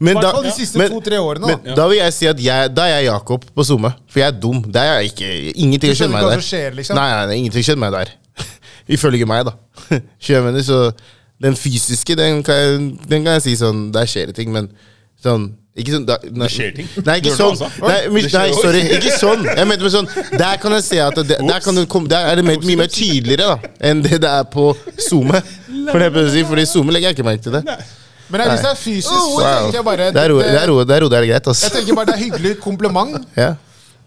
Men 0.00 0.20
da, 0.22 0.32
de 0.42 0.50
siste 0.54 0.78
men, 0.78 0.90
to-tre 0.92 1.18
årene. 1.20 1.46
men 1.50 1.60
da. 1.66 1.74
da 1.82 1.88
vil 1.90 1.98
jeg 1.98 2.12
si 2.16 2.26
at 2.30 2.40
jeg, 2.40 2.70
da 2.76 2.86
er 2.88 3.00
jeg 3.00 3.08
Jakob 3.10 3.44
på 3.54 3.64
SoMe. 3.66 3.90
For 4.08 4.20
jeg 4.22 4.28
er 4.30 4.38
dum. 4.40 4.62
Det 4.64 4.80
er 4.80 5.00
jeg 5.00 5.12
ikke. 5.12 5.28
Ingenting 5.64 5.94
skjedde 5.98 6.14
meg 6.14 6.28
der. 6.30 6.40
skjer, 6.46 6.74
liksom? 6.78 6.96
Nei, 6.96 7.10
nei, 7.10 7.26
nei, 7.26 7.36
ingenting 7.42 7.66
skjedde 7.66 7.82
meg 7.82 7.92
der. 7.96 8.14
Ifølge 8.96 9.26
meg, 9.28 9.48
da. 9.48 9.56
Skjønner 10.24 10.62
så 10.64 10.80
den 11.40 11.54
fysiske, 11.56 12.16
den 12.18 12.42
kan, 12.42 12.54
jeg, 12.58 12.78
den 13.08 13.24
kan 13.24 13.36
jeg 13.38 13.42
si 13.44 13.52
sånn 13.60 13.88
Der 13.94 14.06
skjer 14.10 14.26
det 14.32 14.34
ting, 14.40 14.50
men 14.54 14.70
sånn 15.22 15.52
ikke 15.78 15.92
sånn, 15.94 16.06
da, 16.08 16.16
nei, 16.26 16.48
Det 16.48 16.54
skjer 16.56 16.72
ting? 16.74 16.88
Nei, 17.06 17.14
ikke 17.20 17.34
sånn. 17.38 17.60
Nei, 17.84 17.98
det 18.10 18.30
nei, 18.34 18.46
sorry. 18.56 18.80
Ikke 18.96 19.12
sånn. 19.14 19.44
Jeg 19.46 19.66
mente 19.70 19.84
med 19.86 19.92
sånn 19.94 20.08
Der 20.34 20.56
kan 20.58 20.74
jeg 20.74 20.82
se 20.88 20.98
at 21.04 21.20
det, 21.20 21.36
der, 21.38 21.60
kan 21.62 21.78
det 21.78 21.84
komme, 21.92 22.10
der 22.10 22.32
er 22.32 22.40
det 22.40 22.44
mye, 22.48 22.58
mye 22.66 22.80
mer 22.80 22.90
tydeligere 22.90 23.52
da 23.52 23.70
enn 23.86 24.02
det 24.02 24.18
det 24.24 24.32
er 24.40 24.48
på 24.50 24.72
SoMe. 24.98 25.38
For 25.92 26.02
det 26.02 26.08
er 26.10 26.32
si, 26.34 26.42
Fordi 26.50 26.64
SoMe 26.66 26.90
legger 26.96 27.12
jeg 27.12 27.18
ikke 27.20 27.28
merke 27.28 27.46
til 27.46 27.54
det. 27.60 27.62
Men 28.28 28.42
hvis 28.50 28.64
det 28.66 28.72
er 28.72 28.80
fysisk, 28.80 29.14
så 29.14 29.38
tenker 29.46 29.78
jeg 29.78 29.86
bare 29.86 30.10
Der 30.18 30.28
ro- 30.34 30.42
der 30.42 30.66
ro- 30.68 30.80
er 30.82 31.06
det 31.22 31.30
greit, 31.30 31.46
Jeg 31.62 31.72
tenker 31.78 31.94
bare 31.94 32.10
det 32.10 32.16
er 32.16 32.22
hyggelig 32.26 32.56
kompliment. 32.60 33.14
Ja. 33.38 33.54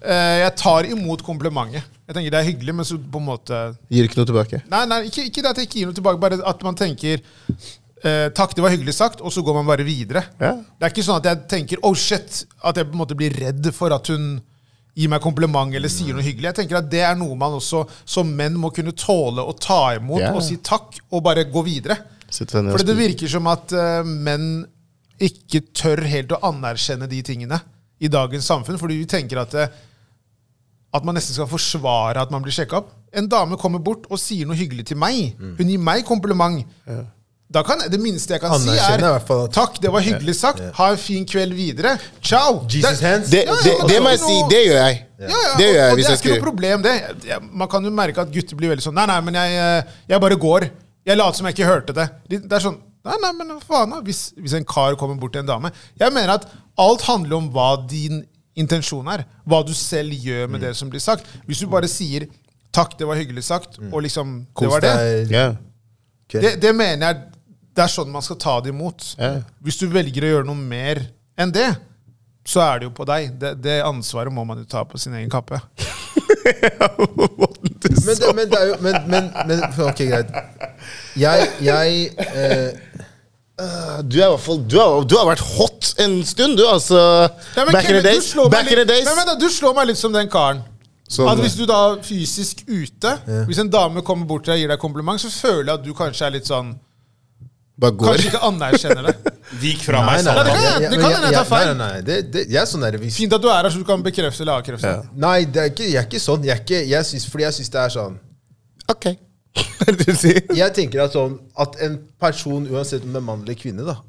Eh, 0.03 0.37
Jeg 0.43 0.55
tar 0.59 0.91
imot 0.91 1.23
komplimentet. 1.23 1.87
Jeg 2.11 2.17
tenker 2.17 2.33
det 2.33 2.39
er 2.41 2.47
hyggelig, 2.49 2.73
men 2.75 2.87
så 2.87 2.97
på 2.99 3.19
en 3.21 3.27
måte 3.29 3.57
Gir 3.87 4.07
ikke 4.09 4.19
noe 4.19 4.27
tilbake. 4.27 4.57
Nei, 4.71 4.81
nei 4.91 4.97
ikke, 5.07 5.23
ikke 5.29 5.43
det 5.45 5.51
at 5.53 5.61
jeg 5.61 5.69
ikke 5.69 5.79
gir 5.79 5.87
noe 5.87 5.95
tilbake, 5.95 6.19
bare 6.19 6.39
at 6.51 6.65
man 6.67 6.75
tenker 6.75 7.21
eh, 8.03 8.27
Takk, 8.35 8.55
det 8.57 8.65
var 8.65 8.73
hyggelig 8.73 8.95
sagt, 8.97 9.21
og 9.23 9.31
så 9.31 9.43
går 9.47 9.55
man 9.61 9.69
bare 9.69 9.85
videre. 9.87 10.25
Ja. 10.41 10.57
Det 10.59 10.87
er 10.89 10.91
ikke 10.91 11.05
sånn 11.07 11.21
at 11.21 11.29
jeg 11.29 11.43
tenker 11.53 11.83
oh 11.87 11.95
shit, 11.95 12.41
at 12.67 12.75
jeg 12.81 12.89
på 12.89 12.97
en 12.97 13.03
måte 13.05 13.15
blir 13.15 13.31
redd 13.39 13.71
for 13.77 13.95
at 13.95 14.11
hun 14.11 14.33
gir 14.91 15.07
meg 15.07 15.23
kompliment 15.23 15.71
eller 15.77 15.91
sier 15.91 16.11
noe 16.17 16.25
hyggelig. 16.25 16.49
Jeg 16.49 16.57
tenker 16.59 16.81
at 16.81 16.89
Det 16.91 16.99
er 17.07 17.15
noe 17.15 17.37
man 17.39 17.55
også 17.55 17.85
som 18.03 18.27
menn 18.35 18.57
må 18.59 18.73
kunne 18.75 18.91
tåle 18.91 19.45
å 19.47 19.55
ta 19.55 19.93
imot 19.95 20.19
Ja. 20.19 20.33
og 20.35 20.43
si 20.43 20.57
takk, 20.59 20.99
og 21.15 21.23
bare 21.23 21.47
gå 21.47 21.63
videre. 21.63 21.95
For 22.27 22.83
det 22.83 22.97
virker 22.99 23.31
som 23.31 23.47
at 23.51 23.71
eh, 23.71 24.03
menn 24.03 24.65
ikke 25.21 25.63
tør 25.77 26.01
helt 26.09 26.35
å 26.35 26.41
anerkjenne 26.49 27.07
de 27.07 27.21
tingene 27.23 27.61
i 28.01 28.09
dagens 28.11 28.47
samfunn, 28.49 28.79
fordi 28.81 28.97
vi 28.99 29.07
tenker 29.07 29.39
at 29.43 29.55
eh, 29.55 29.79
at 30.93 31.05
man 31.07 31.15
nesten 31.15 31.37
skal 31.37 31.47
forsvare 31.47 32.19
at 32.21 32.31
man 32.33 32.43
blir 32.43 32.53
sjekka 32.55 32.81
opp. 32.81 32.91
En 33.15 33.27
dame 33.31 33.57
kommer 33.59 33.79
bort 33.83 34.07
og 34.11 34.19
sier 34.19 34.47
noe 34.47 34.57
hyggelig 34.59 34.89
til 34.91 34.99
meg. 34.99 35.33
Mm. 35.39 35.55
Hun 35.59 35.73
gir 35.73 35.83
meg 35.91 36.05
kompliment. 36.07 36.65
da 37.51 37.63
kan 37.67 37.81
det 37.91 37.99
minste 37.99 38.31
jeg 38.31 38.39
kan 38.39 38.53
si, 38.59 38.71
er 38.71 39.01
takk, 39.51 39.79
det 39.83 39.91
var 39.91 39.99
hyggelig 39.99 40.35
sagt. 40.39 40.61
Ha 40.77 40.91
en 40.93 40.97
fin 40.97 41.25
kveld 41.27 41.53
videre. 41.53 41.97
Ciao. 42.21 42.65
Jesus 42.69 42.99
Det- 42.99 43.07
hands. 43.07 43.29
Det, 43.29 43.43
Ja, 43.45 43.51
ja, 43.51 43.63
det, 43.63 43.89
det 43.89 44.01
må 44.03 44.09
jeg 44.09 44.19
si. 44.19 44.37
Det 44.49 44.61
gjør 44.67 44.79
jeg. 44.87 45.05
Ja, 45.19 45.27
ja, 45.27 45.57
Det 45.57 45.65
gjør 45.65 45.75
jeg 45.75 45.85
og, 45.85 45.91
og 45.91 45.97
det 45.97 46.05
er 46.05 46.09
jeg 46.09 46.19
ikke 46.19 46.35
noe 46.35 46.45
problem, 46.51 46.83
det. 46.83 47.41
Man 47.51 47.67
kan 47.67 47.83
jo 47.83 47.91
merke 47.91 48.21
at 48.21 48.31
gutter 48.31 48.55
blir 48.55 48.69
veldig 48.69 48.83
sånn 48.83 48.95
Nei, 48.95 49.05
nei, 49.05 49.19
men 49.21 49.33
jeg, 49.35 49.51
eh, 49.51 49.83
jeg 50.09 50.21
bare 50.21 50.35
går. 50.35 50.69
Jeg 51.05 51.17
later 51.17 51.37
som 51.37 51.45
jeg 51.45 51.57
ikke 51.59 51.67
hørte 51.67 51.93
det. 51.93 52.07
Det 52.29 52.51
er 52.51 52.63
sånn 52.63 52.79
Nei, 53.01 53.15
nei, 53.17 53.31
men 53.33 53.55
faen 53.65 53.89
da? 53.95 54.01
Hvis, 54.05 54.27
hvis 54.37 54.53
en 54.53 54.65
kar 54.69 54.95
kommer 54.99 55.17
bort 55.17 55.33
til 55.33 55.41
en 55.41 55.49
dame 55.49 55.71
Jeg 55.97 56.13
mener 56.13 56.35
at 56.35 56.45
alt 56.81 57.01
handler 57.07 57.39
om 57.39 57.47
hva 57.53 57.71
din 57.89 58.21
intensjon 58.55 59.07
er. 59.07 59.23
Hva 59.47 59.61
du 59.65 59.73
selv 59.73 60.11
gjør 60.11 60.47
Mm. 60.47 60.51
med 60.51 60.61
det 60.61 60.75
som 60.75 60.89
blir 60.89 60.99
sagt. 60.99 61.25
Hvis 61.47 61.59
du 61.59 61.67
bare 61.67 61.87
sier 61.87 62.27
'takk, 62.73 62.97
det 62.97 63.07
var 63.07 63.15
hyggelig 63.15 63.43
sagt', 63.43 63.79
og 63.93 64.01
liksom 64.03 64.39
Det 64.39 64.47
Mm. 64.47 64.53
Kos 64.53 64.67
var 64.71 64.79
det. 64.79 65.29
deg. 65.29 65.31
Ja. 65.31 65.55
Det, 66.31 66.61
det 66.61 66.75
mener 66.75 67.07
jeg 67.07 67.21
det 67.75 67.83
er 67.83 67.87
sånn 67.87 68.09
man 68.11 68.21
skal 68.21 68.35
ta 68.35 68.59
det 68.61 68.69
imot. 68.69 69.15
Yeah. 69.19 69.41
Hvis 69.63 69.77
du 69.79 69.87
velger 69.87 70.21
å 70.23 70.31
gjøre 70.31 70.45
noe 70.45 70.55
mer 70.55 71.07
enn 71.37 71.51
det, 71.51 71.77
så 72.45 72.59
er 72.61 72.79
det 72.79 72.83
jo 72.85 72.89
på 72.89 73.05
deg. 73.05 73.39
Det, 73.39 73.61
det 73.61 73.81
ansvaret 73.83 74.31
må 74.33 74.43
man 74.45 74.57
jo 74.57 74.63
ta 74.65 74.83
på 74.83 74.97
sin 74.99 75.13
egen 75.13 75.29
kappe. 75.29 75.59
Men 78.05 78.15
det, 78.17 78.35
men 78.35 78.49
det 78.49 78.57
er 78.59 78.67
jo 78.67 78.75
men, 78.81 78.95
men, 79.07 79.27
men 79.47 79.59
Ok, 79.85 79.97
greit. 80.09 80.31
Jeg, 81.15 81.47
jeg 81.61 82.09
eh, 82.17 82.71
Du, 84.07 84.17
er 84.19 84.27
i 84.27 84.31
hvert 84.33 84.43
fall, 84.45 84.59
du, 84.67 84.75
har, 84.79 85.03
du 85.05 85.15
har 85.19 85.27
vært 85.29 85.43
hot 85.57 85.91
en 86.01 86.19
stund, 86.25 86.57
du. 86.57 86.63
altså 86.67 86.97
Ja, 86.97 87.63
Back, 87.65 87.71
Back 87.75 87.89
in 87.89 87.95
the 87.99 88.03
days. 88.05 88.33
Back 88.53 88.71
in 88.71 88.77
the 88.81 88.85
days. 88.89 89.05
Men, 89.05 89.15
men, 89.21 89.27
da, 89.31 89.35
du 89.41 89.47
slår 89.51 89.75
meg 89.77 89.91
litt 89.91 89.99
som 90.01 90.13
den 90.15 90.29
karen. 90.31 90.63
Som, 91.11 91.27
at 91.27 91.41
Hvis 91.43 91.57
du 91.59 91.65
da 91.67 91.81
fysisk 92.07 92.61
ute, 92.71 93.17
hvis 93.49 93.59
en 93.59 93.69
dame 93.69 93.99
kommer 94.07 94.25
bort 94.29 94.45
til 94.47 94.53
deg 94.53 94.61
og 94.61 94.63
gir 94.63 94.71
deg 94.71 94.79
kompliment, 94.79 95.19
så 95.19 95.27
føler 95.33 95.67
jeg 95.73 95.79
at 95.81 95.83
du 95.85 95.91
kanskje 95.97 96.29
er 96.29 96.37
litt 96.37 96.47
sånn 96.47 96.71
Bare 97.81 97.95
går. 97.97 98.11
Kanskje 98.13 98.29
ikke 98.29 98.41
anerkjenner 98.45 99.07
det. 99.09 99.33
Vik 99.63 99.79
fra 99.81 100.03
Nei, 100.05 100.17
meg, 100.21 100.25
nei, 100.27 100.33
Ja, 100.35 100.43
det 100.43 100.45
Satan. 100.45 100.51
kan 100.51 100.61
nei, 100.61 100.71
jeg- 100.71 100.91
det 100.91 100.99
kan 101.01 101.13
hende 101.15 101.29
jeg 101.31 101.35
tar 101.39 101.47
feil. 101.49 101.67
Nei, 101.67 101.73
nei, 101.79 101.87
nei, 101.95 102.01
det, 102.07 102.17
det, 102.35 102.43
jeg 102.53 102.59
er 102.61 102.67
sånn 102.69 102.83
der 102.85 102.97
hvis, 103.01 103.15
Fint 103.17 103.33
at 103.33 103.41
du 103.41 103.47
er 103.49 103.57
her, 103.57 103.69
så 103.73 103.81
du 103.81 103.87
kan 103.87 104.03
bekrefte 104.05 104.43
eller 104.45 104.59
avkrefte. 104.61 104.91
Ja. 104.91 105.01
Nei, 105.25 105.37
det 105.49 105.63
er 105.63 105.71
ikke, 105.73 105.87
jeg 105.89 105.99
er 106.03 106.07
ikke 106.07 106.21
sånn. 106.21 106.45
Jeg 106.45 106.53
er 106.55 106.61
ikke, 106.61 106.81
jeg 106.91 107.07
synes, 107.09 107.25
fordi 107.33 107.47
jeg 107.47 107.57
syns 107.57 107.73
det 107.73 107.81
er 107.83 107.93
sånn 107.95 108.19
Ok. 108.95 109.07
Jeg 110.61 110.73
tenker 110.77 111.03
at, 111.03 111.15
sånn, 111.15 111.39
at 111.59 111.75
en 111.83 111.99
person, 112.21 112.67
uansett 112.71 113.03
om 113.03 113.13
det 113.15 113.21
er 113.21 113.27
mann 113.27 113.45
eller 113.45 113.59
kvinne, 113.59 113.85
da 113.87 113.99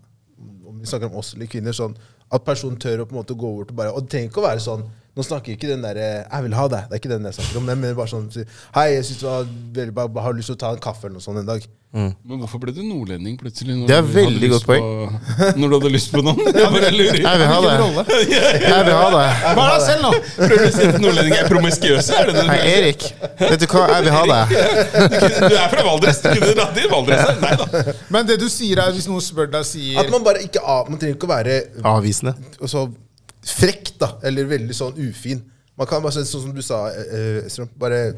om 0.72 0.80
vi 0.80 0.86
snakker 0.86 1.07
om 1.07 1.20
oss 1.20 1.34
eller 1.34 1.51
kvinner, 1.51 1.74
sånn, 1.76 1.95
at 2.32 2.45
personen 2.47 2.78
tør 2.80 3.03
å 3.03 3.07
på 3.09 3.14
en 3.14 3.20
måte 3.20 3.36
gå 3.38 3.49
bort 3.59 3.70
og 3.70 3.76
bare 3.76 3.93
Og 3.93 4.05
det 4.05 4.12
trenger 4.14 4.30
ikke 4.30 4.40
å 4.40 4.47
være 4.47 4.62
sånn 4.64 4.86
Nå 5.12 5.24
snakker 5.26 5.53
ikke 5.53 5.68
den 5.68 5.82
derre 5.84 6.24
'jeg 6.24 6.43
vil 6.47 6.55
ha 6.57 6.62
deg'. 6.72 6.86
Det 6.88 6.97
er 6.97 7.01
ikke 7.03 7.11
den 7.11 7.26
jeg 7.28 7.34
snakker 7.36 7.59
om. 7.59 7.66
Men 7.68 7.97
bare 7.97 8.09
sånn 8.09 8.30
'Hei, 8.74 8.95
jeg 8.95 9.05
synes 9.05 9.20
du 9.20 9.26
har, 9.28 10.22
har 10.22 10.32
lyst 10.32 10.49
til 10.49 10.57
å 10.57 10.59
ta 10.59 10.70
en 10.72 10.80
kaffe 10.80 11.05
eller 11.05 11.18
noe 11.18 11.20
sånt 11.20 11.38
en 11.38 11.47
dag'. 11.47 11.66
Men 11.93 12.38
hvorfor 12.40 12.57
ble 12.62 12.72
du 12.72 12.78
nordlending 12.88 13.34
plutselig? 13.36 13.74
Når 13.76 13.86
Det 13.90 13.97
er 13.99 14.07
veldig 14.14 14.49
godt 14.49 14.64
godt 14.64 14.78
på- 14.80 15.59
Når 15.61 15.68
du 15.68 15.74
hadde 15.76 15.90
lyst 15.93 16.09
på 16.14 16.22
noen? 16.24 16.38
Jeg 16.57 16.70
bare 16.72 16.90
lurer. 16.95 17.18
Jeg 17.20 17.40
vil 17.43 17.51
ha 17.51 17.59
det. 17.66 17.72
Jeg 18.22 18.86
vil 18.86 18.95
ha 18.97 19.09
det. 19.12 19.24
Hva 19.59 19.66
er 19.66 19.74
det 19.74 19.82
selv 19.84 20.07
nå? 20.07 20.12
Prøver 20.38 20.62
du 20.62 20.64
å 20.64 20.70
si 20.72 20.86
at 20.88 20.97
nordlendinger 21.03 21.43
er 21.43 21.51
promiskuøse? 21.51 22.14
Er 22.16 22.30
det 22.30 22.34
det 22.38 22.45
si? 22.47 22.70
Erik. 22.72 23.05
Vet 23.43 23.61
du 23.61 23.66
hva? 23.74 23.82
Jeg 23.93 24.07
vil 24.07 24.16
ha 24.16 24.22
det. 24.32 24.40
Du 25.53 25.57
er 25.59 25.68
fra 25.74 25.84
Valdres. 25.90 26.22
Du 26.24 26.28
kunne 26.32 26.55
dratt 26.62 26.72
til 26.78 26.88
Valdres. 26.95 27.43
Nei 27.45 27.53
da. 27.61 27.95
Men 28.16 28.30
det 28.32 28.38
du 28.40 28.47
sier 28.55 28.80
er, 28.86 28.95
hvis 28.97 29.11
noen 29.11 29.20
spør 29.28 29.53
deg, 29.53 29.68
sier 29.68 30.01
At 30.01 30.09
man 30.14 30.24
bare 30.24 30.40
ikke 30.47 30.64
av, 30.64 30.88
Man 30.88 30.97
trenger 31.03 31.18
ikke 31.18 31.28
å 31.28 31.32
være 31.34 31.59
Avvisende. 31.93 32.32
så 32.72 32.86
frekk, 33.53 33.93
da. 34.01 34.14
Eller 34.24 34.49
veldig 34.49 34.74
sånn 34.80 34.97
ufin. 35.11 35.45
Man 35.76 35.86
kan 35.93 36.01
bare 36.05 36.16
si 36.16 36.24
sånn 36.32 36.47
som 36.49 36.57
du 36.57 36.62
sa, 36.64 36.86
Strøm, 37.53 37.68
Bare 37.76 38.14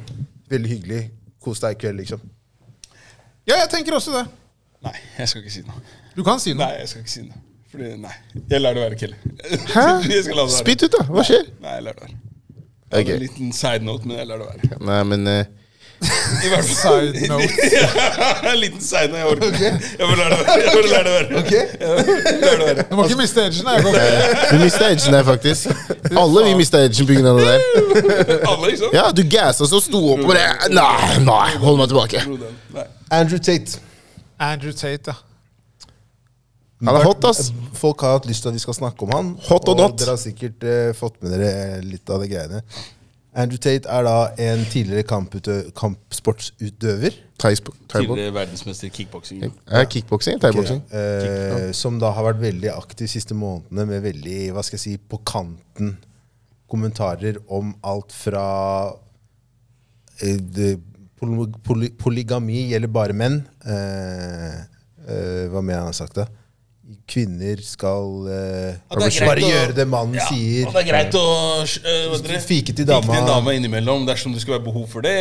veldig 0.52 0.70
hyggelig. 0.76 1.02
Kos 1.42 1.58
deg 1.64 1.74
i 1.74 1.80
kveld, 1.82 1.98
liksom. 2.04 2.22
Ja, 3.44 3.58
jeg 3.60 3.68
tenker 3.72 3.96
også 3.96 4.14
det. 4.14 4.24
Nei, 4.84 4.94
jeg 5.18 5.30
skal 5.30 5.42
ikke 5.44 5.52
si 5.52 5.64
noe. 5.66 5.80
Du 6.16 6.22
kan 6.24 6.40
si 6.40 6.54
noe. 6.54 6.64
Nei, 6.64 6.78
jeg 6.82 6.92
skal 6.92 7.04
ikke 7.04 7.12
si 7.12 7.24
noe. 7.26 7.40
Fordi, 7.72 7.90
nei. 8.00 8.12
Jeg 8.52 8.62
lar 8.62 8.76
det 8.76 8.84
være, 8.84 8.98
Kelle. 9.00 9.16
Hæ? 9.74 9.84
Spytt 10.60 10.86
ut, 10.86 10.94
da. 10.94 11.02
Hva 11.10 11.24
skjer? 11.26 11.48
Nei, 11.64 11.74
jeg 11.78 11.86
lar 11.88 11.98
det 11.98 12.06
være. 12.06 12.18
Okay. 12.94 13.02
Ok. 13.02 13.10
En 13.16 13.22
liten 13.24 13.52
side 13.56 13.84
note, 13.84 14.08
men 14.08 14.20
jeg 14.20 14.28
lar 14.30 14.40
det 14.44 14.48
være. 14.52 14.80
Nei, 14.86 15.00
men 15.10 15.30
eh, 15.32 15.48
I 16.44 16.50
hvert 16.52 16.68
fall. 16.68 17.08
Side 17.14 17.28
note. 17.32 18.50
en 18.52 18.58
liten 18.60 18.80
side 18.80 19.08
note, 19.12 19.18
jeg 19.18 19.26
orker 19.32 19.46
ikke. 19.52 19.72
Jeg 19.98 20.08
bare 20.10 20.16
lar 20.20 20.32
det 20.32 20.38
være. 20.38 20.56
Jeg 20.60 20.74
bare 20.76 20.90
lar 20.92 21.02
det 21.08 21.12
være. 21.16 21.42
Okay. 21.42 21.64
lar 22.44 22.56
det 22.60 22.68
være. 22.68 22.86
Du 22.90 22.96
må 22.96 23.08
ikke 23.08 23.20
miste 23.20 23.44
edgen. 23.46 23.70
Jeg 23.74 23.84
går. 23.86 23.98
vi 24.52 24.62
mista 24.62 24.90
edgen 24.90 25.18
der, 25.18 25.26
faktisk. 25.30 25.68
Alle 26.24 26.46
vi 26.48 26.54
mista 26.60 26.84
edgen 26.84 27.10
pga. 27.10 27.20
det 27.20 27.46
der. 27.50 27.60
Alle, 28.50 28.70
liksom? 28.70 28.88
Ja, 28.92 29.10
du 29.16 29.22
gassa 29.36 29.68
så 29.70 29.80
sto 29.82 30.00
opp 30.14 30.24
og 30.24 30.32
bare 30.32 30.72
Nei, 30.74 31.20
nei, 31.24 31.50
hold 31.62 31.78
meg 31.80 31.92
tilbake. 31.92 32.24
Andrew 33.10 33.38
Tate. 33.38 33.80
Andrew 34.40 34.72
Tate, 34.72 35.12
ja. 35.12 35.20
Han 36.84 36.98
er 36.98 37.06
hot, 37.06 37.24
ass. 37.24 37.48
Folk 37.78 38.02
har 38.04 38.18
hatt 38.18 38.26
lyst 38.28 38.44
til 38.44 38.50
at 38.50 38.58
vi 38.58 38.62
skal 38.62 38.76
snakke 38.76 39.06
om 39.06 39.12
han. 39.14 39.30
Hot 39.46 39.68
og, 39.70 39.72
og 39.72 39.80
not. 39.80 39.94
Dere 40.00 40.16
har 40.16 40.20
sikkert 40.20 40.66
uh, 40.66 40.90
fått 40.96 41.16
med 41.22 41.32
dere 41.32 41.80
litt 41.84 42.10
av 42.12 42.20
de 42.20 42.28
greiene. 42.28 42.60
Andrew 43.34 43.58
Tate 43.58 43.88
er 43.90 44.04
da 44.06 44.16
en 44.38 44.64
tidligere 44.70 45.02
kampsportsutøver. 45.74 47.16
Tidligere 47.42 48.34
verdensmester 48.34 48.88
kickboksing. 48.94 49.42
Ja, 49.70 49.84
Kickboksing? 49.90 50.40
Thaiboksing? 50.40 50.82
Eh, 50.94 51.72
som 51.74 51.98
da 52.00 52.12
har 52.14 52.28
vært 52.28 52.42
veldig 52.44 52.70
aktiv 52.76 53.08
de 53.08 53.10
siste 53.10 53.34
månedene 53.34 53.86
med 53.90 54.04
veldig 54.06 54.52
hva 54.54 54.62
skal 54.62 54.78
jeg 54.78 54.84
si, 54.84 54.94
på 54.98 55.18
kanten 55.26 55.96
kommentarer 56.70 57.40
om 57.52 57.74
alt 57.82 58.14
fra 58.14 58.46
eh, 60.22 60.78
poly, 61.18 61.48
poly, 61.66 61.90
Polygami 61.98 62.68
gjelder 62.70 62.94
bare 62.94 63.18
menn. 63.18 63.42
Eh, 63.66 64.56
eh, 65.10 65.44
hva 65.50 65.62
mer 65.62 65.82
han 65.82 65.90
har 65.90 65.98
sagt, 65.98 66.22
da? 66.22 66.28
Kvinner 67.08 67.60
skal 67.64 68.26
uh, 68.26 68.34
Ja, 68.74 68.96
bare 69.28 69.42
å- 69.44 69.50
gjøre 69.50 69.74
det 69.76 69.86
mannen 69.88 70.14
Ja, 70.18 70.26
sier. 70.28 70.66
og 70.68 70.74
det 70.76 70.82
er 70.82 70.88
greit 70.88 71.16
å 71.18 71.24
uh, 71.62 72.14
hva? 72.14 72.40
Fike 72.44 72.72
til 72.72 72.84
Fike 72.84 72.88
dama. 72.88 73.06
til 73.08 73.20
en 73.22 73.28
dame 73.28 73.54
innimellom 73.58 74.06
dersom 74.08 74.32
det 74.34 74.42
skulle 74.42 74.58
være 74.58 74.66
behov 74.70 74.86
for 74.92 75.04
det, 75.06 75.14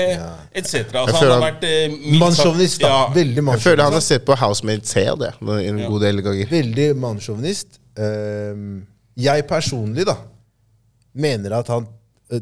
etc. 0.55 0.93
Altså, 0.93 1.19
Jeg 1.19 1.19
han 1.19 1.31
har 1.33 1.43
vært 1.45 1.63
eh, 1.69 1.97
Mannssjåvinist. 2.19 2.81
Ja, 2.81 2.99
Veldig 3.13 3.45
Jeg 3.51 3.63
føler 3.65 3.83
han 3.83 3.93
har 3.93 4.05
sett 4.05 4.25
på 4.25 4.35
Housemates 4.35 4.93
det, 5.19 5.33
en 5.41 5.79
Ja. 5.79 5.87
god 5.89 6.01
del 6.01 6.21
ganger. 6.21 6.47
Veldig 6.51 6.89
mannssjåvinist. 6.97 7.79
Uh, 7.99 8.81
jeg 9.17 9.45
personlig, 9.47 10.05
da, 10.09 10.15
mener 11.13 11.53
at 11.59 11.67
han 11.69 11.85
eh, 12.31 12.41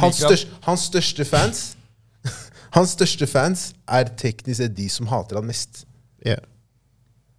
hans, 0.00 0.16
største, 0.22 0.48
hans 0.64 0.86
største 0.88 1.24
fans 1.28 1.76
Hans 2.74 2.94
største 2.96 3.26
fans 3.30 3.68
er 3.86 4.08
teknisk 4.18 4.58
sett 4.62 4.72
de 4.74 4.88
som 4.90 5.06
hater 5.06 5.36
han 5.38 5.46
mest. 5.46 5.84
Ja. 6.24 6.38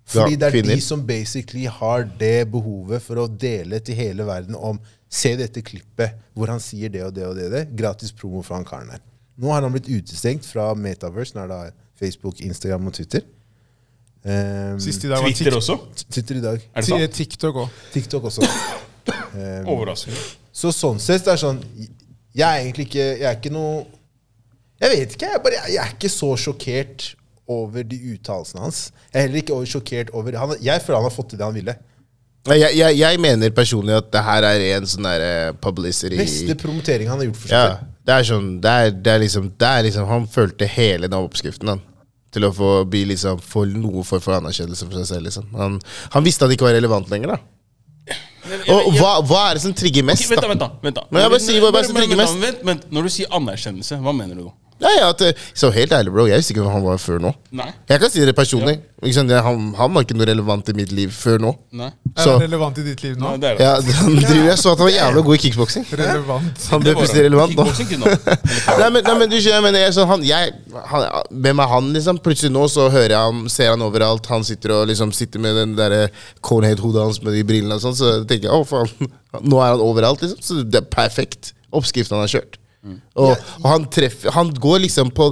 Fordi 0.05 0.37
det 0.37 0.47
er 0.47 0.53
kvinner. 0.53 0.75
de 0.77 0.83
som 0.85 1.01
basically 1.05 1.65
har 1.65 2.05
det 2.19 2.45
behovet 2.51 3.01
for 3.01 3.23
å 3.23 3.25
dele 3.27 3.79
til 3.81 3.97
hele 3.97 4.27
verden 4.27 4.57
om 4.57 4.79
Se 5.15 5.31
dette 5.37 5.61
klippet 5.63 6.17
hvor 6.35 6.49
han 6.51 6.59
sier 6.59 6.91
det 6.91 7.03
og 7.05 7.13
det 7.15 7.23
og 7.23 7.37
det. 7.37 7.45
det. 7.53 7.61
Gratis 7.77 8.11
promo 8.11 8.41
for 8.43 8.57
han 8.57 8.65
karen 8.67 8.89
her. 8.91 8.99
Nå 9.39 9.51
har 9.53 9.63
han 9.63 9.71
blitt 9.71 9.87
utestengt 9.87 10.47
fra 10.47 10.73
Metaverse, 10.75 11.35
når 11.37 11.51
det 11.51 11.59
er 11.67 11.73
Facebook, 11.99 12.41
Instagram 12.43 12.89
og 12.89 12.95
Twitter. 12.97 13.23
Um, 14.25 14.79
Sist 14.81 15.05
i 15.05 15.11
dag 15.11 15.21
var 15.21 15.29
Twitter 15.29 15.55
også? 15.55 15.77
Twitter 16.09 16.39
i 16.39 16.43
dag. 16.43 16.63
Er 16.73 16.81
det 16.81 16.89
sant? 16.89 17.15
TikTok 17.15 17.59
òg. 17.61 17.81
TikTok 17.93 18.23
også. 18.31 18.47
Um, 19.05 19.67
Overraskende. 19.75 20.17
Så 20.55 20.71
sånn 20.73 20.99
sett 21.03 21.25
det 21.27 21.35
er 21.35 21.39
sånn 21.41 21.57
Jeg 22.35 22.45
er 22.47 22.61
egentlig 22.61 22.85
ikke 22.87 23.03
Jeg 23.03 23.25
er 23.27 23.35
ikke 23.35 23.51
noe 23.51 23.81
Jeg 24.79 24.91
vet 24.93 25.15
ikke. 25.17 25.29
Jeg, 25.33 25.41
bare, 25.43 25.59
jeg 25.67 25.81
er 25.83 25.91
ikke 25.93 26.11
så 26.11 26.31
sjokkert 26.39 27.09
over 27.47 27.83
de 27.85 27.97
uttalelsene 28.15 28.63
hans. 28.63 28.79
Jeg 29.11 29.19
er 29.19 29.27
heller 29.27 29.43
ikke 29.43 29.53
over 29.53 29.69
sjokkert 29.69 30.13
over 30.17 30.37
han, 30.39 30.55
Jeg 30.63 30.81
føler 30.81 31.01
han 31.01 31.09
har 31.09 31.13
fått 31.13 31.29
til 31.33 31.41
det 31.41 31.45
han 31.45 31.57
ville. 31.57 31.75
Jeg, 32.45 32.77
jeg, 32.77 32.97
jeg 32.99 33.19
mener 33.21 33.49
personlig 33.57 33.95
at 33.97 34.11
det 34.13 34.21
her 34.21 34.45
er 34.45 34.63
en 34.75 34.85
sånn 34.85 35.07
der 35.07 35.23
eh, 35.25 35.51
publicity 35.57 36.17
Beste 36.19 36.53
promotering 36.61 37.09
han 37.09 37.17
har 37.17 37.25
gjort 37.25 37.39
for 37.41 37.49
seg 37.49 37.57
Ja, 37.57 37.71
det 38.05 38.17
er 38.19 38.27
sånn 38.29 38.51
det 38.61 38.73
er, 38.83 38.91
det 38.93 39.13
er 39.15 39.23
liksom, 39.23 39.47
det 39.57 39.71
er 39.71 39.87
liksom 39.87 40.05
Han 40.11 40.27
følte 40.29 40.67
hele 40.69 41.09
den 41.09 41.17
oppskriften 41.17 41.73
han 41.73 41.81
til 42.35 42.45
å 42.45 42.51
få 42.53 42.69
bli 42.91 43.05
liksom 43.13 43.39
få 43.41 43.63
noe 43.71 44.03
form 44.05 44.21
for 44.21 44.35
anerkjennelse 44.35 44.85
for 44.85 44.99
seg 44.99 45.07
selv. 45.07 45.27
liksom 45.29 45.45
Han, 45.55 45.77
han 46.13 46.25
visste 46.25 46.43
at 46.45 46.51
det 46.51 46.57
ikke 46.59 46.67
var 46.67 46.75
relevant 46.75 47.09
lenger. 47.09 47.31
da 47.31 47.39
Og 48.75 48.89
hva, 48.99 49.13
hva 49.25 49.41
er 49.49 49.57
det 49.57 49.63
som 49.63 49.73
trigger 49.73 50.03
mest? 50.05 50.27
Vent, 50.29 50.43
da. 50.43 50.49
vent 50.51 50.61
da, 50.65 50.69
vent 50.83 50.99
da. 50.99 51.05
Men 51.09 51.23
jeg 51.23 51.31
bare 51.31 51.45
sier 51.47 51.63
hva 51.63 51.71
er 51.71 51.77
det 51.79 51.87
som 51.87 51.97
trigger 51.97 52.19
mest? 52.19 52.37
Vent, 52.43 52.59
vent, 52.67 52.83
Når 52.91 53.07
du 53.07 53.13
sier 53.15 53.31
anerkjennelse, 53.39 54.01
hva 54.03 54.13
mener 54.19 54.35
du 54.37 54.43
da? 54.49 54.53
Ja, 54.84 54.89
ja, 54.91 55.09
at, 55.13 55.21
eh, 55.23 55.45
så 55.55 55.69
helt 55.71 55.93
ærlig, 55.95 56.11
bro, 56.11 56.26
jeg 56.28 56.41
visste 56.41 56.51
ikke 56.51 56.65
hvem 56.65 56.73
han 56.76 56.84
var 56.84 56.97
før 56.99 57.21
nå. 57.23 57.30
Nei? 57.55 57.69
Jeg 57.88 58.01
kan 58.01 58.11
si 58.11 58.23
det 58.28 58.34
personlig. 58.36 58.73
Ikke 59.05 59.15
sant? 59.15 59.32
Han, 59.45 59.69
han 59.78 59.93
var 59.95 60.03
ikke 60.03 60.17
noe 60.17 60.26
relevant 60.28 60.67
i 60.71 60.73
mitt 60.76 60.91
liv 60.95 61.11
før 61.15 61.39
nå. 61.43 61.51
Nei? 61.80 61.88
Er 62.15 62.23
Så 62.26 62.34
han 62.34 62.41
relevant 62.43 62.80
i 62.82 62.84
ditt 62.84 63.03
liv 63.05 63.13
nå? 63.15 63.30
Nei, 63.30 63.39
det 63.39 63.51
er 63.53 63.59
det. 63.59 63.67
ja, 63.67 63.99
han 64.01 64.17
driver, 64.17 64.41
Jeg 64.49 64.57
så 64.59 64.73
at 64.73 64.82
han 64.82 64.89
var 64.89 64.93
jævlig 64.95 65.23
god 65.30 65.38
i 65.38 65.41
kickboksing. 65.45 65.86
Relevant. 66.01 66.65
Han 66.73 66.84
ble 66.84 66.95
plutselig 66.97 67.23
relevant 67.28 67.55
nå. 67.55 67.67
Kickboksing 67.69 67.89
kunne 67.93 68.11
han. 68.11 68.41
Nei, 68.82 68.89
men, 68.89 68.99
nei, 69.07 69.15
men 69.21 69.32
du 69.32 69.38
skjønner, 69.38 69.55
jeg 69.55 69.65
mener, 69.67 69.84
jeg, 69.86 69.95
sånn, 69.95 70.09
han, 70.11 70.26
jeg, 70.28 70.51
han, 70.91 71.07
Hvem 71.47 71.63
er 71.63 71.71
han, 71.76 71.89
liksom? 71.95 72.19
Plutselig 72.28 72.51
nå 72.55 72.65
så 72.76 72.89
hører 72.89 73.15
jeg 73.15 73.30
ham, 73.30 73.45
ser 73.55 73.71
han 73.71 73.86
overalt. 73.86 74.28
Han 74.34 74.43
sitter 74.47 74.76
og 74.80 74.89
liksom 74.91 75.15
sitter 75.15 75.43
med 75.43 75.55
den 75.61 75.78
derre 75.80 76.09
cornhead-hodet 76.43 77.07
hans 77.07 77.21
med 77.23 77.38
de 77.38 77.45
brillene 77.47 77.80
og 77.80 77.86
sånn. 77.86 77.95
Så 77.99 78.13
tenker 78.28 78.49
jeg 78.51 78.59
å 78.59 78.67
faen, 78.67 79.11
nå 79.51 79.63
er 79.63 79.76
han 79.78 79.84
overalt, 79.86 80.23
liksom. 80.26 80.43
Så 80.43 80.61
det 80.67 80.84
er 80.84 80.91
perfekt. 80.91 81.53
Oppskriften 81.76 82.17
han 82.19 82.26
har 82.28 82.36
kjørt. 82.39 82.59
Og, 83.17 83.31
og 83.63 83.65
han 83.65 83.86
treffer 83.89 84.29
Han 84.36 84.51
går 84.61 84.83
liksom 84.83 85.09
på 85.17 85.31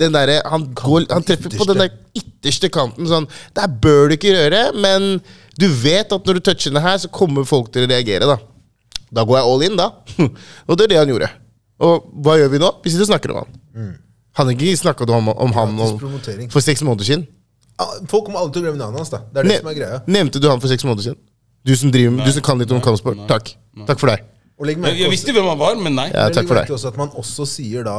den 0.00 0.14
derre 0.16 0.38
han, 0.48 0.62
går- 0.74 1.10
han 1.12 1.22
treffer 1.26 1.52
på 1.52 1.66
den 1.68 1.82
der 1.82 1.90
ytterste 2.16 2.70
kanten. 2.72 3.06
Sånn 3.10 3.26
Der 3.54 3.68
bør 3.68 4.08
du 4.08 4.14
ikke 4.16 4.32
røre, 4.38 4.62
men 4.80 5.20
du 5.60 5.66
vet 5.68 6.12
at 6.16 6.24
når 6.26 6.38
du 6.40 6.40
toucher 6.48 6.72
den 6.74 6.82
her, 6.82 6.96
så 6.98 7.10
kommer 7.12 7.44
folk 7.46 7.68
til 7.74 7.84
å 7.84 7.90
reagere, 7.92 8.26
da. 8.26 8.38
Da 9.14 9.22
går 9.28 9.36
jeg 9.38 9.50
all 9.52 9.62
in, 9.68 9.76
da. 9.78 9.90
og 10.66 10.78
det 10.80 10.86
er 10.88 10.92
det 10.94 10.98
han 11.02 11.12
gjorde. 11.12 11.28
Og 11.84 12.08
hva 12.24 12.38
gjør 12.40 12.50
vi 12.56 12.62
nå? 12.64 12.72
Vi 12.82 12.90
sitter 12.94 13.04
og 13.06 13.12
snakker 13.12 13.34
om 13.34 13.42
han. 13.44 13.92
Han 14.40 14.48
har 14.50 14.56
ikke 14.56 14.80
snakket 14.80 15.10
om, 15.14 15.28
om 15.30 15.52
han 15.54 15.76
om, 15.78 15.98
for 16.50 16.64
seks 16.64 16.82
måneder 16.82 17.06
siden. 17.06 17.26
Ah, 17.78 17.92
Folk 18.10 18.24
kommer 18.26 18.40
aldri 18.40 18.56
til 18.56 18.64
å 18.64 18.66
glemme 18.70 18.80
navnet 18.80 19.02
hans. 19.04 19.10
da 19.12 19.20
Det 19.30 19.38
er 19.38 19.46
det 19.46 19.52
Ne 19.52 19.58
som 19.60 19.68
er 19.70 19.76
greia. 19.78 20.00
nevnte 20.10 20.40
du 20.42 20.48
han 20.50 20.60
for 20.62 20.70
seks 20.72 20.82
måneder 20.86 21.06
siden? 21.10 21.20
Du 21.64 21.72
som, 21.78 21.90
driver, 21.94 22.18
du 22.26 22.32
som 22.34 22.42
kan 22.42 22.58
litt 22.60 22.72
om 22.74 22.80
kampsport. 22.82 23.22
Takk. 23.30 23.54
Takk 23.86 23.98
for 24.02 24.10
deg. 24.10 24.26
Og 24.58 24.68
legg 24.68 24.78
Jeg, 24.78 24.84
merke 24.84 25.02
jeg 25.02 25.10
visste 25.12 25.34
hvem 25.34 25.48
han 25.50 25.58
var, 25.58 25.78
men 25.80 25.96
nei. 25.98 26.08
Ja, 26.12 26.28
takk 26.30 26.46
for 26.50 26.60
det. 26.60 26.68
også 26.70 26.92
at 26.92 26.98
man 27.00 27.14
også 27.18 27.46
sier 27.56 27.86
da 27.86 27.98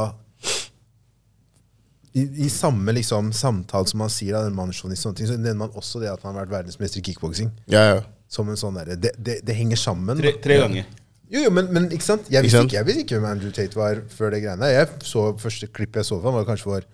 i, 2.16 2.22
I 2.46 2.48
samme 2.48 2.94
liksom 2.96 3.28
samtale 3.36 3.90
som 3.90 4.00
man 4.00 4.12
sier 4.12 4.38
av 4.38 4.46
den 4.46 4.56
ting, 4.56 5.28
så 5.28 5.36
nevner 5.36 5.66
man 5.66 5.74
også 5.76 6.00
det 6.00 6.08
at 6.08 6.22
han 6.24 6.32
har 6.32 6.46
vært 6.46 6.54
verdensmester 6.62 7.02
i 7.02 7.04
kickboksing. 7.10 7.50
Ja, 7.68 7.82
ja. 7.90 7.98
Som 8.32 8.48
en 8.48 8.56
sånn 8.56 8.78
der, 8.78 8.96
det, 8.96 9.12
det, 9.20 9.42
det 9.46 9.54
henger 9.54 9.76
sammen. 9.76 10.16
Tre, 10.18 10.32
tre 10.42 10.56
ganger. 10.62 10.86
Jo, 11.28 11.42
jo, 11.42 11.50
men, 11.50 11.68
men 11.74 11.88
ikke 11.92 12.06
sant? 12.06 12.28
Jeg 12.30 12.46
visste 12.46 12.62
ikke, 12.64 12.78
jeg 12.78 12.86
visste 12.88 13.02
ikke 13.02 13.18
hvem 13.18 13.28
Andrew 13.28 13.52
Tate 13.54 13.76
var 13.76 14.00
før 14.14 14.32
det 14.32 14.44
greiene. 14.44 14.70
Jeg 14.70 14.88
så 15.04 15.26
Første 15.42 15.68
klipp 15.74 15.98
jeg 15.98 16.08
så 16.08 16.20
fra 16.20 16.30
ham, 16.30 16.38
var 16.38 16.46
kanskje 16.48 16.70
for 16.70 16.86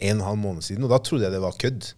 en 0.00 0.20
og 0.20 0.22
en 0.22 0.26
halv 0.28 0.40
måned 0.40 0.64
siden, 0.64 0.84
og 0.86 0.92
da 0.92 1.00
trodde 1.04 1.26
jeg 1.26 1.34
det 1.34 1.42
var 1.42 1.56
kødd. 1.60 1.88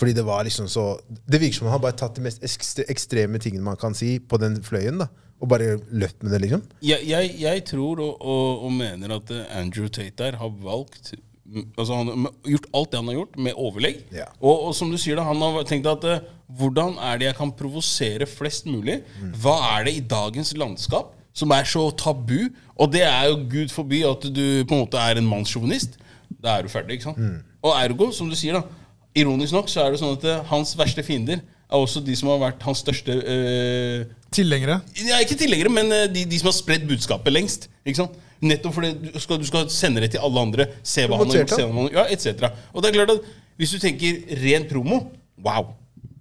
Fordi 0.00 0.14
det 0.16 0.24
var 0.24 0.46
liksom 0.48 0.68
så 0.70 0.84
Det 1.28 1.40
virker 1.42 1.58
som 1.58 1.68
han 1.68 1.76
har 1.76 1.82
bare 1.82 1.98
tatt 1.98 2.16
de 2.16 2.24
mest 2.24 2.40
ekstreme 2.88 3.38
tingene 3.42 3.66
man 3.66 3.76
kan 3.76 3.94
si, 3.94 4.14
på 4.18 4.40
den 4.40 4.62
fløyen, 4.64 5.02
da. 5.02 5.10
Og 5.40 5.48
bare 5.48 5.78
løpt 5.88 6.22
med 6.22 6.34
det, 6.34 6.42
liksom. 6.44 6.62
Jeg, 6.84 7.06
jeg, 7.08 7.34
jeg 7.40 7.64
tror 7.70 8.02
og, 8.04 8.14
og, 8.20 8.64
og 8.66 8.72
mener 8.76 9.16
at 9.16 9.32
eh, 9.32 9.46
Andrew 9.56 9.88
Tate 9.88 10.16
der 10.18 10.36
har 10.40 10.50
valgt 10.62 11.14
mm, 11.46 11.70
Altså 11.78 11.96
Han 11.96 12.26
har 12.26 12.34
gjort 12.52 12.68
alt 12.76 12.90
det 12.92 13.00
han 13.00 13.08
har 13.08 13.16
gjort, 13.20 13.38
med 13.46 13.56
overlegg. 13.56 14.02
Ja. 14.14 14.26
Og, 14.40 14.66
og 14.68 14.74
som 14.76 14.92
du 14.92 14.98
sier, 15.00 15.16
da, 15.16 15.24
han 15.26 15.40
har 15.40 15.64
tenkt 15.68 15.88
at 15.88 16.04
eh, 16.08 16.26
hvordan 16.60 16.98
er 17.08 17.20
det 17.20 17.30
jeg 17.30 17.38
kan 17.38 17.54
provosere 17.56 18.28
flest 18.28 18.68
mulig? 18.68 19.00
Hva 19.40 19.56
er 19.76 19.88
det 19.88 19.96
i 19.96 20.04
dagens 20.04 20.52
landskap 20.58 21.14
som 21.32 21.54
er 21.56 21.68
så 21.68 21.86
tabu? 21.96 22.50
Og 22.76 22.92
det 22.92 23.06
er 23.06 23.30
jo 23.30 23.40
gud 23.48 23.72
forby 23.72 24.02
at 24.08 24.26
du 24.28 24.44
på 24.66 24.76
en 24.76 24.84
måte 24.84 25.00
er 25.00 25.20
en 25.20 25.30
mannssjåvinist. 25.30 25.96
Da 26.42 26.58
er 26.58 26.66
du 26.66 26.72
ferdig. 26.72 26.98
ikke 26.98 27.10
sant? 27.10 27.46
Og 27.60 27.74
ergo, 27.76 28.10
som 28.16 28.28
du 28.30 28.36
sier, 28.38 28.58
da 28.58 28.80
ironisk 29.16 29.54
nok 29.54 29.70
så 29.70 29.84
er 29.84 29.94
det 29.94 30.00
sånn 30.02 30.16
at 30.18 30.26
eh, 30.28 30.42
hans 30.50 30.74
verste 30.78 31.04
fiender 31.06 31.40
er 31.40 31.78
også 31.78 32.02
de 32.04 32.14
som 32.18 32.30
har 32.32 32.40
vært 32.42 32.64
hans 32.66 32.82
største 32.82 33.16
eh, 33.18 34.04
Tilhengere. 34.32 34.80
ja, 34.94 35.18
ikke 35.24 35.36
tilhengere, 35.40 35.70
men 35.74 35.90
eh, 35.92 36.06
de, 36.12 36.24
de 36.30 36.38
som 36.38 36.46
har 36.52 36.56
spredd 36.56 36.84
budskapet 36.88 37.32
lengst. 37.34 37.68
Ikke 37.84 37.96
sant? 38.04 38.18
Nettopp 38.40 38.72
fordi 38.78 38.92
du 39.12 39.18
skal, 39.20 39.38
du 39.42 39.44
skal 39.44 39.66
sende 39.68 40.00
det 40.00 40.12
til 40.14 40.22
alle 40.24 40.40
andre. 40.40 40.66
Se 40.86 41.04
hva 41.06 41.18
han 41.20 41.28
har 41.28 41.42
gjort, 41.42 41.50
se 41.56 41.64
hva 41.66 41.74
han 41.74 41.88
har 41.90 41.98
ja, 41.98 42.04
etc. 42.14 42.46
Og 42.72 42.82
det 42.82 42.90
er 42.92 42.98
klart 43.00 43.10
at 43.18 43.26
hvis 43.60 43.74
du 43.74 43.78
tenker 43.82 44.22
ren 44.40 44.64
promo 44.70 45.02
Wow! 45.44 45.74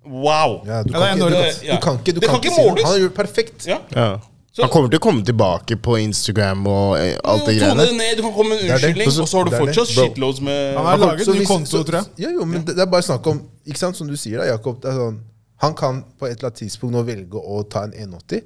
Wow! 0.10 0.62
Ja, 0.66 0.82
du, 0.84 0.92
Ja, 0.94 1.00
kan 1.00 1.14
ikke, 1.14 1.16
enormt. 1.16 1.62
du, 1.62 1.70
du 1.70 1.80
kan 1.86 2.00
ikke, 2.00 2.12
du 2.16 2.20
Det 2.20 2.30
kan 2.30 2.40
kan 2.42 2.50
ikke 2.52 2.58
måles. 2.58 2.84
Han 2.84 2.92
har 2.94 3.00
gjort 3.06 3.14
perfekt. 3.16 3.68
Ja. 3.68 3.78
Ja. 3.96 4.10
Så- 4.52 4.64
Han 4.66 4.72
kommer 4.74 4.90
til 4.90 4.98
å 5.00 5.04
komme 5.06 5.24
tilbake 5.24 5.78
på 5.78 5.96
Instagram 6.02 6.66
og 6.68 6.98
eh, 7.00 7.16
alt 7.24 7.46
det 7.46 7.60
greiene. 7.60 7.86
det 7.86 7.96
ned, 7.96 8.18
du 8.18 8.24
kan 8.26 8.34
komme 8.34 8.50
med 8.56 8.64
en 8.66 8.72
unnskyldning, 8.74 9.08
og 9.22 9.28
så 9.30 9.38
har 9.38 9.46
du 9.46 9.52
fortsatt 9.56 9.88
shitloads 9.94 10.42
med 10.42 10.76
Han 10.76 10.86
har 10.86 10.98
laget 10.98 11.26
så 11.30 11.34
ny 11.38 11.46
konto, 11.46 11.84
tror 11.86 12.00
jeg. 12.02 12.06
Ja, 12.26 12.32
jo, 12.34 12.46
men 12.50 12.66
det, 12.66 12.76
det 12.76 12.82
er 12.84 12.90
bare 12.92 13.06
snakk 13.06 13.28
om 13.30 13.44
Ikke 13.70 13.80
sant, 13.80 13.96
som 13.96 14.08
du 14.10 14.18
sier, 14.18 14.40
da, 14.42 14.48
Jakob. 14.50 14.82
Det 14.82 14.90
er 14.90 14.98
sånn, 14.98 15.20
han 15.62 15.76
kan 15.76 16.02
på 16.20 16.28
et 16.28 16.38
eller 16.38 16.50
annet 16.50 16.62
tidspunkt 16.64 16.96
nå 16.96 17.04
velge 17.08 17.40
å 17.40 17.62
ta 17.68 17.84
en 17.88 17.94
180. 17.96 18.44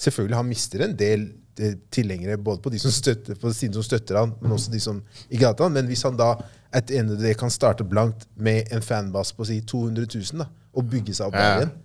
Selvfølgelig, 0.00 0.36
han 0.36 0.48
mister 0.48 0.84
en 0.84 0.96
del 0.96 1.26
eh, 1.60 1.74
tilhengere, 1.92 2.38
både 2.40 2.62
på 2.64 2.72
de 2.72 2.80
som 2.82 2.92
støtter 2.92 3.36
på 3.40 3.52
siden 3.56 3.76
som 3.78 3.84
støtter 3.86 4.18
han, 4.20 4.34
men 4.40 4.56
også 4.56 4.72
de 4.72 4.80
som 4.80 5.02
ikke 5.28 5.46
hater 5.46 5.66
han. 5.68 5.76
Men 5.76 5.88
hvis 5.88 6.04
han 6.08 6.18
da 6.20 6.34
et 6.76 6.92
ene 6.94 7.16
day 7.20 7.34
kan 7.38 7.50
starte 7.52 7.84
blankt 7.84 8.26
med 8.36 8.68
en 8.72 8.84
fanbase 8.84 9.36
på 9.36 9.48
si 9.48 9.60
200 9.66 10.06
000 10.14 10.44
da, 10.44 10.50
og 10.76 10.90
bygge 10.90 11.16
seg 11.16 11.30
opp 11.30 11.38
Ja. 11.38 11.46
der 11.48 11.64
igjen 11.64 11.78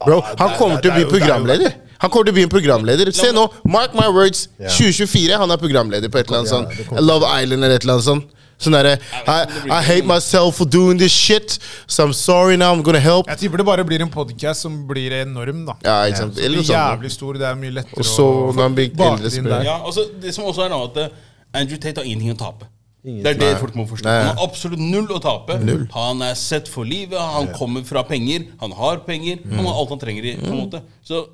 Bro, 0.00 0.22
han 0.24 0.54
kommer 0.56 0.80
til 0.80 0.88
å 0.90 0.94
bli 0.96 1.02
er 1.02 1.04
det 1.04 1.04
er 1.04 1.10
programleder. 1.12 1.74
Han 2.00 2.10
kommer 2.10 2.24
til 2.24 2.32
å 2.32 2.36
bli 2.38 2.44
en 2.46 2.52
programleder. 2.52 3.10
Se 3.14 3.28
nå, 3.34 3.42
mark 3.68 3.92
my 3.94 4.06
words. 4.08 4.46
2024, 4.58 5.36
han 5.38 5.50
er 5.52 5.60
programleder 5.60 6.08
på 6.08 6.18
et 6.18 6.30
eller 6.30 6.40
annet 6.40 6.50
sånt. 6.50 6.72
det 6.88 7.04
Love 7.04 7.28
Island 7.28 7.60
eller 7.66 7.76
et 7.76 7.84
eller 7.84 7.98
annet 7.98 8.06
sånt. 8.08 8.32
Sånn 8.62 8.76
derre 8.76 8.92
I, 9.26 9.38
I 9.68 9.80
hate 9.82 10.06
myself 10.06 10.60
for 10.60 10.68
doing 10.70 10.98
this 11.00 11.12
shit, 11.14 11.58
so 11.86 12.06
I'm 12.06 12.14
sorry 12.16 12.56
now, 12.56 12.72
I'm 12.74 12.82
gonna 12.86 13.02
help. 13.02 13.26
Jeg 13.32 13.44
tipper 13.44 13.62
det 13.62 13.66
bare 13.66 13.84
blir 13.88 14.04
en 14.04 14.10
podcast 14.12 14.62
som 14.66 14.76
blir 14.88 15.14
enorm, 15.22 15.64
da. 15.68 15.74
Ja, 15.84 15.96
ikke 16.10 16.22
sant. 16.24 16.38
Eller 16.38 16.60
noe 16.60 16.66
sånt. 16.68 16.76
jævlig 16.78 17.10
stor, 17.14 17.40
det 17.42 17.48
er 17.48 17.58
mye 17.58 17.74
lettere 17.80 17.98
Og 18.04 18.06
så 18.08 18.28
når 18.52 18.62
han 18.68 18.76
blir 18.78 18.94
bake 18.96 19.32
inn 19.36 19.50
der. 19.50 19.66
Ja, 19.66 19.80
altså 19.82 20.06
Det 20.22 20.34
som 20.36 20.46
også 20.48 20.66
er 20.68 20.72
nå, 20.72 20.78
at 20.90 21.02
eh, 21.02 21.18
Andrew 21.62 21.80
Tate 21.82 22.00
har 22.00 22.06
ingenting 22.08 22.32
å 22.36 22.38
tape. 22.40 22.68
Ingenting. 23.02 23.24
Det 23.26 23.30
er 23.34 23.38
det 23.40 23.50
Nei. 23.50 23.60
folk 23.60 23.74
må 23.74 23.84
forstå. 23.90 24.06
Nei. 24.06 24.18
Han 24.22 24.36
har 24.36 24.44
absolutt 24.46 24.82
null 24.82 25.08
å 25.10 25.18
tape. 25.22 25.58
Null. 25.66 25.86
Han 25.96 26.22
er 26.22 26.36
sett 26.38 26.70
for 26.70 26.86
livet, 26.86 27.18
han 27.18 27.50
kommer 27.56 27.82
fra 27.84 28.04
penger, 28.06 28.46
han 28.62 28.74
har 28.78 29.02
penger. 29.08 29.42
Han 29.50 29.66
har 29.66 29.80
alt 29.80 29.96
han 29.96 30.02
trenger. 30.04 30.28
i 30.30 30.36
på 30.38 30.52
en 30.52 30.60
måte 30.62 30.84
Så 31.02 31.24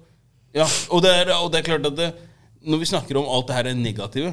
ja, 0.56 0.64
Og 0.90 1.02
det 1.04 1.12
er, 1.12 1.34
og 1.36 1.52
det 1.52 1.60
er 1.60 1.66
klart 1.66 1.86
at 1.90 1.96
det, 1.98 2.08
når 2.62 2.78
vi 2.82 2.84
snakker 2.90 3.16
om 3.20 3.28
alt 3.28 3.46
det 3.48 3.56
her 3.56 3.68
er 3.70 3.74
negative, 3.78 4.32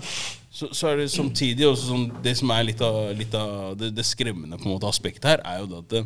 så, 0.55 0.69
så 0.71 0.87
er 0.87 0.97
det 1.01 1.11
samtidig 1.11 1.65
også 1.67 1.89
sånn 1.89 2.05
Det 2.23 2.31
som 2.39 2.49
er 2.55 2.63
litt 2.63 2.81
av, 2.81 3.11
litt 3.17 3.33
av 3.35 3.75
det, 3.77 3.89
det 3.97 4.05
skremmende 4.07 4.57
på 4.57 4.65
en 4.69 4.75
måte 4.77 4.87
aspektet 4.87 5.25
her, 5.33 5.41
er 5.45 5.59
jo 5.61 5.67
det 5.73 5.81
at 5.83 5.89
det, 5.91 6.05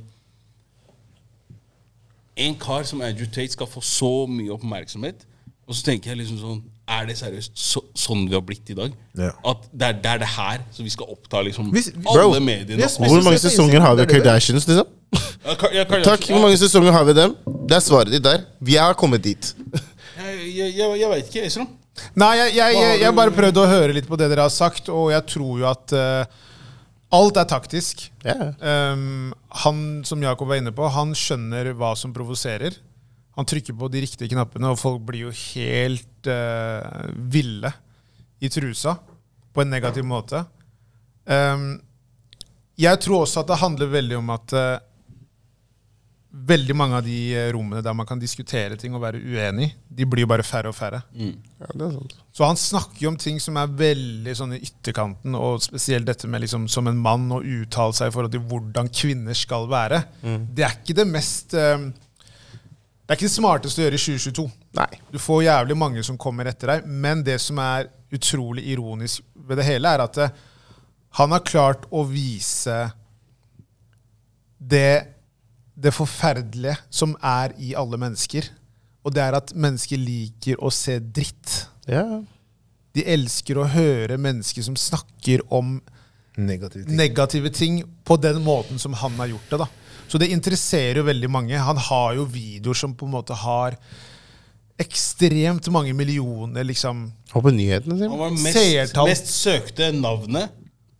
en 2.39 2.55
kar 2.55 2.83
som 2.87 3.01
Andrew 3.03 3.27
Tate 3.27 3.51
skal 3.51 3.67
få 3.67 3.81
så 3.83 4.09
mye 4.31 4.53
oppmerksomhet. 4.55 5.25
Og 5.67 5.75
så 5.75 5.83
tenker 5.85 6.13
jeg 6.13 6.21
liksom 6.23 6.37
sånn 6.41 6.61
Er 6.89 7.05
det 7.05 7.13
seriøst 7.19 7.51
så, 7.61 7.81
sånn 7.93 8.23
vi 8.25 8.33
har 8.33 8.41
blitt 8.41 8.71
i 8.73 8.75
dag? 8.77 8.93
Ja. 9.19 9.27
At 9.45 9.67
det 9.69 9.85
er, 9.91 9.97
det 10.01 10.09
er 10.15 10.21
det 10.23 10.29
her 10.33 10.63
som 10.73 10.87
vi 10.87 10.89
skal 10.89 11.11
oppta 11.13 11.43
liksom 11.45 11.67
Hvis- 11.75 11.91
alle 11.93 12.23
Bro, 12.31 12.39
mediene? 12.41 12.79
Yes, 12.81 12.95
Hvor 12.97 13.21
mange 13.21 13.37
sesonger 13.43 13.83
har 13.83 13.93
vi. 13.99 14.05
Kardashians, 14.09 14.65
liksom? 14.65 14.87
Ja, 15.45 15.53
Ka- 15.53 15.69
ja, 15.75 15.83
Kardashian- 15.83 16.07
Takk. 16.07 16.25
Hvor 16.31 16.41
mange 16.41 16.57
sesonger 16.57 16.91
har 16.95 17.03
vi 17.05 17.13
dem? 17.13 17.35
Det 17.69 17.77
er 17.77 17.83
svaret 17.85 18.09
ditt 18.15 18.23
der. 18.25 18.41
Vi 18.59 18.79
har 18.81 18.93
kommet 18.97 19.21
dit. 19.23 19.51
Jeg, 20.17 20.55
jeg, 20.57 20.73
jeg, 20.79 20.99
jeg 21.03 21.09
veit 21.13 21.29
ikke. 21.29 21.45
Esrom? 21.45 21.69
Nei, 22.19 22.33
jeg, 22.39 22.53
jeg, 22.57 22.77
jeg, 22.77 22.99
jeg 23.03 23.17
bare 23.17 23.33
prøvde 23.35 23.63
å 23.63 23.69
høre 23.69 23.95
litt 23.95 24.07
på 24.09 24.19
det 24.19 24.29
dere 24.31 24.45
har 24.47 24.53
sagt, 24.53 24.91
og 24.93 25.09
jeg 25.13 25.25
tror 25.29 25.61
jo 25.61 25.67
at 25.69 25.95
uh, 25.95 26.39
alt 27.15 27.39
er 27.41 27.49
taktisk. 27.49 28.05
Yeah. 28.25 28.53
Um, 28.61 29.33
han 29.63 29.81
som 30.07 30.23
Jakob 30.23 30.51
var 30.51 30.61
inne 30.61 30.73
på, 30.75 30.87
han 30.93 31.15
skjønner 31.17 31.73
hva 31.77 31.95
som 31.99 32.13
provoserer. 32.15 32.77
Han 33.39 33.47
trykker 33.47 33.77
på 33.77 33.89
de 33.91 34.03
riktige 34.03 34.33
knappene, 34.33 34.73
og 34.73 34.81
folk 34.81 35.03
blir 35.07 35.29
jo 35.29 35.35
helt 35.53 36.29
uh, 36.29 37.07
ville 37.31 37.71
i 38.39 38.51
trusa 38.51 38.97
på 39.53 39.63
en 39.63 39.71
negativ 39.73 40.05
måte. 40.07 40.43
Um, 41.29 41.77
jeg 42.79 42.99
tror 43.03 43.25
også 43.25 43.41
at 43.41 43.49
det 43.49 43.59
handler 43.59 43.91
veldig 43.91 44.17
om 44.21 44.29
at 44.31 44.53
eh, 44.55 44.75
veldig 46.29 46.75
mange 46.77 46.97
av 46.99 47.05
de 47.05 47.15
eh, 47.33 47.47
rommene 47.55 47.81
der 47.81 47.95
man 47.97 48.05
kan 48.05 48.19
diskutere 48.21 48.75
ting 48.77 48.93
og 48.93 49.01
være 49.01 49.17
uenig, 49.17 49.71
de 49.89 50.05
blir 50.05 50.27
jo 50.27 50.29
bare 50.29 50.45
færre 50.45 50.69
og 50.69 50.75
færre. 50.77 51.01
ja, 51.59 51.69
det 51.73 51.87
er 51.87 51.95
sant. 51.95 52.13
Så 52.37 52.45
han 52.45 52.59
snakker 52.59 53.01
jo 53.01 53.09
om 53.09 53.17
ting 53.19 53.39
som 53.41 53.57
er 53.57 53.71
veldig 53.79 54.35
sånn 54.37 54.53
i 54.55 54.61
ytterkanten, 54.67 55.33
og 55.35 55.63
spesielt 55.65 56.05
dette 56.07 56.29
med 56.29 56.43
liksom 56.45 56.67
som 56.69 56.87
en 56.87 56.99
mann 57.01 57.25
å 57.33 57.41
uttale 57.41 57.97
seg 57.97 58.11
i 58.11 58.13
forhold 58.15 58.35
til 58.35 58.45
hvordan 58.51 58.91
kvinner 58.93 59.37
skal 59.37 59.65
være. 59.71 60.03
Det 60.53 60.67
er 60.67 60.77
ikke 60.77 60.97
det 61.01 61.07
mest 61.09 61.57
eh, 61.57 61.89
Det 61.89 63.15
er 63.15 63.17
ikke 63.17 63.25
det 63.25 63.33
smarteste 63.33 63.81
å 63.81 63.87
gjøre 63.87 63.97
i 63.97 64.05
2022. 64.05 64.47
Nei. 64.77 64.89
Du 65.09 65.17
får 65.17 65.47
jævlig 65.47 65.79
mange 65.81 66.05
som 66.05 66.17
kommer 66.21 66.45
etter 66.51 66.75
deg, 66.75 66.85
men 66.85 67.25
det 67.25 67.39
som 67.41 67.57
er 67.63 67.89
utrolig 68.13 68.67
ironisk 68.69 69.25
ved 69.49 69.57
det 69.57 69.65
hele, 69.65 69.89
er 69.97 70.05
at 70.05 70.21
eh, 70.21 70.37
han 71.17 71.33
har 71.33 71.41
klart 71.41 71.89
å 71.89 72.03
vise 72.05 72.77
det, 74.59 75.07
det 75.79 75.93
forferdelige 75.95 76.75
som 76.91 77.15
er 77.23 77.53
i 77.61 77.73
alle 77.79 77.99
mennesker. 78.01 78.49
Og 79.05 79.13
det 79.15 79.23
er 79.23 79.37
at 79.37 79.53
mennesker 79.55 79.97
liker 80.01 80.59
å 80.59 80.71
se 80.75 80.97
dritt. 80.99 81.61
Ja. 81.87 82.03
De 82.97 83.05
elsker 83.07 83.57
å 83.61 83.67
høre 83.69 84.17
mennesker 84.19 84.65
som 84.65 84.75
snakker 84.79 85.43
om 85.53 85.77
Negative 86.39 86.85
ting. 86.85 86.95
negative 86.95 87.49
ting 87.51 87.79
på 88.07 88.15
den 88.21 88.37
måten 88.45 88.79
som 88.79 88.93
han 88.95 89.15
har 89.19 89.27
gjort 89.31 89.49
det. 89.49 89.57
da. 89.63 89.67
Så 90.07 90.17
det 90.21 90.29
interesserer 90.33 90.99
jo 91.01 91.03
veldig 91.07 91.29
mange. 91.29 91.57
Han 91.59 91.77
har 91.77 92.13
jo 92.15 92.23
videoer 92.25 92.77
som 92.79 92.93
på 92.97 93.05
en 93.07 93.11
måte 93.17 93.35
har 93.35 93.75
ekstremt 94.79 95.67
mange 95.73 95.93
millioner 95.93 96.63
liksom. 96.67 97.09
Og 97.35 97.43
på 97.43 97.51
nyhetene, 97.53 97.97
Han 98.09 98.19
var 98.21 98.31
mest, 98.31 98.95
mest 98.95 99.31
søkte 99.33 99.91
navnet 99.95 100.53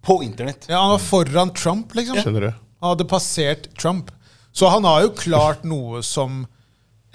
på 0.05 0.19
internett. 0.25 0.67
Ja, 0.69 0.82
Han 0.82 0.97
var 0.97 1.03
foran 1.03 1.53
Trump, 1.55 1.95
liksom. 1.95 2.19
Skjønner 2.19 2.49
du? 2.49 2.51
Han 2.82 2.93
hadde 2.93 3.07
passert 3.09 3.69
Trump. 3.80 4.11
Så 4.54 4.70
han 4.74 4.84
har 4.88 5.04
jo 5.06 5.12
klart 5.18 5.64
noe 5.68 6.02
som 6.06 6.43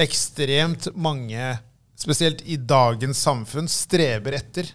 ekstremt 0.01 0.89
mange, 0.97 1.55
spesielt 1.99 2.43
i 2.51 2.57
dagens 2.59 3.21
samfunn, 3.25 3.69
streber 3.71 4.37
etter. 4.39 4.69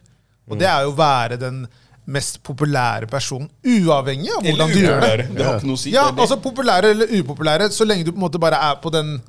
Og 0.49 0.57
det 0.59 0.67
er 0.69 0.85
jo 0.87 0.93
å 0.93 0.97
være 0.97 1.37
den 1.41 1.63
mest 2.09 2.39
populære 2.41 3.05
personen, 3.11 3.49
uavhengig 3.61 4.31
av 4.33 4.45
hvordan 4.47 4.71
du 4.73 4.79
gjør 4.81 5.03
det. 5.03 5.27
Det 5.35 5.45
har 5.45 5.59
ikke 5.59 5.69
noe 5.69 5.77
å 5.77 5.81
si. 5.83 5.91
Ja, 5.93 6.07
altså 6.09 6.39
populære 6.41 6.93
eller 6.95 7.11
upopulære, 7.19 7.67
så 7.75 7.85
lenge 7.85 8.07
du 8.07 8.11
på 8.13 8.17
en 8.17 8.23
måte 8.25 8.41
bare 8.41 8.57
er 8.71 8.79
på 8.81 8.89
den 8.93 9.19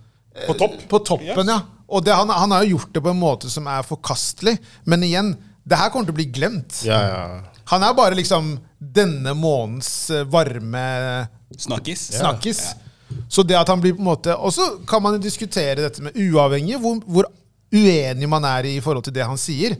På 0.47 0.55
topp. 0.57 0.78
på 0.89 1.01
toppen, 1.05 1.51
ja. 1.53 1.59
Og 1.91 2.05
det, 2.07 2.14
han, 2.14 2.31
han 2.31 2.55
har 2.55 2.64
jo 2.64 2.76
gjort 2.78 2.93
det 2.95 3.03
på 3.05 3.11
en 3.12 3.18
måte 3.20 3.51
som 3.53 3.66
er 3.68 3.83
forkastelig. 3.85 4.57
Men 4.89 5.03
igjen, 5.05 5.33
Det 5.66 5.76
her 5.76 5.91
kommer 5.93 6.07
til 6.09 6.14
å 6.14 6.18
bli 6.22 6.28
glemt. 6.33 6.78
Ja, 6.87 7.01
ja. 7.05 7.24
Han 7.74 7.83
er 7.85 7.93
bare 7.95 8.16
liksom 8.16 8.55
denne 8.81 9.35
månedens 9.37 9.91
eh, 10.11 10.24
varme 10.24 10.85
Snakkis. 11.59 12.07
snakkis. 12.16 12.62
Så 13.30 13.44
det 13.46 13.58
at 13.58 13.68
han 13.70 13.80
blir 13.82 13.94
på 13.96 14.02
en 14.02 14.08
måte 14.11 14.34
Og 14.36 14.52
så 14.54 14.66
kan 14.88 15.02
man 15.02 15.20
diskutere 15.22 15.78
dette 15.80 16.02
med 16.02 16.16
uavhengig 16.18 16.78
hvor, 16.82 17.00
hvor 17.06 17.28
uenig 17.70 18.28
man 18.28 18.46
er 18.48 18.68
i 18.70 18.80
forhold 18.82 19.06
til 19.06 19.14
det 19.14 19.26
han 19.26 19.38
sier. 19.38 19.76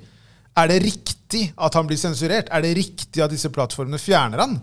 Er 0.57 0.71
det 0.71 0.83
riktig 0.85 1.49
at 1.59 1.75
han 1.79 1.89
blir 1.89 1.99
sensurert? 2.01 2.51
Er 2.51 2.63
det 2.65 2.77
riktig 2.79 3.23
at 3.23 3.33
disse 3.33 3.51
plattformene 3.53 3.99
fjerner 4.03 4.45
han? 4.45 4.59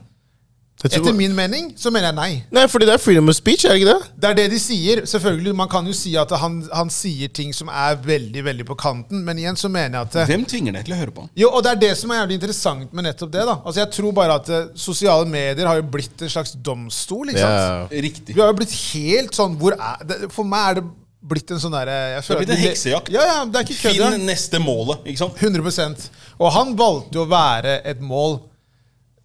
Etter 0.86 1.09
min 1.17 1.34
mening 1.34 1.71
så 1.75 1.89
mener 1.89 2.11
jeg 2.11 2.15
nei. 2.15 2.43
Nei, 2.53 2.63
fordi 2.69 2.86
det 2.86 2.93
er 2.93 3.01
freedom 3.01 3.32
of 3.32 3.36
speech, 3.36 3.63
er 3.65 3.73
det 3.73 3.80
ikke 3.82 3.93
det? 3.95 4.09
Det 4.21 4.28
er 4.30 4.36
det 4.38 4.43
de 4.51 4.59
sier. 4.61 4.99
Selvfølgelig, 5.09 5.55
Man 5.57 5.67
kan 5.71 5.88
jo 5.89 5.93
si 5.97 6.11
at 6.21 6.30
han, 6.38 6.59
han 6.69 6.91
sier 6.93 7.32
ting 7.34 7.49
som 7.57 7.71
er 7.73 7.95
veldig 8.05 8.43
veldig 8.45 8.65
på 8.69 8.75
kanten, 8.78 9.23
men 9.25 9.39
igjen 9.41 9.57
så 9.57 9.71
mener 9.73 9.97
jeg 9.97 10.09
at 10.21 10.30
Hvem 10.30 10.45
tvinger 10.45 10.78
deg 10.78 10.86
til 10.86 10.93
å 10.93 10.99
høre 10.99 11.15
på 11.15 11.23
han? 11.25 11.32
jo, 11.34 11.49
og 11.49 11.63
Det 11.65 11.71
er 11.71 11.80
det 11.82 11.89
som 11.97 12.11
er 12.13 12.19
jævlig 12.21 12.38
interessant 12.38 12.93
med 12.93 13.07
nettopp 13.09 13.32
det. 13.34 13.45
da 13.49 13.55
Altså 13.65 13.80
Jeg 13.82 13.89
tror 13.97 14.13
bare 14.19 14.36
at 14.38 14.49
eh, 14.53 14.67
sosiale 14.78 15.25
medier 15.25 15.65
har 15.65 15.80
jo 15.82 15.88
blitt 15.97 16.21
en 16.21 16.30
slags 16.30 16.53
domstol. 16.53 17.34
ikke 17.34 17.41
sant? 17.41 17.57
Ja. 17.97 18.03
Riktig. 18.07 18.36
Vi 18.38 18.41
har 18.45 18.53
jo 18.53 18.57
blitt 18.61 18.78
helt 18.93 19.34
sånn 19.34 19.57
hvor 19.57 19.73
er 19.73 20.05
det, 20.05 20.19
For 20.38 20.45
meg 20.45 20.69
er 20.69 20.80
det 20.82 20.86
blitt 21.28 21.49
en 21.51 21.59
sånn 21.59 21.73
derre 21.73 21.97
jeg 22.19 22.23
føler 22.30 22.45
Det 22.45 22.45
er 22.45 22.45
blitt 22.45 22.53
at 22.53 22.57
en 22.57 22.61
vi- 22.61 22.69
heksejakt. 22.69 23.09
Ja, 23.17 23.25
ja, 23.25 23.39
det 23.49 23.55
er 23.63 23.65
ikke 23.65 23.82
kødd. 23.82 23.97
Finn 24.13 24.30
neste 24.30 24.61
målet, 24.61 25.01
ikke 25.09 25.23
sant? 25.25 25.41
100% 25.41 26.07
Og 26.38 26.53
han 26.53 26.78
valgte 26.78 27.17
jo 27.17 27.25
å 27.25 27.32
være 27.34 27.80
et 27.84 27.99
mål 28.13 28.38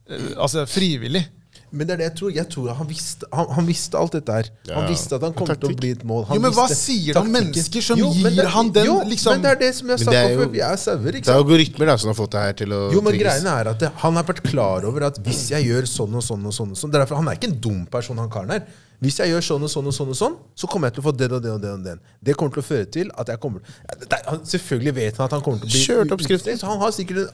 eh, 0.09 0.33
Altså 0.41 0.65
frivillig. 0.67 1.27
Men 1.73 1.87
det 1.89 1.95
er 1.95 2.01
det 2.03 2.07
jeg 2.11 2.15
tror. 2.21 2.31
Jeg 2.37 2.49
tror 2.53 2.75
han 2.77 2.87
visste, 2.87 3.27
han, 3.33 3.47
han 3.57 3.67
visste 3.67 3.97
alt 3.97 4.13
dette 4.13 4.33
her. 4.37 4.49
Han 4.75 4.89
visste 4.91 5.17
at 5.17 5.23
han 5.25 5.33
kom 5.33 5.49
til 5.49 5.71
å 5.73 5.77
bli 5.79 5.91
et 5.97 6.03
mål. 6.05 6.27
Han 6.29 6.37
Jo, 6.37 6.43
men 6.45 6.53
hva 6.53 6.67
sier 6.69 7.15
det 7.15 7.23
om 7.23 7.31
mennesker 7.33 7.81
som 7.87 7.99
jo, 7.99 8.11
gir 8.13 8.29
det- 8.37 8.47
han 8.53 8.71
den, 8.73 8.85
jo, 8.87 8.99
liksom- 9.09 9.33
Men 9.33 9.43
det 9.43 9.51
er 9.51 9.61
det 9.63 9.75
som 9.75 9.89
jeg 9.89 9.99
Men 9.99 10.05
sa 10.05 10.11
på 10.13 10.31
jo- 10.35 10.39
før. 10.43 10.51
Vi 10.53 10.61
er 10.61 10.77
sauer, 10.77 11.13
ikke 11.17 11.25
Det 11.25 11.29
er 11.29 11.39
jo 11.39 11.45
algoritmer 11.45 11.87
da, 11.87 11.97
som 11.97 12.09
har 12.13 12.19
fått 12.21 12.31
det 12.37 12.41
her 12.45 12.53
til 12.53 12.69
å 12.69 12.93
Jo, 12.93 13.01
men 13.01 13.13
trigges. 13.15 13.27
greiene 13.43 13.61
er 13.61 13.69
at 13.71 13.79
det, 13.79 13.93
Han 13.97 14.15
har 14.15 14.25
vært 14.25 14.43
klar 14.43 14.85
over 14.85 15.03
at 15.05 15.19
hvis 15.25 15.49
jeg 15.51 15.65
gjør 15.65 15.83
sånn 15.89 16.15
og 16.15 16.23
sånn 16.23 16.45
og 16.47 16.53
sånn, 16.53 16.71
og 16.71 16.77
sånn 16.77 16.91
det 16.93 17.01
er 17.01 17.05
derfor 17.07 17.17
Han 17.17 17.29
er 17.29 17.37
ikke 17.37 17.49
en 17.51 17.59
dum 17.61 17.87
person, 17.87 18.17
han 18.19 18.29
karen 18.29 18.51
her. 18.51 18.63
Hvis 19.03 19.17
jeg 19.19 19.31
gjør 19.33 19.43
sånn 19.43 19.63
og 19.65 19.71
sånn 19.71 19.87
og 19.87 19.95
sånn, 19.95 20.09
og 20.11 20.15
sånn 20.15 20.37
så 20.55 20.69
kommer 20.69 20.87
jeg 20.87 20.95
til 20.95 21.03
å 21.03 21.07
få 21.11 21.17
den 21.17 21.33
og 21.33 21.43
den 21.43 21.53
og 21.57 21.61
den. 21.63 21.73
og 21.73 21.85
den 21.85 22.01
Det 22.23 22.37
kommer 22.37 22.53
til 22.55 22.63
å 22.63 22.67
føre 22.69 22.87
til 22.93 23.11
at 23.19 23.27
jeg 23.27 23.41
kommer 23.41 23.61
er, 23.89 24.39
Selvfølgelig 24.45 24.95
vet 24.95 25.17
han 25.17 25.25
at 25.25 25.31
han 25.33 25.41
kommer 25.41 25.59
til 25.59 25.67
å 25.69 25.73
bli 25.73 25.81
Kjørt 25.87 26.13
oppskriften. 26.13 26.59
Så 26.61 26.67
han 26.69 26.79
har 26.79 26.91
sikkert 26.93 27.31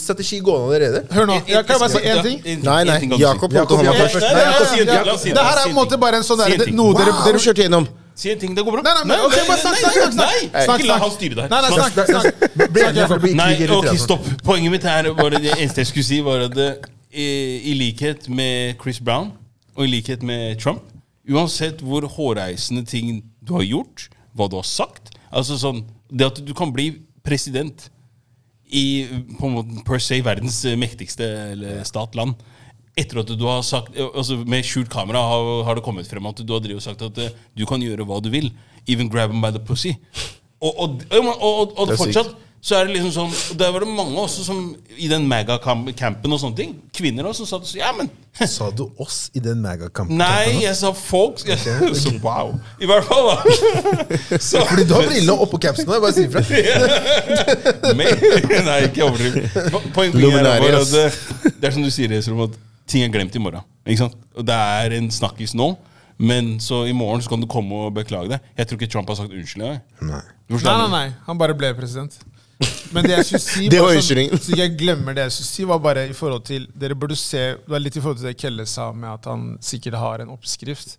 strategi 0.00 0.38
gående 0.44 0.66
allerede. 0.68 1.00
Hør 1.14 1.26
nå, 1.30 1.38
jeg 1.48 1.64
kan 1.66 1.80
bare 1.80 1.90
si 1.94 2.02
én 2.04 2.20
ting? 2.26 2.42
Nei, 2.66 2.82
nei, 2.84 2.98
Jakob 3.20 3.54
holdt 3.56 3.74
hånda 3.78 3.94
først. 3.96 4.20
Nei, 4.20 4.34
nei, 4.34 4.84
Det 4.84 4.92
her 4.92 5.08
er 5.08 5.64
på 5.64 5.68
en 5.68 5.72
en 5.72 5.78
måte 5.78 5.98
bare 6.00 6.20
en 6.20 6.26
sånn 6.26 6.42
der, 6.42 6.68
noe 6.76 6.94
dere, 6.98 7.16
Dere 7.24 7.40
kjørte 7.40 7.64
gjennom. 7.64 7.88
Si 8.20 8.28
en 8.28 8.40
ting, 8.40 8.52
det 8.56 8.64
går 8.66 8.76
bra. 8.76 8.82
Nei, 8.84 8.94
nei, 8.98 9.04
nei, 9.14 9.18
ok, 9.24 9.36
bare 9.48 9.60
snakk, 9.62 9.78
snakk, 9.80 9.94
snakk, 9.96 10.14
snakk. 10.18 10.52
Nei, 10.52 10.64
ikke 10.76 10.88
la 10.90 10.98
han 11.00 11.12
styre 11.14 11.38
deg. 11.38 11.52
Nei, 11.52 11.60
nei, 11.64 11.70
snakk, 11.72 11.92
Snakk, 13.00 13.28
Nei, 13.40 13.50
ok, 13.78 13.90
stopp. 14.02 14.26
Poenget 14.44 14.74
mitt 14.74 14.84
her 14.84 15.08
var 15.16 15.32
det, 15.32 15.44
eneste 15.56 15.80
jeg 15.84 15.92
skulle 15.94 16.08
si, 16.10 16.20
var 16.26 16.44
at 16.50 16.58
i, 17.10 17.26
i 17.72 17.74
likhet 17.78 18.28
med 18.28 18.76
Chris 18.82 19.00
Brown 19.00 19.32
og 19.76 19.86
i 19.86 19.90
likhet 19.90 20.22
med 20.26 20.60
Trump 20.62 20.84
Uansett 21.30 21.82
hvor 21.84 22.06
hårreisende 22.06 22.84
ting 22.86 23.20
du 23.42 23.54
har 23.56 23.64
gjort, 23.66 24.08
hva 24.34 24.48
du 24.50 24.56
har 24.60 24.66
sagt 24.66 25.12
Altså 25.30 25.58
sånn 25.60 25.82
Det 26.10 26.26
at 26.26 26.38
du 26.42 26.52
kan 26.56 26.72
bli 26.74 26.92
president 27.26 27.88
i 28.70 28.86
på 29.38 29.48
en 29.48 29.56
måte 29.58 29.84
per 29.86 30.02
se 30.02 30.20
verdens 30.24 30.62
mektigste 30.78 31.26
eller 31.52 31.84
stat-land 31.88 32.38
etter 32.98 33.22
at 33.22 33.30
du 33.38 33.46
har 33.46 33.62
sagt 33.66 33.96
altså 33.98 34.40
Med 34.48 34.66
skjult 34.66 34.90
kamera 34.92 35.22
har, 35.22 35.48
har 35.68 35.78
det 35.78 35.84
kommet 35.86 36.08
frem 36.10 36.26
at 36.30 36.42
du 36.42 36.52
har 36.52 36.74
og 36.74 36.84
sagt 36.84 37.02
at 37.06 37.18
eh, 37.22 37.32
du 37.56 37.64
kan 37.68 37.82
gjøre 37.82 38.06
hva 38.08 38.20
du 38.22 38.30
vil. 38.32 38.50
Even 38.88 39.10
grab 39.12 39.32
him 39.32 39.42
by 39.42 39.52
the 39.54 39.62
pussy. 39.62 39.94
Og, 40.60 40.74
og, 40.76 41.02
og, 41.10 41.78
og, 41.78 41.92
fortsatt 41.96 42.34
så 42.60 42.76
er 42.76 42.88
det 42.88 42.98
liksom 42.98 43.12
sånn 43.14 43.30
og 43.32 43.56
Der 43.56 43.70
var 43.72 43.80
det 43.80 43.88
mange 43.88 44.20
også 44.20 44.42
som 44.44 44.58
i 45.00 45.06
den 45.08 45.24
megacampen 45.28 46.34
og 46.34 46.40
sånne 46.42 46.58
ting. 46.58 46.74
Kvinner 46.92 47.30
også 47.30 47.46
som 47.48 47.62
sa 47.64 47.64
at 47.64 47.78
Ja, 47.78 47.92
men 47.96 48.10
Sa 48.54 48.68
du 48.70 48.84
oss 49.00 49.30
i 49.34 49.40
den 49.42 49.62
megacampen? 49.64 50.18
Nei, 50.20 50.60
jeg 50.62 50.76
sa 50.76 50.92
folk. 50.96 51.40
Så 52.02 52.12
wow. 52.20 52.52
I 52.80 52.88
hvert 52.90 53.08
fall, 53.08 53.30
da. 53.30 53.36
Så, 54.50 54.60
Fordi 54.68 54.84
du 54.84 54.94
har 54.96 55.08
brillene 55.08 55.36
oppå 55.46 55.60
capsen 55.62 55.88
nå. 55.88 55.96
Jeg 55.96 56.04
bare 56.04 56.16
sier 56.16 56.28
ifra. 56.28 57.94
Men, 57.96 58.24
nei, 58.68 58.78
ikke 58.90 59.06
overdriv. 59.08 59.40
Poenget 59.96 60.40
er 60.40 60.50
bare 60.50 60.82
at 60.82 60.92
det, 60.92 61.06
det 61.56 61.70
er 61.70 61.76
som 61.78 61.86
du 61.86 61.92
sier, 61.92 62.12
Esrom, 62.20 62.44
at 62.44 62.58
ting 62.90 63.06
er 63.06 63.12
glemt 63.14 63.36
i 63.36 63.42
morgen. 63.42 63.64
Ikke 63.88 64.04
sant? 64.04 64.18
Og 64.36 64.46
det 64.46 64.56
er 64.56 64.98
en 64.98 65.08
snakkis 65.14 65.56
nå, 65.58 65.72
men 66.20 66.58
så 66.60 66.84
i 66.88 66.92
morgen 66.96 67.24
så 67.24 67.32
kan 67.32 67.40
du 67.40 67.48
komme 67.50 67.86
og 67.86 67.94
beklage 67.96 68.34
deg. 68.34 68.50
Jeg 68.58 68.68
tror 68.68 68.80
ikke 68.80 68.92
Trump 68.92 69.10
har 69.10 69.22
sagt 69.22 69.32
unnskyld 69.32 69.64
engang. 69.64 69.80
Nei. 70.10 70.22
Nei, 70.50 70.60
nei, 70.66 70.90
nei. 70.92 71.06
Han 71.28 71.40
bare 71.40 71.56
ble 71.56 71.72
president. 71.78 72.18
Men 72.94 73.06
det 73.06 73.14
jeg 73.14 73.26
skulle 73.28 73.42
si 73.44 73.68
Det 73.72 73.80
var 73.82 73.96
unnskyldningen. 73.96 74.42
Så 74.42 74.58
jeg 74.58 74.74
glemmer 74.78 75.16
det 75.16 75.26
jeg 75.28 75.36
skulle 75.36 75.50
si, 75.50 75.66
var 75.70 75.80
bare 75.82 76.04
i 76.10 76.16
forhold 76.16 76.44
til 76.48 76.66
Dere 76.76 76.98
burde 76.98 77.16
se 77.18 77.42
Det 77.54 77.72
var 77.72 77.82
litt 77.82 77.96
i 77.96 78.02
forhold 78.02 78.20
til 78.20 78.30
det 78.30 78.36
Kelle 78.40 78.66
sa 78.68 78.90
med 78.92 79.10
at 79.12 79.28
han 79.30 79.48
sikkert 79.64 79.98
har 80.00 80.24
en 80.24 80.32
oppskrift. 80.34 80.96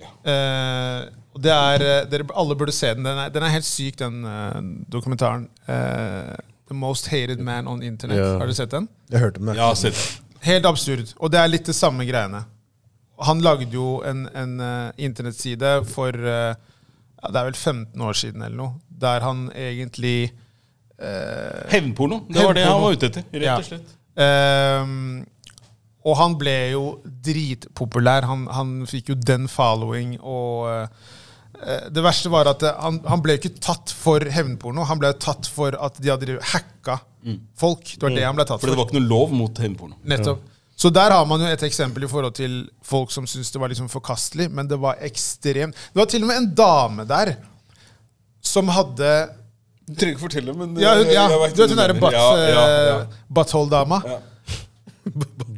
Ja. 0.00 0.10
Uh, 0.26 1.20
det 1.44 1.50
er 1.50 1.82
eh, 1.82 2.00
Dere 2.06 2.26
alle 2.38 2.54
burde 2.58 2.74
se 2.74 2.92
den. 2.94 3.06
Den 3.06 3.18
er, 3.24 3.30
den 3.34 3.42
er 3.42 3.54
helt 3.56 3.66
syk, 3.66 3.96
den 3.98 4.20
uh, 4.22 4.58
dokumentaren. 4.92 5.48
Uh, 5.66 6.34
The 6.68 6.76
Most 6.78 7.08
Hated 7.10 7.42
Man 7.42 7.66
on 7.68 7.82
Internet. 7.82 8.20
Ja. 8.20 8.36
Har 8.38 8.46
du 8.46 8.54
sett 8.54 8.70
den? 8.70 8.86
Jeg 9.10 9.24
hørte 9.24 9.42
om 9.42 9.50
den. 9.50 9.58
Ja, 9.58 9.72
sett. 9.74 9.98
Helt 10.44 10.66
absurd. 10.68 11.10
Og 11.18 11.32
det 11.32 11.40
er 11.40 11.50
litt 11.50 11.66
det 11.66 11.74
samme 11.74 12.06
greiene. 12.06 12.44
Han 13.24 13.42
lagde 13.42 13.66
jo 13.72 13.98
en, 14.06 14.28
en 14.34 14.54
internettside 14.98 15.76
for 15.86 16.16
ja, 16.18 16.54
Det 17.30 17.38
er 17.38 17.46
vel 17.46 17.54
15 17.54 18.02
år 18.02 18.16
siden 18.18 18.42
eller 18.42 18.58
noe, 18.58 18.72
der 18.90 19.22
han 19.22 19.46
egentlig 19.54 20.32
Hevnporno. 20.98 22.22
Det 22.28 22.44
var 22.44 22.54
det 22.54 22.64
han 22.68 22.82
var 22.82 22.92
ute 22.96 23.06
etter. 23.10 23.24
Rett 23.32 23.42
Ja. 23.48 23.56
og 23.58 23.64
slett. 23.66 23.94
Ehm, 24.16 25.24
og 26.04 26.16
han 26.20 26.36
ble 26.38 26.54
jo 26.74 26.84
dritpopulær. 27.24 28.26
Han, 28.28 28.46
han 28.52 28.72
fikk 28.86 29.08
jo 29.14 29.16
den 29.18 29.48
following 29.48 30.18
og 30.20 30.68
uh, 30.68 30.86
Det 31.90 32.02
verste 32.04 32.28
var 32.28 32.50
at 32.50 32.62
eh, 32.66 32.74
han, 32.82 32.98
han 33.08 33.22
ble 33.24 33.38
ikke 33.38 33.54
tatt 33.62 33.90
for 33.94 34.20
hevnporno. 34.20 34.84
Han 34.84 34.98
ble 35.00 35.12
tatt 35.22 35.46
for 35.48 35.74
at 35.80 35.96
de 36.02 36.10
hadde 36.12 36.36
hacka 36.52 36.98
folk. 37.56 37.94
Det 37.94 38.02
var 38.04 38.12
det 38.12 38.24
han 38.26 38.36
ble 38.36 38.44
tatt 38.44 38.60
For 38.60 38.66
For 38.68 38.74
det 38.74 38.80
var 38.82 38.90
ikke 38.90 38.98
noe 39.00 39.08
lov 39.08 39.32
mot 39.32 39.62
hevnporno. 39.62 39.96
Nettopp. 40.04 40.42
Så 40.76 40.90
der 40.90 41.14
har 41.14 41.24
man 41.30 41.40
jo 41.40 41.46
et 41.46 41.62
eksempel 41.62 42.04
i 42.04 42.10
forhold 42.10 42.34
til 42.36 42.56
folk 42.82 43.12
som 43.14 43.26
syntes 43.30 43.52
det 43.54 43.60
var 43.62 43.70
liksom 43.70 43.86
forkastelig, 43.88 44.48
men 44.50 44.66
det 44.68 44.76
var 44.82 44.98
ekstremt 45.06 45.78
Det 45.78 46.00
var 46.00 46.08
til 46.10 46.26
og 46.26 46.28
med 46.32 46.40
en 46.42 46.48
dame 46.58 47.06
der 47.08 47.36
som 48.44 48.68
hadde 48.68 49.12
Du 49.86 49.94
trenger 49.94 50.14
ikke 50.16 50.24
fortelle, 50.26 50.54
men 50.56 50.76
Ja, 50.80 50.94
hun, 50.96 51.10
ja 51.12 51.26
du 51.28 51.60
vet 51.62 51.68
hun 51.70 51.76
derre 51.76 51.92
mener. 51.92 52.00
butt, 52.00 52.12
Ja, 52.12 52.36
ja, 52.36 52.68
ja. 52.88 53.00
eh, 53.00 53.18
butthole-dama? 53.36 53.98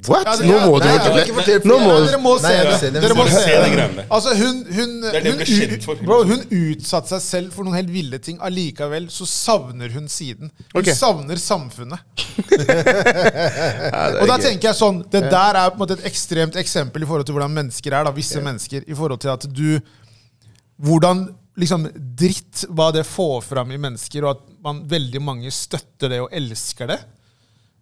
What? 0.09 0.25
Ja, 0.27 0.33
det- 0.37 0.47
Nå 0.47 0.57
må 0.67 0.79
ja, 0.83 0.97
du 0.99 1.33
fortelle. 1.35 1.61
Nå 1.71 1.77
må 1.79 1.91
Ja, 1.95 2.01
dere 2.07 2.19
må 2.19 2.33
se 2.43 2.91
det. 2.91 3.01
Dere 3.03 3.15
må 3.15 3.27
se 3.31 3.45
det. 3.47 4.07
Altså, 4.11 4.33
hun, 4.35 4.57
hun, 4.75 4.91
hun, 5.07 6.05
bro, 6.05 6.19
hun 6.27 6.43
utsatte 6.51 7.09
seg 7.15 7.23
selv 7.23 7.53
for 7.55 7.63
noen 7.65 7.77
helt 7.79 7.93
ville 7.95 8.19
ting. 8.19 8.41
Allikevel 8.43 9.07
så 9.15 9.27
savner 9.31 9.89
hun 9.95 10.09
siden. 10.11 10.51
Hun 10.75 10.85
savner 10.91 11.39
samfunnet. 11.39 12.03
Ja, 12.67 14.21
Og 14.21 14.29
da 14.29 14.37
tenker 14.43 14.69
jeg 14.71 14.77
sånn 14.77 14.99
Det 15.11 15.23
der 15.31 15.57
er 15.59 15.71
på 15.73 15.77
en 15.79 15.83
måte 15.85 15.97
et 15.99 16.05
ekstremt 16.09 16.57
eksempel 16.61 17.03
i 17.05 17.07
forhold 17.09 17.27
til 17.29 17.37
hvordan 17.37 17.55
mennesker 17.55 17.95
er. 17.95 18.05
da, 18.05 18.13
Visse 18.17 18.43
mennesker. 18.43 18.83
I 18.87 18.95
forhold 18.99 19.21
til 19.23 19.29
at 19.33 19.47
du 19.47 19.79
Hvordan 20.83 21.29
liksom 21.57 21.89
dritt 21.95 22.65
hva 22.69 22.91
det 22.93 23.07
får 23.09 23.41
fram 23.47 23.71
i 23.73 23.81
mennesker, 23.81 24.25
og 24.25 24.37
at 24.37 24.57
man 24.65 24.83
veldig 24.91 25.23
mange 25.25 25.53
støtter 25.55 26.13
det 26.13 26.21
og 26.25 26.33
elsker 26.37 26.91
det. 26.93 27.01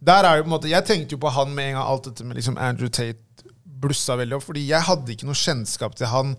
Der 0.04 0.26
er 0.28 0.36
jo 0.38 0.44
på 0.44 0.50
en 0.50 0.54
måte, 0.56 0.68
Jeg 0.68 0.84
tenkte 0.84 1.16
jo 1.16 1.22
på 1.22 1.32
han 1.32 1.54
med 1.54 1.70
en 1.70 1.78
gang 1.78 1.86
alt 1.88 2.04
dette 2.10 2.24
med 2.26 2.36
liksom 2.36 2.58
Andrew 2.60 2.88
Tate 2.92 3.20
blussa 3.64 4.16
veldig 4.16 4.36
opp. 4.36 4.44
Fordi 4.48 4.66
jeg 4.68 4.84
hadde 4.88 5.14
ikke 5.14 5.28
noe 5.28 5.38
kjennskap 5.38 5.96
til 5.98 6.10
han 6.12 6.34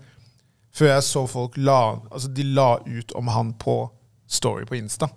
før 0.76 0.92
jeg 0.92 1.06
så 1.08 1.22
folk 1.32 1.56
la, 1.58 1.80
altså 2.12 2.28
de 2.36 2.44
la 2.52 2.76
ut 2.84 3.14
om 3.16 3.30
han 3.32 3.54
på 3.62 3.78
Story 4.28 4.66
på 4.68 4.76
Insta. 4.76 5.08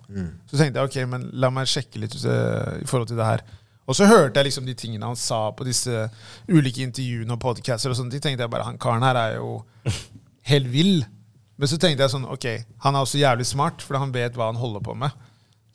Så 0.46 0.58
tenkte 0.60 0.78
jeg 0.78 0.90
ok, 0.90 0.98
men 1.10 1.24
la 1.40 1.50
meg 1.50 1.66
sjekke 1.70 1.98
litt 2.02 2.14
eh, 2.14 2.82
i 2.82 2.86
forhold 2.86 3.08
til 3.10 3.18
det 3.18 3.26
her. 3.26 3.42
Og 3.88 3.96
så 3.96 4.06
hørte 4.06 4.36
jeg 4.38 4.50
liksom 4.50 4.66
de 4.68 4.74
tingene 4.76 5.08
han 5.08 5.16
sa 5.18 5.48
på 5.56 5.64
disse 5.66 6.04
ulike 6.52 6.84
intervjuene 6.84 7.32
og 7.34 7.40
podcaster. 7.40 7.90
og 7.90 7.96
sånne 7.98 8.12
ting, 8.12 8.22
tenkte 8.22 8.44
jeg 8.44 8.52
bare, 8.52 8.68
Han 8.68 8.78
karen 8.78 9.02
her 9.02 9.16
er 9.16 9.38
jo 9.40 9.62
helt 10.52 10.68
vill. 10.70 11.00
Men 11.58 11.70
så 11.70 11.78
tenkte 11.80 12.06
jeg 12.06 12.14
sånn, 12.14 12.28
ok, 12.30 12.46
han 12.84 12.94
er 12.94 13.02
også 13.02 13.18
jævlig 13.18 13.48
smart, 13.48 13.82
for 13.82 13.98
han 13.98 14.14
vet 14.14 14.36
hva 14.38 14.52
han 14.52 14.60
holder 14.60 14.84
på 14.84 14.94
med. 14.98 15.14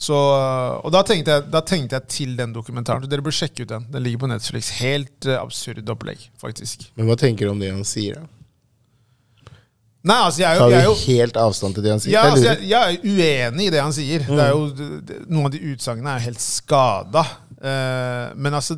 Så, 0.04 0.16
og 0.16 0.92
da 0.92 1.04
tenkte, 1.08 1.38
jeg, 1.38 1.48
da 1.54 1.62
tenkte 1.64 2.00
jeg 2.00 2.12
til 2.12 2.38
den 2.40 2.54
dokumentaren. 2.56 3.04
Så 3.04 3.12
dere 3.12 3.24
bør 3.24 3.36
sjekke 3.36 3.64
ut 3.64 3.72
den. 3.72 3.86
Den 3.92 4.04
ligger 4.04 4.24
på 4.24 4.30
Netflix. 4.32 4.72
Helt 4.82 5.28
eh, 5.28 5.40
absurd 5.40 5.90
opplegg, 5.92 6.26
faktisk. 6.42 6.88
Men 7.00 7.08
hva 7.08 7.18
tenker 7.20 7.48
du 7.48 7.54
om 7.54 7.62
det 7.62 7.72
han 7.72 7.86
sier? 7.88 8.20
da? 8.20 8.32
Nei, 10.04 10.18
altså, 10.20 10.42
jeg 10.42 10.50
er 10.50 10.60
jo, 10.60 10.66
jeg 10.74 10.82
er 10.82 10.90
jo 10.90 10.96
helt 11.00 11.38
avstand 11.40 11.78
til 11.78 11.86
det 11.86 11.92
han 11.94 12.02
sier? 12.04 12.12
ja, 12.12 12.24
altså, 12.28 12.50
jeg, 12.50 12.66
jeg 12.68 12.96
er 12.98 13.06
uenig 13.08 13.68
i 13.70 13.72
det 13.72 13.80
han 13.80 13.96
sier. 13.96 14.26
Det 14.28 14.42
er 14.44 14.52
jo, 14.52 14.66
det, 15.08 15.20
noen 15.30 15.48
av 15.48 15.54
de 15.54 15.62
utsagnene 15.72 16.12
er 16.12 16.20
jo 16.20 16.28
helt 16.28 16.44
skada. 16.44 17.24
Uh, 17.64 18.36
men 18.36 18.58
altså 18.58 18.76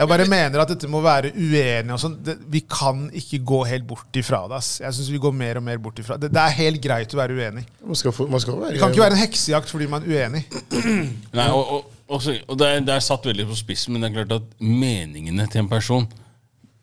Jeg 0.00 0.08
bare 0.08 0.24
mener 0.32 0.62
at 0.62 0.70
dette 0.72 0.88
må 0.88 1.02
være 1.04 1.30
uenig. 1.36 1.92
og 1.92 1.98
sånn. 2.00 2.14
Det- 2.24 2.38
Vi 2.48 2.60
kan 2.64 3.10
ikke 3.12 3.42
gå 3.44 3.58
helt 3.68 3.86
bort 3.86 4.16
ifra 4.16 4.46
det. 4.48 4.56
ass. 4.56 4.78
Jeg 4.80 4.92
syns 4.96 5.10
vi 5.12 5.18
går 5.20 5.32
mer 5.36 5.56
og 5.60 5.62
mer 5.66 5.76
bort 5.78 5.98
ifra 6.00 6.16
det. 6.18 6.32
Det 6.32 6.40
er 6.40 6.56
helt 6.56 6.80
greit 6.80 7.12
å 7.14 7.18
være 7.20 7.36
uenig. 7.36 7.64
Man 7.84 7.94
skal, 8.00 8.12
få, 8.12 8.26
man 8.30 8.40
skal 8.40 8.56
være 8.56 8.72
Det 8.72 8.80
kan 8.80 8.90
ikke 8.94 9.02
være 9.04 9.12
en 9.18 9.22
heksejakt 9.26 9.68
fordi 9.68 9.86
man 9.92 10.02
er 10.02 10.08
uenig. 10.08 10.44
Nei, 11.36 11.48
og, 11.50 11.72
og, 11.76 11.84
Og, 12.10 12.24
og 12.48 12.56
det, 12.58 12.66
er, 12.66 12.80
det 12.80 12.94
er 12.96 13.00
satt 13.06 13.22
veldig 13.22 13.44
på 13.46 13.54
spissen, 13.54 13.92
men 13.92 14.02
det 14.02 14.08
er 14.10 14.24
klart 14.24 14.40
at 14.42 14.48
meningene 14.58 15.44
til 15.48 15.60
en 15.60 15.68
person 15.70 16.08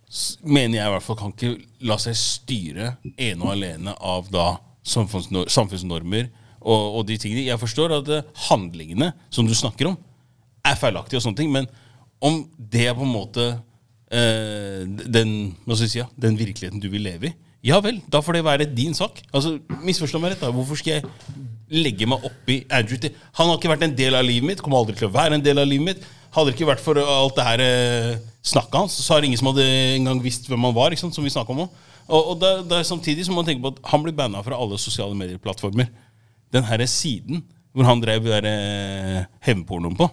s- 0.09 0.37
mener 0.41 0.77
jeg 0.77 0.87
i 0.87 0.93
hvert 0.93 1.03
fall 1.03 1.17
kan 1.19 1.33
ikke 1.33 1.57
la 1.81 1.97
seg 1.99 2.15
styre 2.15 2.93
ene 3.17 3.41
og 3.43 3.51
alene 3.51 3.91
av 3.99 4.29
da 4.31 4.45
samfunnsnor 4.87 5.49
samfunnsnormer 5.51 6.29
og, 6.61 6.95
og 7.01 7.03
de 7.09 7.17
tingene. 7.19 7.43
Jeg 7.43 7.59
forstår 7.59 7.97
at 7.97 8.07
eh, 8.15 8.21
handlingene 8.47 9.11
som 9.29 9.45
du 9.49 9.51
snakker 9.53 9.89
om, 9.91 9.97
er 10.63 10.79
feilaktige 10.79 11.19
og 11.19 11.25
sånne 11.27 11.41
ting, 11.41 11.51
men 11.51 11.67
om 12.23 12.43
det 12.57 12.87
er 12.89 12.95
på 12.97 13.05
en 13.05 13.13
måte 13.13 13.45
eh, 14.11 14.85
den, 14.87 15.33
si, 15.75 15.99
ja, 15.99 16.07
den 16.17 16.39
virkeligheten 16.39 16.81
du 16.81 16.89
vil 16.93 17.05
leve 17.05 17.31
i, 17.31 17.35
ja 17.67 17.79
vel, 17.83 17.97
da 18.07 18.21
får 18.23 18.37
det 18.37 18.45
være 18.45 18.67
din 18.69 18.93
sak. 18.95 19.19
Altså, 19.33 19.57
Misforstå 19.83 20.21
meg 20.21 20.35
rett, 20.35 20.43
da. 20.45 20.51
Hvorfor 20.53 20.77
skal 20.79 20.99
jeg 20.99 21.81
legge 21.83 22.07
meg 22.07 22.23
opp 22.27 22.51
i 22.53 22.61
Andrew 22.71 22.99
Tate? 23.01 23.17
Han 23.39 23.49
har 23.49 23.57
ikke 23.57 23.71
vært 23.73 23.87
en 23.87 23.95
del 23.97 24.15
av 24.15 24.23
livet 24.23 24.47
mitt, 24.47 24.61
kommer 24.63 24.79
aldri 24.79 24.95
til 24.99 25.09
å 25.09 25.15
være 25.15 25.39
en 25.39 25.43
del 25.43 25.59
av 25.59 25.67
livet 25.67 25.89
mitt. 25.89 26.05
Hadde 26.35 26.51
det 26.51 26.55
ikke 26.55 26.69
vært 26.69 26.83
for 26.83 27.01
alt 27.01 27.35
det 27.35 27.47
her 27.47 27.63
eh, 27.65 28.13
snakket 28.45 28.77
hans, 28.77 28.95
så 29.01 29.15
har 29.15 29.25
ingen 29.25 29.39
som 29.39 29.49
hadde 29.51 29.65
engang 29.97 30.21
visst 30.23 30.47
hvem 30.47 30.69
han 30.69 30.75
var. 30.77 30.93
ikke 30.93 31.07
sant, 31.07 31.17
som 31.17 31.25
vi 31.25 31.33
om 31.33 31.65
også. 31.65 31.85
Og, 32.07 32.21
og 32.21 32.35
det, 32.39 32.51
det 32.69 32.85
Samtidig 32.87 33.25
samtidig 33.25 33.27
må 33.33 33.41
man 33.41 33.49
tenke 33.49 33.65
på 33.65 33.73
at 33.73 33.81
han 33.91 34.05
blir 34.05 34.15
banna 34.15 34.43
fra 34.45 34.55
alle 34.55 34.77
sosiale 34.79 35.17
medieplattformer. 35.17 35.89
Den 36.53 36.63
her 36.63 36.85
siden 36.87 37.43
hvor 37.75 37.89
han 37.89 37.99
drev 38.01 38.23
der, 38.25 38.47
eh, 38.47 39.25
hevnpornoen 39.43 39.97
på, 39.97 40.07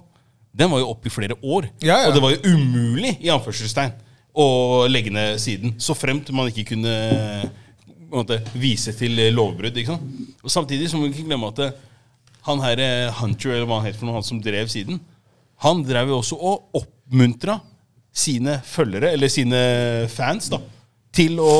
den 0.55 0.71
var 0.71 0.83
jo 0.83 0.91
oppe 0.93 1.11
i 1.11 1.13
flere 1.13 1.37
år. 1.43 1.69
Ja, 1.83 1.99
ja. 2.05 2.09
Og 2.09 2.17
det 2.17 2.23
var 2.23 2.35
jo 2.35 2.55
umulig 2.55 3.17
i 3.25 3.33
anførselstegn 3.35 3.97
å 4.35 4.47
legge 4.91 5.13
ned 5.15 5.39
siden, 5.43 5.77
så 5.79 5.95
fremt 5.95 6.31
man 6.35 6.51
ikke 6.51 6.67
kunne 6.73 6.95
på 8.15 8.21
en 8.21 8.23
måte, 8.23 8.39
vise 8.59 8.95
til 8.95 9.19
lovbrudd. 9.35 9.75
ikke 9.75 9.95
sant? 9.95 10.35
Og 10.45 10.53
Samtidig 10.53 10.87
så 10.91 10.99
må 10.99 11.09
vi 11.09 11.17
ikke 11.17 11.29
glemme 11.31 11.51
at 11.51 11.63
eh, 11.65 11.79
han 12.47 12.61
her 12.63 12.83
eh, 12.83 13.15
Hunter, 13.19 13.57
eller 13.57 13.67
hva 13.67 13.81
han 13.81 13.89
het 13.89 13.99
for 13.99 14.07
noe, 14.07 14.19
han 14.19 14.27
som 14.27 14.43
drev 14.43 14.71
siden, 14.71 15.01
han 15.65 15.83
drev 15.87 16.13
jo 16.13 16.21
også 16.21 16.39
og 16.39 16.79
oppmuntra 16.83 17.59
sine 18.15 18.61
følgere, 18.69 19.11
eller 19.17 19.33
sine 19.33 19.61
fans, 20.13 20.47
da, 20.53 20.61
til 21.15 21.41
å 21.43 21.55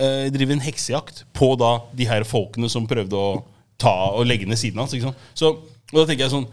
eh, 0.00 0.28
drive 0.32 0.56
en 0.56 0.64
heksejakt 0.64 1.26
på 1.36 1.52
da 1.60 1.74
de 1.96 2.08
her 2.08 2.24
folkene 2.28 2.70
som 2.72 2.88
prøvde 2.88 3.20
å 3.20 3.42
ta 3.80 4.14
og 4.16 4.24
legge 4.28 4.48
ned 4.48 4.60
siden 4.60 4.80
hans. 4.80 4.94
ikke 4.96 5.10
sant? 5.10 5.26
Så, 5.36 5.52
og 5.92 5.98
da 6.00 6.06
tenker 6.08 6.24
jeg 6.24 6.32
sånn 6.38 6.48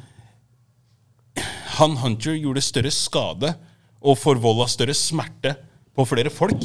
han 1.80 1.98
Hunter 2.02 2.36
gjorde 2.38 2.64
større 2.64 2.92
skade 2.94 3.54
og 4.04 4.20
forvolda 4.20 4.68
større 4.72 4.96
smerte 4.98 5.56
på 5.96 6.06
flere 6.10 6.32
folk. 6.34 6.64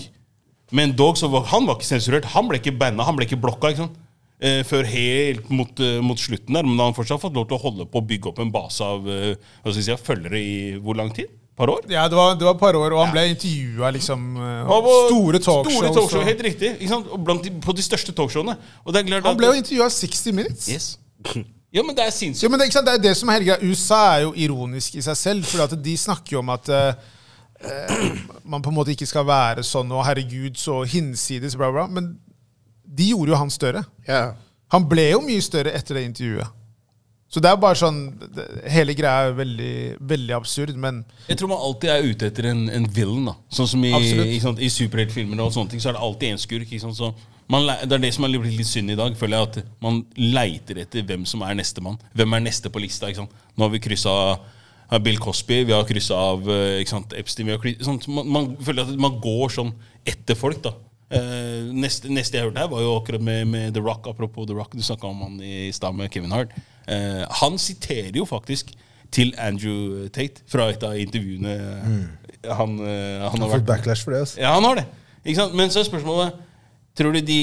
Men 0.74 0.92
dog 0.96 1.16
så 1.16 1.30
var 1.32 1.46
han 1.52 1.66
var 1.68 1.78
ikke 1.78 1.88
sensurert. 1.88 2.28
Han 2.34 2.48
ble 2.50 2.60
ikke 2.60 2.76
banna, 2.76 3.06
han 3.06 3.16
ble 3.16 3.28
ikke 3.28 3.40
blokka. 3.40 3.72
ikke 3.72 3.86
sant? 3.86 3.98
Eh, 4.38 4.60
før 4.62 4.86
helt 4.86 5.48
mot, 5.50 5.80
eh, 5.82 5.98
mot 6.04 6.18
slutten 6.20 6.54
der. 6.54 6.62
Men 6.62 6.76
da 6.76 6.84
har 6.84 6.92
han 6.92 6.98
fortsatt 6.98 7.22
fått 7.24 7.34
lov 7.34 7.48
til 7.48 7.56
å 7.58 7.62
holde 7.62 7.88
på 7.90 7.98
å 8.02 8.06
bygge 8.06 8.30
opp 8.30 8.38
en 8.44 8.52
base 8.54 8.84
av 8.84 9.08
eh, 9.08 9.34
hva 9.34 9.72
skal 9.72 9.80
jeg 9.82 9.88
si, 9.88 10.04
følgere 10.06 10.38
i 10.38 10.58
hvor 10.78 10.98
lang 10.98 11.10
tid? 11.14 11.32
Par 11.58 11.72
år? 11.72 11.88
Ja, 11.90 12.04
det 12.06 12.14
var, 12.14 12.36
det 12.38 12.46
var 12.46 12.54
et 12.54 12.60
par 12.60 12.76
år, 12.78 12.94
og 12.94 13.00
han 13.02 13.10
ble 13.16 13.24
intervjua 13.32 13.90
liksom 13.96 14.28
eh, 14.38 14.68
Han 14.68 14.88
Store 15.08 15.40
talkshows. 15.42 15.74
Store 15.80 15.94
talkshow, 15.96 16.22
Helt 16.28 16.44
riktig. 16.46 16.76
ikke 16.76 16.92
sant? 16.92 17.10
Og 17.10 17.24
blant 17.26 17.42
de, 17.42 17.50
på 17.64 17.74
de 17.74 17.82
største 17.82 18.14
talkshowene. 18.14 18.54
Og 18.84 18.94
det 18.94 19.02
er 19.02 19.10
klart 19.10 19.26
han 19.26 19.40
ble 19.40 19.50
jo 19.50 19.62
intervjua 19.64 19.90
60 19.90 20.36
Minutes. 20.38 20.68
Yes. 20.70 20.92
Ja, 21.72 21.82
men 21.84 21.94
det 21.96 22.04
er 22.06 22.12
Jo, 22.16 22.32
Ja, 22.32 22.48
men 22.48 22.58
det, 22.58 22.66
ikke 22.66 22.78
sant? 22.78 22.86
det 22.86 22.94
er 22.94 23.02
det 23.10 23.16
som 23.16 23.28
er 23.28 23.44
greia. 23.44 23.58
USA 23.60 24.00
er 24.16 24.22
jo 24.24 24.32
ironisk 24.36 24.94
i 24.96 25.04
seg 25.04 25.16
selv. 25.16 25.44
For 25.44 25.76
de 25.76 25.96
snakker 25.96 26.38
jo 26.38 26.40
om 26.40 26.48
at 26.54 26.68
eh, 26.72 26.94
eh, 27.60 28.06
man 28.44 28.62
på 28.64 28.70
en 28.72 28.78
måte 28.78 28.94
ikke 28.94 29.08
skal 29.08 29.26
være 29.28 29.64
sånn 29.66 29.92
og 29.92 30.06
herregud, 30.06 30.56
så 30.56 30.80
hinsides, 30.88 31.56
bla, 31.56 31.70
bla. 31.74 31.86
Men 31.92 32.14
de 32.84 33.10
gjorde 33.12 33.34
jo 33.34 33.40
han 33.42 33.52
større. 33.52 33.84
Ja. 34.08 34.32
Han 34.72 34.88
ble 34.88 35.10
jo 35.10 35.20
mye 35.24 35.44
større 35.44 35.74
etter 35.76 35.98
det 36.00 36.06
intervjuet. 36.08 36.54
Så 37.28 37.42
det 37.44 37.50
er 37.50 37.58
bare 37.60 37.76
sånn 37.76 37.98
det, 38.32 38.44
Hele 38.72 38.94
greia 38.96 39.26
er 39.28 39.34
veldig, 39.36 39.72
veldig 40.00 40.32
absurd, 40.32 40.72
men 40.80 41.02
Jeg 41.28 41.36
tror 41.36 41.50
man 41.52 41.60
alltid 41.60 41.90
er 41.92 42.06
ute 42.08 42.30
etter 42.30 42.48
en, 42.48 42.62
en 42.72 42.86
villain. 42.88 43.26
da 43.28 43.34
Sånn 43.52 43.68
som 43.68 43.84
i, 43.84 43.92
i, 43.92 44.38
i 44.40 44.70
superheltfilmer 44.72 45.42
og 45.44 45.52
sånne 45.52 45.74
ting, 45.74 45.82
så 45.84 45.90
er 45.90 45.98
det 45.98 46.04
alltid 46.06 46.32
en 46.32 46.40
skurk. 46.40 46.64
Ikke 46.72 46.86
sant? 46.86 46.96
Så 46.96 47.12
man, 47.48 47.66
det 47.88 47.92
er 47.96 48.02
det 48.02 48.12
som 48.14 48.24
er 48.28 48.34
blitt 48.38 48.56
litt 48.58 48.68
synd 48.68 48.90
i 48.92 48.96
dag. 48.98 49.14
føler 49.16 49.38
jeg 49.38 49.48
At 49.48 49.58
man 49.84 50.02
leiter 50.16 50.82
etter 50.84 51.02
hvem 51.08 51.24
som 51.26 51.42
er 51.42 51.54
nestemann. 51.58 51.98
Hvem 52.14 52.32
er 52.36 52.40
neste 52.44 52.68
på 52.70 52.80
lista? 52.82 53.08
ikke 53.08 53.22
sant? 53.24 53.32
Nå 53.56 53.64
har 53.64 53.70
vi 53.72 53.80
kryssa 53.80 54.10
av 54.90 55.02
Bill 55.04 55.18
Cosby, 55.20 55.64
vi 55.68 55.72
har 55.76 55.84
kryssa 55.84 56.16
av 56.16 56.46
eh, 56.48 56.78
ikke 56.80 56.88
sant, 56.94 57.12
Epstein 57.12 57.44
vi 57.46 57.52
har 57.52 57.60
kry- 57.60 57.76
sånn, 57.84 57.98
man, 58.08 58.28
man 58.32 58.46
føler 58.64 58.86
at 58.88 59.00
man 59.00 59.18
går 59.20 59.50
sånn 59.52 59.72
etter 60.08 60.34
folk. 60.38 60.62
da 60.64 60.74
Eh, 61.08 61.64
neste, 61.72 62.10
neste 62.12 62.36
jeg 62.36 62.44
hørte 62.44 62.60
her, 62.60 62.68
var 62.68 62.82
jo 62.84 62.90
akkurat 62.98 63.22
med, 63.24 63.46
med 63.48 63.72
The 63.72 63.80
Rock. 63.80 64.04
Apropos 64.10 64.44
The 64.46 64.52
Rock, 64.52 64.74
du 64.76 64.82
snakka 64.84 65.06
om 65.08 65.22
han 65.24 65.38
i 65.40 65.70
stad 65.72 65.94
med 65.96 66.10
Kevin 66.12 66.34
Hart. 66.36 66.50
Eh, 66.84 67.22
han 67.40 67.56
siterer 67.56 68.12
jo 68.20 68.26
faktisk 68.28 68.74
til 69.10 69.32
Andrew 69.40 70.02
Tate 70.12 70.44
fra 70.52 70.66
et 70.68 70.84
av 70.84 70.98
intervjuene 71.00 71.54
han, 72.44 72.74
eh, 72.84 73.22
han 73.24 73.24
har 73.24 73.30
Han 73.32 73.40
har 73.40 73.48
fått 73.48 73.54
vært 73.56 73.70
backlash 73.70 74.04
for 74.04 74.12
det. 74.12 74.20
altså. 74.26 74.40
Ja, 74.42 74.52
han 74.58 74.64
har 74.68 74.82
det. 74.82 74.84
Ikke 75.24 75.36
sant? 75.40 75.56
Men 75.56 75.72
så 75.72 75.80
er 75.80 75.88
spørsmålet 75.88 76.36
Tror 76.98 77.14
du 77.14 77.20
de 77.22 77.40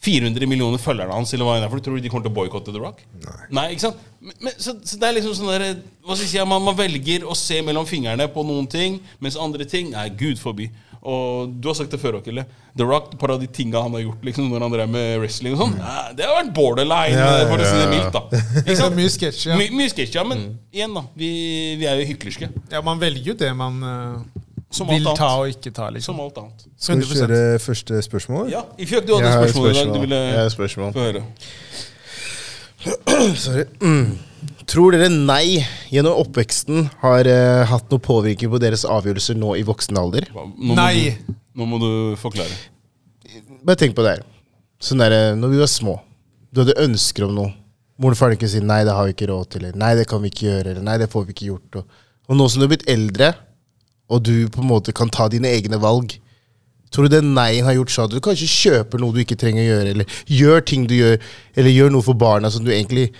400 0.00 0.46
millioner 0.48 0.80
følgerne 0.80 1.12
hans 1.12 1.32
Eller 1.36 1.44
hva 1.44 1.58
det 1.60 1.66
er 1.66 1.72
for, 1.72 1.82
Tror 1.84 1.98
du 1.98 2.04
de 2.04 2.08
kommer 2.12 2.24
til 2.24 2.32
å 2.32 2.36
boikotte 2.38 2.72
The 2.72 2.80
Rock? 2.80 3.02
Nei. 3.20 3.40
Nei 3.58 3.64
ikke 3.74 3.84
sant? 3.88 3.98
Men, 4.20 4.36
men, 4.46 4.54
så, 4.60 4.72
så 4.84 4.96
det 5.00 5.08
er 5.10 5.18
liksom 5.18 5.34
sånn 5.36 5.50
der, 5.52 5.66
hva 6.04 6.16
skal 6.16 6.24
jeg 6.26 6.32
si, 6.34 6.44
man, 6.48 6.64
man 6.64 6.76
velger 6.78 7.26
å 7.28 7.36
se 7.38 7.60
mellom 7.64 7.86
fingrene 7.88 8.26
på 8.32 8.42
noen 8.48 8.66
ting, 8.68 8.98
mens 9.20 9.36
andre 9.40 9.64
ting 9.68 9.94
er 9.96 10.10
gud 10.12 10.40
forbi. 10.40 10.66
Og 11.00 11.54
du 11.56 11.70
har 11.70 11.76
sagt 11.78 11.94
det 11.94 12.00
før, 12.02 12.18
Åkele. 12.18 12.42
The 12.76 12.84
Rock, 12.84 13.14
et 13.14 13.20
par 13.22 13.32
av 13.32 13.40
de 13.40 13.48
tinga 13.48 13.80
han 13.80 13.94
har 13.96 14.02
gjort 14.04 14.26
liksom, 14.28 14.50
når 14.52 14.66
han 14.66 14.74
drev 14.74 14.90
med 14.92 15.14
wrestling 15.22 15.56
og 15.56 15.62
sånn, 15.62 15.72
eh, 15.80 16.10
det 16.18 16.26
har 16.28 16.36
vært 16.36 16.50
borderline, 16.58 17.16
Ja, 17.16 17.30
ja, 17.40 17.46
for 17.48 17.64
å 17.64 17.70
si 17.70 17.78
det 17.80 17.88
mildt. 17.94 18.12
da 18.18 18.42
Ikke 18.66 18.76
sant? 18.82 18.98
mye 19.00 19.14
sketsj. 19.16 19.46
Ja. 19.48 19.56
My, 19.56 19.70
mye 19.80 19.94
sketsj, 19.94 20.18
ja. 20.20 20.26
Men 20.28 20.44
igjen, 20.68 20.92
da. 21.00 21.06
Vi, 21.16 21.30
vi 21.80 21.88
er 21.88 22.02
jo 22.02 22.10
hyklerske. 22.12 22.50
ja, 22.76 22.84
man 22.84 23.00
velger 23.00 23.32
jo 23.32 23.38
det 23.40 23.50
man 23.56 23.80
eh, 23.80 24.44
Som 24.70 24.86
alt 24.88 25.00
vil 25.00 25.08
ta 25.18 25.28
og 25.40 25.48
ikke 25.50 25.72
ta, 25.74 25.88
liksom. 25.90 26.14
Som 26.14 26.20
alt 26.24 26.36
annet. 26.38 26.66
Skal 26.78 27.00
vi 27.00 27.06
kjøre 27.10 27.38
første 27.58 28.02
spørsmål? 28.06 28.50
Ja, 28.52 28.62
Ifjok, 28.78 29.06
du 29.08 29.16
hadde 29.16 29.26
et 29.26 29.34
har 29.34 29.48
spørsmål 29.50 29.70
i 29.70 29.78
dag. 29.80 29.94
Du 29.94 30.00
ville 30.04 30.20
Jeg 30.20 30.38
har 30.38 30.52
spørsmål. 30.54 30.92
få 30.94 31.06
høre. 31.08 31.22
Sorry. 33.44 33.64
Tror 34.70 34.94
dere 34.94 35.08
nei 35.10 35.60
gjennom 35.90 36.20
oppveksten 36.22 36.86
har 37.02 37.26
uh, 37.26 37.64
hatt 37.66 37.90
noe 37.90 38.02
påvirkning 38.02 38.52
på 38.52 38.60
deres 38.62 38.86
avgjørelser 38.86 39.36
nå 39.40 39.56
i 39.58 39.64
voksen 39.66 39.98
alder? 39.98 40.28
Nå 40.32 40.76
Nei. 40.78 41.16
Du, 41.26 41.34
nå 41.58 41.66
må 41.68 41.80
du 41.82 41.90
forklare. 42.20 42.54
Bare 43.66 43.80
tenk 43.82 43.98
på 43.98 44.06
det 44.06 44.14
her. 44.14 44.22
Sånn 44.80 45.02
der, 45.02 45.12
eh, 45.12 45.34
når 45.36 45.50
vi 45.52 45.58
var 45.60 45.68
små, 45.68 45.98
du 46.54 46.62
hadde 46.62 46.78
ønsker 46.80 47.26
om 47.26 47.34
noe. 47.36 47.50
Moren 48.00 48.14
og 48.16 48.20
faren 48.22 48.38
kunne 48.40 48.48
si 48.54 48.62
'nei, 48.64 48.80
det 48.86 48.94
har 48.96 49.04
vi 49.04 49.12
ikke 49.12 49.28
råd 49.28 49.50
til', 49.50 49.66
eller 49.66 49.76
'nei, 49.76 49.90
det 49.98 50.06
kan 50.08 50.22
vi 50.22 50.30
ikke 50.30 50.46
gjøre', 50.46 50.70
eller 50.72 50.82
'nei, 50.86 50.96
det 51.02 51.10
får 51.12 51.26
vi 51.26 51.34
ikke 51.34 51.50
gjort'. 51.50 51.76
Og, 51.82 51.84
og 52.30 52.36
nå 52.38 52.46
som 52.48 52.62
du 52.62 52.64
er 52.64 52.72
blitt 52.72 52.88
eldre, 52.88 53.34
og 54.10 54.24
du 54.26 54.48
på 54.52 54.60
en 54.64 54.70
måte 54.70 54.94
kan 54.96 55.10
ta 55.12 55.28
dine 55.32 55.48
egne 55.48 55.80
valg 55.80 56.18
Tror 56.90 57.06
du 57.06 57.12
det 57.12 57.20
nei-en 57.22 57.68
har 57.68 57.76
gjort 57.76 57.92
sånn 57.94 58.08
at 58.08 58.14
du 58.16 58.18
kanskje 58.24 58.48
kjøper 58.50 58.98
noe 58.98 59.14
du 59.14 59.20
ikke 59.22 59.36
trenger 59.38 59.62
å 59.62 59.66
gjøre, 59.68 59.90
eller 59.94 60.14
gjør 60.26 60.64
ting 60.66 60.88
du 60.90 60.96
gjør, 60.96 61.20
eller 61.54 61.70
gjør 61.70 61.92
noe 61.94 62.02
for 62.02 62.18
barna 62.18 62.50
som 62.50 62.64
du 62.66 62.72
egentlig 62.74 63.12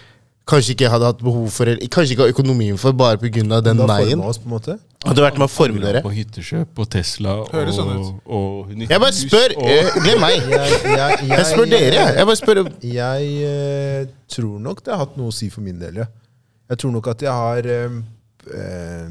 kanskje 0.51 0.75
ikke 0.75 0.91
hadde 0.91 1.07
hatt 1.07 1.21
behov 1.23 1.49
for, 1.55 1.71
eller 1.71 1.91
kanskje 1.93 2.17
ikke 2.17 2.27
har 2.27 2.33
økonomien 2.35 2.79
for, 2.81 2.97
bare 2.99 3.21
pga. 3.23 3.45
den 3.62 3.83
nei-en? 3.87 4.25
Hadde 5.01 5.23
vært 5.25 5.39
med 5.41 5.47
å 5.47 5.49
forme 5.53 5.81
dere? 5.81 6.03
På 6.05 6.11
hyttekjøp 6.12 6.81
og 6.83 6.89
Tesla 6.93 7.37
og, 7.41 7.53
Høres 7.55 7.79
sånn 7.79 7.93
ut. 7.95 8.09
og 8.27 8.73
nytt 8.75 8.91
Jeg 8.91 9.01
bare 9.01 9.17
spør. 9.17 9.55
og- 9.57 9.69
eh, 9.71 9.95
Glem 10.03 10.21
meg. 10.21 10.35
Jeg, 10.51 10.83
jeg, 10.85 11.29
Jeg 11.31 11.47
spør 11.47 11.71
dere, 11.71 11.95
jeg. 11.95 12.17
Jeg 12.19 12.27
bare 12.27 12.37
spør 12.37 12.61
Jeg 12.83 13.31
eh, 13.53 14.07
tror 14.29 14.59
nok 14.61 14.83
det 14.85 14.93
har 14.93 15.07
hatt 15.07 15.17
noe 15.17 15.31
å 15.31 15.33
si 15.33 15.49
for 15.49 15.62
min 15.62 15.79
del, 15.79 16.03
ja. 16.03 16.07
Jeg 16.69 16.79
tror 16.79 16.93
nok 16.93 17.07
at 17.15 17.23
jeg 17.23 17.31
har 17.33 17.59
eh, 17.67 18.01
eh, 18.53 19.09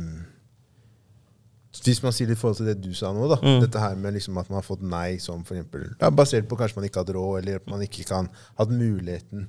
Hvis 1.85 2.01
man 2.03 2.13
sier 2.15 2.27
det 2.27 2.35
i 2.35 2.39
forhold 2.39 2.57
til 2.59 2.67
det 2.69 2.77
du 2.83 2.91
sa 2.97 3.11
nå, 3.15 3.27
da. 3.31 3.37
Dette 3.63 3.79
her 3.79 3.95
med 3.95 4.13
liksom 4.17 4.37
at 4.41 4.49
man 4.49 4.59
har 4.59 4.65
fått 4.67 4.81
nei 4.81 5.17
som 5.23 5.43
for 5.47 5.55
eksempel, 5.55 5.87
ja, 6.01 6.09
basert 6.09 6.47
på 6.49 6.57
kanskje 6.59 6.79
man 6.79 6.87
ikke 6.89 7.03
hadde 7.03 7.15
råd, 7.15 7.39
eller 7.41 7.61
at 7.61 7.67
man 7.71 7.81
ikke 7.85 8.03
kan 8.09 8.29
hatt 8.59 8.73
muligheten 8.73 9.47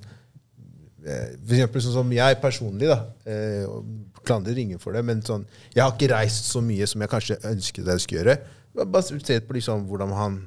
eh, 1.05 1.33
For 1.41 1.55
eksempel 1.57 1.83
sånn 1.85 1.97
som 1.97 2.13
jeg 2.15 2.39
personlig, 2.41 2.87
da. 2.91 2.99
Eh, 3.25 3.67
klandrer 4.23 4.57
ingen 4.61 4.79
for 4.79 4.93
det, 4.93 5.03
men 5.07 5.23
sånn 5.25 5.47
Jeg 5.73 5.83
har 5.83 5.93
ikke 5.95 6.13
reist 6.13 6.51
så 6.51 6.61
mye 6.61 6.87
som 6.87 7.01
jeg 7.01 7.09
kanskje 7.11 7.39
ønsket 7.51 7.91
jeg 7.93 8.05
skulle 8.05 8.23
gjøre. 8.23 8.37
Basert 8.87 9.47
på 9.47 9.57
liksom 9.57 9.87
hvordan 9.89 10.13
man 10.13 10.41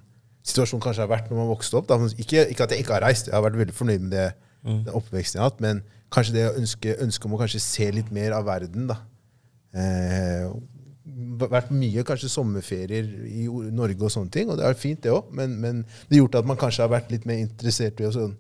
situasjonen 0.44 0.82
kanskje 0.84 1.04
har 1.04 1.10
vært 1.10 1.30
når 1.30 1.40
man 1.40 1.50
vokste 1.50 1.78
opp. 1.80 1.90
Ikke, 2.20 2.46
ikke 2.52 2.66
at 2.66 2.72
jeg 2.74 2.84
ikke 2.84 2.96
har 2.98 3.06
reist, 3.06 3.28
jeg 3.30 3.36
har 3.36 3.44
vært 3.44 3.58
veldig 3.60 3.76
fornøyd 3.76 4.04
med 4.04 4.12
det, 4.16 4.28
den 4.64 4.94
oppveksten 4.96 5.38
jeg 5.38 5.44
har 5.44 5.50
hatt, 5.50 5.60
men 5.64 5.82
kanskje 6.12 6.36
det 6.36 6.44
å 6.48 6.54
ønske, 6.60 7.26
om 7.26 7.36
å 7.36 7.40
kanskje 7.40 7.60
se 7.64 7.88
litt 7.92 8.10
mer 8.14 8.36
av 8.36 8.46
verden. 8.48 8.86
da. 8.90 9.00
Eh, 9.74 10.46
vært 11.40 11.72
mye 11.74 12.04
kanskje 12.06 12.30
sommerferier 12.32 13.10
i 13.28 13.46
Norge 13.74 14.06
og 14.06 14.12
sånne 14.12 14.32
ting, 14.34 14.50
og 14.50 14.58
det 14.60 14.66
er 14.68 14.78
fint, 14.78 15.02
det 15.04 15.12
òg, 15.12 15.32
men, 15.34 15.58
men 15.60 15.82
det 15.84 16.16
har 16.16 16.22
gjort 16.24 16.40
at 16.40 16.48
man 16.50 16.60
kanskje 16.60 16.84
har 16.84 16.92
vært 16.92 17.12
litt 17.14 17.26
mer 17.28 17.42
interessert 17.42 18.00
i 18.00 18.10
sånn 18.14 18.36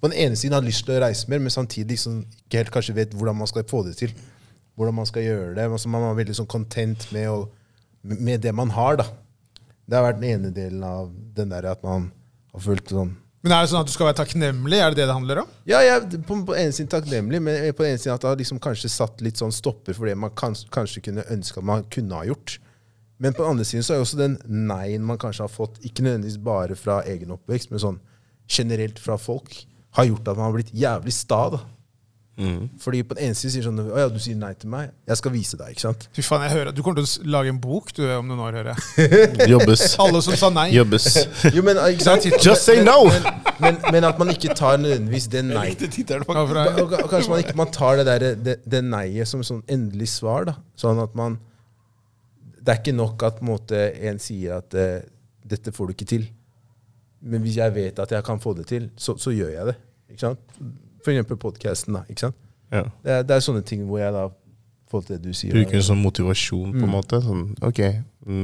På 0.00 0.10
den 0.10 0.18
ene 0.20 0.36
siden 0.36 0.56
har 0.58 0.64
lyst 0.64 0.84
til 0.84 0.98
å 0.98 1.02
reise 1.02 1.30
mer, 1.32 1.40
men 1.40 1.52
samtidig 1.52 1.96
liksom 1.96 2.22
ikke 2.44 2.60
helt 2.60 2.72
kanskje 2.74 2.96
vet 2.98 3.14
hvordan 3.16 3.38
man 3.38 3.48
skal 3.48 3.64
få 3.68 3.82
det 3.86 3.94
til. 3.96 4.10
Hvordan 4.76 4.98
man 4.98 5.06
skal 5.08 5.24
gjøre 5.24 5.54
det. 5.56 5.64
Altså 5.64 5.88
man 5.88 6.04
er 6.04 6.18
veldig 6.18 6.34
sånn 6.36 6.50
content 6.50 7.06
med, 7.14 7.30
å, 7.30 7.46
med 8.02 8.42
det 8.44 8.52
man 8.52 8.74
har, 8.74 8.98
da. 9.00 9.06
Det 9.86 9.96
har 9.96 10.04
vært 10.04 10.20
den 10.20 10.28
ene 10.34 10.52
delen 10.52 10.84
av 10.84 11.08
den 11.36 11.54
der 11.54 11.70
at 11.72 11.80
man 11.86 12.10
har 12.52 12.64
følt 12.66 12.92
sånn 12.92 13.14
Men 13.44 13.52
er 13.52 13.60
det 13.60 13.68
sånn 13.74 13.82
at 13.84 13.88
du 13.90 13.92
skal 13.92 14.08
være 14.08 14.16
takknemlig? 14.22 14.78
Er 14.80 14.94
det 14.94 15.02
det 15.02 15.08
det 15.10 15.14
handler 15.14 15.42
om? 15.42 15.48
Ja, 15.68 15.82
jeg 15.84 15.98
er 15.98 16.22
på, 16.24 16.38
på 16.48 16.54
ene 16.56 16.72
siden 16.72 16.88
takknemlig, 16.88 17.42
men 17.44 17.58
på 17.76 17.84
den 17.84 17.92
ene 17.92 18.00
siden 18.00 18.14
at 18.14 18.22
det 18.24 18.30
har 18.30 18.38
liksom 18.40 18.60
kanskje 18.64 18.88
satt 18.88 19.20
litt 19.24 19.40
sånn 19.40 19.52
stopper 19.52 19.92
for 19.92 20.08
det 20.08 20.14
man 20.16 20.32
kan, 20.32 20.56
kanskje 20.72 21.02
kunne 21.04 21.26
ønske 21.34 21.60
at 21.60 21.68
man 21.68 21.84
kunne 21.92 22.16
ha 22.16 22.24
gjort. 22.30 22.56
Men 23.20 23.36
på 23.36 23.44
den 23.44 23.52
andre 23.52 23.66
siden 23.68 23.84
så 23.84 23.94
er 23.94 24.00
jo 24.00 24.06
også 24.06 24.22
den 24.22 24.38
nei-en 24.48 25.04
man 25.04 25.20
kanskje 25.20 25.44
har 25.44 25.52
fått, 25.52 25.76
ikke 25.84 26.06
nødvendigvis 26.06 26.40
bare 26.46 26.78
fra 26.78 27.02
egen 27.10 27.36
oppvekst, 27.36 27.68
men 27.68 27.84
sånn 27.84 28.00
generelt 28.48 28.96
fra 29.00 29.18
folk, 29.20 29.52
har 29.94 30.08
gjort 30.08 30.32
at 30.32 30.40
man 30.40 30.48
har 30.48 30.56
blitt 30.56 30.72
jævlig 30.74 31.12
sta. 31.14 31.42
da. 31.52 31.60
Fordi 32.82 33.02
på 33.06 33.14
den 33.14 33.28
ene 33.28 33.36
siden 33.38 33.52
sier 33.54 33.62
sånn 33.62 33.76
Å 33.78 33.98
ja, 34.00 34.08
du 34.10 34.16
sier 34.18 34.34
nei 34.34 34.50
til 34.58 34.70
meg. 34.72 34.88
Jeg 35.06 35.20
skal 35.20 35.32
vise 35.34 35.58
deg. 35.58 35.74
ikke 35.74 35.84
sant? 35.84 36.06
Fy 36.16 36.24
faen, 36.26 36.42
jeg 36.48 36.56
hører, 36.56 36.74
Du 36.74 36.80
kommer 36.82 36.98
til 36.98 37.06
å 37.06 37.30
lage 37.30 37.52
en 37.52 37.60
bok 37.62 37.92
du, 37.94 38.02
om 38.10 38.26
noen 38.26 38.42
år, 38.42 38.58
hører 38.58 38.72
jeg. 38.74 39.48
Jobbes. 39.52 39.84
Alle 40.02 40.22
som 40.26 40.34
sa 40.40 40.50
nei. 40.50 40.66
Jobbes. 40.74 41.06
Jo, 41.54 41.62
men, 41.66 41.78
ikke 41.94 42.08
sant? 42.08 42.26
Just 42.42 42.66
say 42.66 42.82
no! 42.82 43.04
Men, 43.06 43.28
men, 43.62 43.80
men 43.94 44.08
at 44.08 44.18
man 44.18 44.32
ikke 44.34 44.56
tar 44.58 44.80
nødvendigvis 44.82 45.28
det 45.30 45.44
nei. 45.46 45.68
Kanskje 45.78 47.30
man 47.30 47.42
ikke 47.44 47.58
man 47.60 47.70
tar 47.74 48.00
det, 48.00 48.06
der, 48.10 48.26
det, 48.34 48.56
det 48.66 48.82
nei-et 48.86 49.30
som 49.30 49.44
sånn 49.46 49.62
endelig 49.70 50.10
svar. 50.16 50.48
da. 50.50 50.58
Sånn 50.80 50.98
at 51.02 51.14
man 51.18 51.38
Det 52.64 52.72
er 52.72 52.80
ikke 52.80 52.96
nok 52.96 53.22
at 53.28 53.38
på 53.38 53.44
en, 53.44 53.50
måte, 53.52 53.84
en 54.08 54.18
sier 54.22 54.56
at 54.58 54.74
uh, 54.74 55.04
'dette 55.44 55.70
får 55.76 55.86
du 55.86 55.94
ikke 55.94 56.08
til'. 56.16 56.30
Men 57.24 57.44
hvis 57.44 57.60
jeg 57.60 57.74
vet 57.76 58.00
at 58.00 58.10
jeg 58.12 58.24
kan 58.24 58.40
få 58.40 58.54
det 58.56 58.66
til, 58.68 58.88
så, 58.96 59.14
så 59.20 59.32
gjør 59.32 59.52
jeg 59.52 59.66
det. 59.70 59.76
Ikke 60.10 60.26
sant? 60.26 60.56
For 61.04 61.12
eksempel 61.12 61.36
podkasten. 61.40 61.98
Ja. 62.08 62.32
Det, 62.72 62.86
er, 63.04 63.26
det 63.28 63.36
er 63.36 63.44
sånne 63.44 63.62
ting 63.66 63.84
hvor 63.86 64.00
jeg 64.00 64.14
da 64.14 64.24
forhold 64.94 65.08
til 65.08 65.18
det 65.18 65.30
du 65.30 65.36
sier 65.36 65.54
Bruker 65.54 65.78
det 65.78 65.84
som 65.86 66.00
motivasjon, 66.02 66.74
på 66.74 66.84
en 66.86 66.92
måte. 66.92 67.20
Sånn, 67.24 67.46
ok, 67.64 67.80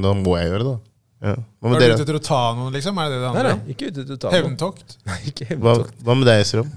da 0.03 0.13
må 0.17 0.37
jeg 0.39 0.51
gjøre 0.51 0.63
det, 0.63 0.71
da. 0.71 0.77
Ja. 1.21 1.35
Hva 1.61 1.75
Er 1.77 1.83
du 1.83 1.93
ute 1.93 2.05
etter 2.07 2.17
å 2.17 2.23
ta 2.25 2.39
noen, 2.57 2.71
liksom? 2.73 2.97
Er 2.97 3.11
det 3.11 3.17
det 3.19 3.27
det 3.27 3.33
Nei, 3.35 3.43
nei, 3.45 3.73
ikke 3.75 3.89
ute 3.91 4.03
etter 4.03 4.15
å 4.15 4.21
ta. 4.23 4.31
Hevntokt? 4.33 4.95
Nei, 5.05 5.19
ikke 5.29 5.45
Hva, 5.51 5.75
hevntokt. 5.75 5.99
hva 6.07 6.13
med 6.17 6.25
deg, 6.31 6.37
Esrom? 6.45 6.71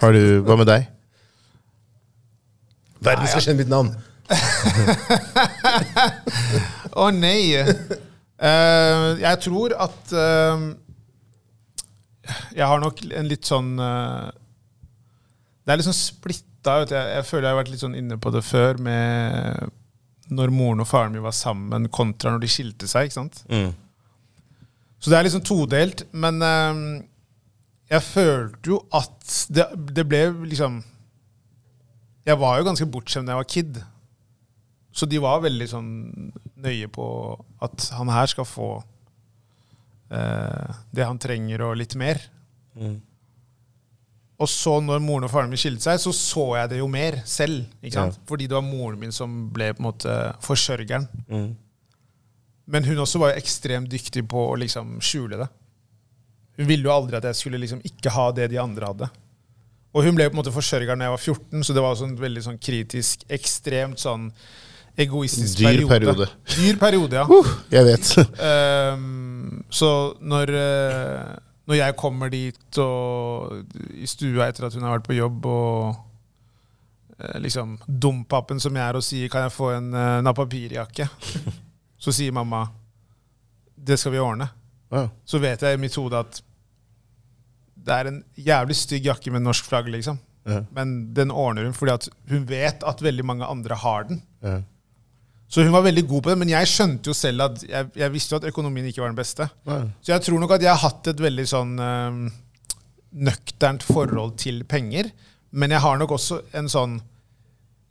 Har 0.00 0.10
du, 0.16 0.22
hva 0.46 0.54
med 0.60 0.68
deg? 0.70 0.86
Verden 3.02 3.28
skal 3.28 3.44
kjenne 3.44 3.60
mitt 3.60 3.72
navn. 3.72 3.90
Å 7.02 7.04
nei! 7.12 7.42
Uh, 8.42 9.08
jeg 9.20 9.36
tror 9.44 9.74
at 9.84 10.14
uh, 10.16 10.72
Jeg 12.56 12.66
har 12.70 12.78
nok 12.82 12.96
en 13.12 13.28
litt 13.28 13.44
sånn 13.46 13.76
eh, 13.82 14.30
Det 15.62 15.74
er 15.74 15.84
sånn 15.86 15.96
splitta. 15.96 16.80
Jeg, 16.82 16.90
jeg 16.92 17.28
føler 17.28 17.46
jeg 17.46 17.54
har 17.54 17.60
vært 17.60 17.72
litt 17.72 17.84
sånn 17.84 17.98
inne 17.98 18.18
på 18.22 18.32
det 18.34 18.42
før, 18.46 18.80
med 18.82 19.70
når 20.32 20.52
moren 20.54 20.82
og 20.82 20.88
faren 20.88 21.12
min 21.14 21.24
var 21.24 21.34
sammen, 21.36 21.88
kontra 21.92 22.32
når 22.32 22.44
de 22.44 22.50
skilte 22.50 22.88
seg. 22.90 23.08
ikke 23.08 23.18
sant? 23.18 23.42
Mm. 23.52 23.72
Så 25.02 25.10
det 25.10 25.18
er 25.18 25.26
liksom 25.26 25.44
todelt. 25.46 26.04
Men 26.14 26.38
um, 26.42 26.84
jeg 27.90 28.06
følte 28.06 28.74
jo 28.74 28.80
at 28.94 29.38
det, 29.52 29.66
det 29.98 30.06
ble 30.08 30.22
liksom 30.48 30.80
Jeg 32.22 32.38
var 32.38 32.58
jo 32.58 32.68
ganske 32.68 32.86
bortskjemt 32.86 33.26
da 33.26 33.34
jeg 33.34 33.42
var 33.42 33.50
kid. 33.50 33.80
Så 34.94 35.08
de 35.10 35.18
var 35.22 35.42
veldig 35.42 35.66
sånn 35.70 35.92
nøye 36.62 36.88
på 36.92 37.06
at 37.64 37.88
han 37.96 38.12
her 38.12 38.28
skal 38.30 38.46
få 38.46 38.68
uh, 40.12 40.68
det 40.94 41.08
han 41.08 41.18
trenger, 41.18 41.64
og 41.66 41.80
litt 41.80 41.96
mer. 41.98 42.20
Mm. 42.78 43.00
Og 44.42 44.50
så 44.50 44.76
når 44.82 45.02
moren 45.04 45.28
og 45.28 45.30
faren 45.30 45.50
min 45.52 45.60
skilte 45.60 45.84
seg, 45.86 46.00
så 46.02 46.12
så 46.16 46.46
jeg 46.58 46.72
det 46.72 46.80
jo 46.80 46.88
mer 46.90 47.20
selv. 47.28 47.66
ikke 47.80 47.94
sant? 47.94 48.20
Fordi 48.28 48.48
det 48.50 48.56
var 48.58 48.66
moren 48.66 48.98
min 48.98 49.14
som 49.14 49.44
ble 49.54 49.70
på 49.76 49.84
en 49.84 49.88
måte 49.90 50.16
forsørgeren. 50.42 51.06
Mm. 51.30 51.50
Men 52.72 52.86
hun 52.88 53.02
også 53.04 53.20
var 53.22 53.32
jo 53.32 53.42
ekstremt 53.42 53.90
dyktig 53.92 54.24
på 54.30 54.46
å 54.50 54.58
liksom 54.58 54.96
skjule 55.04 55.38
det. 55.44 55.48
Hun 56.58 56.68
ville 56.68 56.88
jo 56.88 56.94
aldri 56.94 57.18
at 57.18 57.26
jeg 57.30 57.38
skulle 57.38 57.60
liksom 57.62 57.80
ikke 57.86 58.12
ha 58.12 58.26
det 58.34 58.50
de 58.52 58.60
andre 58.60 58.90
hadde. 58.90 59.08
Og 59.92 60.06
hun 60.06 60.16
ble 60.16 60.26
jo 60.26 60.32
på 60.32 60.38
en 60.38 60.40
måte 60.40 60.54
forsørger 60.54 60.96
da 60.96 61.08
jeg 61.08 61.14
var 61.14 61.22
14, 61.22 61.64
så 61.66 61.76
det 61.76 61.84
var 61.84 61.96
sånn 62.00 62.12
veldig 62.20 62.44
sånn 62.46 62.60
kritisk, 62.62 63.24
ekstremt 63.32 64.00
sånn 64.00 64.30
egoistisk 64.96 65.60
Dyr 65.60 65.84
periode. 65.88 66.28
Dyr 66.54 66.78
periode, 66.80 67.20
ja. 67.20 67.26
Uh, 67.28 67.50
jeg 67.72 67.88
vet. 67.88 68.12
Ehm, 68.48 69.62
så 69.72 69.90
når, 70.20 70.52
eh, 70.56 71.32
når 71.72 71.78
jeg 71.78 71.96
kommer 71.96 72.32
dit 72.32 72.78
og 72.82 73.62
i 73.96 74.08
stua 74.10 74.50
etter 74.50 74.68
at 74.68 74.74
hun 74.76 74.84
har 74.84 74.98
vært 74.98 75.08
på 75.08 75.16
jobb, 75.16 75.46
og 75.48 77.14
eh, 77.16 77.38
liksom 77.40 77.78
dompapen 77.86 78.60
som 78.60 78.76
jeg 78.76 78.84
er 78.84 78.98
og 78.98 79.06
sier 79.06 79.32
'kan 79.32 79.46
jeg 79.46 79.56
få 79.56 79.70
en 79.72 79.88
uh, 79.94 80.20
napapirjakke', 80.20 81.08
så 82.04 82.12
sier 82.12 82.32
mamma 82.32 82.66
'det 83.76 83.98
skal 83.98 84.12
vi 84.12 84.20
ordne'. 84.20 84.50
Ja. 84.92 85.08
Så 85.24 85.40
vet 85.40 85.62
jeg 85.62 85.74
i 85.74 85.80
mitt 85.80 85.96
hode 85.96 86.18
at 86.20 86.42
det 87.82 87.94
er 87.94 88.06
en 88.06 88.24
jævlig 88.36 88.76
stygg 88.76 89.08
jakke 89.08 89.32
med 89.32 89.42
norsk 89.42 89.64
flagg, 89.64 89.88
liksom. 89.88 90.20
Ja. 90.44 90.60
Men 90.70 91.14
den 91.14 91.30
ordner 91.30 91.64
hun 91.64 91.74
fordi 91.74 92.10
hun 92.28 92.44
vet 92.46 92.84
at 92.84 93.02
veldig 93.02 93.24
mange 93.24 93.46
andre 93.46 93.74
har 93.74 94.04
den. 94.04 94.22
Ja. 94.42 94.60
Så 95.52 95.60
hun 95.60 95.74
var 95.74 95.84
veldig 95.84 96.06
god 96.08 96.24
på 96.24 96.32
det, 96.32 96.38
men 96.40 96.48
jeg 96.48 96.68
skjønte 96.70 97.10
jo 97.12 97.16
selv 97.16 97.44
at 97.44 97.58
jeg, 97.68 97.90
jeg 98.00 98.12
visste 98.14 98.32
jo 98.32 98.38
at 98.40 98.48
økonomien 98.48 98.86
ikke 98.88 99.02
var 99.02 99.10
den 99.12 99.18
beste. 99.18 99.50
Nei. 99.68 99.82
Så 100.00 100.14
jeg 100.14 100.24
tror 100.24 100.40
nok 100.40 100.54
at 100.56 100.64
jeg 100.64 100.72
har 100.72 100.80
hatt 100.80 101.10
et 101.12 101.20
veldig 101.20 101.44
sånn 101.50 101.74
øh, 101.76 102.22
nøkternt 103.28 103.84
forhold 103.84 104.38
til 104.40 104.62
penger. 104.68 105.10
Men 105.52 105.74
jeg 105.74 105.84
har 105.84 105.98
nok 106.00 106.14
også 106.16 106.38
en 106.56 106.70
sånn 106.72 106.94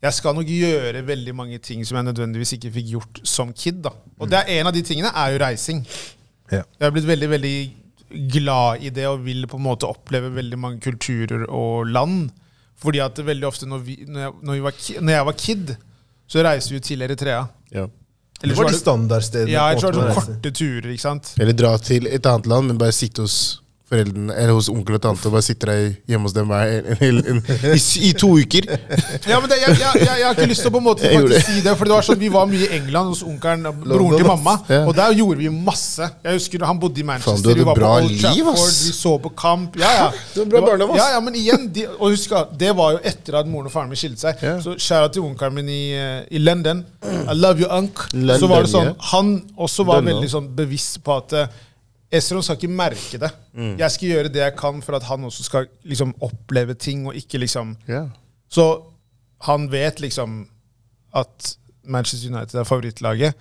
Jeg 0.01 0.17
skal 0.17 0.33
nok 0.33 0.47
gjøre 0.49 1.03
veldig 1.05 1.33
mange 1.37 1.59
ting 1.61 1.83
som 1.85 1.99
jeg 1.99 2.07
nødvendigvis 2.07 2.55
ikke 2.55 2.71
fikk 2.73 2.87
gjort 2.95 3.19
som 3.29 3.51
kid. 3.53 3.83
da. 3.85 3.91
Og 4.17 4.31
det 4.31 4.39
er 4.39 4.55
en 4.55 4.71
av 4.71 4.73
de 4.73 4.81
tingene 4.81 5.11
er 5.13 5.35
jo 5.35 5.41
reising. 5.43 5.83
Ja. 6.49 6.63
Jeg 6.63 6.87
har 6.87 6.95
blitt 6.95 7.05
veldig 7.05 7.29
veldig 7.29 7.55
glad 8.33 8.81
i 8.81 8.89
det 8.89 9.05
og 9.05 9.21
vil 9.27 9.45
på 9.45 9.59
en 9.59 9.67
måte 9.67 9.85
oppleve 9.85 10.33
veldig 10.33 10.57
mange 10.57 10.81
kulturer 10.81 11.45
og 11.45 11.85
land. 11.93 12.31
Fordi 12.81 13.03
at 13.05 13.13
det 13.13 13.27
veldig 13.29 13.45
ofte 13.45 13.69
når, 13.69 13.85
vi, 13.85 13.99
når, 14.07 14.21
jeg, 14.25 14.33
når, 14.41 14.57
vi 14.57 14.65
var, 14.65 14.81
når 15.05 15.13
jeg 15.13 15.29
var 15.29 15.37
kid, 15.45 15.75
så 16.31 16.43
reiser 16.45 16.77
vi 16.77 16.79
til 16.85 17.01
Eritrea. 17.03 17.41
Ja. 17.75 17.87
Det 18.41 18.47
Ellers 18.47 18.57
var 18.57 18.69
de 18.71 18.73
det, 18.73 18.79
standardstedene. 18.81 19.51
ja, 19.53 19.65
jeg 19.69 19.81
tror 19.83 19.91
det 19.93 20.01
er 20.01 20.15
sånn 20.15 20.29
korte 20.31 20.51
turer. 20.57 20.87
ikke 20.95 21.03
sant? 21.03 21.33
Eller 21.43 21.53
dra 21.53 21.75
til 21.77 22.07
et 22.09 22.25
annet 22.25 22.47
land, 22.49 22.71
men 22.71 22.79
bare 22.81 22.95
sitte 22.95 23.21
hos 23.25 23.35
foreldrene 23.91 24.35
eller 24.35 24.55
hos 24.55 24.69
onkel 24.71 24.97
og 24.97 25.03
tante 25.03 25.27
og 25.27 25.35
bare 25.35 25.45
sitter 25.45 25.71
der 25.71 25.81
hjemme 26.09 26.29
hos 26.29 26.35
dem 26.35 26.51
i, 26.51 27.79
i 28.07 28.11
to 28.17 28.29
uker. 28.39 28.67
Ja, 29.27 29.39
men 29.41 29.49
det, 29.51 29.59
jeg, 29.61 29.75
jeg, 29.81 30.01
jeg, 30.01 30.07
jeg 30.07 30.25
har 30.25 30.35
ikke 30.37 30.49
lyst 30.51 30.63
til 30.65 30.71
å 30.71 30.75
på 30.75 30.81
en 30.81 30.87
måte 30.87 31.11
faktisk 31.15 31.49
si 31.49 31.63
det, 31.65 31.75
for 31.79 31.89
det 31.89 31.95
var 31.95 32.07
sånn, 32.07 32.19
Vi 32.21 32.31
var 32.31 32.47
mye 32.49 32.67
i 32.67 32.79
England 32.79 33.11
hos 33.13 33.23
onkelen 33.27 33.67
broren 33.83 34.17
til 34.17 34.27
mamma, 34.29 34.57
og 34.85 34.93
der 34.97 35.15
gjorde 35.19 35.39
vi 35.41 35.51
masse. 35.51 36.07
Jeg 36.23 36.39
husker 36.39 36.65
Han 36.69 36.79
bodde 36.81 37.01
i 37.01 37.05
Manchester. 37.07 37.51
Fan, 37.51 37.59
vi 37.59 37.67
var 37.67 37.79
bra 37.79 37.93
på 37.95 38.05
Old 38.05 38.11
liv, 38.13 38.21
Trafford. 38.21 38.75
Vi 38.85 38.95
så 38.97 39.15
på 39.23 39.33
kamp. 39.43 39.79
Ja, 39.81 39.91
ja. 39.97 40.09
Du 40.35 40.45
bra 40.49 40.61
barndom, 40.63 40.93
ass. 40.93 41.01
Ja, 41.01 41.07
ja, 41.17 41.23
men 41.23 41.35
igjen, 41.37 41.67
de, 41.73 41.87
og 41.97 42.13
husk 42.13 42.31
det 42.57 42.71
var 42.77 42.95
jo 42.95 43.01
etter 43.11 43.41
at 43.41 43.49
moren 43.49 43.67
og 43.67 43.73
faren 43.73 43.91
min 43.91 43.99
skilte 43.99 44.23
seg. 44.23 44.45
Så 44.63 44.77
skjæra 44.79 45.11
til 45.11 45.25
onkelen 45.25 45.57
min 45.59 45.71
i, 45.71 45.81
eh, 45.97 46.21
i 46.31 46.41
London. 46.41 46.85
I 47.03 47.35
love 47.35 47.59
you, 47.59 47.67
unk. 47.67 48.05
London, 48.13 48.39
så 48.39 48.51
var 48.51 48.65
det 48.65 48.71
sånn. 48.71 48.93
Han 49.11 49.33
også 49.59 49.85
var 49.87 50.05
veldig 50.05 50.31
sånn 50.31 50.49
bevisst 50.55 51.01
på 51.05 51.19
at 51.19 51.35
eh, 51.37 51.59
Esron 52.11 52.43
skal 52.43 52.57
ikke 52.59 52.75
merke 52.75 53.19
det. 53.21 53.29
Mm. 53.55 53.75
Jeg 53.79 53.91
skal 53.91 54.09
gjøre 54.09 54.31
det 54.33 54.41
jeg 54.43 54.55
kan 54.59 54.81
for 54.83 54.97
at 54.97 55.05
han 55.07 55.23
også 55.23 55.45
skal 55.47 55.69
liksom 55.87 56.11
oppleve 56.21 56.73
ting, 56.73 57.05
og 57.07 57.15
ikke 57.15 57.39
liksom 57.39 57.77
yeah. 57.89 58.09
så 58.51 58.83
han 59.47 59.71
vet 59.71 60.01
liksom 60.03 60.43
at 61.17 61.57
Manchester 61.83 62.29
United 62.29 62.59
er 62.59 62.67
favorittlaget. 62.67 63.33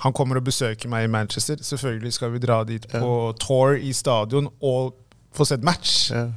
Han 0.00 0.12
kommer 0.12 0.38
og 0.38 0.44
besøker 0.44 0.88
meg 0.88 1.04
i 1.04 1.10
Manchester. 1.10 1.56
Selvfølgelig 1.62 2.12
skal 2.14 2.30
vi 2.32 2.38
dra 2.38 2.60
dit 2.64 2.86
på 2.92 3.34
tour 3.40 3.74
i 3.74 3.92
stadion 3.92 4.46
og 4.62 4.94
få 5.34 5.44
sett 5.44 5.64
match. 5.66 6.12
Yeah. 6.12 6.30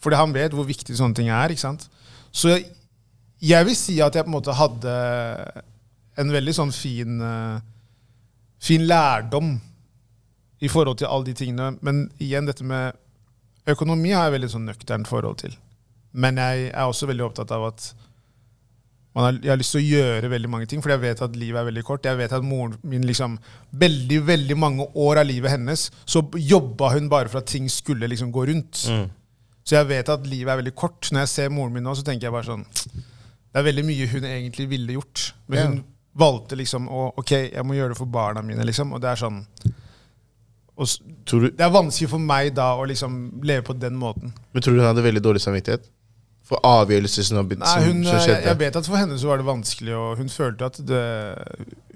Fordi 0.00 0.16
han 0.16 0.32
vet 0.34 0.56
hvor 0.56 0.64
viktig 0.64 0.96
sånne 0.96 1.14
ting 1.14 1.28
er. 1.28 1.52
ikke 1.52 1.66
sant? 1.66 1.88
Så 2.32 2.54
jeg, 2.54 2.64
jeg 3.42 3.66
vil 3.66 3.76
si 3.76 3.98
at 4.00 4.14
jeg 4.14 4.24
på 4.24 4.32
en 4.32 4.36
måte 4.38 4.56
hadde 4.56 4.96
en 6.20 6.32
veldig 6.32 6.54
sånn 6.56 6.72
fin, 6.72 7.20
eh, 7.20 7.60
fin 8.62 8.84
lærdom 8.88 9.54
i 10.60 10.68
forhold 10.68 10.98
til 10.98 11.06
alle 11.10 11.24
de 11.26 11.34
tingene. 11.34 11.74
Men 11.82 12.10
igjen, 12.22 12.46
dette 12.46 12.64
med 12.64 12.94
økonomi 13.66 14.12
har 14.14 14.28
jeg 14.28 14.36
veldig 14.38 14.50
sånn 14.54 14.66
nøkternt 14.68 15.08
forhold 15.10 15.38
til. 15.42 15.54
Men 16.14 16.38
jeg 16.38 16.68
er 16.70 16.84
også 16.86 17.08
veldig 17.10 17.24
opptatt 17.26 17.50
av 17.54 17.64
at 17.72 17.88
man 19.14 19.24
har, 19.28 19.36
jeg 19.44 19.50
har 19.52 19.58
lyst 19.60 19.74
til 19.76 19.82
å 19.82 19.86
gjøre 19.94 20.30
veldig 20.32 20.48
mange 20.50 20.66
ting, 20.66 20.80
fordi 20.82 20.96
jeg 20.96 21.02
vet 21.04 21.20
at 21.22 21.36
livet 21.38 21.60
er 21.60 21.66
veldig 21.68 21.84
kort. 21.86 22.06
Jeg 22.08 22.18
vet 22.18 22.32
at 22.34 22.42
moren 22.46 22.74
min 22.82 23.04
liksom, 23.06 23.36
veldig 23.78 24.18
veldig 24.26 24.56
mange 24.58 24.86
år 24.98 25.20
av 25.22 25.28
livet 25.28 25.54
hennes, 25.54 25.84
så 26.02 26.22
jobba 26.34 26.90
hun 26.96 27.06
bare 27.12 27.30
for 27.30 27.38
at 27.38 27.46
ting 27.52 27.68
skulle 27.70 28.08
liksom 28.10 28.32
gå 28.34 28.46
rundt. 28.50 28.80
Mm. 28.90 29.04
Så 29.64 29.78
jeg 29.78 29.88
vet 29.92 30.10
at 30.12 30.26
livet 30.26 30.50
er 30.52 30.58
veldig 30.60 30.74
kort. 30.76 31.08
Når 31.14 31.24
jeg 31.24 31.30
ser 31.30 31.54
moren 31.54 31.72
min 31.76 31.86
nå, 31.86 31.94
så 31.94 32.02
tenker 32.04 32.26
jeg 32.28 32.34
bare 32.34 32.48
sånn 32.50 32.66
Det 32.74 33.60
er 33.62 33.68
veldig 33.68 33.84
mye 33.86 34.06
hun 34.10 34.24
egentlig 34.26 34.66
ville 34.68 34.96
gjort. 34.98 35.28
Men 35.46 35.58
Ja. 35.58 35.66
hun 35.68 35.84
valgte 36.18 36.58
liksom 36.58 36.88
å 36.90 37.12
Ok, 37.16 37.30
jeg 37.54 37.64
må 37.64 37.74
gjøre 37.78 37.94
det 37.94 37.98
for 37.98 38.06
barna 38.10 38.42
mine, 38.42 38.66
liksom. 38.66 38.92
Og 38.92 39.00
det 39.00 39.10
er 39.12 39.22
sånn 39.22 39.46
du, 40.74 41.50
Det 41.50 41.62
er 41.62 41.70
vanskelig 41.70 42.08
for 42.10 42.18
meg 42.22 42.54
da 42.56 42.72
å 42.78 42.86
liksom 42.90 43.18
leve 43.46 43.62
på 43.68 43.76
den 43.78 43.94
måten. 43.98 44.32
men 44.52 44.62
tror 44.62 44.74
du 44.74 44.80
hun 44.82 44.88
hadde 44.88 45.04
veldig 45.04 45.22
dårlig 45.22 45.42
samvittighet? 45.44 45.86
For 46.44 46.60
avgjørelser 46.60 47.24
som, 47.24 47.46
Nei, 47.48 47.68
hun, 47.86 48.02
som 48.04 48.18
jeg, 48.18 48.24
skjedde? 48.26 48.48
jeg 48.50 48.58
vet 48.60 48.76
at 48.76 48.88
for 48.90 49.00
henne 49.00 49.16
så 49.16 49.30
var 49.30 49.40
det 49.40 49.46
vanskelig, 49.46 49.94
og 49.96 50.18
hun 50.20 50.28
følte 50.28 50.66
at 50.68 50.80
det 50.84 51.04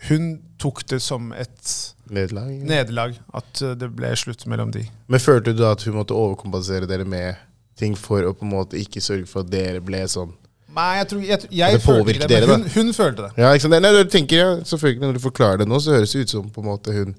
Hun 0.09 0.31
tok 0.59 0.87
det 0.89 1.03
som 1.05 1.33
et 1.37 1.75
Nederlag. 2.09 2.55
nederlag 2.65 3.19
at 3.37 3.61
eh, 3.63 3.75
det 3.77 3.91
ble 3.93 4.15
slutt 4.17 4.47
mellom 4.49 4.71
de. 4.73 4.87
Men 5.13 5.21
følte 5.21 5.53
du 5.53 5.61
da 5.61 5.75
at 5.77 5.85
hun 5.85 5.99
måtte 5.99 6.17
overkompensere 6.17 6.89
dere 6.89 7.05
med 7.05 7.37
ting 7.77 7.93
for 7.99 8.25
å 8.25 8.33
på 8.33 8.47
en 8.47 8.55
måte 8.55 8.81
ikke 8.81 9.03
sørge 9.05 9.29
for 9.29 9.45
at 9.45 9.53
dere 9.53 9.83
ble 9.85 10.01
sånn 10.09 10.33
Nei, 10.79 10.99
jeg 11.01 11.07
tror 11.11 11.23
jeg, 11.25 11.39
jeg, 11.59 11.75
det 11.75 11.83
følte 11.83 12.13
ikke 12.13 12.27
det, 12.29 12.31
dere, 12.31 12.49
men 12.49 12.65
hun, 12.69 12.89
hun 12.89 12.95
følte 12.95 13.25
det. 13.27 13.31
Ja, 13.41 13.51
ikke 13.57 13.65
sant? 13.67 13.77
Nei, 13.83 13.93
du 13.97 14.11
tenker 14.13 14.37
ja, 14.39 14.49
selvfølgelig 14.69 15.01
Når 15.05 15.17
du 15.17 15.23
forklarer 15.25 15.63
det 15.63 15.67
nå, 15.69 15.81
så 15.83 15.95
høres 15.97 16.13
det 16.15 16.25
ut 16.25 16.35
som 16.37 16.51
på 16.55 16.63
en 16.63 16.69
måte 16.69 16.95
hun 16.95 17.15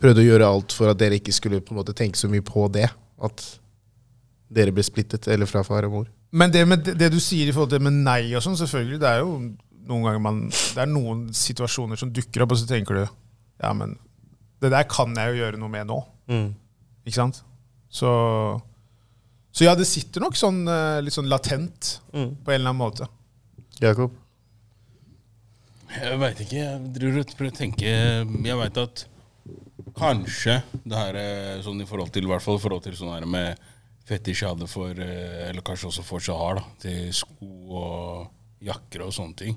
prøvde 0.00 0.22
å 0.22 0.26
gjøre 0.26 0.48
alt 0.48 0.74
for 0.76 0.92
at 0.92 1.00
dere 1.00 1.18
ikke 1.20 1.34
skulle 1.34 1.62
på 1.64 1.74
en 1.74 1.80
måte 1.80 1.94
tenke 1.96 2.20
så 2.20 2.28
mye 2.32 2.44
på 2.44 2.66
det. 2.74 2.88
At 3.24 3.44
dere 4.52 4.74
ble 4.74 4.84
splittet, 4.86 5.26
eller 5.32 5.48
fra 5.50 5.64
far 5.66 5.88
og 5.88 5.94
mor. 5.94 6.10
Men 6.36 6.52
det, 6.52 6.62
med, 6.68 6.90
det 6.98 7.08
du 7.12 7.18
sier 7.22 7.48
i 7.48 7.54
forhold 7.54 7.72
til 7.72 7.80
det 7.80 7.88
med 7.88 8.02
nei 8.06 8.34
og 8.36 8.44
sånn, 8.44 8.58
selvfølgelig, 8.60 9.00
det 9.02 9.08
er 9.08 9.22
jo 9.22 9.32
noen 9.86 10.02
ganger 10.02 10.22
man 10.22 10.38
Det 10.50 10.80
er 10.82 10.88
noen 10.90 11.26
situasjoner 11.34 11.98
som 12.00 12.10
dukker 12.14 12.42
opp, 12.44 12.54
og 12.54 12.60
så 12.60 12.68
tenker 12.68 12.98
du 12.98 13.04
ja, 13.06 13.70
men 13.72 13.94
det 14.60 14.68
der 14.72 14.84
kan 14.90 15.14
jeg 15.16 15.32
jo 15.32 15.38
gjøre 15.40 15.60
noe 15.60 15.72
med 15.72 15.88
nå. 15.88 15.96
Ikke 17.06 17.16
sant? 17.16 17.38
Så, 17.88 18.10
så 19.54 19.64
ja, 19.64 19.72
det 19.78 19.86
sitter 19.88 20.24
nok 20.24 20.36
sånn 20.36 20.64
eh, 20.68 20.98
litt 21.04 21.14
sånn 21.14 21.30
latent 21.30 21.92
på 22.10 22.18
en 22.20 22.56
eller 22.58 22.72
annen 22.72 22.80
måte. 22.80 23.08
Jakob? 23.80 24.12
Jeg 25.96 26.20
veit 26.20 26.40
ikke. 26.42 26.58
Jeg 26.58 26.92
driver 26.96 27.22
og 27.22 27.34
prøver 27.38 27.52
å 27.52 27.56
tenke 27.56 27.86
Jeg 27.86 28.58
veit 28.58 28.80
at 28.82 29.04
kanskje 29.96 30.60
det 30.84 30.98
her 31.00 31.18
er 31.20 31.64
sånn 31.64 31.80
i 31.82 31.88
forhold 31.88 32.12
til 32.14 32.26
i 32.26 32.30
hvert 32.30 32.44
fall 32.44 32.58
i 32.60 32.62
forhold 32.62 32.84
til 32.86 32.96
sånn 32.98 33.14
her 33.14 33.26
med 33.28 33.60
fetisj 34.06 34.44
jeg 34.44 34.52
hadde 34.52 34.68
for 34.70 35.02
eh, 35.02 35.48
Eller 35.48 35.64
kanskje 35.66 35.90
også 35.90 36.04
fortsatt 36.06 36.38
har, 36.38 36.60
da. 36.60 36.64
Til 36.84 37.12
sko 37.16 37.50
og 37.80 38.66
jakker 38.66 39.06
og 39.06 39.14
sånne 39.14 39.38
ting. 39.38 39.56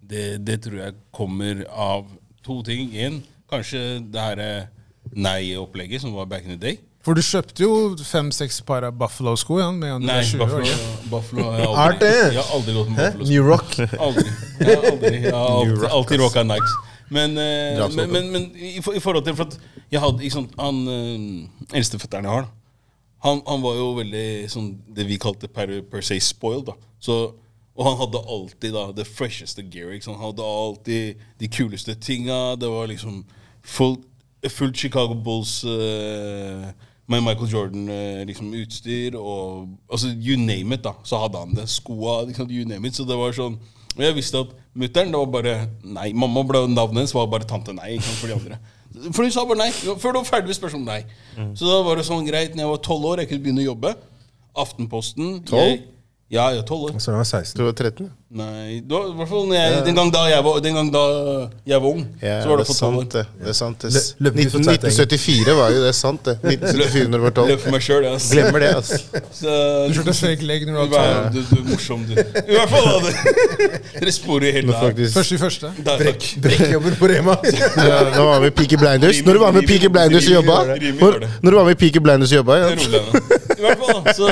Det, 0.00 0.40
det 0.42 0.60
tror 0.64 0.80
jeg 0.80 0.96
kommer 1.14 1.64
av 1.70 2.06
to 2.44 2.60
ting. 2.66 2.94
Én, 2.96 3.20
kanskje 3.50 4.00
det 4.10 4.24
her 4.24 4.44
eh, 4.44 4.70
nei-opplegget 5.12 6.02
som 6.04 6.14
var 6.16 6.30
back 6.30 6.46
in 6.46 6.56
the 6.56 6.60
day. 6.60 6.80
For 7.00 7.16
du 7.16 7.22
kjøpte 7.24 7.64
jo 7.64 7.72
fem-seks 8.04 8.58
par 8.68 8.84
av 8.84 8.96
Buffalo-sko 9.00 9.56
ja, 9.56 9.70
med 9.72 10.02
du 10.02 10.08
Nei, 10.08 10.18
var 10.20 10.26
20 10.28 10.42
år. 10.44 10.50
Buffalo, 10.50 10.66
ikke? 10.68 11.08
Buffalo 11.14 11.46
jeg 11.56 11.70
har 11.70 11.94
aldri, 11.94 12.10
jeg 12.10 12.36
har 12.36 12.50
aldri 12.58 12.74
gått 12.76 12.90
med 12.90 13.00
Hæ? 13.00 13.06
Buffalo. 13.14 13.30
New 13.30 13.46
Rock. 13.48 13.76
Aldri. 14.08 14.26
Jeg 14.60 14.76
har 14.76 14.88
aldri, 14.90 15.12
jeg 15.16 15.32
har 15.32 15.54
alltid, 15.54 15.86
alltid 15.96 16.24
rocka 16.24 16.44
Nikes. 16.44 16.74
Men, 17.10 17.36
eh, 17.38 17.80
men, 17.96 18.12
men, 18.12 18.30
men 18.32 18.48
i, 18.54 18.78
for, 18.84 18.94
i 18.94 19.02
forhold 19.02 19.24
til 19.26 19.34
For 19.34 19.50
at 19.50 19.56
jeg 19.90 19.98
hadde 19.98 20.28
sant, 20.30 20.52
Han 20.62 20.76
øh, 20.86 21.74
eldstefetteren 21.74 22.28
jeg 22.28 22.32
har, 22.32 22.44
da, 22.46 22.52
han, 23.26 23.40
han 23.48 23.62
var 23.64 23.74
jo 23.76 23.88
veldig 23.98 24.26
sånn 24.48 24.68
det 24.96 25.04
vi 25.08 25.18
kalte 25.20 25.50
per, 25.50 25.72
per 25.90 26.04
se 26.06 26.16
spoiled. 26.24 26.70
da 26.70 26.76
Så, 27.02 27.16
Og 27.74 27.82
han 27.88 27.98
hadde 28.00 28.22
alltid 28.36 28.72
da 28.72 28.86
det 28.96 29.04
fresheste 29.08 29.64
gear. 29.72 29.90
Ikke 29.92 30.06
sant? 30.06 30.16
Han 30.20 30.30
hadde 30.30 30.46
alltid 30.46 31.26
de 31.40 31.50
kuleste 31.52 31.96
tinga. 32.00 32.54
Det 32.56 32.70
var 32.70 32.88
liksom 32.88 33.24
fullt 33.60 34.06
full 34.48 34.72
Chicago 34.72 35.14
Bulls 35.14 35.64
eh, 35.64 36.70
med 37.06 37.20
Michael 37.26 37.50
Jordan-utstyr. 37.50 38.24
liksom, 38.26 38.54
utstyr, 38.54 39.16
og 39.18 39.68
altså 39.92 40.08
You 40.16 40.38
name 40.38 40.74
it, 40.74 40.84
da. 40.84 40.92
Så 41.04 41.18
hadde 41.18 41.38
han 41.38 41.54
det. 41.54 41.68
Skoa, 41.68 42.24
liksom, 42.24 42.48
you 42.50 42.68
name 42.68 42.88
it. 42.88 42.96
Så 42.96 43.04
det 43.04 43.18
var 43.18 43.36
sånn 43.36 43.58
Og 43.96 44.04
jeg 44.04 44.14
visste 44.16 44.38
at 44.38 44.54
mutter'n, 44.78 45.12
var 45.12 45.30
bare 45.34 45.54
nei. 45.82 46.10
Mamma 46.12 46.44
ble 46.46 46.64
navnet 46.68 47.02
hennes 47.02 47.14
var 47.16 47.26
bare 47.32 47.48
tante 47.48 47.74
nei. 47.76 47.96
Ikke 47.96 48.06
sant, 48.06 48.20
for 48.20 48.30
de 48.30 48.36
andre. 48.38 48.60
For 49.14 49.22
hun 49.24 49.32
sa 49.34 49.44
bare 49.48 49.62
nei. 49.64 49.70
Før 49.72 50.12
du 50.14 50.20
var 50.20 50.28
ferdig 50.28 50.52
med 50.52 50.58
spørsmålet 50.58 50.90
nei. 50.90 51.48
Så 51.58 51.66
da 51.68 51.80
var 51.86 52.00
det 52.00 52.06
sånn 52.08 52.26
greit, 52.26 52.54
når 52.54 52.64
jeg 52.66 52.72
var 52.74 52.82
tolv 52.86 53.10
år, 53.12 53.22
jeg 53.24 53.30
kunne 53.32 53.44
begynne 53.46 53.64
å 53.64 53.68
jobbe. 53.70 53.94
Aftenposten. 54.60 55.36
Jeg, 55.50 55.82
ja, 56.30 56.48
jeg 56.54 56.62
er 56.62 56.66
tolv 56.68 56.88
år. 56.90 56.96
Så 56.98 57.12
han 57.14 57.20
var 57.22 57.28
16. 57.28 57.54
Du 57.58 57.64
var 57.66 57.76
13? 57.78 58.10
Nei, 58.30 58.76
var, 58.86 59.08
i 59.10 59.14
hvert 59.18 59.26
fall 59.26 59.48
jeg, 59.50 59.78
den, 59.88 59.96
gang 59.98 60.10
da 60.14 60.20
jeg 60.30 60.42
var, 60.46 60.58
den 60.62 60.76
gang 60.78 60.90
da 60.94 61.00
jeg 61.66 61.80
var 61.82 61.88
ung, 61.96 62.02
Ja, 62.22 62.36
så 62.44 62.52
var 62.52 62.60
det 62.60 62.66
det 62.68 62.74
sant, 62.76 63.14
det. 63.16 63.22
det 63.40 63.48
er 63.50 63.56
sant, 63.58 63.82
det. 63.82 63.90
Lø- 63.90 64.28
løp 64.28 64.36
ikke 64.38 64.52
for 64.52 64.62
19, 64.62 64.86
1974 64.86 65.56
var 65.58 65.72
jo 65.74 65.80
det 65.82 65.90
sant, 65.98 66.28
det. 66.28 66.34
1974 66.46 67.08
når 67.10 67.18
du 67.18 67.24
var 67.24 67.34
12. 67.40 67.48
Løp 67.50 67.64
for 67.64 67.74
meg 67.74 67.82
sjøl, 67.82 68.06
ass. 68.12 68.28
Glemmer 68.30 68.62
det, 68.62 68.68
altså. 68.78 69.00
Så, 69.40 69.54
Du 69.90 69.96
kjørte 69.98 70.14
fake 70.20 70.46
leg 70.46 70.62
når 70.68 70.78
du 70.78 70.78
du, 70.78 70.94
var 70.94 71.08
er, 71.08 71.26
12. 71.26 71.34
du, 71.34 71.40
du 71.40 71.56
er 71.58 71.66
morsom, 71.72 72.04
du. 72.06 72.12
I 72.20 72.54
hvert 72.54 72.70
fall 72.70 72.86
da, 72.86 73.00
det. 73.08 73.80
Dere 73.96 74.14
sporer 74.14 74.54
helt 74.60 74.70
av. 74.78 75.02
Første 75.16 75.34
i 75.34 75.40
første. 75.42 75.72
Brekk, 75.90 76.28
brekkjobber 76.46 76.98
på 77.02 77.10
Rema. 77.10 77.34
ja, 77.90 77.98
nå 78.14 78.28
var 78.30 78.44
vi 78.46 78.52
i 78.52 78.54
Peaky 78.60 78.78
Blinders. 78.84 79.24
Når 79.26 79.40
du 79.40 79.42
var 79.42 79.56
med 79.58 79.66
i 79.66 79.72
Peaky 79.72 79.90
Blinders 79.90 80.30
og 80.30 80.36
jobba? 80.38 80.60
Når, 81.02 81.18
når 81.42 81.50
du 81.50 81.58
var 81.58 81.66
med 81.72 81.82
Peaky 81.82 81.98
Blinders 82.06 82.30
og 82.30 82.44
jobba? 82.44 82.60
Ja. 82.62 82.70
I 83.58 83.66
hvert 83.66 83.82
fall, 83.82 84.00
da. 84.06 84.14
Så, 84.14 84.30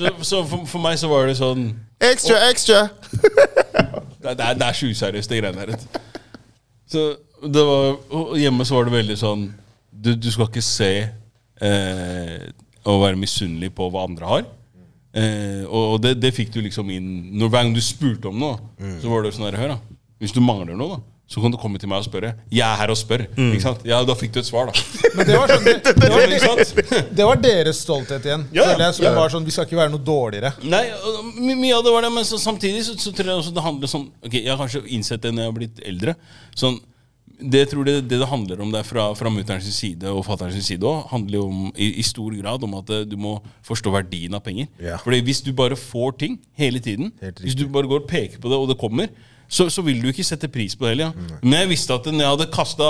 så, 0.00 0.16
så 0.32 0.42
for, 0.48 0.64
for 0.64 0.80
meg 0.88 0.96
så 1.04 1.12
var 1.12 1.28
det 1.28 1.36
sånn 1.44 1.68
Extra, 2.00 2.36
extra! 2.50 2.88
Det, 3.10 4.34
det, 4.38 4.44
er, 4.44 4.54
det 4.54 4.66
er 4.68 4.76
så 4.76 4.90
useriøst, 4.90 5.30
det 5.30 5.40
greiene 5.40 5.66
der. 5.66 6.04
Så 6.88 7.08
det 7.42 7.64
var, 7.66 7.98
og 8.14 8.36
hjemme 8.38 8.66
så 8.66 8.78
var 8.78 8.88
det 8.88 8.94
veldig 8.96 9.16
sånn 9.20 9.42
Du, 9.92 10.12
du 10.18 10.26
skal 10.32 10.48
ikke 10.48 10.62
se 10.64 10.92
eh, 11.04 12.46
og 12.88 13.02
være 13.02 13.18
misunnelig 13.18 13.70
på 13.76 13.88
hva 13.92 14.06
andre 14.08 14.30
har. 14.30 14.48
Eh, 15.14 15.62
og 15.66 15.94
og 15.94 16.00
det, 16.04 16.16
det 16.22 16.32
fikk 16.36 16.52
du 16.54 16.60
liksom 16.62 16.90
inn 16.92 17.08
Når 17.40 17.48
Hver 17.50 17.62
gang 17.64 17.72
du 17.74 17.80
spurte 17.82 18.30
om 18.30 18.38
noe, 18.38 18.58
så 19.02 19.10
var 19.10 19.24
det 19.24 19.34
sånn 19.34 19.48
her, 19.48 19.58
Hør, 19.58 19.74
da. 19.76 20.02
Hvis 20.22 20.34
du 20.34 20.40
mangler 20.44 20.78
noe, 20.78 20.98
da 20.98 21.17
så 21.28 21.42
kan 21.44 21.52
du 21.52 21.58
komme 21.60 21.76
til 21.80 21.90
meg 21.90 22.00
og 22.00 22.06
spørre. 22.06 22.30
Jeg 22.48 22.64
er 22.64 22.78
her 22.80 22.88
og 22.88 22.96
spør. 22.96 23.26
Ikke 23.36 23.60
sant? 23.60 23.82
Ja, 23.84 24.00
Da 24.08 24.14
fikk 24.16 24.32
du 24.32 24.38
et 24.40 24.48
svar, 24.48 24.70
da. 24.70 24.84
Men 25.12 25.28
det 25.28 25.36
var, 25.36 25.50
sånn, 25.52 25.66
det, 25.68 25.92
det, 26.00 26.08
var, 26.08 26.22
ikke 26.24 26.46
sant? 26.46 26.92
det 27.18 27.26
var 27.28 27.42
deres 27.42 27.82
stolthet 27.84 28.28
igjen. 28.30 28.46
Ja, 28.56 28.70
ja. 28.70 28.76
jeg, 28.86 28.96
som 28.96 29.08
ja. 29.10 29.12
var 29.18 29.34
sånn, 29.34 29.44
Vi 29.44 29.52
skal 29.52 29.68
ikke 29.68 29.80
være 29.82 29.92
noe 29.92 30.04
dårligere. 30.04 30.54
Nei, 30.64 30.86
mye 31.52 31.74
av 31.76 31.84
det 31.84 31.92
var 31.92 32.08
det, 32.08 32.14
men 32.16 32.24
så, 32.24 32.40
samtidig 32.40 32.86
så, 32.86 32.96
så 32.96 33.12
tror 33.12 33.34
jeg 33.34 33.42
også 33.42 33.52
det 33.58 33.64
handler 33.66 33.92
sånn 33.92 34.08
Ok, 34.24 34.38
Jeg 34.38 34.48
har 34.48 34.60
kanskje 34.62 34.86
innsett 34.96 35.26
det 35.26 35.34
når 35.34 35.44
jeg 35.44 35.52
har 35.52 35.58
blitt 35.60 35.84
eldre. 35.92 36.16
Sånn, 36.56 36.80
det 37.38 37.64
tror 37.70 37.86
jeg 37.86 38.08
det 38.08 38.18
det 38.18 38.32
handler 38.32 38.64
om 38.64 38.72
der 38.72 38.86
fra, 38.88 39.10
fra 39.14 39.30
mutterens 39.30 39.68
side 39.76 40.08
og 40.10 40.24
fatterens 40.26 40.64
side 40.64 40.88
òg, 40.88 41.04
handler 41.12 41.42
jo 41.42 41.46
om, 41.52 41.70
i, 41.76 41.92
i 42.00 42.08
stor 42.08 42.34
grad 42.40 42.64
om 42.64 42.80
at 42.80 42.96
eh, 42.96 43.04
du 43.06 43.18
må 43.20 43.36
forstå 43.68 43.92
verdien 43.94 44.34
av 44.34 44.42
penger. 44.48 44.72
Ja. 44.82 44.96
Fordi 45.04 45.20
hvis 45.28 45.44
du 45.44 45.52
bare 45.56 45.76
får 45.78 46.16
ting 46.24 46.40
hele 46.58 46.80
tiden, 46.82 47.12
hvis 47.44 47.58
du 47.58 47.68
bare 47.68 47.90
går 47.90 48.06
og 48.06 48.08
peker 48.10 48.40
på 48.40 48.48
det, 48.48 48.58
og 48.58 48.72
det 48.72 48.80
kommer, 48.80 49.12
så, 49.48 49.68
så 49.72 49.82
vil 49.84 50.00
du 50.02 50.10
ikke 50.12 50.26
sette 50.26 50.50
pris 50.52 50.76
på 50.76 50.86
det 50.86 50.94
heller. 50.94 51.12
Ja. 51.16 51.40
Men 51.42 51.60
jeg 51.62 51.72
visste 51.74 51.96
at 51.96 52.08
når 52.08 52.24
jeg 52.24 52.34
hadde 52.36 52.50
kasta 52.54 52.88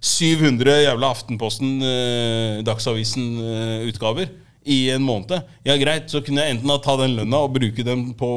700 0.00 0.84
jævla 0.84 1.10
Aftenposten, 1.10 1.72
eh, 1.82 2.60
Dagsavisen-utgaver 2.66 4.28
i 4.68 4.78
en 4.92 5.02
måned. 5.02 5.32
Ja, 5.64 5.76
greit, 5.80 6.10
så 6.12 6.20
kunne 6.24 6.44
jeg 6.44 6.56
enten 6.56 6.72
ta 6.84 6.94
den 7.00 7.14
lønna 7.16 7.40
og 7.46 7.54
bruke 7.56 7.84
den 7.86 8.10
på 8.18 8.30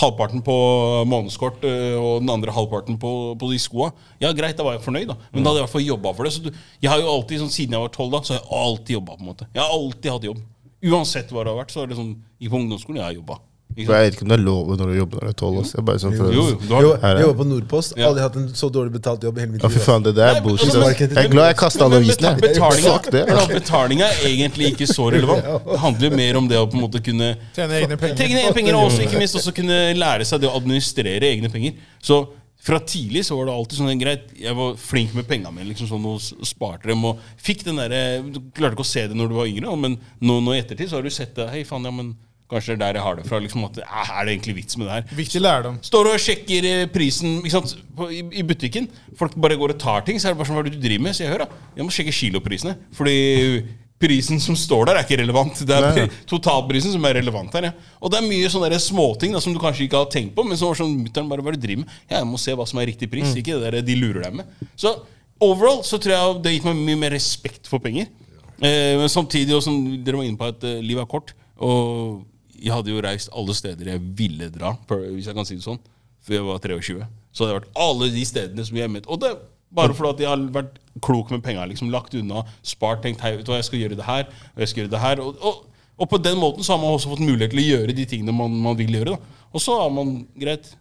halvparten 0.00 0.42
på 0.44 0.56
månedskort 1.08 1.64
eh, 1.68 1.94
og 1.94 2.24
den 2.24 2.32
andre 2.32 2.54
halvparten 2.54 2.98
på, 3.00 3.12
på 3.38 3.50
de 3.52 3.60
skoa. 3.62 3.92
Ja, 4.22 4.32
greit, 4.36 4.58
da 4.58 4.66
var 4.66 4.76
jeg 4.76 4.84
fornøyd, 4.86 5.08
da. 5.12 5.18
Men 5.30 5.44
da 5.44 5.52
hadde 5.52 5.60
jeg 5.60 5.62
i 5.62 5.66
hvert 5.66 5.76
fall 5.76 5.86
jobba 5.86 6.14
for 6.18 6.28
det. 6.28 6.34
Så 6.34 6.44
du, 6.48 6.50
jeg 6.82 6.92
har 6.92 7.02
jo 7.02 7.12
alltid, 7.12 7.42
sånn, 7.44 7.54
Siden 7.56 7.78
jeg 7.78 7.86
var 7.86 7.94
tolv, 7.94 8.16
da, 8.16 8.22
så 8.26 8.34
har 8.34 8.42
jeg 8.42 8.62
alltid 8.66 8.96
jobba. 8.98 9.16
på 9.16 9.24
en 9.24 9.30
måte. 9.32 9.50
Jeg 9.54 9.62
har 9.62 9.76
alltid 9.76 10.12
hatt 10.12 10.30
jobb. 10.30 10.42
Uansett 10.86 11.30
hva 11.32 11.44
det 11.44 11.54
har 11.54 11.60
vært. 11.62 11.72
så 11.76 11.84
er 11.84 11.92
det 11.92 12.00
sånn, 12.00 12.16
I 12.42 12.50
på 12.50 12.58
ungdomsskolen 12.60 13.00
jeg 13.00 13.08
har 13.08 13.20
jobba. 13.20 13.38
Jeg 13.76 13.88
vet 13.92 14.14
ikke 14.16 14.24
om 14.24 14.30
det 14.30 14.36
er 14.38 14.40
lov 14.40 14.70
når 14.72 14.88
du 14.88 14.94
jobber 14.96 15.20
når 15.20 15.26
du 15.26 15.32
er 15.32 15.36
12. 15.36 15.56
Altså. 15.60 15.74
Jeg 15.76 15.84
bare 15.88 16.00
sånn 16.00 16.14
for 16.16 16.32
Jo, 16.32 16.44
jo, 16.48 16.68
har 16.70 16.84
Jo, 16.86 16.92
jeg 17.02 17.24
jobber 17.26 17.38
på 17.42 17.46
Nordpost. 17.50 17.96
Ja. 17.98 18.06
Aldri 18.08 18.22
hatt 18.24 18.38
en 18.40 18.46
så 18.56 18.70
dårlig 18.72 18.94
betalt 18.94 19.26
jobb 19.26 19.36
i 19.36 19.42
hele 19.44 19.52
mitt 19.52 19.66
Ja, 19.66 19.70
for 19.74 19.84
faen, 19.84 20.06
det 20.06 20.14
der 20.16 20.38
er 20.38 20.40
bullshit. 20.46 20.72
Jeg 20.72 21.10
er 21.12 21.28
glad 21.34 21.50
jeg 21.50 21.58
kasta 21.60 21.84
alle 21.84 22.00
avisene. 22.00 22.32
betalinga, 23.52 24.08
er 24.08 24.24
egentlig 24.30 24.72
ikke 24.72 24.88
så 24.88 25.10
relevant. 25.12 25.44
Det 25.76 25.82
handler 25.82 26.08
jo 26.08 26.16
mer 26.16 26.38
om 26.40 26.48
det 26.48 26.56
å 26.56 26.64
på 26.70 26.78
en 26.78 26.84
måte 26.86 27.02
kunne 27.04 27.34
Tjene 27.56 27.76
egne 27.82 27.98
penger. 28.00 28.16
Tjene 28.16 28.40
egne 28.46 28.56
penger, 28.56 28.76
og 28.80 28.98
ikke 29.04 29.20
minst 29.20 29.36
også 29.36 29.52
kunne 29.56 29.78
lære 29.98 30.24
seg 30.28 30.40
det 30.40 30.48
å 30.48 30.56
administrere 30.56 31.28
egne 31.34 31.52
penger. 31.52 31.76
Så 32.00 32.22
fra 32.66 32.80
tidlig 32.80 33.26
så 33.28 33.36
var 33.38 33.46
det 33.46 33.54
alltid 33.54 33.78
sånn 33.78 34.00
greit 34.00 34.30
Jeg 34.40 34.56
var 34.58 34.72
flink 34.80 35.12
med 35.14 35.28
penga 35.28 35.52
mine 35.54 35.68
liksom 35.68 35.90
sånn, 35.90 36.06
og 36.08 36.46
sparte 36.48 36.88
dem. 36.88 37.04
Og 37.06 37.20
fikk 37.36 37.66
den 37.68 37.78
der, 37.82 38.24
Du 38.24 38.40
klarte 38.56 38.78
ikke 38.78 38.86
å 38.86 38.94
se 38.94 39.04
det 39.06 39.18
når 39.18 39.30
du 39.30 39.36
var 39.38 39.50
yngre, 39.50 39.76
men 39.84 39.98
nå, 40.18 40.40
nå 40.40 40.56
i 40.56 40.62
ettertid 40.62 40.90
så 40.90 40.98
har 40.98 41.06
du 41.06 41.12
sett 41.12 41.36
det. 41.36 41.50
Hei, 41.52 41.66
faen, 41.68 41.84
ja, 41.86 41.92
men 41.94 42.14
Kanskje 42.50 42.76
det 42.76 42.76
er 42.76 42.82
der 42.84 42.98
jeg 43.00 43.02
har 43.02 43.16
det 43.18 43.24
fra. 43.26 43.38
liksom 43.42 43.64
at 43.66 43.78
«Ah, 43.86 44.20
Er 44.20 44.26
det 44.28 44.36
egentlig 44.36 44.54
vits 44.60 44.76
med 44.78 44.86
det 44.86 44.94
her? 45.00 45.16
Viktig 45.18 45.40
lærdom. 45.42 45.78
Står 45.82 46.12
og 46.12 46.20
sjekker 46.22 46.68
eh, 46.70 46.84
prisen 46.94 47.40
sant, 47.50 47.72
på, 47.96 48.06
i, 48.14 48.20
i 48.38 48.44
butikken. 48.46 48.86
Folk 49.18 49.34
bare 49.34 49.56
går 49.58 49.74
og 49.74 49.80
tar 49.82 50.04
ting. 50.06 50.20
Så 50.22 50.28
er 50.28 50.36
det 50.36 50.38
bare 50.38 50.46
sånn, 50.50 50.60
hva 50.60 50.62
er 50.62 50.70
det 50.70 50.76
du 50.78 50.84
driver 50.84 51.02
med? 51.08 51.16
Så 51.18 51.24
jeg 51.24 51.32
hører 51.32 51.46
da, 51.48 51.64
jeg 51.80 51.88
må 51.88 51.96
sjekke 51.96 52.14
kiloprisene. 52.14 52.76
Fordi 52.94 53.16
prisen 53.98 54.38
som 54.44 54.52
står 54.60 54.90
der, 54.90 54.98
er 55.00 55.06
ikke 55.06 55.16
relevant. 55.22 55.62
Det 55.66 55.72
er 55.74 55.86
Nei, 55.96 56.04
totalprisen 56.28 56.92
som 56.92 57.06
er 57.08 57.16
relevant 57.16 57.54
her. 57.56 57.70
Ja. 57.70 57.94
Og 57.98 58.12
det 58.12 58.18
er 58.20 58.26
mye 58.28 58.50
sånne 58.52 58.78
småting 58.84 59.32
da, 59.34 59.40
som 59.40 59.54
du 59.56 59.60
kanskje 59.62 59.86
ikke 59.86 60.02
har 60.02 60.10
tenkt 60.12 60.34
på, 60.36 60.44
men 60.44 60.58
som 60.60 60.68
var 60.68 60.78
sånn 60.82 60.92
mutter'n 61.00 61.30
bare 61.32 61.40
hva 61.42 61.50
er 61.50 61.56
det 61.56 61.62
du 61.62 61.66
driver 61.70 61.82
med? 61.86 61.94
Ja, 62.10 62.18
jeg 62.20 62.28
må 62.28 62.38
se 62.42 62.52
hva 62.60 62.66
som 62.68 62.82
er 62.82 62.90
riktig 62.92 63.08
pris, 63.10 63.32
ikke 63.40 63.56
det 63.56 63.72
der 63.72 63.86
de 63.88 63.96
lurer 63.96 64.26
deg 64.28 64.36
med. 64.42 64.68
Så 64.76 64.92
overall 65.42 65.80
så 65.88 65.96
tror 65.98 66.12
jeg 66.12 66.36
det 66.44 66.52
har 66.52 66.56
gitt 66.58 66.68
meg 66.68 66.84
mye 66.92 67.00
mer 67.06 67.16
respekt 67.16 67.66
for 67.72 67.80
penger. 67.82 68.12
Eh, 68.60 68.94
men 69.00 69.08
samtidig, 69.12 69.56
og 69.56 69.64
som 69.64 69.80
dere 70.04 70.20
var 70.20 70.28
inne 70.28 70.40
på, 70.40 70.52
at 70.52 70.68
eh, 70.68 70.78
livet 70.84 71.06
er 71.06 71.10
kort. 71.16 71.32
Og 71.56 72.20
jeg 72.60 72.72
hadde 72.72 72.92
jo 72.92 73.02
reist 73.04 73.30
alle 73.36 73.54
steder 73.56 73.92
jeg 73.92 74.02
ville 74.18 74.48
dra, 74.52 74.74
hvis 74.88 75.28
jeg 75.28 75.36
kan 75.36 75.48
si 75.48 75.58
det 75.58 75.66
sånn, 75.66 75.80
før 76.26 76.38
jeg 76.38 76.46
var 76.48 76.64
23. 76.64 77.04
Så 77.32 77.44
hadde 77.44 77.52
jeg 77.52 77.60
vært 77.60 77.84
alle 77.86 78.08
de 78.14 78.24
stedene 78.26 78.64
som 78.66 78.80
jeg 78.80 78.92
met. 78.92 79.06
Og 79.12 79.20
det 79.22 79.34
bare 79.76 79.94
fordi 79.96 80.24
jeg 80.24 80.30
har 80.30 80.44
vært 80.54 80.78
klok 81.04 81.32
med 81.34 81.42
penga. 81.44 81.66
Liksom, 81.68 81.90
lagt 81.92 82.14
unna, 82.16 82.44
spart, 82.64 83.02
tenkt 83.04 83.22
hei, 83.24 83.34
vet 83.36 83.46
du 83.46 83.52
hva, 83.52 83.60
jeg 83.60 83.68
skal 83.68 83.82
gjøre 83.82 83.98
det 83.98 84.06
her, 84.06 84.28
og 84.54 84.62
jeg 84.62 84.72
skal 84.72 84.82
gjøre 84.84 84.94
det 84.94 85.02
her. 85.02 85.22
Og, 85.24 85.42
og, 85.42 85.86
og 85.96 86.10
på 86.12 86.20
den 86.22 86.38
måten 86.40 86.64
så 86.64 86.74
har 86.74 86.82
man 86.82 86.96
også 86.96 87.12
fått 87.12 87.24
mulighet 87.24 87.52
til 87.52 87.62
å 87.62 87.66
gjøre 87.66 87.96
de 87.96 88.06
tingene 88.08 88.34
man, 88.36 88.56
man 88.62 88.78
vil 88.78 88.94
gjøre. 88.98 89.16
Da. 89.16 89.46
Og 89.52 89.64
så 89.64 89.78
er 89.84 89.92
man 89.92 90.18
greit. 90.38 90.74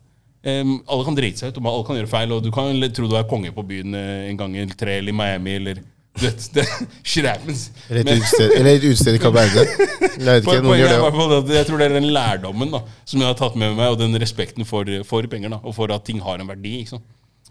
Um, 0.45 0.75
alle 0.93 1.05
kan 1.07 1.15
drite 1.17 1.41
seg 1.41 1.49
ut, 1.51 1.57
og 1.57 1.67
alle 1.71 1.85
kan 1.87 1.97
gjøre 1.97 2.11
feil. 2.11 2.35
Og 2.35 2.45
du 2.45 2.51
kan 2.53 2.87
tro 2.93 3.09
du 3.09 3.17
er 3.17 3.27
konge 3.29 3.51
på 3.55 3.65
byen 3.65 3.97
eh, 3.97 4.27
en 4.29 4.37
gang 4.37 4.55
eller 4.61 4.77
tre, 4.77 4.99
eller 5.01 5.15
i 5.15 5.17
Miami, 5.17 5.55
eller 5.57 5.81
vet, 6.21 6.45
det, 6.55 6.65
Shrappens. 7.03 7.65
Eller 7.89 8.01
et 8.03 8.21
utested, 8.21 8.53
eller 8.55 8.71
et 8.71 8.87
utested 8.87 9.17
i 9.17 9.21
Kapp 9.21 9.35
Verde. 9.35 9.65
Jeg 10.15 10.25
vet 10.25 10.47
ikke, 10.47 10.61
noen 10.63 10.79
gjør 10.79 10.93
det 10.93 10.99
hvert 11.03 11.19
også. 11.25 11.53
jeg 11.57 11.67
tror 11.67 11.81
det 11.81 11.87
er 11.89 11.95
den 11.97 12.07
lærdommen 12.15 12.71
da, 12.71 12.79
som 13.03 13.19
jeg 13.19 13.27
har 13.27 13.35
tatt 13.35 13.57
med 13.59 13.73
meg, 13.75 13.91
og 13.91 13.99
den 13.99 14.15
respekten 14.21 14.67
for, 14.67 14.87
for 15.07 15.27
penger, 15.27 15.51
da, 15.51 15.59
og 15.59 15.75
for 15.75 15.91
at 15.91 16.05
ting 16.07 16.21
har 16.23 16.39
en 16.39 16.47
verdi. 16.47 16.77
ikke 16.81 16.95
sant? 16.95 17.07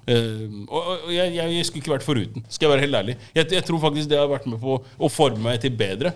Eh, 0.09 0.47
og 0.69 0.89
og 0.95 1.11
jeg, 1.12 1.32
jeg, 1.36 1.66
skulle 1.69 1.82
ikke 1.82 1.93
vært 1.95 2.07
foruten, 2.07 2.47
skal 2.49 2.66
jeg 2.66 2.73
være 2.74 2.86
helt 2.86 3.01
ærlig. 3.03 3.16
Jeg, 3.36 3.51
jeg 3.53 3.66
tror 3.69 3.82
faktisk 3.85 4.09
det 4.11 4.20
har 4.20 4.31
vært 4.32 4.49
med 4.49 4.61
på 4.62 4.78
å 4.81 5.12
forme 5.12 5.45
meg 5.45 5.61
til 5.61 5.77
bedre 5.77 6.15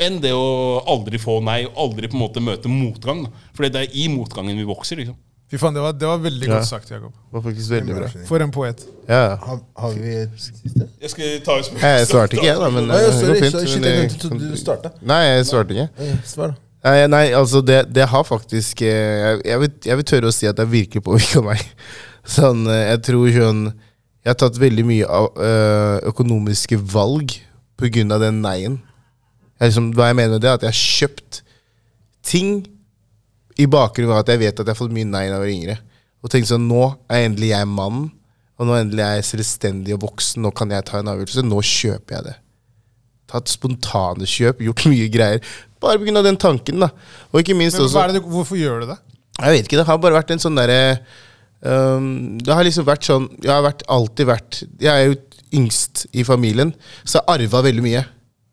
enn 0.00 0.16
det 0.22 0.32
å 0.34 0.80
aldri 0.88 1.20
få 1.20 1.38
nei, 1.44 1.62
og 1.68 1.78
aldri 1.86 2.08
på 2.10 2.16
en 2.16 2.24
måte 2.24 2.42
møte 2.42 2.72
motgang. 2.72 3.26
For 3.52 3.68
det 3.68 3.84
er 3.84 3.98
i 3.98 4.08
motgangen 4.10 4.58
vi 4.58 4.66
vokser. 4.68 4.98
liksom. 5.00 5.18
Fy 5.52 5.58
faen, 5.60 5.74
det 5.76 5.82
var, 5.84 5.92
det 5.92 6.08
var 6.08 6.20
veldig 6.22 6.46
Ja. 6.48 6.54
godt 6.54 6.68
sagt, 6.68 6.90
Jakob. 6.90 7.12
Det 7.12 7.36
var 7.36 7.42
faktisk 7.44 7.70
veldig 7.70 7.94
bra. 7.94 8.06
For 8.24 8.40
en 8.40 8.50
poet. 8.50 8.86
Ja. 9.08 9.36
Har, 9.36 9.58
har 9.76 9.90
vi 9.92 10.14
et 10.22 10.30
siste? 10.40 10.86
Jeg 11.02 11.10
skal 11.12 11.26
ta 11.44 11.56
et 11.58 11.66
spørsmål. 11.66 11.82
Jeg 11.90 12.06
svarte 12.08 12.38
ikke, 12.38 12.46
jeg, 12.46 12.56
da. 12.56 12.70
Men 12.70 12.88
det 12.88 13.00
går 13.02 13.12
fint. 13.12 13.52
sorry, 13.52 13.82
jeg 13.84 13.98
jeg 13.98 14.14
glemte 14.14 14.48
du 14.48 14.56
starta. 14.56 14.92
Nei, 15.02 15.18
jeg 15.26 15.46
svarte 15.50 15.76
ikke. 15.76 16.16
Svar, 16.24 16.54
da. 16.54 16.88
Nei, 16.88 17.06
nei 17.06 17.26
altså 17.36 17.60
det, 17.60 17.82
det 17.94 18.08
har 18.10 18.24
faktisk 18.26 18.80
eh, 18.82 18.88
Jeg, 18.88 19.42
jeg, 19.44 19.60
vil, 19.60 19.70
jeg 19.84 19.96
vil 20.00 20.08
tørre 20.08 20.32
å 20.32 20.34
si 20.34 20.48
at 20.48 20.56
det 20.56 20.66
virker 20.72 21.04
påvirka 21.04 21.44
meg. 21.44 21.60
Sånn, 22.38 22.64
eh, 22.72 22.88
jeg 22.94 23.02
tror 23.10 23.28
sånn 23.36 23.62
Jeg 23.68 24.30
har 24.32 24.40
tatt 24.40 24.58
veldig 24.58 24.86
mye 24.88 25.06
av 25.20 25.36
økonomiske 26.08 26.80
valg 26.80 27.36
pga. 27.76 28.18
den 28.24 28.40
nei-en. 28.40 28.80
Jeg 29.60 29.68
Liksom, 29.68 29.92
hva 29.94 30.08
jeg 30.08 30.16
mener 30.16 30.38
med 30.38 30.42
det, 30.42 30.48
er 30.48 30.54
at 30.54 30.62
jeg 30.64 30.72
har 30.72 30.80
kjøpt 30.80 31.42
ting 32.24 32.62
i 33.60 33.66
bakgrunn 33.70 34.12
av 34.12 34.22
at 34.22 34.32
jeg 34.32 34.42
vet 34.42 34.54
at 34.54 34.66
jeg 34.66 34.72
har 34.72 34.78
fått 34.78 34.94
mye 34.94 35.08
nei 35.08 35.26
da 35.28 35.36
jeg 35.36 35.44
var 35.44 35.54
yngre. 35.56 35.78
Og 36.22 36.30
tenkte 36.30 36.54
sånn 36.54 36.68
Nå 36.70 36.84
er 37.10 37.26
endelig 37.26 37.50
jeg 37.50 37.68
mann, 37.68 38.06
og 38.60 38.68
nå 38.68 38.78
endelig 38.78 39.02
er 39.04 39.18
jeg 39.18 39.28
selvstendig 39.32 39.96
og 39.96 40.04
voksen. 40.06 40.44
Nå 40.44 40.52
kan 40.56 40.70
jeg 40.70 40.86
ta 40.88 41.00
en 41.00 41.10
avgjørelse. 41.12 41.44
Nå 41.46 41.60
kjøper 41.66 42.18
jeg 42.18 42.28
det 42.30 42.38
tatt 43.32 43.52
spontane 43.52 44.28
kjøp, 44.28 44.62
gjort 44.66 44.86
mye 44.92 45.08
greier. 45.12 45.52
Bare 45.82 46.00
pga. 46.00 46.22
den 46.24 46.38
tanken, 46.40 46.84
da. 46.84 46.92
Og 47.32 47.42
ikke 47.42 47.56
minst 47.58 47.78
Men 47.78 47.88
også 47.88 48.06
det, 48.14 48.22
hvorfor 48.22 48.60
gjør 48.60 48.84
du 48.84 48.92
det? 48.92 48.98
Jeg 49.40 49.56
vet 49.56 49.68
ikke, 49.68 49.80
det 49.80 49.88
har 49.88 50.00
bare 50.02 50.18
vært 50.18 50.30
en 50.34 50.42
sånn 50.42 50.58
derre 50.58 50.80
um, 51.64 52.36
Det 52.36 52.52
har 52.52 52.66
liksom 52.66 52.84
vært 52.84 53.06
sånn 53.08 53.30
Jeg 53.40 53.48
har 53.48 53.62
vært, 53.64 53.80
alltid 53.90 54.28
vært 54.28 54.58
Jeg 54.76 54.90
er 54.92 55.06
jo 55.08 55.14
yngst 55.56 56.04
i 56.12 56.22
familien, 56.24 56.74
så 57.04 57.18
jeg 57.18 57.46
arva 57.46 57.62
veldig 57.66 57.82
mye. 57.84 58.04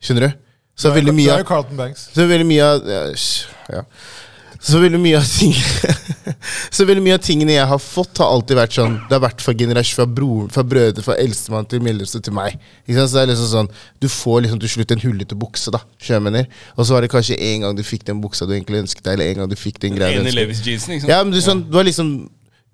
Skjønner 0.04 0.26
du? 0.26 0.40
Så 0.80 0.94
veldig 0.96 1.14
mye 1.16 1.36
av 1.36 1.70
Banks. 1.76 2.06
så 2.16 2.26
veldig 2.28 2.48
mye 2.48 2.66
av 2.66 2.88
ja, 2.88 3.00
ja. 3.76 3.84
Så 4.60 4.80
veldig 4.82 5.00
mye 5.00 5.20
av 5.20 5.28
ting 5.28 5.54
Så 6.76 6.84
veldig 6.88 7.04
mye 7.04 7.16
av 7.16 7.24
tingene 7.24 7.56
jeg 7.56 7.68
har 7.70 7.80
fått, 7.80 8.20
har 8.20 8.32
alltid 8.34 8.60
vært 8.60 8.76
sånn 8.76 8.98
Det 9.08 9.16
har 9.16 9.24
vært 9.24 9.44
fra 9.44 9.54
generasjon, 9.56 9.96
fra 10.02 10.08
broren, 10.20 10.50
fra 10.52 10.64
brødre, 10.68 11.04
fra 11.06 11.16
eldstemann 11.22 11.68
til 11.72 11.84
mellomste 11.84 12.20
til 12.24 12.36
meg. 12.36 12.58
Ikke 12.84 12.98
sant? 12.98 13.12
Så 13.12 13.18
det 13.18 13.24
er 13.24 13.32
liksom 13.32 13.52
sånn 13.54 13.72
Du 14.04 14.10
får 14.12 14.44
liksom 14.46 14.64
til 14.64 14.74
slutt 14.76 14.96
en 14.96 15.04
hullete 15.06 15.38
bukse, 15.40 15.72
da. 15.76 15.82
mener? 16.20 16.50
Og 16.76 16.86
så 16.86 16.96
var 16.96 17.06
det 17.06 17.12
kanskje 17.14 17.40
en 17.40 17.66
gang 17.66 17.78
du 17.78 17.86
fikk 17.88 18.06
den 18.10 18.20
buksa 18.24 18.48
du 18.50 18.56
egentlig 18.58 18.84
ønsket 18.84 19.06
deg, 19.06 19.18
eller 19.18 19.32
en 19.32 19.44
gang 19.44 19.54
du 19.54 19.58
fikk 19.60 19.80
den 19.84 19.96
greia 19.96 20.20
du 20.20 20.28
ønsket 20.28 20.90
ikke 21.00 21.10
ja, 21.10 21.24
men 21.24 21.34
du, 21.34 21.40
sånn, 21.44 21.64
du 21.70 21.76
var 21.78 21.88
liksom 21.88 22.12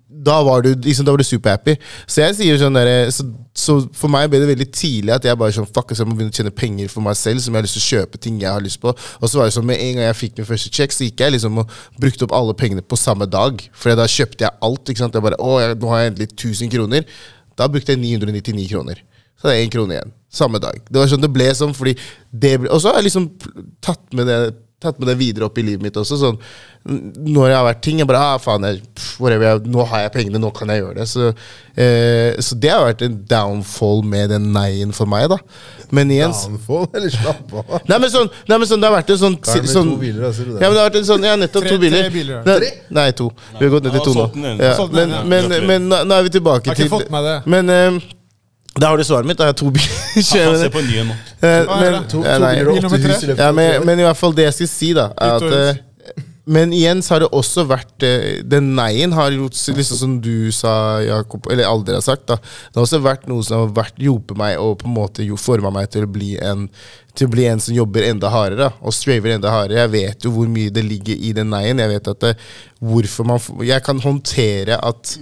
da 0.06 0.36
var 0.46 0.62
du, 0.62 0.68
liksom, 0.74 1.06
da 1.06 1.16
du 1.18 1.24
superhappy. 1.26 1.74
Så 2.06 2.22
jeg 2.22 2.36
sier 2.38 2.58
sånn 2.60 2.76
der, 2.78 3.08
så, 3.14 3.24
så 3.58 3.76
for 3.96 4.12
meg 4.12 4.28
ble 4.30 4.38
det 4.42 4.50
veldig 4.52 4.66
tidlig 4.70 5.14
at 5.16 5.26
jeg 5.26 5.38
bare 5.38 5.54
sånn, 5.56 5.66
fuck, 5.66 5.90
så 5.90 6.04
jeg 6.04 6.10
må 6.10 6.14
begynne 6.18 6.34
å 6.34 6.38
tjene 6.38 6.52
penger 6.54 6.92
for 6.92 7.02
meg 7.02 7.18
selv, 7.18 7.42
som 7.42 7.50
jeg 7.50 7.58
har 7.58 7.66
lyst 7.66 7.78
til 7.78 7.82
å 7.82 7.88
kjøpe 7.88 8.20
ting 8.22 8.36
jeg 8.42 8.52
har 8.52 8.62
lyst 8.62 8.78
på. 8.82 8.92
Og 8.94 9.26
så 9.26 9.40
var 9.40 9.50
det 9.50 9.56
sånn, 9.56 9.66
med 9.66 9.82
en 9.82 9.98
gang 9.98 10.06
jeg 10.06 10.18
fikk 10.20 10.38
min 10.38 10.48
første 10.48 10.70
check, 10.70 10.94
så 10.94 11.08
gikk 11.08 11.24
jeg 11.24 11.34
liksom 11.34 11.58
og 11.64 11.74
brukte 11.98 12.28
opp 12.28 12.36
alle 12.38 12.54
pengene 12.58 12.86
på 12.86 12.98
samme 13.00 13.26
dag. 13.30 13.64
For 13.74 13.98
da 13.98 14.06
kjøpte 14.10 14.46
jeg 14.46 14.58
alt. 14.68 14.92
ikke 14.92 15.02
sant? 15.02 15.18
Jeg 15.18 15.26
bare, 15.26 15.40
å, 15.42 15.58
jeg, 15.64 15.80
nå 15.82 15.90
har 15.90 16.04
jeg 16.04 16.14
endelig 16.14 16.30
1000 16.36 16.72
kroner. 16.76 17.18
Da 17.58 17.66
brukte 17.72 17.96
jeg 17.96 18.04
999 18.04 18.68
kroner. 18.70 19.02
Så 19.36 19.50
det 19.50 19.56
er 19.56 19.66
én 19.66 19.72
krone 19.72 19.98
igjen. 19.98 20.14
Samme 20.32 20.60
dag. 20.62 20.78
Det 20.86 21.00
var 21.00 21.10
sånn 21.10 21.24
det 21.24 21.32
ble 21.34 21.50
sånn, 21.56 21.74
fordi 21.76 21.96
det 22.30 22.54
ble, 22.62 22.70
Og 22.70 22.80
så 22.82 22.92
har 22.92 23.00
jeg 23.00 23.08
liksom 23.10 23.28
tatt 23.84 24.06
med 24.16 24.30
det 24.30 24.38
tatt 24.86 25.02
med 25.02 25.10
det 25.10 25.18
videre 25.20 25.50
opp 25.50 25.58
i 25.60 25.66
livet 25.66 25.84
mitt 25.84 25.98
også. 26.00 26.18
Sånn, 26.20 26.40
når 26.86 27.48
jeg 27.50 27.56
har 27.58 27.64
vært 27.66 27.80
ting, 27.82 28.00
jeg 28.00 28.06
bare 28.06 28.22
ah, 28.22 28.36
faen, 28.42 28.66
jeg, 28.68 28.82
pff, 28.94 29.16
whatever, 29.22 29.48
jeg, 29.48 29.70
nå 29.74 29.86
har 29.90 30.04
jeg 30.04 30.12
pengene, 30.14 30.40
nå 30.42 30.52
kan 30.54 30.70
jeg 30.70 30.84
gjøre 30.84 31.00
det. 31.00 31.06
Så, 31.10 31.32
eh, 31.74 32.38
så 32.46 32.58
det 32.62 32.70
har 32.70 32.84
vært 32.86 33.02
en 33.06 33.16
downfall 33.30 34.04
med 34.06 34.30
den 34.34 34.50
nei-en 34.54 34.94
for 34.96 35.10
meg, 35.10 35.26
da. 35.32 35.40
Men 35.94 36.10
igjen 36.14 36.34
Downfall, 36.34 36.86
eller 36.96 37.14
slapp 37.14 37.52
av? 37.58 37.76
Nei, 37.90 37.98
men 38.04 38.12
sånn, 38.12 38.30
nei, 38.46 38.60
men 38.62 38.70
sånn, 38.70 38.82
det 38.82 38.90
har 38.90 38.96
vært 38.96 39.14
en 39.16 39.22
sånn, 39.24 39.38
Kar 39.46 39.66
sånn 39.70 39.92
to 39.94 40.00
biler, 40.02 40.28
altså, 40.30 40.46
det. 40.46 40.58
Ja, 40.60 40.66
men 40.70 40.78
det 40.78 40.82
har 40.84 40.90
vært 40.90 41.00
en 41.02 41.08
sånn, 41.10 41.26
ja, 41.26 41.34
nettopp 41.42 41.66
Tre- 41.66 41.74
to 41.74 41.82
biler. 41.82 42.06
tre 42.06 42.14
biler. 42.14 42.46
Nei? 42.46 42.72
Nei, 43.00 43.08
to. 43.18 43.30
Vi 43.58 43.64
har 43.64 43.74
gått 43.76 43.88
ned 43.88 43.98
til 43.98 44.06
to 44.06 44.14
nå. 44.16 44.28
Ja, 44.62 44.74
men, 44.94 45.16
men, 45.30 45.56
men 45.66 45.90
nå 45.90 46.02
nå 46.06 46.20
er 46.20 46.26
vi 46.26 46.32
tilbake 46.38 46.70
Jeg 46.70 46.74
har 46.74 46.78
til 46.78 46.88
ikke 46.88 46.98
fått 47.00 47.12
med 47.14 47.26
det. 47.26 47.36
Men 47.50 47.72
eh, 47.74 47.98
da 48.76 48.90
har 48.92 48.98
du 49.00 49.04
svaret 49.04 49.26
mitt. 49.26 49.38
Da 49.38 49.46
har 49.46 49.54
jeg 49.54 49.60
to 49.62 49.72
biler. 49.72 49.96
Han 50.44 50.60
ser 50.60 50.72
på 50.74 50.84
nye 50.84 51.08
nå. 51.08 51.16
Eh, 51.40 51.74
men. 51.80 51.98
To, 52.04 52.20
to 52.20 52.22
ja, 52.26 52.38
nei. 52.42 52.54
biler 52.60 53.34
Ja, 53.38 53.50
men, 53.56 53.84
men 53.88 54.00
i 54.02 54.06
hvert 54.06 54.20
fall 54.20 54.36
det 54.36 54.50
jeg 54.50 54.58
skal 54.60 54.72
si, 54.72 54.90
da, 54.96 55.10
er 55.16 55.36
at 55.38 55.56
eh, 55.56 55.82
Men 56.46 56.70
igjen 56.76 57.00
så 57.02 57.16
har 57.16 57.24
det 57.24 57.30
også 57.34 57.64
vært 57.66 58.04
eh, 58.06 58.42
Den 58.46 58.74
nei-en 58.76 59.16
har 59.16 59.32
gjort 59.34 59.56
liksom 59.80 60.00
som 60.02 60.18
du 60.22 60.52
sa, 60.54 61.00
Jakob, 61.04 61.48
eller 61.52 61.68
aldri 61.68 61.96
har 61.96 62.04
sagt. 62.04 62.28
da 62.28 62.36
Det 62.36 62.78
har 62.78 62.84
også 62.84 63.00
vært 63.04 63.26
noe 63.30 63.46
som 63.46 63.64
har 63.64 63.74
vært 63.80 63.98
hjulpet 64.02 64.38
meg 64.38 64.60
og 64.60 64.78
på 64.82 64.90
en 64.90 64.96
måte 64.98 65.26
forma 65.40 65.72
meg 65.74 65.90
til 65.92 66.06
å 66.06 66.12
bli 66.12 66.36
en 66.36 66.68
til 67.16 67.30
å 67.30 67.32
bli 67.32 67.46
en 67.48 67.62
som 67.64 67.72
jobber 67.72 68.04
enda 68.04 68.28
hardere 68.28 68.66
da, 68.66 68.84
og 68.84 68.92
straver 68.92 69.32
enda 69.32 69.48
hardere. 69.48 69.78
Jeg 69.86 69.92
vet 69.94 70.26
jo 70.26 70.34
hvor 70.34 70.50
mye 70.52 70.68
det 70.68 70.82
ligger 70.84 71.16
i 71.16 71.30
den 71.32 71.48
nei-en. 71.48 71.80
Jeg 71.80 71.94
vet 71.94 72.10
at 72.12 72.18
det, 72.26 72.34
hvorfor 72.84 73.24
man 73.24 73.40
Jeg 73.64 73.80
kan 73.86 74.02
håndtere 74.04 74.76
at 74.84 75.14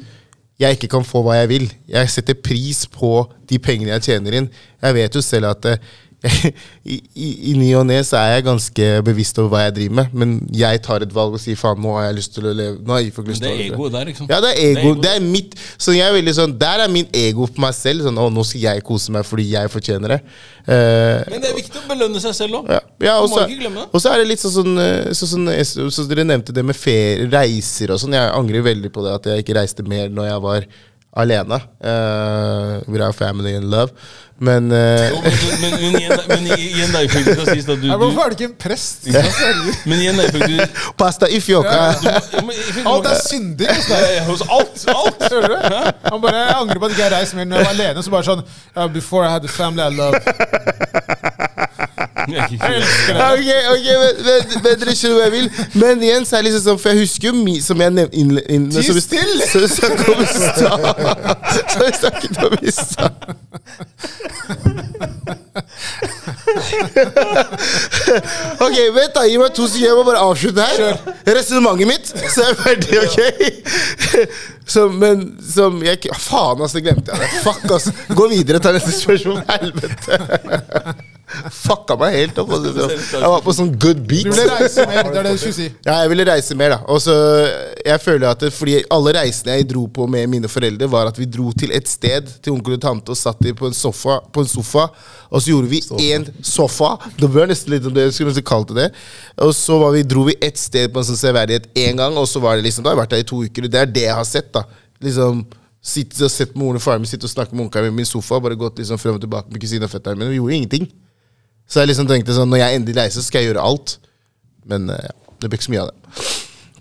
jeg 0.61 0.77
ikke 0.77 0.91
kan 0.93 1.07
få 1.07 1.25
hva 1.27 1.41
jeg 1.41 1.51
vil. 1.51 1.65
Jeg 1.91 2.11
setter 2.13 2.39
pris 2.39 2.85
på 2.91 3.25
de 3.51 3.59
pengene 3.63 3.97
jeg 3.97 4.07
tjener 4.09 4.39
inn. 4.39 4.51
Jeg 4.85 4.97
vet 4.97 5.17
jo 5.19 5.23
selv 5.25 5.51
at 5.51 5.67
eh, 5.67 5.81
i, 6.93 6.97
i, 7.15 7.29
i 7.51 7.55
ny 7.59 7.67
og 7.77 7.85
ne 7.89 7.99
så 8.07 8.17
er 8.21 8.31
jeg 8.37 8.45
ganske 8.47 8.87
bevisst 9.05 9.39
over 9.43 9.51
hva 9.53 9.63
jeg 9.67 9.75
driver 9.79 9.97
med, 9.99 10.15
men 10.17 10.31
jeg 10.57 10.81
tar 10.85 11.05
et 11.05 11.13
valg 11.15 11.37
og 11.37 11.43
sier 11.43 11.59
faen, 11.61 11.81
nå 11.85 11.93
har 11.99 12.07
jeg 12.09 12.17
lyst 12.19 12.33
til 12.37 12.49
å 12.49 12.55
leve 12.57 12.79
Nå 12.81 12.95
har 12.95 13.03
jeg 13.03 13.11
ikke 13.13 13.25
lyst 13.29 13.43
Det 13.45 13.51
til 13.51 13.51
å 13.51 13.55
er 13.55 13.61
leve. 13.63 13.75
egoet 13.77 13.95
der, 13.97 14.09
liksom. 14.11 14.29
Ja, 14.33 14.39
det 14.45 14.53
er 14.55 14.71
ego. 14.71 14.95
Det 15.05 15.11
er 15.13 15.25
mitt 15.25 15.57
Så 15.77 15.95
jeg 15.97 16.07
er 16.07 16.15
veldig 16.17 16.35
sånn 16.39 16.55
Der 16.61 16.85
er 16.87 16.93
min 16.93 17.11
ego 17.17 17.49
på 17.51 17.65
meg 17.65 17.77
selv. 17.77 18.07
Sånn, 18.07 18.21
å, 18.21 18.29
nå 18.33 18.45
skal 18.49 18.65
jeg 18.69 18.85
kose 18.87 19.13
meg 19.15 19.27
fordi 19.29 19.47
jeg 19.53 19.73
fortjener 19.73 20.17
det. 20.17 20.21
Uh, 20.65 21.21
Men 21.35 21.45
det 21.45 21.51
er 21.51 21.59
viktig 21.59 21.83
å 21.83 21.85
belønne 21.91 22.23
seg 22.25 22.37
selv 22.37 22.63
òg. 22.63 22.73
ja, 22.73 22.81
ja, 23.05 23.19
og 23.21 23.29
så- 23.29 23.45
det. 23.45 24.01
så 24.01 24.15
er 24.15 24.23
det 24.23 24.31
litt 24.31 24.41
sånn, 24.41 24.55
sånn, 24.57 24.79
eh, 24.81 25.13
sånn, 25.13 25.33
sånn 25.35 25.53
så, 25.75 25.91
så 25.93 26.09
Dere 26.09 26.25
nevnte 26.25 26.55
det 26.57 26.65
med 26.65 26.77
ferie, 26.77 27.29
reiser 27.29 27.93
og 27.93 28.01
sånn. 28.01 28.17
Jeg 28.17 28.33
angrer 28.33 28.65
veldig 28.65 28.93
på 28.95 29.05
det 29.05 29.15
at 29.19 29.31
jeg 29.31 29.45
ikke 29.45 29.59
reiste 29.61 29.87
mer 29.87 30.09
når 30.09 30.31
jeg 30.31 30.45
var 30.49 30.67
alene. 31.15 31.61
Uh, 31.85 33.03
are 33.05 33.13
family 33.13 33.55
and 33.55 33.71
love. 33.71 33.93
Men 34.45 34.67
eh, 34.73 35.09
Jo, 35.11 35.21
Men, 35.25 35.35
men, 35.63 35.73
men, 35.81 35.95
at 37.73 37.83
du, 37.83 37.87
du 37.89 37.97
Hvorfor 38.03 38.21
er 38.25 38.29
du 38.29 38.37
ikke 38.39 38.49
en 38.51 38.57
prest? 38.65 39.07
Men 39.89 40.03
igjen 40.03 40.17
da, 40.21 40.27
ifølge 40.29 40.67
Pasta 41.01 41.29
i 41.31 41.41
ifølge- 42.71 42.87
Alt 42.93 43.07
er 43.11 43.19
syndig 43.25 43.69
hos 43.71 43.87
deg. 43.91 44.21
Hos 44.29 44.43
alt! 44.59 44.85
alt. 44.95 45.27
Hører 45.33 45.49
du? 45.49 45.57
Han 46.11 46.21
bare, 46.27 46.37
Jeg 46.37 46.57
angrer 46.61 46.79
på 46.79 46.85
at 46.91 46.91
ikke 46.97 47.05
jeg 47.07 47.13
reiste 47.17 47.37
mer 47.41 47.45
når 47.51 47.57
jeg 47.57 47.67
var 47.71 47.75
alene. 47.79 48.03
Så 48.05 48.11
bare 48.15 48.29
sånn 48.29 48.43
Before 48.95 49.27
I 49.29 49.33
had 49.37 49.45
a 49.45 49.49
family 49.49 49.83
I 49.83 49.91
love. 49.95 50.21
Jeg 50.25 50.33
er 50.35 50.53
ikke- 51.25 51.65
Jeg 51.65 51.83
elsker 51.85 52.05
det. 52.05 52.11
Ok, 52.25 53.49
ok, 53.73 53.87
men, 54.01 54.13
men, 54.25 54.55
men 54.65 54.79
dere 54.81 54.95
skjønner 54.97 55.17
hva 55.19 55.25
jeg 55.27 55.35
vil. 55.35 55.49
Men 55.83 56.03
igjen 56.05 56.25
så 56.27 56.39
er 56.39 56.45
det 56.45 56.49
liksom 56.51 56.65
sånn, 56.65 56.81
for 56.81 56.93
jeg 56.95 57.05
husker 57.05 57.31
jo 57.31 57.35
mi, 57.37 57.57
som 57.65 57.81
jeg 57.85 57.95
nevnte 57.95 58.17
inn, 58.21 58.33
inn, 58.49 58.69
Ti 58.73 58.83
stille! 59.05 59.49
Så 59.51 59.61
vi 59.65 59.69
snakket 59.75 60.09
om 60.15 60.23
i 60.23 60.29
stad. 60.31 60.81
Som 61.75 61.81
vi 61.85 61.93
snakket 62.01 62.35
om 62.49 62.55
i 62.61 62.75
stad. 62.75 63.15
Ok, 68.61 68.77
vent 68.95 69.15
da, 69.15 69.25
gi 69.29 69.39
meg 69.41 69.55
to 69.55 69.67
sekunder. 69.69 69.89
Jeg 69.89 69.97
må 69.99 70.05
bare 70.07 70.23
avslutte 70.25 70.69
her. 70.69 70.79
Resonnementet 71.37 71.91
mitt, 71.91 72.13
så 72.33 72.45
er 72.45 72.49
jeg 72.51 72.59
ferdig, 72.63 72.95
ok? 73.05 73.19
Som, 74.75 74.95
men 75.01 75.27
som 75.45 75.83
jeg 75.85 75.99
Faen, 76.25 76.63
altså, 76.65 76.81
glemte 76.85 77.13
jeg 77.13 77.21
det. 77.21 77.43
Fuck, 77.45 77.67
altså. 77.69 77.93
Gå 78.17 78.29
videre, 78.33 78.63
ta 78.65 78.73
neste 78.75 78.95
spørsmål. 78.97 79.43
Helvete. 79.51 80.15
Fucka 81.55 81.97
meg 82.01 82.17
helt 82.19 82.39
opp. 82.43 82.53
Altså. 82.59 82.89
Jeg 83.25 83.33
var 83.35 83.45
på 83.45 83.55
sånn 83.57 83.73
good 83.81 84.03
Du 84.05 84.09
beat. 84.11 84.29
ville 84.31 84.47
reise 84.51 84.87
mer, 84.91 85.11
det 85.11 85.21
er 85.21 85.29
det 85.29 85.35
du 85.35 85.43
skulle 85.43 85.57
si. 85.59 85.69
Ja, 85.87 85.99
jeg 86.03 86.13
ville 86.13 86.27
reise 86.29 86.57
mer, 86.59 86.77
da. 86.77 86.79
Og 86.93 87.03
så, 87.03 87.15
jeg 87.85 88.03
føler 88.03 88.29
at 88.31 88.45
det, 88.45 88.53
fordi 88.55 88.79
Alle 88.95 89.15
reisene 89.19 89.59
jeg 89.59 89.69
dro 89.71 89.87
på 89.89 90.07
med 90.11 90.31
mine 90.33 90.51
foreldre, 90.51 90.89
var 90.91 91.11
at 91.11 91.19
vi 91.21 91.29
dro 91.31 91.51
til 91.57 91.75
et 91.77 91.89
sted 91.91 92.31
til 92.45 92.55
onkel 92.55 92.79
og 92.79 92.83
tante 92.85 93.15
og 93.15 93.19
satt 93.19 93.43
de 93.45 93.55
på 93.57 93.69
en 93.71 93.77
sofa, 93.77 94.21
på 94.33 94.45
en 94.45 94.51
sofa 94.51 94.89
og 95.35 95.43
så 95.43 95.51
gjorde 95.51 95.71
vi 95.73 95.81
én 96.13 96.29
sofa. 96.47 96.93
Det 97.19 97.27
var 97.35 97.49
nesten 97.51 97.75
litt 97.75 97.87
om 97.89 97.95
det, 97.95 98.07
skulle 98.15 98.31
nesten 98.31 98.47
kalt 98.47 98.71
det 98.71 98.85
det. 98.85 98.89
Og 99.43 99.51
så 99.57 99.81
var 99.81 99.95
vi, 99.97 100.05
dro 100.07 100.23
vi 100.29 100.37
ett 100.39 100.61
sted 100.61 100.93
på 100.95 101.03
en 101.03 101.09
sånn 101.09 101.19
severdighet 101.19 101.67
én 101.75 101.99
gang, 101.99 102.15
og 102.21 102.29
så 102.31 102.43
var 102.43 102.59
det 102.59 102.69
liksom, 102.69 102.85
da 102.85 102.93
har 102.93 102.99
jeg 102.99 103.03
vært 103.03 103.15
der 103.17 103.25
i 103.25 103.29
to 103.33 103.41
uker. 103.43 103.69
Det 103.71 103.81
er 103.81 103.91
det 103.91 104.07
jeg 104.07 104.19
har 104.21 104.29
sett. 104.29 104.53
da 104.55 104.65
Liksom 105.05 105.45
Sitte 105.85 106.23
og 106.25 106.31
sett 106.33 106.55
moren 106.57 106.79
og 106.79 106.81
faren 106.81 107.03
min 107.03 107.11
sitte 107.11 107.27
og 107.29 107.33
snakke 107.35 107.53
med 107.53 107.67
onkelen 107.67 107.91
min 107.91 107.99
i 107.99 108.01
min 108.01 108.09
sofa. 108.09 108.39
Bare 108.41 108.57
gått 108.57 108.79
liksom 108.81 108.97
frem 108.97 109.19
og 109.19 109.21
tilbake 109.21 109.53
med 109.53 109.61
kusinen 109.61 109.85
og 109.85 109.93
fetteren 109.93 110.17
min. 110.17 110.31
Og 110.31 110.33
vi 110.33 110.39
gjorde 110.39 110.55
ingenting. 110.57 110.87
Så 111.69 111.83
jeg 111.83 111.93
liksom 111.93 112.09
tenkte 112.11 112.37
sånn, 112.37 112.51
når 112.53 112.61
jeg 112.61 112.81
endelig 112.81 112.99
reiser, 113.01 113.21
så 113.21 113.29
skal 113.29 113.43
jeg 113.43 113.53
gjøre 113.53 113.65
alt. 113.65 113.97
Men 114.69 114.89
eh, 114.93 115.07
ja, 115.07 115.15
det 115.41 115.51
ble 115.51 115.61
ikke 115.61 115.69
så 115.69 115.75
mye 115.75 115.85
av 115.85 115.93
det. 115.93 116.19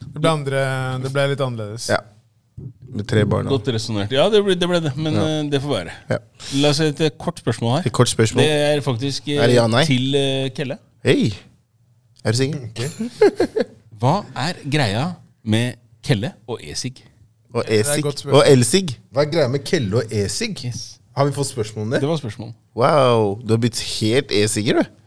Det 0.03 0.19
ble, 0.19 0.33
andre, 0.33 0.65
det 1.03 1.13
ble 1.13 1.29
litt 1.31 1.43
annerledes. 1.43 1.87
Ja. 1.91 2.01
Med 2.93 3.07
tre 3.09 3.23
barn. 3.25 3.47
Godt 3.49 3.71
resonnert. 3.73 4.11
Ja, 4.13 4.27
det 4.29 4.43
ble 4.45 4.55
det, 4.59 4.67
ble 4.69 4.79
det 4.83 4.91
men 4.99 5.15
ja. 5.17 5.29
det 5.49 5.61
får 5.63 5.71
være. 5.73 5.95
Ja. 6.11 6.19
La 6.61 6.73
oss 6.73 6.81
se 6.81 6.91
et 6.91 7.01
eh, 7.01 7.13
kort 7.17 7.41
spørsmål 7.41 7.79
her. 7.79 7.87
Et 7.89 7.95
kort 7.95 8.11
spørsmål. 8.11 8.43
Det 8.43 8.59
er 8.67 8.83
faktisk 8.85 9.31
eh, 9.33 9.39
Er 9.41 9.49
det 9.49 9.57
ja, 9.57 9.65
til 9.87 10.19
eh, 10.19 10.49
Kelle. 10.53 10.77
Hei! 11.07 11.31
Er 12.23 12.35
du 12.35 12.39
sikker? 12.39 12.93
Hva 14.03 14.19
er 14.45 14.61
greia 14.69 15.07
med 15.43 15.79
Kelle 16.05 16.35
og 16.47 16.61
e-sig? 16.61 17.01
Og 17.53 17.65
e-sig. 17.69 18.05
Og 18.29 18.43
elsig. 18.49 18.97
Hva 19.13 19.25
er 19.25 19.31
greia 19.31 19.49
med 19.51 19.65
Kelle 19.65 20.01
og 20.01 20.13
e-sig? 20.13 20.53
Yes. 20.67 20.83
Har 21.13 21.25
vi 21.29 21.31
fått 21.35 21.47
spørsmål 21.51 21.85
om 21.85 21.91
det? 21.93 22.01
Det 22.01 22.09
var 22.09 22.17
spørsmålet. 22.17 22.55
Wow, 22.75 23.39
du 23.45 23.53
har 23.53 23.61
blitt 23.61 23.79
helt 23.99 24.31
e-sikker, 24.33 24.81
du. 24.81 24.99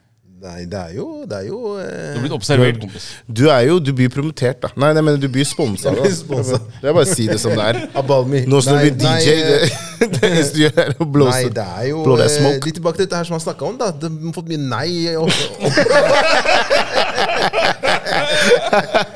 Nei, 0.47 0.67
det 0.71 0.77
er 0.79 0.91
jo, 0.95 1.25
det 1.27 1.33
er 1.33 1.47
jo 1.49 1.59
eh, 1.81 1.87
Du 2.13 2.19
har 2.19 2.23
blitt 2.27 2.35
observert, 2.37 2.77
kompis. 2.79 3.07
Du 3.27 3.47
er 3.51 3.61
jo, 3.67 3.79
du 3.83 3.89
blir 3.97 4.11
promotert, 4.13 4.61
da. 4.63 4.69
Nei, 4.79 4.93
nei, 4.95 5.03
men 5.03 5.17
du 5.19 5.27
blir 5.33 5.47
sponsa. 5.49 5.91
Det 5.97 6.11
er 6.13 6.93
bare 6.93 7.03
å 7.03 7.09
si 7.09 7.25
det 7.27 7.39
som 7.43 7.57
det 7.57 7.65
er. 7.73 7.79
Abalmi. 7.97 8.45
Nå 8.47 8.61
som 8.63 8.77
du 8.77 8.85
blir 8.85 8.95
DJ, 9.01 9.33
nei, 9.33 9.71
det, 10.05 10.11
det 10.13 10.21
eneste 10.29 10.55
du 10.55 10.61
gjør, 10.67 10.77
er 10.85 10.93
å 11.01 11.09
blåse. 11.17 11.41
Nei, 11.41 11.55
det 11.57 11.67
er 11.81 11.85
jo 11.89 12.05
Blå 12.05 12.15
det 12.21 12.29
eh, 12.29 12.37
smoke. 12.37 12.63
litt 12.69 12.77
tilbake 12.79 13.01
til 13.01 13.09
dette 13.09 13.19
her 13.23 13.27
som 13.31 13.35
han 13.39 13.45
snakka 13.49 13.63
om. 13.67 13.75
da 13.81 13.91
De 13.97 14.13
har 14.13 14.37
fått 14.37 14.53
mye 14.53 14.63
nei. 14.63 14.91
Og, 15.17 15.27
og, 15.65 15.71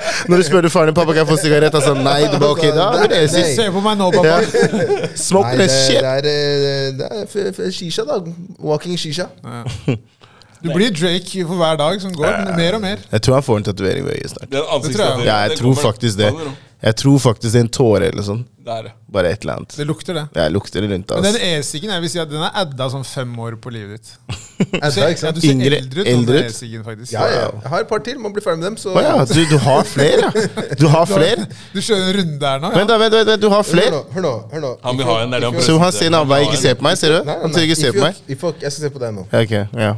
Når 0.31 0.41
du 0.41 0.47
spør 0.47 0.69
faren 0.71 0.91
din 0.91 0.97
pappa 0.97 1.15
kan 1.15 1.25
jeg 1.25 1.29
få 1.31 1.39
sigarett, 1.43 1.75
og 1.75 1.83
sånn 1.83 2.01
nei, 2.07 2.21
du 2.31 2.37
bare 2.39 2.55
ok, 2.55 2.63
da 2.77 2.87
er 3.03 3.11
det 3.11 3.21
Nei. 3.35 3.43
Se 3.57 3.67
på 3.75 3.83
meg 3.83 3.99
nå, 3.99 4.11
pappa. 4.15 5.11
Smoke 5.19 5.51
nei, 5.51 5.59
det, 5.65 5.69
shit. 5.75 5.99
det 5.99 6.15
er, 6.15 6.31
eh, 6.31 7.51
det 7.51 7.67
er 7.67 7.75
shisha, 7.75 8.07
da. 8.07 8.21
Walking 8.63 8.99
shisha. 9.01 9.27
Du 10.61 10.69
blir 10.75 10.91
Drake 10.93 11.45
for 11.49 11.57
hver 11.57 11.79
dag 11.81 12.03
som 12.03 12.13
går. 12.15 12.57
Mer 12.57 12.77
og 12.77 12.83
mer. 12.85 13.05
Jeg 13.11 13.23
tror 13.25 13.39
han 13.39 13.45
får 13.47 13.61
en 13.63 13.69
tatovering 13.71 14.05
ved 14.07 14.19
øyet 14.19 14.35
snart. 14.35 14.51
Det 14.53 14.61
er 14.61 14.83
Det 14.85 14.97
tror 14.97 15.07
jeg. 15.07 15.27
Ja, 15.27 15.37
jeg 15.49 15.59
tror 15.59 15.75
faktisk 15.75 16.19
det. 16.21 16.33
Jeg 16.81 16.97
tror 16.97 17.19
faktisk 17.21 17.53
det 17.53 17.61
er 17.61 17.67
en 17.67 17.75
tåre 17.77 18.09
eller 18.09 18.25
sånn. 18.25 18.41
Det 18.65 18.73
er 18.73 18.87
det. 18.87 18.91
Bare 19.13 19.31
et 19.35 19.43
eller 19.45 19.59
annet. 19.59 19.75
Det 19.77 19.85
lukter 19.89 20.17
det. 20.17 20.23
Ja, 20.37 20.47
lukter 20.53 20.85
det 20.85 20.89
rundt. 20.93 21.11
Men 21.13 21.27
den 21.27 21.43
e-siggen 21.45 21.91
jeg 21.93 22.03
vil 22.05 22.11
si 22.13 22.21
at 22.23 22.31
den 22.31 22.41
er 22.45 22.55
adda 22.63 22.87
sånn 22.93 23.05
fem 23.09 23.33
år 23.41 23.57
på 23.61 23.73
livet 23.75 23.99
ditt. 24.01 24.13
Edda, 24.61 24.89
ikke 24.89 25.09
ikke 25.11 25.11
ja, 25.11 25.21
sant? 25.23 25.37
du 25.37 25.45
ser 25.45 25.55
Yngre- 25.55 25.81
eldre 25.81 26.05
ut 26.05 26.11
eldre 26.13 26.41
ut? 26.41 26.49
e-siggen, 26.49 26.85
faktisk. 26.87 27.13
Ja, 27.17 27.27
ja. 27.33 27.47
Jeg 27.65 27.73
har 27.75 27.85
et 27.85 27.91
par 27.91 28.05
til. 28.05 28.19
Må 28.21 28.33
bli 28.33 28.45
ferdig 28.45 28.63
med 28.63 28.69
dem. 28.71 28.79
Så 28.81 28.93
Oh, 28.95 29.01
ja, 29.05 29.17
du, 29.29 29.41
du 29.51 29.57
har 29.65 29.85
flere, 29.89 30.29
ja. 30.29 30.67
Du 30.83 30.87
har 30.93 31.09
flere. 31.09 31.49
Du 31.75 31.81
kjører 31.81 32.05
en 32.11 32.19
runde 32.21 32.53
her 32.53 32.63
nå? 32.65 32.73
Vent, 32.77 32.93
da, 32.93 33.01
vent, 33.05 33.17
vent, 33.19 33.33
vent, 33.33 33.45
du 33.45 33.49
har 33.53 33.65
flere. 33.67 34.05
Hør 34.17 34.27
nå, 34.29 34.35
hør 34.53 34.65
nå. 34.67 34.75
Han 34.85 35.01
vil 35.01 35.11
ha 35.11 35.17
en 35.25 35.37
der 35.37 35.49
Så 35.65 35.79
han 35.81 35.97
ser 35.97 36.13
annen 36.15 36.47
ikke 36.49 36.61
se 36.61 36.77
på 36.77 36.89
meg. 36.89 37.01
Ser 37.01 37.17
du? 37.17 37.19
Nei, 37.25 37.35
nei, 37.35 37.41
Han 37.49 37.65
ikke 37.65 37.81
se 37.81 37.93
på 37.97 38.07
meg. 38.07 38.23
Jeg 38.29 38.41
skal 38.41 38.79
se 38.79 38.93
på 38.97 39.03
deg 39.05 39.17
nå. 39.21 39.27
Ok, 39.43 39.57
ja. 39.81 39.97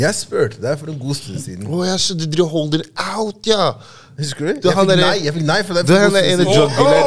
Jeg 0.00 0.16
spurte 0.16 0.60
deg 0.62 0.78
for 0.80 0.88
en 0.92 1.00
god 1.00 1.16
stund 1.18 1.40
siden. 1.42 1.66
Å 1.68 1.80
ja, 1.84 1.96
så 2.00 2.14
du 2.16 2.22
driver 2.30 2.52
holder 2.54 2.84
out, 3.16 3.40
ja. 3.48 3.72
Husker 4.20 4.46
du? 4.46 4.60
Du, 4.60 4.68
Jeg 4.68 4.76
fikk 4.76 4.96
nei 5.00 5.16
jeg 5.24 5.34
fikk 5.38 5.46
nei 5.48 5.58
for 5.66 5.74
deg 5.80 5.86
Du 5.88 5.92
er 5.96 6.00
han 6.04 6.10
stund 6.10 6.30
ene 6.30 6.44
siden. 6.44 6.54
drug 6.54 6.70
dealer. 6.78 7.04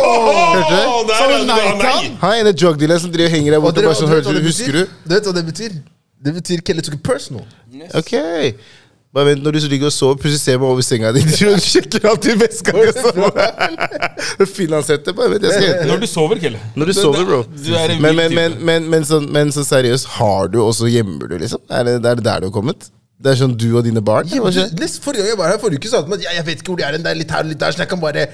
Hørte 0.53 0.76
du? 0.76 1.14
Sa 1.14 1.23
du 1.30 1.34
er 1.38 1.48
nei 1.49 1.57
til 1.64 1.90
han? 1.90 2.11
Han 2.23 2.31
er 2.35 2.44
ene 2.44 2.53
drug 2.64 2.80
dealer 2.81 3.02
som 3.06 3.11
driver 3.15 3.30
og 3.31 3.35
henger 3.38 3.52
der 3.52 3.60
Og 3.61 3.65
borte 3.68 3.81
dere- 3.81 3.90
bare 3.91 3.99
sånn, 4.02 4.14
hørte 4.14 4.34
du, 4.38 4.41
husker 4.48 4.80
du? 4.80 4.84
Du 5.07 5.14
vet 5.18 5.27
hva 5.30 5.35
det 5.40 5.45
betyr? 5.52 5.76
Det 6.23 6.31
betyr 6.40 6.61
Kelly 6.65 6.81
took 6.85 6.95
it 6.95 7.03
personal. 7.03 7.45
Ok. 7.99 8.14
Bare 9.14 9.27
vent, 9.27 9.44
når 9.45 9.52
du 9.60 9.68
ligger 9.69 9.91
og 9.91 9.94
sover, 9.94 10.15
plutselig 10.18 10.40
ser 10.41 10.56
meg 10.57 10.72
over 10.73 10.81
senga 10.81 11.11
di. 11.14 11.22
Du 11.38 11.44
sjekker 11.61 12.07
alltid 12.10 12.40
veska 12.41 12.72
di. 12.73 14.45
Finlandshette. 14.56 15.14
Bare 15.14 15.30
vent, 15.35 15.44
jeg 15.45 15.53
skal 15.60 15.85
Når 15.91 16.02
du 16.02 16.07
sover, 16.10 16.40
Kelle. 16.41 16.61
Når 16.76 16.90
du 16.90 16.94
sover, 16.98 17.26
bro. 17.27 17.41
Du 17.53 17.69
er 17.77 17.94
en 17.94 18.02
Men, 18.02 18.15
men, 18.18 18.34
men, 18.34 18.56
men, 18.65 18.88
men, 18.90 19.06
sånn, 19.06 19.27
men 19.35 19.52
så 19.53 19.61
seriøst, 19.68 20.07
har 20.18 20.49
du 20.53 20.57
også 20.64 20.90
gjemmer 20.90 21.30
du, 21.30 21.38
liksom? 21.44 21.61
Er 21.69 21.85
det, 21.85 21.99
er 22.02 22.18
det 22.22 22.26
der 22.26 22.41
du 22.41 22.49
har 22.49 22.56
kommet? 22.56 22.90
Det 23.23 23.31
er 23.31 23.37
sånn 23.39 23.53
du 23.55 23.69
og 23.71 23.85
dine 23.85 24.01
barn? 24.03 24.27
Ja, 24.27 24.41
du, 24.43 24.83
forrige 24.99 25.23
gang 25.23 25.29
jeg 25.31 25.37
var 25.39 25.53
her, 25.53 25.59
forrige 25.61 25.79
uke 25.79 25.91
sa 25.91 26.01
meg 26.03 26.17
at 26.19 26.25
ja, 26.25 26.33
jeg 26.41 26.45
vet 26.49 26.59
ikke 26.59 26.73
hvor 26.73 26.79
de 26.81 26.83
er, 26.83 26.97
den 26.97 27.05
det 27.05 27.11
er 27.13 27.19
litt 27.21 27.31
her 27.31 27.45
og 27.45 27.51
litt 27.53 27.61
der, 27.61 27.71
så 27.71 27.79
jeg 27.85 27.91
kan 27.93 28.01
bare 28.03 28.25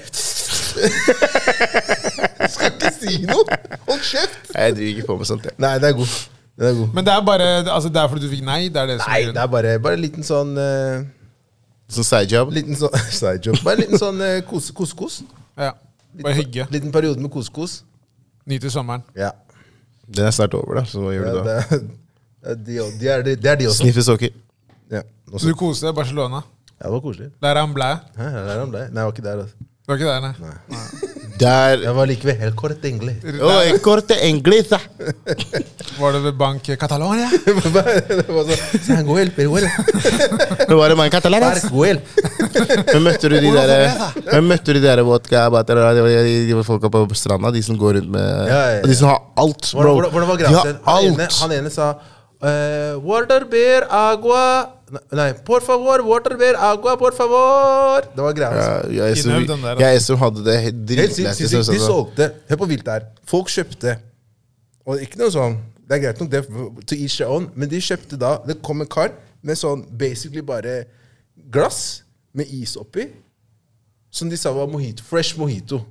Skal 2.50 2.72
ikke 2.72 2.90
si 2.96 3.20
noe! 3.28 3.58
Hold 3.86 4.02
kjeft! 4.02 4.50
Nei, 4.50 4.64
Jeg 4.66 4.76
driver 4.80 4.90
ikke 4.96 5.06
på 5.12 5.16
med 5.20 5.30
sånt. 5.30 5.46
Jeg. 5.46 5.54
Nei, 5.62 5.76
det 5.82 5.92
er 5.92 5.96
god. 6.00 6.16
Det 6.60 6.66
er 6.72 6.74
god. 6.80 6.88
Men 6.96 7.06
det 7.06 7.12
er 7.14 7.22
bare 7.28 7.46
altså 7.62 7.88
det 7.92 8.02
er 8.02 8.10
fordi 8.10 8.26
du 8.26 8.32
fikk 8.32 8.42
nei? 8.48 8.58
Det 8.66 8.82
er 8.82 8.90
det 8.90 8.98
som 8.98 9.12
Nei, 9.12 9.20
er 9.22 9.32
det 9.36 9.44
er 9.44 9.52
bare, 9.54 9.76
bare 9.86 9.98
en 10.00 10.02
liten 10.02 10.26
sånn 10.26 10.52
uh, 10.58 11.06
Sånn 11.90 12.06
sidejob. 12.10 12.52
Liten 12.54 12.78
sånn 12.78 12.98
sidejob. 13.20 13.62
Bare 13.66 13.78
en 13.78 13.86
liten 13.86 14.02
sånn 14.02 14.18
uh. 14.18 15.16
Ja. 15.58 15.72
Bare 16.20 16.36
hygge. 16.38 16.66
Liten 16.74 16.90
periode 16.94 17.22
med 17.22 17.30
kos-kos. 17.34 17.80
Nyte 18.50 18.70
sommeren. 18.74 19.06
Ja. 19.18 19.30
Den 20.10 20.26
er 20.26 20.34
snart 20.34 20.54
over, 20.58 20.82
da. 20.82 20.86
Så 20.90 21.02
hva 21.02 21.14
gjør 21.14 21.26
ja, 21.26 21.32
du 21.32 21.40
da? 21.46 21.56
det, 21.62 21.80
det, 22.42 22.50
er 22.50 22.54
de, 22.66 22.78
de 23.00 23.10
er 23.14 23.26
de, 23.26 23.34
det 23.38 23.50
er 23.50 23.60
de 23.62 23.70
også. 23.70 23.84
Sniffe 23.84 24.06
sokker. 24.06 24.34
Ja, 24.90 25.02
Så 25.36 25.46
du 25.46 25.54
koste 25.54 25.86
deg 25.86 25.94
i 25.94 26.00
Barcelona? 26.00 26.42
ja, 26.80 26.86
det 26.86 26.92
var 26.92 27.00
koselig. 27.04 27.30
Der 27.42 27.50
er 27.54 27.60
han 27.60 27.74
ble? 27.76 27.90
Hæ, 28.16 28.30
der 28.32 28.54
er 28.54 28.58
han 28.64 28.70
ble. 28.72 28.86
Nei, 28.90 29.02
jeg 29.02 29.10
var 29.10 29.12
ikke 29.12 29.26
der. 29.28 29.42
Altså. 29.44 29.54
Du 29.86 29.92
var 29.92 29.98
ikke 29.98 30.10
der, 30.10 30.20
nei? 30.20 30.34
nei. 30.40 31.10
Der 31.40 31.80
Jeg 31.82 31.94
var 31.96 32.04
like 32.06 32.26
ved 32.28 32.36
helt 32.36 32.56
kort 32.56 32.84
engelig. 32.84 33.14
Oh, 33.40 33.60
en 33.64 33.78
engelig, 33.80 34.18
englisa! 34.28 34.78
Var 35.98 36.12
det 36.12 36.20
ved 36.24 36.32
Bank 36.38 36.62
Catalonia? 36.78 37.30
det 37.46 38.26
var 38.28 38.44
sånn 38.50 38.82
Sanguel, 38.84 39.30
peruel, 39.34 39.64
var 40.80 40.92
det 40.92 40.98
mange 41.00 41.10
katalaner. 41.14 41.56
Parguel. 41.64 42.02
Men 42.92 43.02
møtte 43.06 43.30
du 43.32 43.38
de 43.40 43.52
der 43.56 43.86
Men 44.28 44.48
møtte 44.50 44.74
du 44.74 44.80
de 44.80 44.84
der 44.84 45.02
vodka 45.06 45.46
bater, 45.50 45.80
de, 45.96 46.04
de, 46.28 46.34
de 46.52 46.64
folka 46.66 46.92
på 46.92 47.06
stranda? 47.16 47.52
De 47.54 47.62
som 47.64 47.78
går 47.80 48.00
rundt 48.00 48.12
med 48.14 48.28
Ja, 48.28 48.60
ja, 48.60 48.74
ja. 48.76 48.82
De 48.84 48.96
som 49.00 49.08
har 49.14 49.22
alt, 49.40 49.72
bro. 49.72 49.94
Hvordan, 49.96 50.10
hvordan 50.12 50.28
var 50.28 50.42
De 50.44 50.50
har 50.50 50.68
alt. 50.68 50.84
Han, 50.90 51.14
ene- 51.14 51.30
han 51.40 51.56
ene 51.56 51.72
sa 51.72 51.94
uh, 51.96 53.00
Water 53.00 53.48
beer, 53.48 53.88
agua 53.88 54.44
Nei, 55.14 55.32
por 55.46 55.62
favor, 55.62 56.02
water 56.06 56.36
bear 56.38 56.56
agua, 56.58 56.96
por 56.98 57.14
favor. 57.14 58.06
Det 58.14 58.24
var 58.24 58.32
greia. 58.34 58.50
Ja, 58.50 59.06
Altså. 59.10 59.30
jeg, 59.30 59.46
den 59.48 59.62
der, 59.62 59.70
altså. 59.70 59.86
jeg 59.86 60.02
som 60.02 60.18
hadde 60.18 60.44
det 60.44 60.56
Helt 60.60 60.80
dritlættis. 60.88 61.50
De 61.50 61.56
altså. 61.56 61.78
solgte 61.86 62.30
Hør 62.48 62.56
på 62.56 62.68
vilt 62.70 62.88
her. 62.88 63.06
Folk 63.24 63.50
kjøpte. 63.52 63.96
Og 64.86 65.02
ikke 65.04 65.20
noe 65.20 65.30
sånn 65.34 65.58
Det 65.86 65.96
er 65.98 66.02
greit 66.04 66.20
nok, 66.22 66.30
det, 66.30 66.40
to 66.86 66.94
each 66.96 67.16
their 67.18 67.30
own, 67.30 67.48
men 67.54 67.70
de 67.70 67.80
kjøpte 67.82 68.18
da 68.18 68.36
Det 68.46 68.60
kom 68.62 68.82
en 68.82 68.90
kar 68.90 69.12
med 69.42 69.58
sånn 69.58 69.82
basically 69.98 70.42
bare 70.44 70.84
glass 71.50 72.02
med 72.36 72.50
is 72.54 72.76
oppi. 72.78 73.06
Som 74.10 74.30
de 74.30 74.36
sa 74.36 74.50
var 74.52 74.66
mojito. 74.66 75.04
Fresh 75.06 75.38
mojito. 75.38 75.84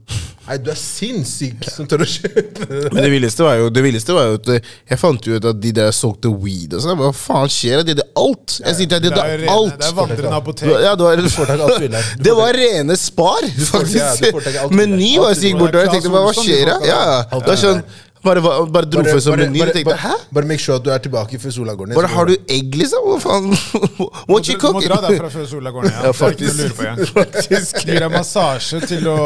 Nei, 0.49 0.55
du 0.65 0.71
er 0.73 0.77
sinnssyk 0.79 1.67
som 1.69 1.85
tør 1.85 2.01
å 2.01 2.07
kjøpe 2.09 2.65
det. 2.65 2.89
Men 2.89 3.03
det 3.05 3.09
villeste 3.13 3.43
var 3.45 3.59
jo 3.59 3.67
Det 3.69 3.83
villeste 3.85 4.15
var 4.15 4.31
jo 4.31 4.37
at 4.39 4.47
eh, 4.55 4.69
jeg 4.89 4.97
fant 4.97 5.27
ut 5.27 5.45
at 5.51 5.59
de 5.61 5.71
der 5.77 5.91
solgte 5.93 6.31
weed 6.33 6.73
og 6.73 6.81
sånn. 6.83 6.97
Hva 6.97 7.11
faen 7.13 7.51
skjer? 7.53 7.83
De 7.85 7.93
hadde 7.93 8.05
alt! 8.17 8.55
Jeg 8.63 8.79
sier 8.79 8.89
til 8.89 8.95
deg, 8.95 9.05
de 9.05 9.11
Det 9.13 9.21
er, 9.21 9.43
hadde 9.45 9.53
alt! 9.53 9.77
det 9.77 9.87
er 9.91 9.95
vandrende 9.99 10.39
apotek. 10.39 10.71
Ja, 10.73 10.95
det 10.97 11.05
var, 11.05 11.21
her. 11.93 12.11
Det 12.25 12.35
rene 12.57 12.97
spar, 12.99 13.45
faktisk. 13.69 14.25
Meny 14.73 15.11
var 15.21 15.37
vil. 15.37 15.59
bortover. 15.59 15.85
Jeg 15.85 15.95
tenkte 15.99 16.13
hva 16.15 16.35
skjer 16.39 16.73
da? 16.73 16.79
Ja, 16.89 17.01
Ja, 17.29 17.43
det 17.45 17.59
sånn 17.61 17.83
Bare, 18.23 18.41
bare 18.43 18.85
Bare, 18.85 19.03
for 19.13 19.19
som 19.23 19.31
bare, 19.37 19.45
meny. 19.47 19.59
bare, 19.59 19.83
bare, 19.85 19.97
hæ? 19.97 20.15
bare 20.35 20.45
make 20.45 20.59
sure 20.59 20.75
at 20.75 20.83
du 20.83 20.89
er 20.91 20.97
tilbake 20.99 21.39
før 21.39 21.53
sola 21.55 21.73
går 21.79 21.87
ned. 21.87 21.95
Bare 21.95 22.07
har 22.11 22.25
du 22.27 22.33
egg, 22.51 22.73
liksom? 22.75 23.05
Hva 23.07 23.19
faen? 23.23 23.45
What 24.31 24.49
you 24.49 24.57
Du 24.59 24.73
må 24.75 24.81
dra 24.83 24.97
derfra 25.05 25.29
før 25.31 25.45
sola 25.47 25.71
går 25.71 25.87
ned. 25.87 25.93
Ja. 25.93 26.09
Ja, 26.09 26.11
Det 26.11 26.25
er 26.27 26.33
ikke 26.35 26.49
noe 26.49 26.53
å 26.53 26.59
lure 26.59 26.75
på 26.75 26.83
ja. 26.83 26.95
faktisk. 27.23 27.79
Gir 27.87 27.99
deg 28.03 28.11
massasje 28.13 28.81
til 28.89 29.07
å 29.11 29.17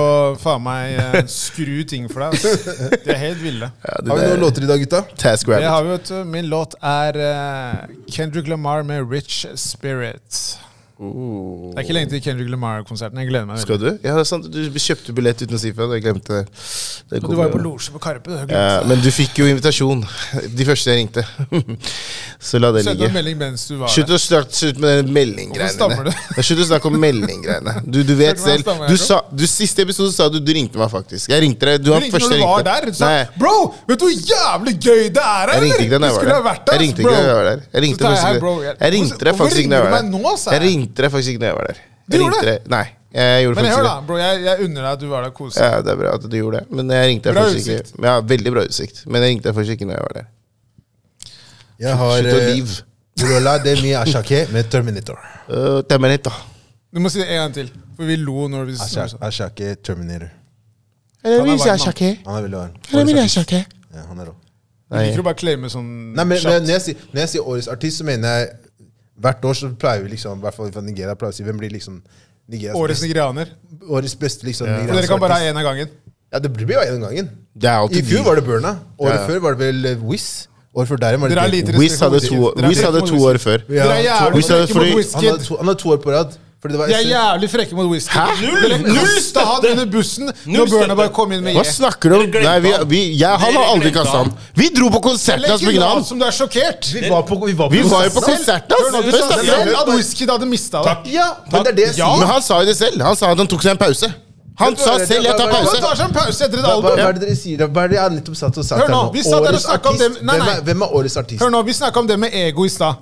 faen 0.42 0.62
meg 0.68 0.98
eh, 1.02 1.18
skru 1.32 1.80
ting 1.90 2.06
for 2.12 2.26
deg. 2.26 2.38
Altså. 2.38 2.92
De 3.06 3.14
er 3.16 3.22
helt 3.24 3.42
ville. 3.42 3.72
Ja, 3.82 3.96
Har 4.12 4.22
vi 4.22 4.28
noen 4.30 4.44
låter 4.46 4.68
i 4.68 4.70
dag, 4.70 4.84
gutta? 4.86 5.02
Task 5.18 5.50
Det 5.50 5.64
har 5.66 5.84
vi, 5.88 5.96
vet 5.96 6.12
du. 6.14 6.20
Min 6.36 6.52
låt 6.54 6.78
er 6.82 7.18
eh, 7.30 7.98
Kendrick 8.14 8.48
Lamar 8.52 8.84
med 8.86 9.10
'Rich 9.10 9.46
Spirit'. 9.58 10.44
Det 10.94 11.74
er 11.74 11.82
ikke 11.88 11.94
lenge 11.96 12.10
til 12.12 12.22
Kendrick 12.22 12.50
Lamar-konserten. 12.54 13.18
Jeg 13.18 13.28
gleder 13.32 13.48
meg 13.50 13.58
Skal 13.64 13.80
du? 13.82 13.88
Ja, 14.04 14.14
det 14.14 14.22
er 14.22 14.28
sant. 14.30 14.46
Du 14.54 14.60
kjøpte 14.78 15.16
billett 15.18 15.42
uten 15.42 15.58
å 15.58 15.60
si 15.60 15.72
fra. 15.74 15.88
Jeg 15.98 16.04
glemte 16.06 16.44
det. 16.44 17.22
Du 17.24 17.34
var 17.34 17.48
jo 17.50 17.56
på 17.56 17.62
losje 17.64 17.94
på 17.96 18.02
Karpe. 18.04 18.36
Ja, 18.46 18.84
men 18.88 19.02
du 19.02 19.10
fikk 19.14 19.40
jo 19.42 19.48
invitasjon. 19.50 20.04
De 20.54 20.68
første 20.68 20.94
jeg 20.94 21.02
ringte. 21.02 21.24
Så 22.44 22.60
la 22.62 22.70
det 22.76 22.84
ligge. 22.86 23.10
melding 23.16 23.38
mens 23.40 23.66
du 23.70 23.78
var 23.80 23.88
Slutt 23.94 24.10
å 24.14 24.18
snakke 24.20 24.54
slutt 24.54 24.80
med 24.84 25.00
den 25.00 25.14
meldinggreiene. 25.16 26.14
Slutt 26.44 26.62
å 26.62 26.68
snakke 26.68 26.90
om 26.92 26.98
meldinggreiene. 27.02 27.76
Du, 27.88 28.02
du 28.06 28.14
vet 28.20 28.38
selv. 28.42 28.68
Du 28.86 28.96
sa, 29.00 29.22
du, 29.32 29.46
siste 29.50 29.86
episode 29.88 30.14
sa 30.14 30.28
du 30.30 30.38
du 30.44 30.54
ringte 30.54 30.78
meg, 30.78 30.92
faktisk. 30.94 31.32
Jeg 31.34 31.42
ringte 31.46 31.72
deg. 31.72 31.82
Du 31.82 31.90
Du 31.90 31.98
ringte 31.98 32.22
når 32.22 32.36
du 32.38 32.46
var 32.46 32.66
der. 32.70 32.90
Du 32.92 32.98
sa 33.00 33.10
Nei, 33.10 33.24
'Bro, 33.40 33.56
vet 33.90 34.00
du 34.00 34.06
hvor 34.06 34.14
jævlig 34.14 34.76
gøy 34.78 35.04
det 35.16 35.24
er 35.24 35.54
her?' 35.54 35.54
jeg 35.54 35.64
ringte 35.64 35.84
ikke 35.88 36.00
da 36.04 36.12
jeg 36.12 36.18
var 36.20 36.26
der. 36.30 36.62
Jeg 36.74 36.82
ringte 36.84 36.94
ass, 36.94 36.94
ikke 36.94 37.04
da 37.04 37.10
bro. 37.10 37.18
jeg 37.24 37.36
var 37.40 37.46
der. 37.50 37.64
Jeg 37.74 37.82
ringte 37.88 37.98
Så 37.98 38.04
tar 38.04 38.14
jeg, 38.14 38.20
faktisk 38.20 38.28
«Hei, 38.28 38.34
ikke- 38.34 38.44
bro, 38.44 38.54
jeg- 38.62 38.78
Jeg 38.84 38.94
ringte 38.94 39.24
deg 39.24 39.36
faktisk 39.42 39.60
ikke 39.64 39.70
da 39.70 39.76
jeg 39.76 39.84
var 39.84 39.92
der. 39.94 40.74
Ringte 40.84 41.06
deg 41.08 41.16
faktisk 41.16 41.34
ikke 41.34 41.44
da 41.44 41.50
jeg 41.50 41.58
var 41.58 41.72
der. 41.72 41.82
Du 42.04 42.18
Jeg 42.18 42.22
gjorde 42.24 42.44
det? 42.44 42.54
deg. 42.60 42.70
Nei, 42.74 42.86
jeg 43.14 43.44
gjorde 43.46 43.56
Men 43.56 43.66
faktisk 43.66 43.80
hør, 43.80 43.88
da, 43.90 43.96
bro. 44.08 44.18
Jeg, 44.20 44.40
jeg 44.44 44.68
unner 44.68 44.82
deg 44.82 44.92
at 44.92 45.02
du 45.04 45.08
var 45.12 45.26
der 45.26 45.34
og 45.34 45.38
koste 45.38 45.60
deg. 45.64 45.74
Ja, 45.74 45.82
det 45.86 45.92
er 45.94 46.00
bra 46.04 46.14
at 46.18 46.26
du 46.30 46.38
gjorde 46.38 46.62
det. 46.62 46.78
Men 46.80 46.94
jeg 46.96 47.10
ringte 47.12 47.30
deg 47.30 47.38
Bra 47.38 47.44
faktisk 47.48 47.70
ikke. 47.70 47.84
utsikt. 47.86 48.06
Ja, 48.08 48.16
veldig 48.34 48.54
bra 48.56 48.64
utsikt. 48.68 49.04
Men 49.08 49.26
jeg 49.26 49.34
ringte 49.34 49.50
deg 49.50 49.58
faktisk 49.60 49.78
ikke 49.78 49.90
når 49.90 50.00
jeg 50.00 50.08
var 50.08 50.18
der. 50.20 50.32
Jeg 51.84 52.00
har 52.04 52.18
Slutt 52.20 52.34
å 52.34 52.44
liv. 52.50 52.76
Lola 53.24 53.58
de 53.62 53.74
mi 53.82 53.94
ashake 53.94 54.44
med 54.54 54.70
Terminator. 54.74 55.20
Uh, 55.48 55.82
Terminator. 55.88 56.40
Du 56.94 57.00
må 57.02 57.10
si 57.10 57.22
det 57.22 57.30
en 57.30 57.42
gang 57.44 57.54
til. 57.56 57.70
For 57.98 58.10
vi 58.10 58.18
lo 58.22 58.48
når 58.50 58.72
vi 58.72 58.78
sa 58.78 59.06
Ashake, 59.06 59.20
ashake 59.26 59.76
Terminator. 59.86 60.32
Han 61.24 61.32
er 61.32 61.44
er 62.38 62.48
veldig 62.48 62.58
varm. 62.58 62.74
Ja, 63.94 64.08
han 64.10 64.20
er 64.20 64.32
rå. 64.32 64.36
Du 64.94 64.98
liker 65.00 65.24
å 65.24 65.26
bare 65.26 65.40
claime 65.40 65.70
sånn 65.74 65.88
Nei, 66.14 66.26
men, 66.28 66.38
men 66.38 66.66
når, 66.66 66.74
jeg 66.76 66.84
sier, 66.86 67.06
når 67.14 67.22
jeg 67.24 67.32
sier 67.32 67.48
årets 67.50 67.70
artist, 67.72 68.02
så 68.02 68.06
mener 68.06 68.34
jeg 68.36 68.50
Hvert 69.24 69.46
år 69.48 69.56
så 69.56 69.70
pleier 69.80 70.04
vi 70.04 70.10
liksom, 70.18 70.40
i 70.42 70.44
hvert 70.44 70.56
fall 70.58 70.72
fra 70.76 70.82
Nigeria, 70.84 71.16
pleier 71.16 71.32
vi 71.32 71.36
å 71.36 71.40
si 71.40 71.46
hvem 71.48 71.60
blir 71.62 71.72
liksom 71.72 72.02
Nigerias 72.52 72.76
Årets 72.76 73.02
nigerianer. 73.06 73.54
årets 73.88 74.16
beste 74.20 74.44
liksom 74.44 74.68
nigerianske 74.68 74.96
dere 75.00 75.08
kan 75.08 75.20
bare 75.24 75.38
ha 75.40 75.52
én 75.52 75.56
av 75.60 75.64
gangen. 75.64 75.88
Ja, 76.34 76.40
det 76.44 76.50
blir 76.52 76.68
jo 76.76 76.82
én 76.82 76.98
av 76.98 77.06
gangen. 77.08 77.30
Det 77.56 77.70
er 77.70 77.94
I 77.94 78.02
fjor 78.04 78.24
var 78.26 78.36
det 78.36 78.44
Burna. 78.44 78.74
Året 79.00 79.14
Ja, 79.16 79.22
ja. 79.22 79.28
før 79.28 79.40
var 79.46 79.56
det 79.56 79.60
vel 79.60 79.96
Wizz. 79.96 80.04
Wiz. 80.10 80.48
Året 80.76 80.90
før 80.90 80.98
der 80.98 81.18
var 81.22 81.30
det 81.30 81.38
Wizz 81.38 81.78
Wiz 81.80 82.00
hadde 82.02 82.20
to, 82.28 82.38
hadde 82.58 83.02
to 83.08 83.18
år 83.30 83.38
før. 83.38 83.62
Ja, 83.70 83.84
Dere 83.86 83.98
er 84.00 84.04
jævlig 84.10 84.36
Wiz 84.36 84.48
hadde 84.50 84.68
fordi- 84.68 84.94
Han 85.14 85.24
hadde 85.24 85.44
to, 85.46 85.58
han 85.58 85.66
hadde 85.68 85.80
to 85.80 85.90
år 85.94 85.98
på 86.02 86.12
rad. 86.12 86.38
Fordi 86.64 86.74
det 86.74 86.80
var 86.80 86.88
De 86.88 86.94
er 86.96 87.08
jævlig 87.12 87.48
frekke 87.52 87.76
mot 87.76 87.90
Whisky. 87.92 88.14
Hæ? 88.16 88.24
Null- 88.40 88.78
null 88.86 88.96
han 88.96 89.08
støtte. 89.20 89.72
under 89.72 89.86
bussen 89.92 90.30
når 90.48 90.70
Burna 90.72 91.08
kom 91.18 91.34
inn 91.36 91.44
med 91.44 91.58
Hva 91.58 91.64
snakker 91.68 92.14
du 92.14 92.16
om? 92.16 92.30
Nei, 92.46 92.54
vi, 92.64 92.72
vi, 92.94 93.02
jeg, 93.20 93.40
han 93.44 93.58
har 93.60 93.66
aldri 93.74 93.92
kasta 93.92 94.22
han. 94.22 94.32
Vi 94.56 94.70
dro 94.78 94.88
på 94.94 95.02
konserten 95.10 95.44
hans 95.52 95.66
med 95.68 95.76
Legg 95.76 96.06
som 96.08 96.22
du 96.22 96.26
er 96.26 96.32
sjokkert. 96.32 96.88
Vi 96.96 97.04
var 97.10 97.28
på, 97.28 97.36
vi 97.44 97.52
var 97.52 97.68
på, 97.68 97.76
Vi 97.76 97.84
var 97.84 98.08
jo 98.08 98.14
på 98.16 98.24
konserten 98.30 98.72
hans! 98.80 98.96
Du 99.04 99.12
sa 99.12 99.42
selv 99.44 99.76
at 99.82 99.92
Wizkid 99.92 100.32
hadde 100.32 100.48
mista 100.48 100.78
det. 100.86 100.94
Takk. 100.94 101.12
Ja, 101.12 101.28
men 101.52 101.68
det 101.68 101.74
er 101.74 101.80
det 101.82 101.88
jeg 101.90 101.98
Ja. 102.00 102.16
Men 102.16 102.32
han 102.32 102.42
sa 102.42 102.62
jo 102.64 102.72
det 102.72 102.78
selv. 102.80 103.02
Han 103.12 103.20
sa 103.20 103.34
at 103.36 103.44
han 103.44 103.52
tok 103.52 103.68
seg 103.68 103.76
en 103.76 103.84
pause. 103.84 104.14
Han 104.64 104.76
sa 104.78 104.98
selv 105.04 105.26
'jeg 105.26 105.36
tar 105.36 105.52
Han 105.52 105.66
pause'. 105.66 105.82
tar 105.82 105.96
seg 105.96 106.06
en 106.06 106.14
pause 106.14 106.46
etter 106.46 106.60
et 106.60 106.66
album. 106.66 106.92
hva 106.96 107.10
er 107.10 107.14
det 107.14 107.22
dere 107.28 107.36
sier? 107.36 107.68
Hva 107.68 107.84
er 107.84 107.88
det 107.88 107.98
jeg 107.98 108.10
nettopp 108.12 108.36
satt 108.38 108.58
og 108.58 108.66
sagt 108.66 108.82
Hør 108.82 108.88
nå, 108.90 109.12
vi 109.14 109.24
satt 109.24 109.32
der 109.32 109.50
og 109.50 109.60
Årets 109.60 109.86
om 109.90 109.98
det- 109.98 110.24
nei, 110.24 110.38
nei. 110.38 110.46
Hvem, 110.48 110.58
er, 110.58 110.62
hvem 110.62 110.82
er 110.82 110.88
årets 110.96 111.18
artist? 111.18 111.42
Hør 111.42 111.50
nå, 111.50 111.62
Vi 111.66 111.74
snakka 111.74 112.00
om 112.00 112.08
det 112.08 112.20
med 112.20 112.30
ego 112.34 112.64
i 112.66 112.70
stad. 112.70 112.96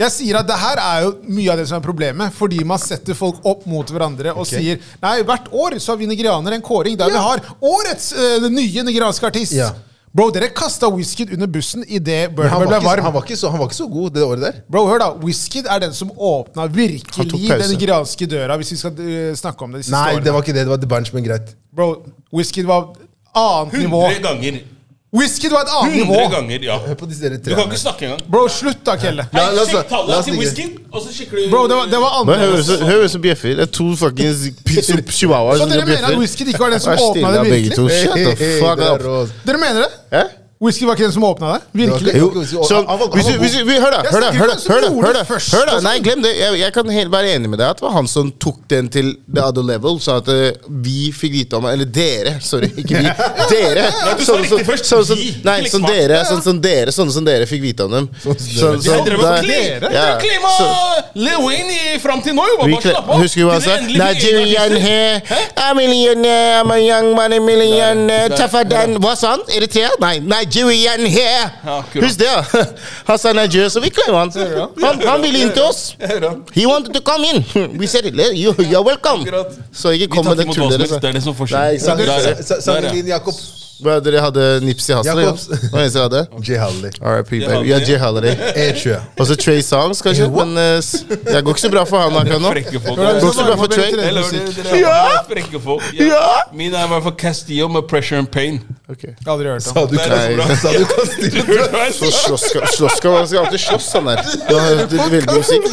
Jeg 0.00 0.14
sier 0.14 0.38
at 0.40 0.48
det 0.48 0.56
her 0.56 0.80
er 0.80 1.04
jo 1.04 1.12
mye 1.28 1.50
av 1.52 1.60
det 1.60 1.66
som 1.68 1.76
er 1.76 1.84
problemet. 1.84 2.32
Fordi 2.36 2.62
man 2.64 2.80
setter 2.80 3.16
folk 3.18 3.44
opp 3.46 3.66
mot 3.68 3.92
hverandre 3.92 4.32
og 4.32 4.48
sier 4.48 4.80
Nei, 5.02 5.18
hvert 5.28 5.50
år 5.52 5.76
så 5.82 5.92
har 5.92 6.00
vi 6.00 6.08
nigerianere 6.08 6.56
en 6.56 6.64
kåring 6.64 6.96
der 6.98 7.12
vi 7.12 7.20
har 7.20 7.44
årets 7.60 8.10
uh, 8.16 8.48
nye 8.48 8.84
nigerianske 8.86 9.28
artist. 9.28 9.56
Ja. 9.58 9.70
Bro, 10.10 10.26
dere 10.34 10.48
kasta 10.50 10.88
Wizkid 10.90 11.30
under 11.36 11.46
bussen 11.46 11.84
idet 11.86 12.32
Burnham 12.34 12.64
ble 12.64 12.80
varm. 12.82 13.04
han, 13.04 13.12
var 13.14 13.22
ikke 13.22 13.36
så, 13.38 13.52
han 13.52 13.60
var 13.60 13.68
ikke 13.70 13.78
så 13.78 13.86
god 13.86 14.16
det 14.16 14.24
året 14.26 14.42
der. 14.42 14.56
Bro, 14.66 14.82
hør 14.88 15.04
da, 15.04 15.10
Wizkid 15.22 15.68
er 15.70 15.84
den 15.84 15.94
som 15.94 16.10
åpna 16.16 16.66
virkelig 16.66 17.28
den 17.46 17.70
nigerianske 17.76 18.26
døra, 18.26 18.56
hvis 18.58 18.74
vi 18.74 18.80
skal 18.80 18.98
uh, 18.98 19.30
snakke 19.38 19.68
om 19.68 19.76
det 19.76 19.84
de 19.84 19.86
siste 19.86 19.94
Nei, 19.94 20.16
årene. 20.16 20.24
det 20.26 20.34
var 20.34 20.42
ikke 20.42 20.56
det. 20.56 20.66
Det 20.66 20.74
var 20.74 20.82
The 20.82 20.90
Bunch, 20.90 21.14
men 21.14 21.28
greit. 21.28 21.54
Bro, 21.76 21.92
Wizkid 22.34 22.66
var 22.66 22.90
annet 23.38 23.78
nivå. 23.84 24.02
100 24.08 24.26
ganger. 24.26 24.62
Wizkid 25.12 25.50
har 25.50 25.64
et 25.66 25.70
annet 25.74 25.94
100 25.96 26.06
nivå. 26.06 26.28
ganger, 26.30 26.58
ja. 26.62 26.76
Hør 26.78 26.94
på 26.94 27.06
disse 27.10 27.22
dere 27.24 27.36
Du 27.42 27.50
kan 27.54 27.64
ikke 27.66 27.78
snakke 27.82 28.04
engang. 28.06 28.20
Bro, 28.30 28.44
slutt 28.48 28.84
da, 28.86 28.94
Kelle. 28.96 29.24
La- 29.32 29.40
Hei, 29.40 29.54
la 29.56 29.62
oss- 29.62 29.68
sjekk 29.72 29.74
la 29.74 29.82
tallet 29.96 30.16
oss 30.18 30.24
til 30.24 30.34
ligge. 30.34 30.44
whiskyen, 30.46 30.70
og 30.92 31.02
så 31.02 31.08
sjekker 31.16 31.36
du 31.36 31.50
Bro, 31.50 31.62
det 31.66 31.76
var, 31.76 31.86
det 31.90 31.98
var 32.04 32.24
Men 32.24 32.34
Hør 32.38 32.46
annerledes. 32.46 32.66
så- 32.66 32.84
hør 32.86 33.06
så 33.08 33.18
bjeffer. 33.18 33.48
Det 33.58 33.64
er 33.66 33.72
to 33.74 33.86
fuckings 33.96 34.38
pizzo- 34.64 35.02
chihuahuas 35.18 35.58
Så 35.58 35.62
som 35.66 35.70
dere 35.70 35.84
mener 35.84 35.98
at 35.98 36.04
bjeffer. 36.06 36.20
Wizkid 36.20 36.46
ikke 36.48 36.58
var 36.62 36.70
den 36.70 36.80
som 36.80 36.92
Vær 36.92 36.98
åpna 36.98 37.10
stille, 37.10 37.32
det 37.32 37.50
begge 37.50 37.68
virkelig? 37.68 37.76
to. 37.76 37.88
Shut 37.88 38.14
the 38.38 38.60
fuck 38.62 38.78
up. 38.78 39.28
Dere 39.46 39.58
mener 39.58 39.80
det? 39.82 39.90
Hæ? 40.14 40.22
Whisky 40.60 40.84
var 40.84 40.92
ikke 40.98 41.06
den 41.06 41.12
som 41.14 41.24
åpna 41.24 41.54
det? 41.54 41.60
Virkelig? 41.72 42.12
Jo, 42.20 42.26
så, 42.68 42.82
var- 42.84 43.14
hvis 43.14 43.26
du, 43.30 43.36
hvis 43.40 43.52
du, 43.56 43.64
vi, 43.64 43.78
hør 43.80 43.94
da, 43.94 44.00
hør 44.12 44.20
da, 44.20 44.30
hør 44.36 44.50
da, 44.50 44.56
hør 44.68 44.80
da, 44.84 44.88
hør 44.92 45.14
da, 45.16 45.22
hør 45.56 45.66
da, 45.70 45.76
nei, 45.86 45.94
glem 46.04 46.20
det, 46.20 46.34
jeg, 46.36 46.58
jeg 46.60 46.74
kan 46.74 46.90
helt 46.92 47.08
være 47.14 47.30
enig 47.38 47.48
med 47.48 47.62
deg 47.62 47.70
at 47.72 47.78
det 47.80 47.86
var 47.86 47.94
han 47.94 48.08
som 48.12 48.28
tok 48.44 48.58
den 48.68 48.90
til 48.92 49.08
the 49.32 49.40
other 49.40 49.64
level, 49.64 49.96
så 50.04 50.18
at 50.20 50.28
eh, 50.28 50.58
vi 50.84 51.06
fikk 51.16 51.32
vite 51.32 51.56
om, 51.56 51.64
eller 51.70 51.88
dere, 51.88 52.34
sorry, 52.44 52.68
ikke 52.76 52.92
vi, 53.00 53.08
dere, 53.54 53.86
du 53.88 54.20
sa 54.20 54.34
sånn, 54.34 54.42
riktig 54.42 54.50
som- 54.52 54.66
først, 54.68 54.90
sånn, 54.90 55.06
som- 55.08 55.22
vi, 55.22 55.30
nei, 55.48 55.54
ikke 55.62 55.72
sånn 55.72 55.86
liksom 55.86 55.86
dere, 55.88 56.20
sånn 56.28 56.44
som 56.44 56.60
dere, 56.68 56.94
sånne 56.98 57.16
som 57.16 57.24
dere 57.30 57.48
fikk 57.48 57.64
vite 57.64 57.88
om 57.88 57.96
dem. 57.96 58.10
som 58.20 58.36
Sånn, 58.36 58.84
dere. 58.84 59.16
Og 59.16 59.48
Dere? 59.48 59.94
ja, 59.96 60.04
Dere 60.20 60.52
så- 60.58 61.08
Lil 61.24 61.40
Wayne 61.46 61.72
i- 61.94 61.98
fram 62.04 62.20
til 62.22 62.36
nå, 62.36 62.44
jo. 62.52 62.60
vi 62.66 62.76
Bare 62.76 62.82
kle- 62.84 62.92
slapp 62.98 63.08
av. 63.16 63.24
Husker 63.24 63.40
du 63.40 63.46
hva 63.48 63.56
han 63.56 63.64
Dere 63.64 63.72
sa? 63.72 63.80
endelig 63.80 63.96
fikk 63.96 64.04
egne 64.04 64.36
Nigerian 64.36 64.76
artister. 64.76 64.84
here, 64.84 65.22
I'm 65.56 65.70
a 65.70 65.74
millionaire, 65.80 66.60
I'm 66.60 66.70
a 66.76 66.78
young 66.84 67.10
money 67.16 67.40
millionaire, 67.40 68.28
Der, 68.28 68.28
der. 68.28 68.36
tougher 68.44 68.64
than 68.68 68.94
Hva 69.00 69.16
sa 69.16 69.30
han? 69.38 69.48
Eritrea? 69.56 69.88
Nei, 70.04 70.18
Nigerian 70.50 71.06
here! 71.06 71.50
Ja. 71.64 71.82
Husk 71.94 72.18
det. 72.18 72.66
Han 73.06 73.18
sa 73.18 73.32
Nigeria, 73.32 73.70
så 73.70 73.80
vi 73.80 73.88
klemmer 73.90 74.18
han. 74.18 74.30
Han, 74.82 75.00
han 75.08 75.22
ville 75.22 75.38
inn 75.46 75.52
til 75.54 75.62
oss. 75.62 75.96
He 76.54 76.66
wanted 76.66 76.94
to 76.94 77.00
come 77.00 77.24
in. 77.34 77.44
We 77.80 77.86
said 77.86 78.06
it. 78.06 78.14
You, 78.34 78.52
you're 78.58 78.84
welcome. 78.86 79.26
Så 79.72 79.90
ikke 79.90 80.06
kom 80.16 80.26
med 80.26 80.36
det 80.36 80.48
tullet 80.54 80.80
Det 80.90 81.04
er 81.08 81.12
det 81.12 81.22
som 81.22 81.34
forskjell. 81.34 81.72
ikke 81.78 81.84
sant? 81.84 82.00
Der, 82.00 82.12
ja. 82.12 82.34
Sa- 82.34 82.42
sa- 82.42 82.60
Sammenlign 82.60 83.06
Jakob 83.06 83.34
Hva, 83.84 83.96
Dere 84.04 84.20
hadde 84.24 84.44
Nips 84.64 84.88
i 84.90 84.94
halsen? 84.96 85.18
Ja. 85.18 85.24
Jakobs. 85.24 85.46
Hva 85.70 85.80
eneste 85.84 85.98
dere 85.98 86.06
hadde? 86.06 86.22
J. 86.46 86.58
R.I.P. 87.00 87.30
Baby. 87.46 87.68
Ja. 87.70 87.78
J. 87.78 87.98
Tror. 88.80 89.06
Og 89.20 89.26
så 89.30 89.36
Trey 89.40 89.62
Songs, 89.64 90.02
kanskje. 90.04 90.28
Men 90.34 90.56
eh, 90.58 90.78
s- 90.82 91.04
det 91.08 91.40
går 91.44 91.54
ikke 91.56 91.64
så 91.66 91.70
bra 91.72 91.84
for 91.88 92.02
han 92.04 92.16
akkurat 92.20 92.42
nå. 92.44 92.52
Frekke 92.54 92.80
folk. 92.84 92.98
Hvordan 92.98 93.20
Går 93.20 93.30
ikke 93.30 93.38
så 93.40 93.46
bra 93.48 93.56
for 93.56 93.66
Trey. 93.72 93.90
Er 94.80 95.24
frekke 95.30 95.60
folk. 95.64 95.88
Ja. 95.98 96.20
Mine 96.56 96.76
er 96.80 96.84
i 96.88 96.92
hvert 96.94 97.06
fall 97.08 97.16
Castillo 97.24 97.68
med 97.72 97.88
Pressure 97.90 98.18
and 98.22 98.28
Pain. 98.34 98.60
Okay. 98.90 99.14
Aldri 99.26 99.46
hørt 99.52 99.66
om. 99.66 99.74
Sa 99.74 99.86
du 99.86 99.96
Det 99.96 100.04
så 100.04 100.34
bra. 100.36 100.44
Sa 100.56 100.72
du 100.72 100.84
Castillo? 100.94 101.42
Slåsska, 102.76 103.10
han 103.16 103.28
skal 103.28 103.44
alltid 103.44 103.60
slåss, 103.60 103.92
han 103.94 104.04
der. 104.10 104.24
Du 104.48 104.54
har 104.58 104.66
hørt 104.74 104.92
veldig 104.92 105.36
musikk. 105.36 105.64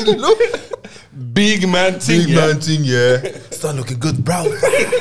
Big 1.11 1.67
man 1.69 1.99
ting. 1.99 2.25
Big 2.25 2.35
man 2.35 2.59
ting, 2.59 2.85
yeah. 2.85 3.23
Not 3.63 3.75
looking 3.75 3.99
good, 3.99 4.23
bro. 4.23 4.43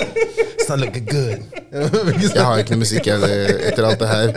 Not 0.68 0.80
looking 0.80 1.06
good. 1.06 1.42
Jeg 2.34 2.44
har 2.44 2.58
ikke 2.62 2.74
noe 2.74 2.82
musikk 2.82 3.06
jeg, 3.06 3.20
etter 3.68 3.86
alt 3.86 4.00
det 4.00 4.08
her. 4.08 4.32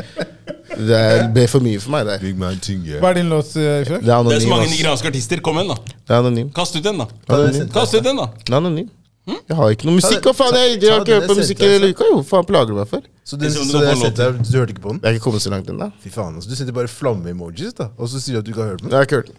Det 0.80 0.98
er- 0.98 1.28
ble 1.34 1.48
for 1.50 1.64
mye 1.64 1.80
for 1.82 1.94
meg. 1.96 2.06
Det, 2.08 2.20
Big 2.22 2.38
man 2.38 2.60
ting, 2.62 2.84
yeah. 2.86 3.00
Hva 3.02 3.14
er 3.14 3.20
din 3.22 3.32
låt, 3.32 3.56
uh, 3.56 3.64
det 3.64 3.90
er 3.90 4.00
Det 4.04 4.36
er 4.36 4.44
så 4.44 4.52
mange 4.52 4.70
nigerianske 4.70 5.08
artister. 5.08 5.42
Kom 5.46 5.58
igjen, 5.58 5.74
da. 5.74 5.98
Det 6.08 6.16
er 6.16 6.20
anonym. 6.24 6.52
Kast 6.56 6.76
ut 6.76 6.84
den, 6.84 7.02
da. 7.02 7.08
Anonym. 7.28 7.70
Kast 7.74 7.96
ut 7.96 8.04
den, 8.06 8.22
da. 8.22 8.30
Det 8.44 8.54
er 8.54 8.58
anonym. 8.62 8.90
Jeg 9.30 9.58
har 9.58 9.74
ikke 9.74 9.86
noe 9.90 9.98
musikk. 10.00 10.24
Hva 10.26 10.34
faen? 10.34 10.56
Jeg, 10.58 10.78
jeg 10.82 10.94
har 10.94 11.04
ikke 11.04 11.18
hørt 11.20 11.30
på 11.30 11.36
musikk 11.38 11.60
hele 11.66 11.92
uka. 11.94 12.08
Jo, 12.10 12.22
faen 12.26 12.48
plager 12.48 12.72
du 12.72 12.80
meg 12.80 12.88
for? 12.90 13.04
Så, 13.22 13.38
du, 13.38 13.46
så, 13.54 13.62
du 13.62 13.74
så 13.76 14.10
deg, 14.18 14.40
du 14.42 14.56
hørte 14.58 14.74
ikke 14.74 14.82
på 14.82 14.96
den? 14.96 15.02
Jeg 15.04 15.10
er 15.12 15.20
ikke 15.20 15.26
kommet 15.28 15.44
så 15.44 15.52
langt 15.54 15.70
ennå. 15.70 15.92
Fy 16.02 16.10
faen, 16.14 16.40
altså. 16.40 16.50
Du 16.50 16.58
sendte 16.58 16.74
bare 16.74 16.90
flamme-emojis, 16.90 17.76
da. 17.78 17.92
Og 17.98 18.10
så 18.10 18.22
sier 18.24 18.40
du 18.40 18.42
at 18.42 18.48
du 18.48 18.52
ikke 18.56 18.64
har 18.64 18.72
hørt 18.74 18.82
på 18.82 18.90
Jeg 18.90 18.98
har 18.98 19.06
ikke 19.06 19.20
hørt 19.22 19.30
den. 19.30 19.38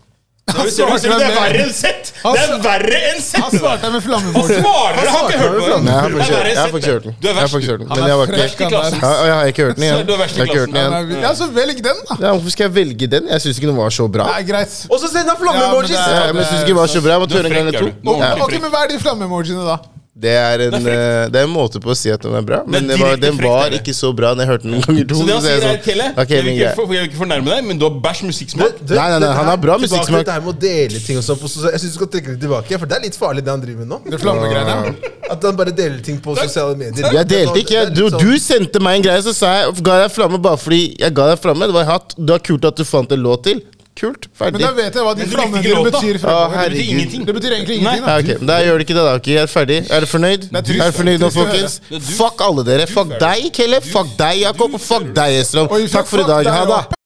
Ser 0.50 0.86
du, 0.86 0.94
det 0.98 1.26
er 1.26 1.34
verre 1.36 1.60
enn 1.62 1.72
sett! 1.74 2.10
Det 2.20 2.40
er 2.42 2.54
verre 2.64 3.00
enn 3.10 3.20
sett! 3.22 3.42
Han 3.44 3.52
svarte 3.54 3.90
med 3.92 4.02
Han 4.02 4.46
svarer! 4.48 4.98
Jeg 5.00 5.12
har 5.14 5.28
ikke 5.28 5.38
hørt 5.40 5.54
på 5.56 5.68
den. 5.70 5.86
Jeg 5.90 6.56
har 6.58 6.70
faktisk, 6.72 6.90
hørt 6.90 7.04
den. 7.04 7.14
Du 7.20 7.28
er 7.30 7.36
verst. 7.38 7.54
Men 7.54 8.08
jeg, 8.08 8.16
var 8.18 8.32
ikke, 8.32 8.70
han 8.70 9.26
jeg 9.28 9.36
har 9.36 9.52
ikke 9.52 9.68
hørt 9.68 9.78
den 9.78 9.86
igjen. 9.86 10.02
Du 10.08 10.12
er 10.14 10.20
verst 10.24 10.36
i 10.36 10.40
Han 10.40 10.50
igjen. 10.50 11.14
Ja, 11.22 11.32
så 11.38 11.50
velg 11.54 11.84
den, 11.86 12.02
da. 12.08 12.18
Ja, 12.24 12.34
hvorfor 12.34 12.56
skal 12.56 12.68
jeg 12.68 12.74
velge 12.80 13.10
den? 13.14 13.30
Jeg 13.30 13.46
syns 13.46 13.62
ikke 13.62 13.70
den 13.70 13.78
var 13.78 13.94
så 13.94 14.08
bra. 14.10 14.26
Nei, 14.32 14.42
greit. 14.48 14.74
Og 14.90 14.98
så 14.98 15.12
sender 15.12 15.36
han 15.36 15.40
flamme-emojis! 15.44 15.94
Ja, 15.94 16.26
men 16.32 16.42
Ja, 16.42 16.42
jeg 16.42 16.50
synes 16.50 16.60
ikke 16.64 16.74
den 16.74 16.82
var 16.82 16.92
så 16.96 17.04
bra. 17.04 17.14
Jeg 17.16 17.24
måtte 17.26 17.40
høre 17.40 17.46
en 17.52 17.56
gang 17.58 17.70
eller 17.70 17.80
er 17.80 18.36
to. 18.36 18.44
Ok, 18.48 18.58
men 18.58 18.70
Hva 18.74 18.84
er 18.84 18.94
de 18.94 19.00
flammemojiene, 19.06 19.64
da? 19.70 19.99
Det 20.20 20.32
er 20.36 20.60
en, 20.66 20.74
eh, 20.76 21.28
det 21.32 21.38
er 21.40 21.46
en 21.46 21.52
måte 21.52 21.80
på 21.80 21.90
å 21.92 21.96
si 21.96 22.10
at 22.12 22.20
den 22.20 22.34
er 22.36 22.42
bra, 22.44 22.58
men 22.68 22.86
Det 22.90 22.96
er 22.98 23.00
var, 23.00 23.16
den 23.22 23.38
var 23.40 23.72
ikke 23.78 23.94
så 23.96 24.10
bra 24.16 24.34
når 24.36 24.44
jeg 24.44 24.50
hørte 24.50 24.66
den 24.66 24.74
en 24.76 24.82
gang 24.84 24.96
eller 24.98 25.08
to. 25.08 25.20
Så 25.20 25.26
det 25.26 25.36
er, 25.54 25.62
sånn, 25.64 25.78
Kelle, 25.86 26.08
ok, 26.12 26.34
jeg, 26.34 26.44
vil 26.44 26.52
ikke, 26.58 26.72
for, 26.76 26.92
jeg 26.92 27.00
vil 27.04 27.08
ikke 27.10 27.20
fornærme 27.22 27.48
deg, 27.54 27.64
men 27.70 27.80
du 27.80 27.86
har 27.88 27.94
bæsj 28.04 28.20
musikksmak. 28.28 28.82
Du, 28.84 28.92
Nei, 28.98 29.06
nei, 29.14 29.18
nei, 29.24 29.30
han 29.40 29.48
har 29.50 29.56
bra 29.64 29.78
musikksmak. 29.80 30.26
Det 30.28 30.34
her 30.36 30.44
med 30.44 30.52
å 30.52 30.58
dele 30.66 31.00
ting 31.06 31.16
og 31.20 31.24
sånn. 31.24 31.40
så 31.48 31.72
Jeg 31.72 31.80
syns 31.84 31.94
du 31.94 31.98
skal 32.02 32.10
trekke 32.12 32.34
det 32.34 32.40
tilbake, 32.44 32.78
for 32.82 32.90
det 32.92 32.98
er 33.00 33.04
litt 33.08 33.16
farlig 33.16 33.44
det 33.48 33.54
han 33.54 33.64
driver 33.64 33.86
med 33.86 33.92
nå. 33.94 34.00
Det 34.12 34.20
flammegreiene? 34.20 34.94
At 35.30 35.42
han 35.46 35.56
bare 35.56 35.72
deler 35.72 36.00
ting 36.04 36.20
på 36.20 36.36
sosiale 36.36 36.76
medier. 36.76 37.12
Jeg 37.16 37.28
delte 37.30 37.58
ikke. 37.64 37.76
Jeg, 37.78 37.94
du, 37.96 38.04
sånn- 38.10 38.20
du 38.20 38.38
sendte 38.42 38.80
meg 38.82 39.00
en 39.00 39.08
greie, 39.08 39.22
så 39.24 39.32
sa 39.36 39.54
jeg 39.62 39.80
ga 39.86 40.00
deg 40.04 40.12
flamme 40.12 40.40
bare 40.42 40.58
fordi 40.60 40.82
jeg 41.00 41.14
ga 41.16 41.30
deg 41.32 41.40
flamme. 41.40 41.68
Det 41.70 41.76
var 41.80 41.88
hatt. 41.94 42.14
Det 42.18 42.28
var 42.36 42.42
kult 42.50 42.64
at 42.68 42.76
du 42.76 42.84
fant 42.84 43.12
en 43.16 43.22
låt 43.24 43.44
til. 43.48 43.62
Kult. 44.00 44.28
Men 44.40 44.54
da 44.62 44.70
vet 44.72 44.94
jeg 44.96 45.04
hva 45.04 45.10
de 45.14 45.24
Men 45.26 45.32
flammene 45.34 45.82
betyr. 45.90 46.20
Å. 46.24 46.36
Det 46.54 46.70
betyr 46.72 46.92
ingenting. 46.94 47.24
Det 47.28 47.34
betyr 47.36 47.56
egentlig 47.56 47.80
ingenting. 47.80 48.06
Ja, 48.06 48.06
da 48.06 48.18
ok, 48.22 48.30
men 48.40 48.46
Da 48.48 48.60
gjør 48.64 48.78
det 48.80 48.86
ikke 48.86 48.96
det, 48.96 49.04
da. 49.08 49.16
ok, 49.20 49.26
Jeg 49.34 49.42
er 49.42 49.50
ferdig. 49.56 49.80
Er 49.90 50.00
du 50.00 50.06
fornøyd? 50.06 50.46
trist. 50.64 50.80
Er 50.80 50.94
du 50.94 50.96
fornøyd 51.00 51.20
nå, 51.26 51.30
folkens? 51.34 51.80
Fuck 52.16 52.40
alle 52.48 52.64
dere. 52.70 52.86
Fuck 52.88 53.12
deg, 53.20 53.50
Kelle. 53.52 53.82
Fuck 53.90 54.16
deg, 54.16 54.40
Jakob. 54.46 54.78
Og 54.80 54.80
fuck 54.80 55.12
deg, 55.20 55.42
Estrom. 55.42 55.68
Takk 55.68 56.08
for 56.08 56.24
i 56.24 56.30
dag. 56.32 56.48
Ha 56.56 56.64
det. 56.72 56.99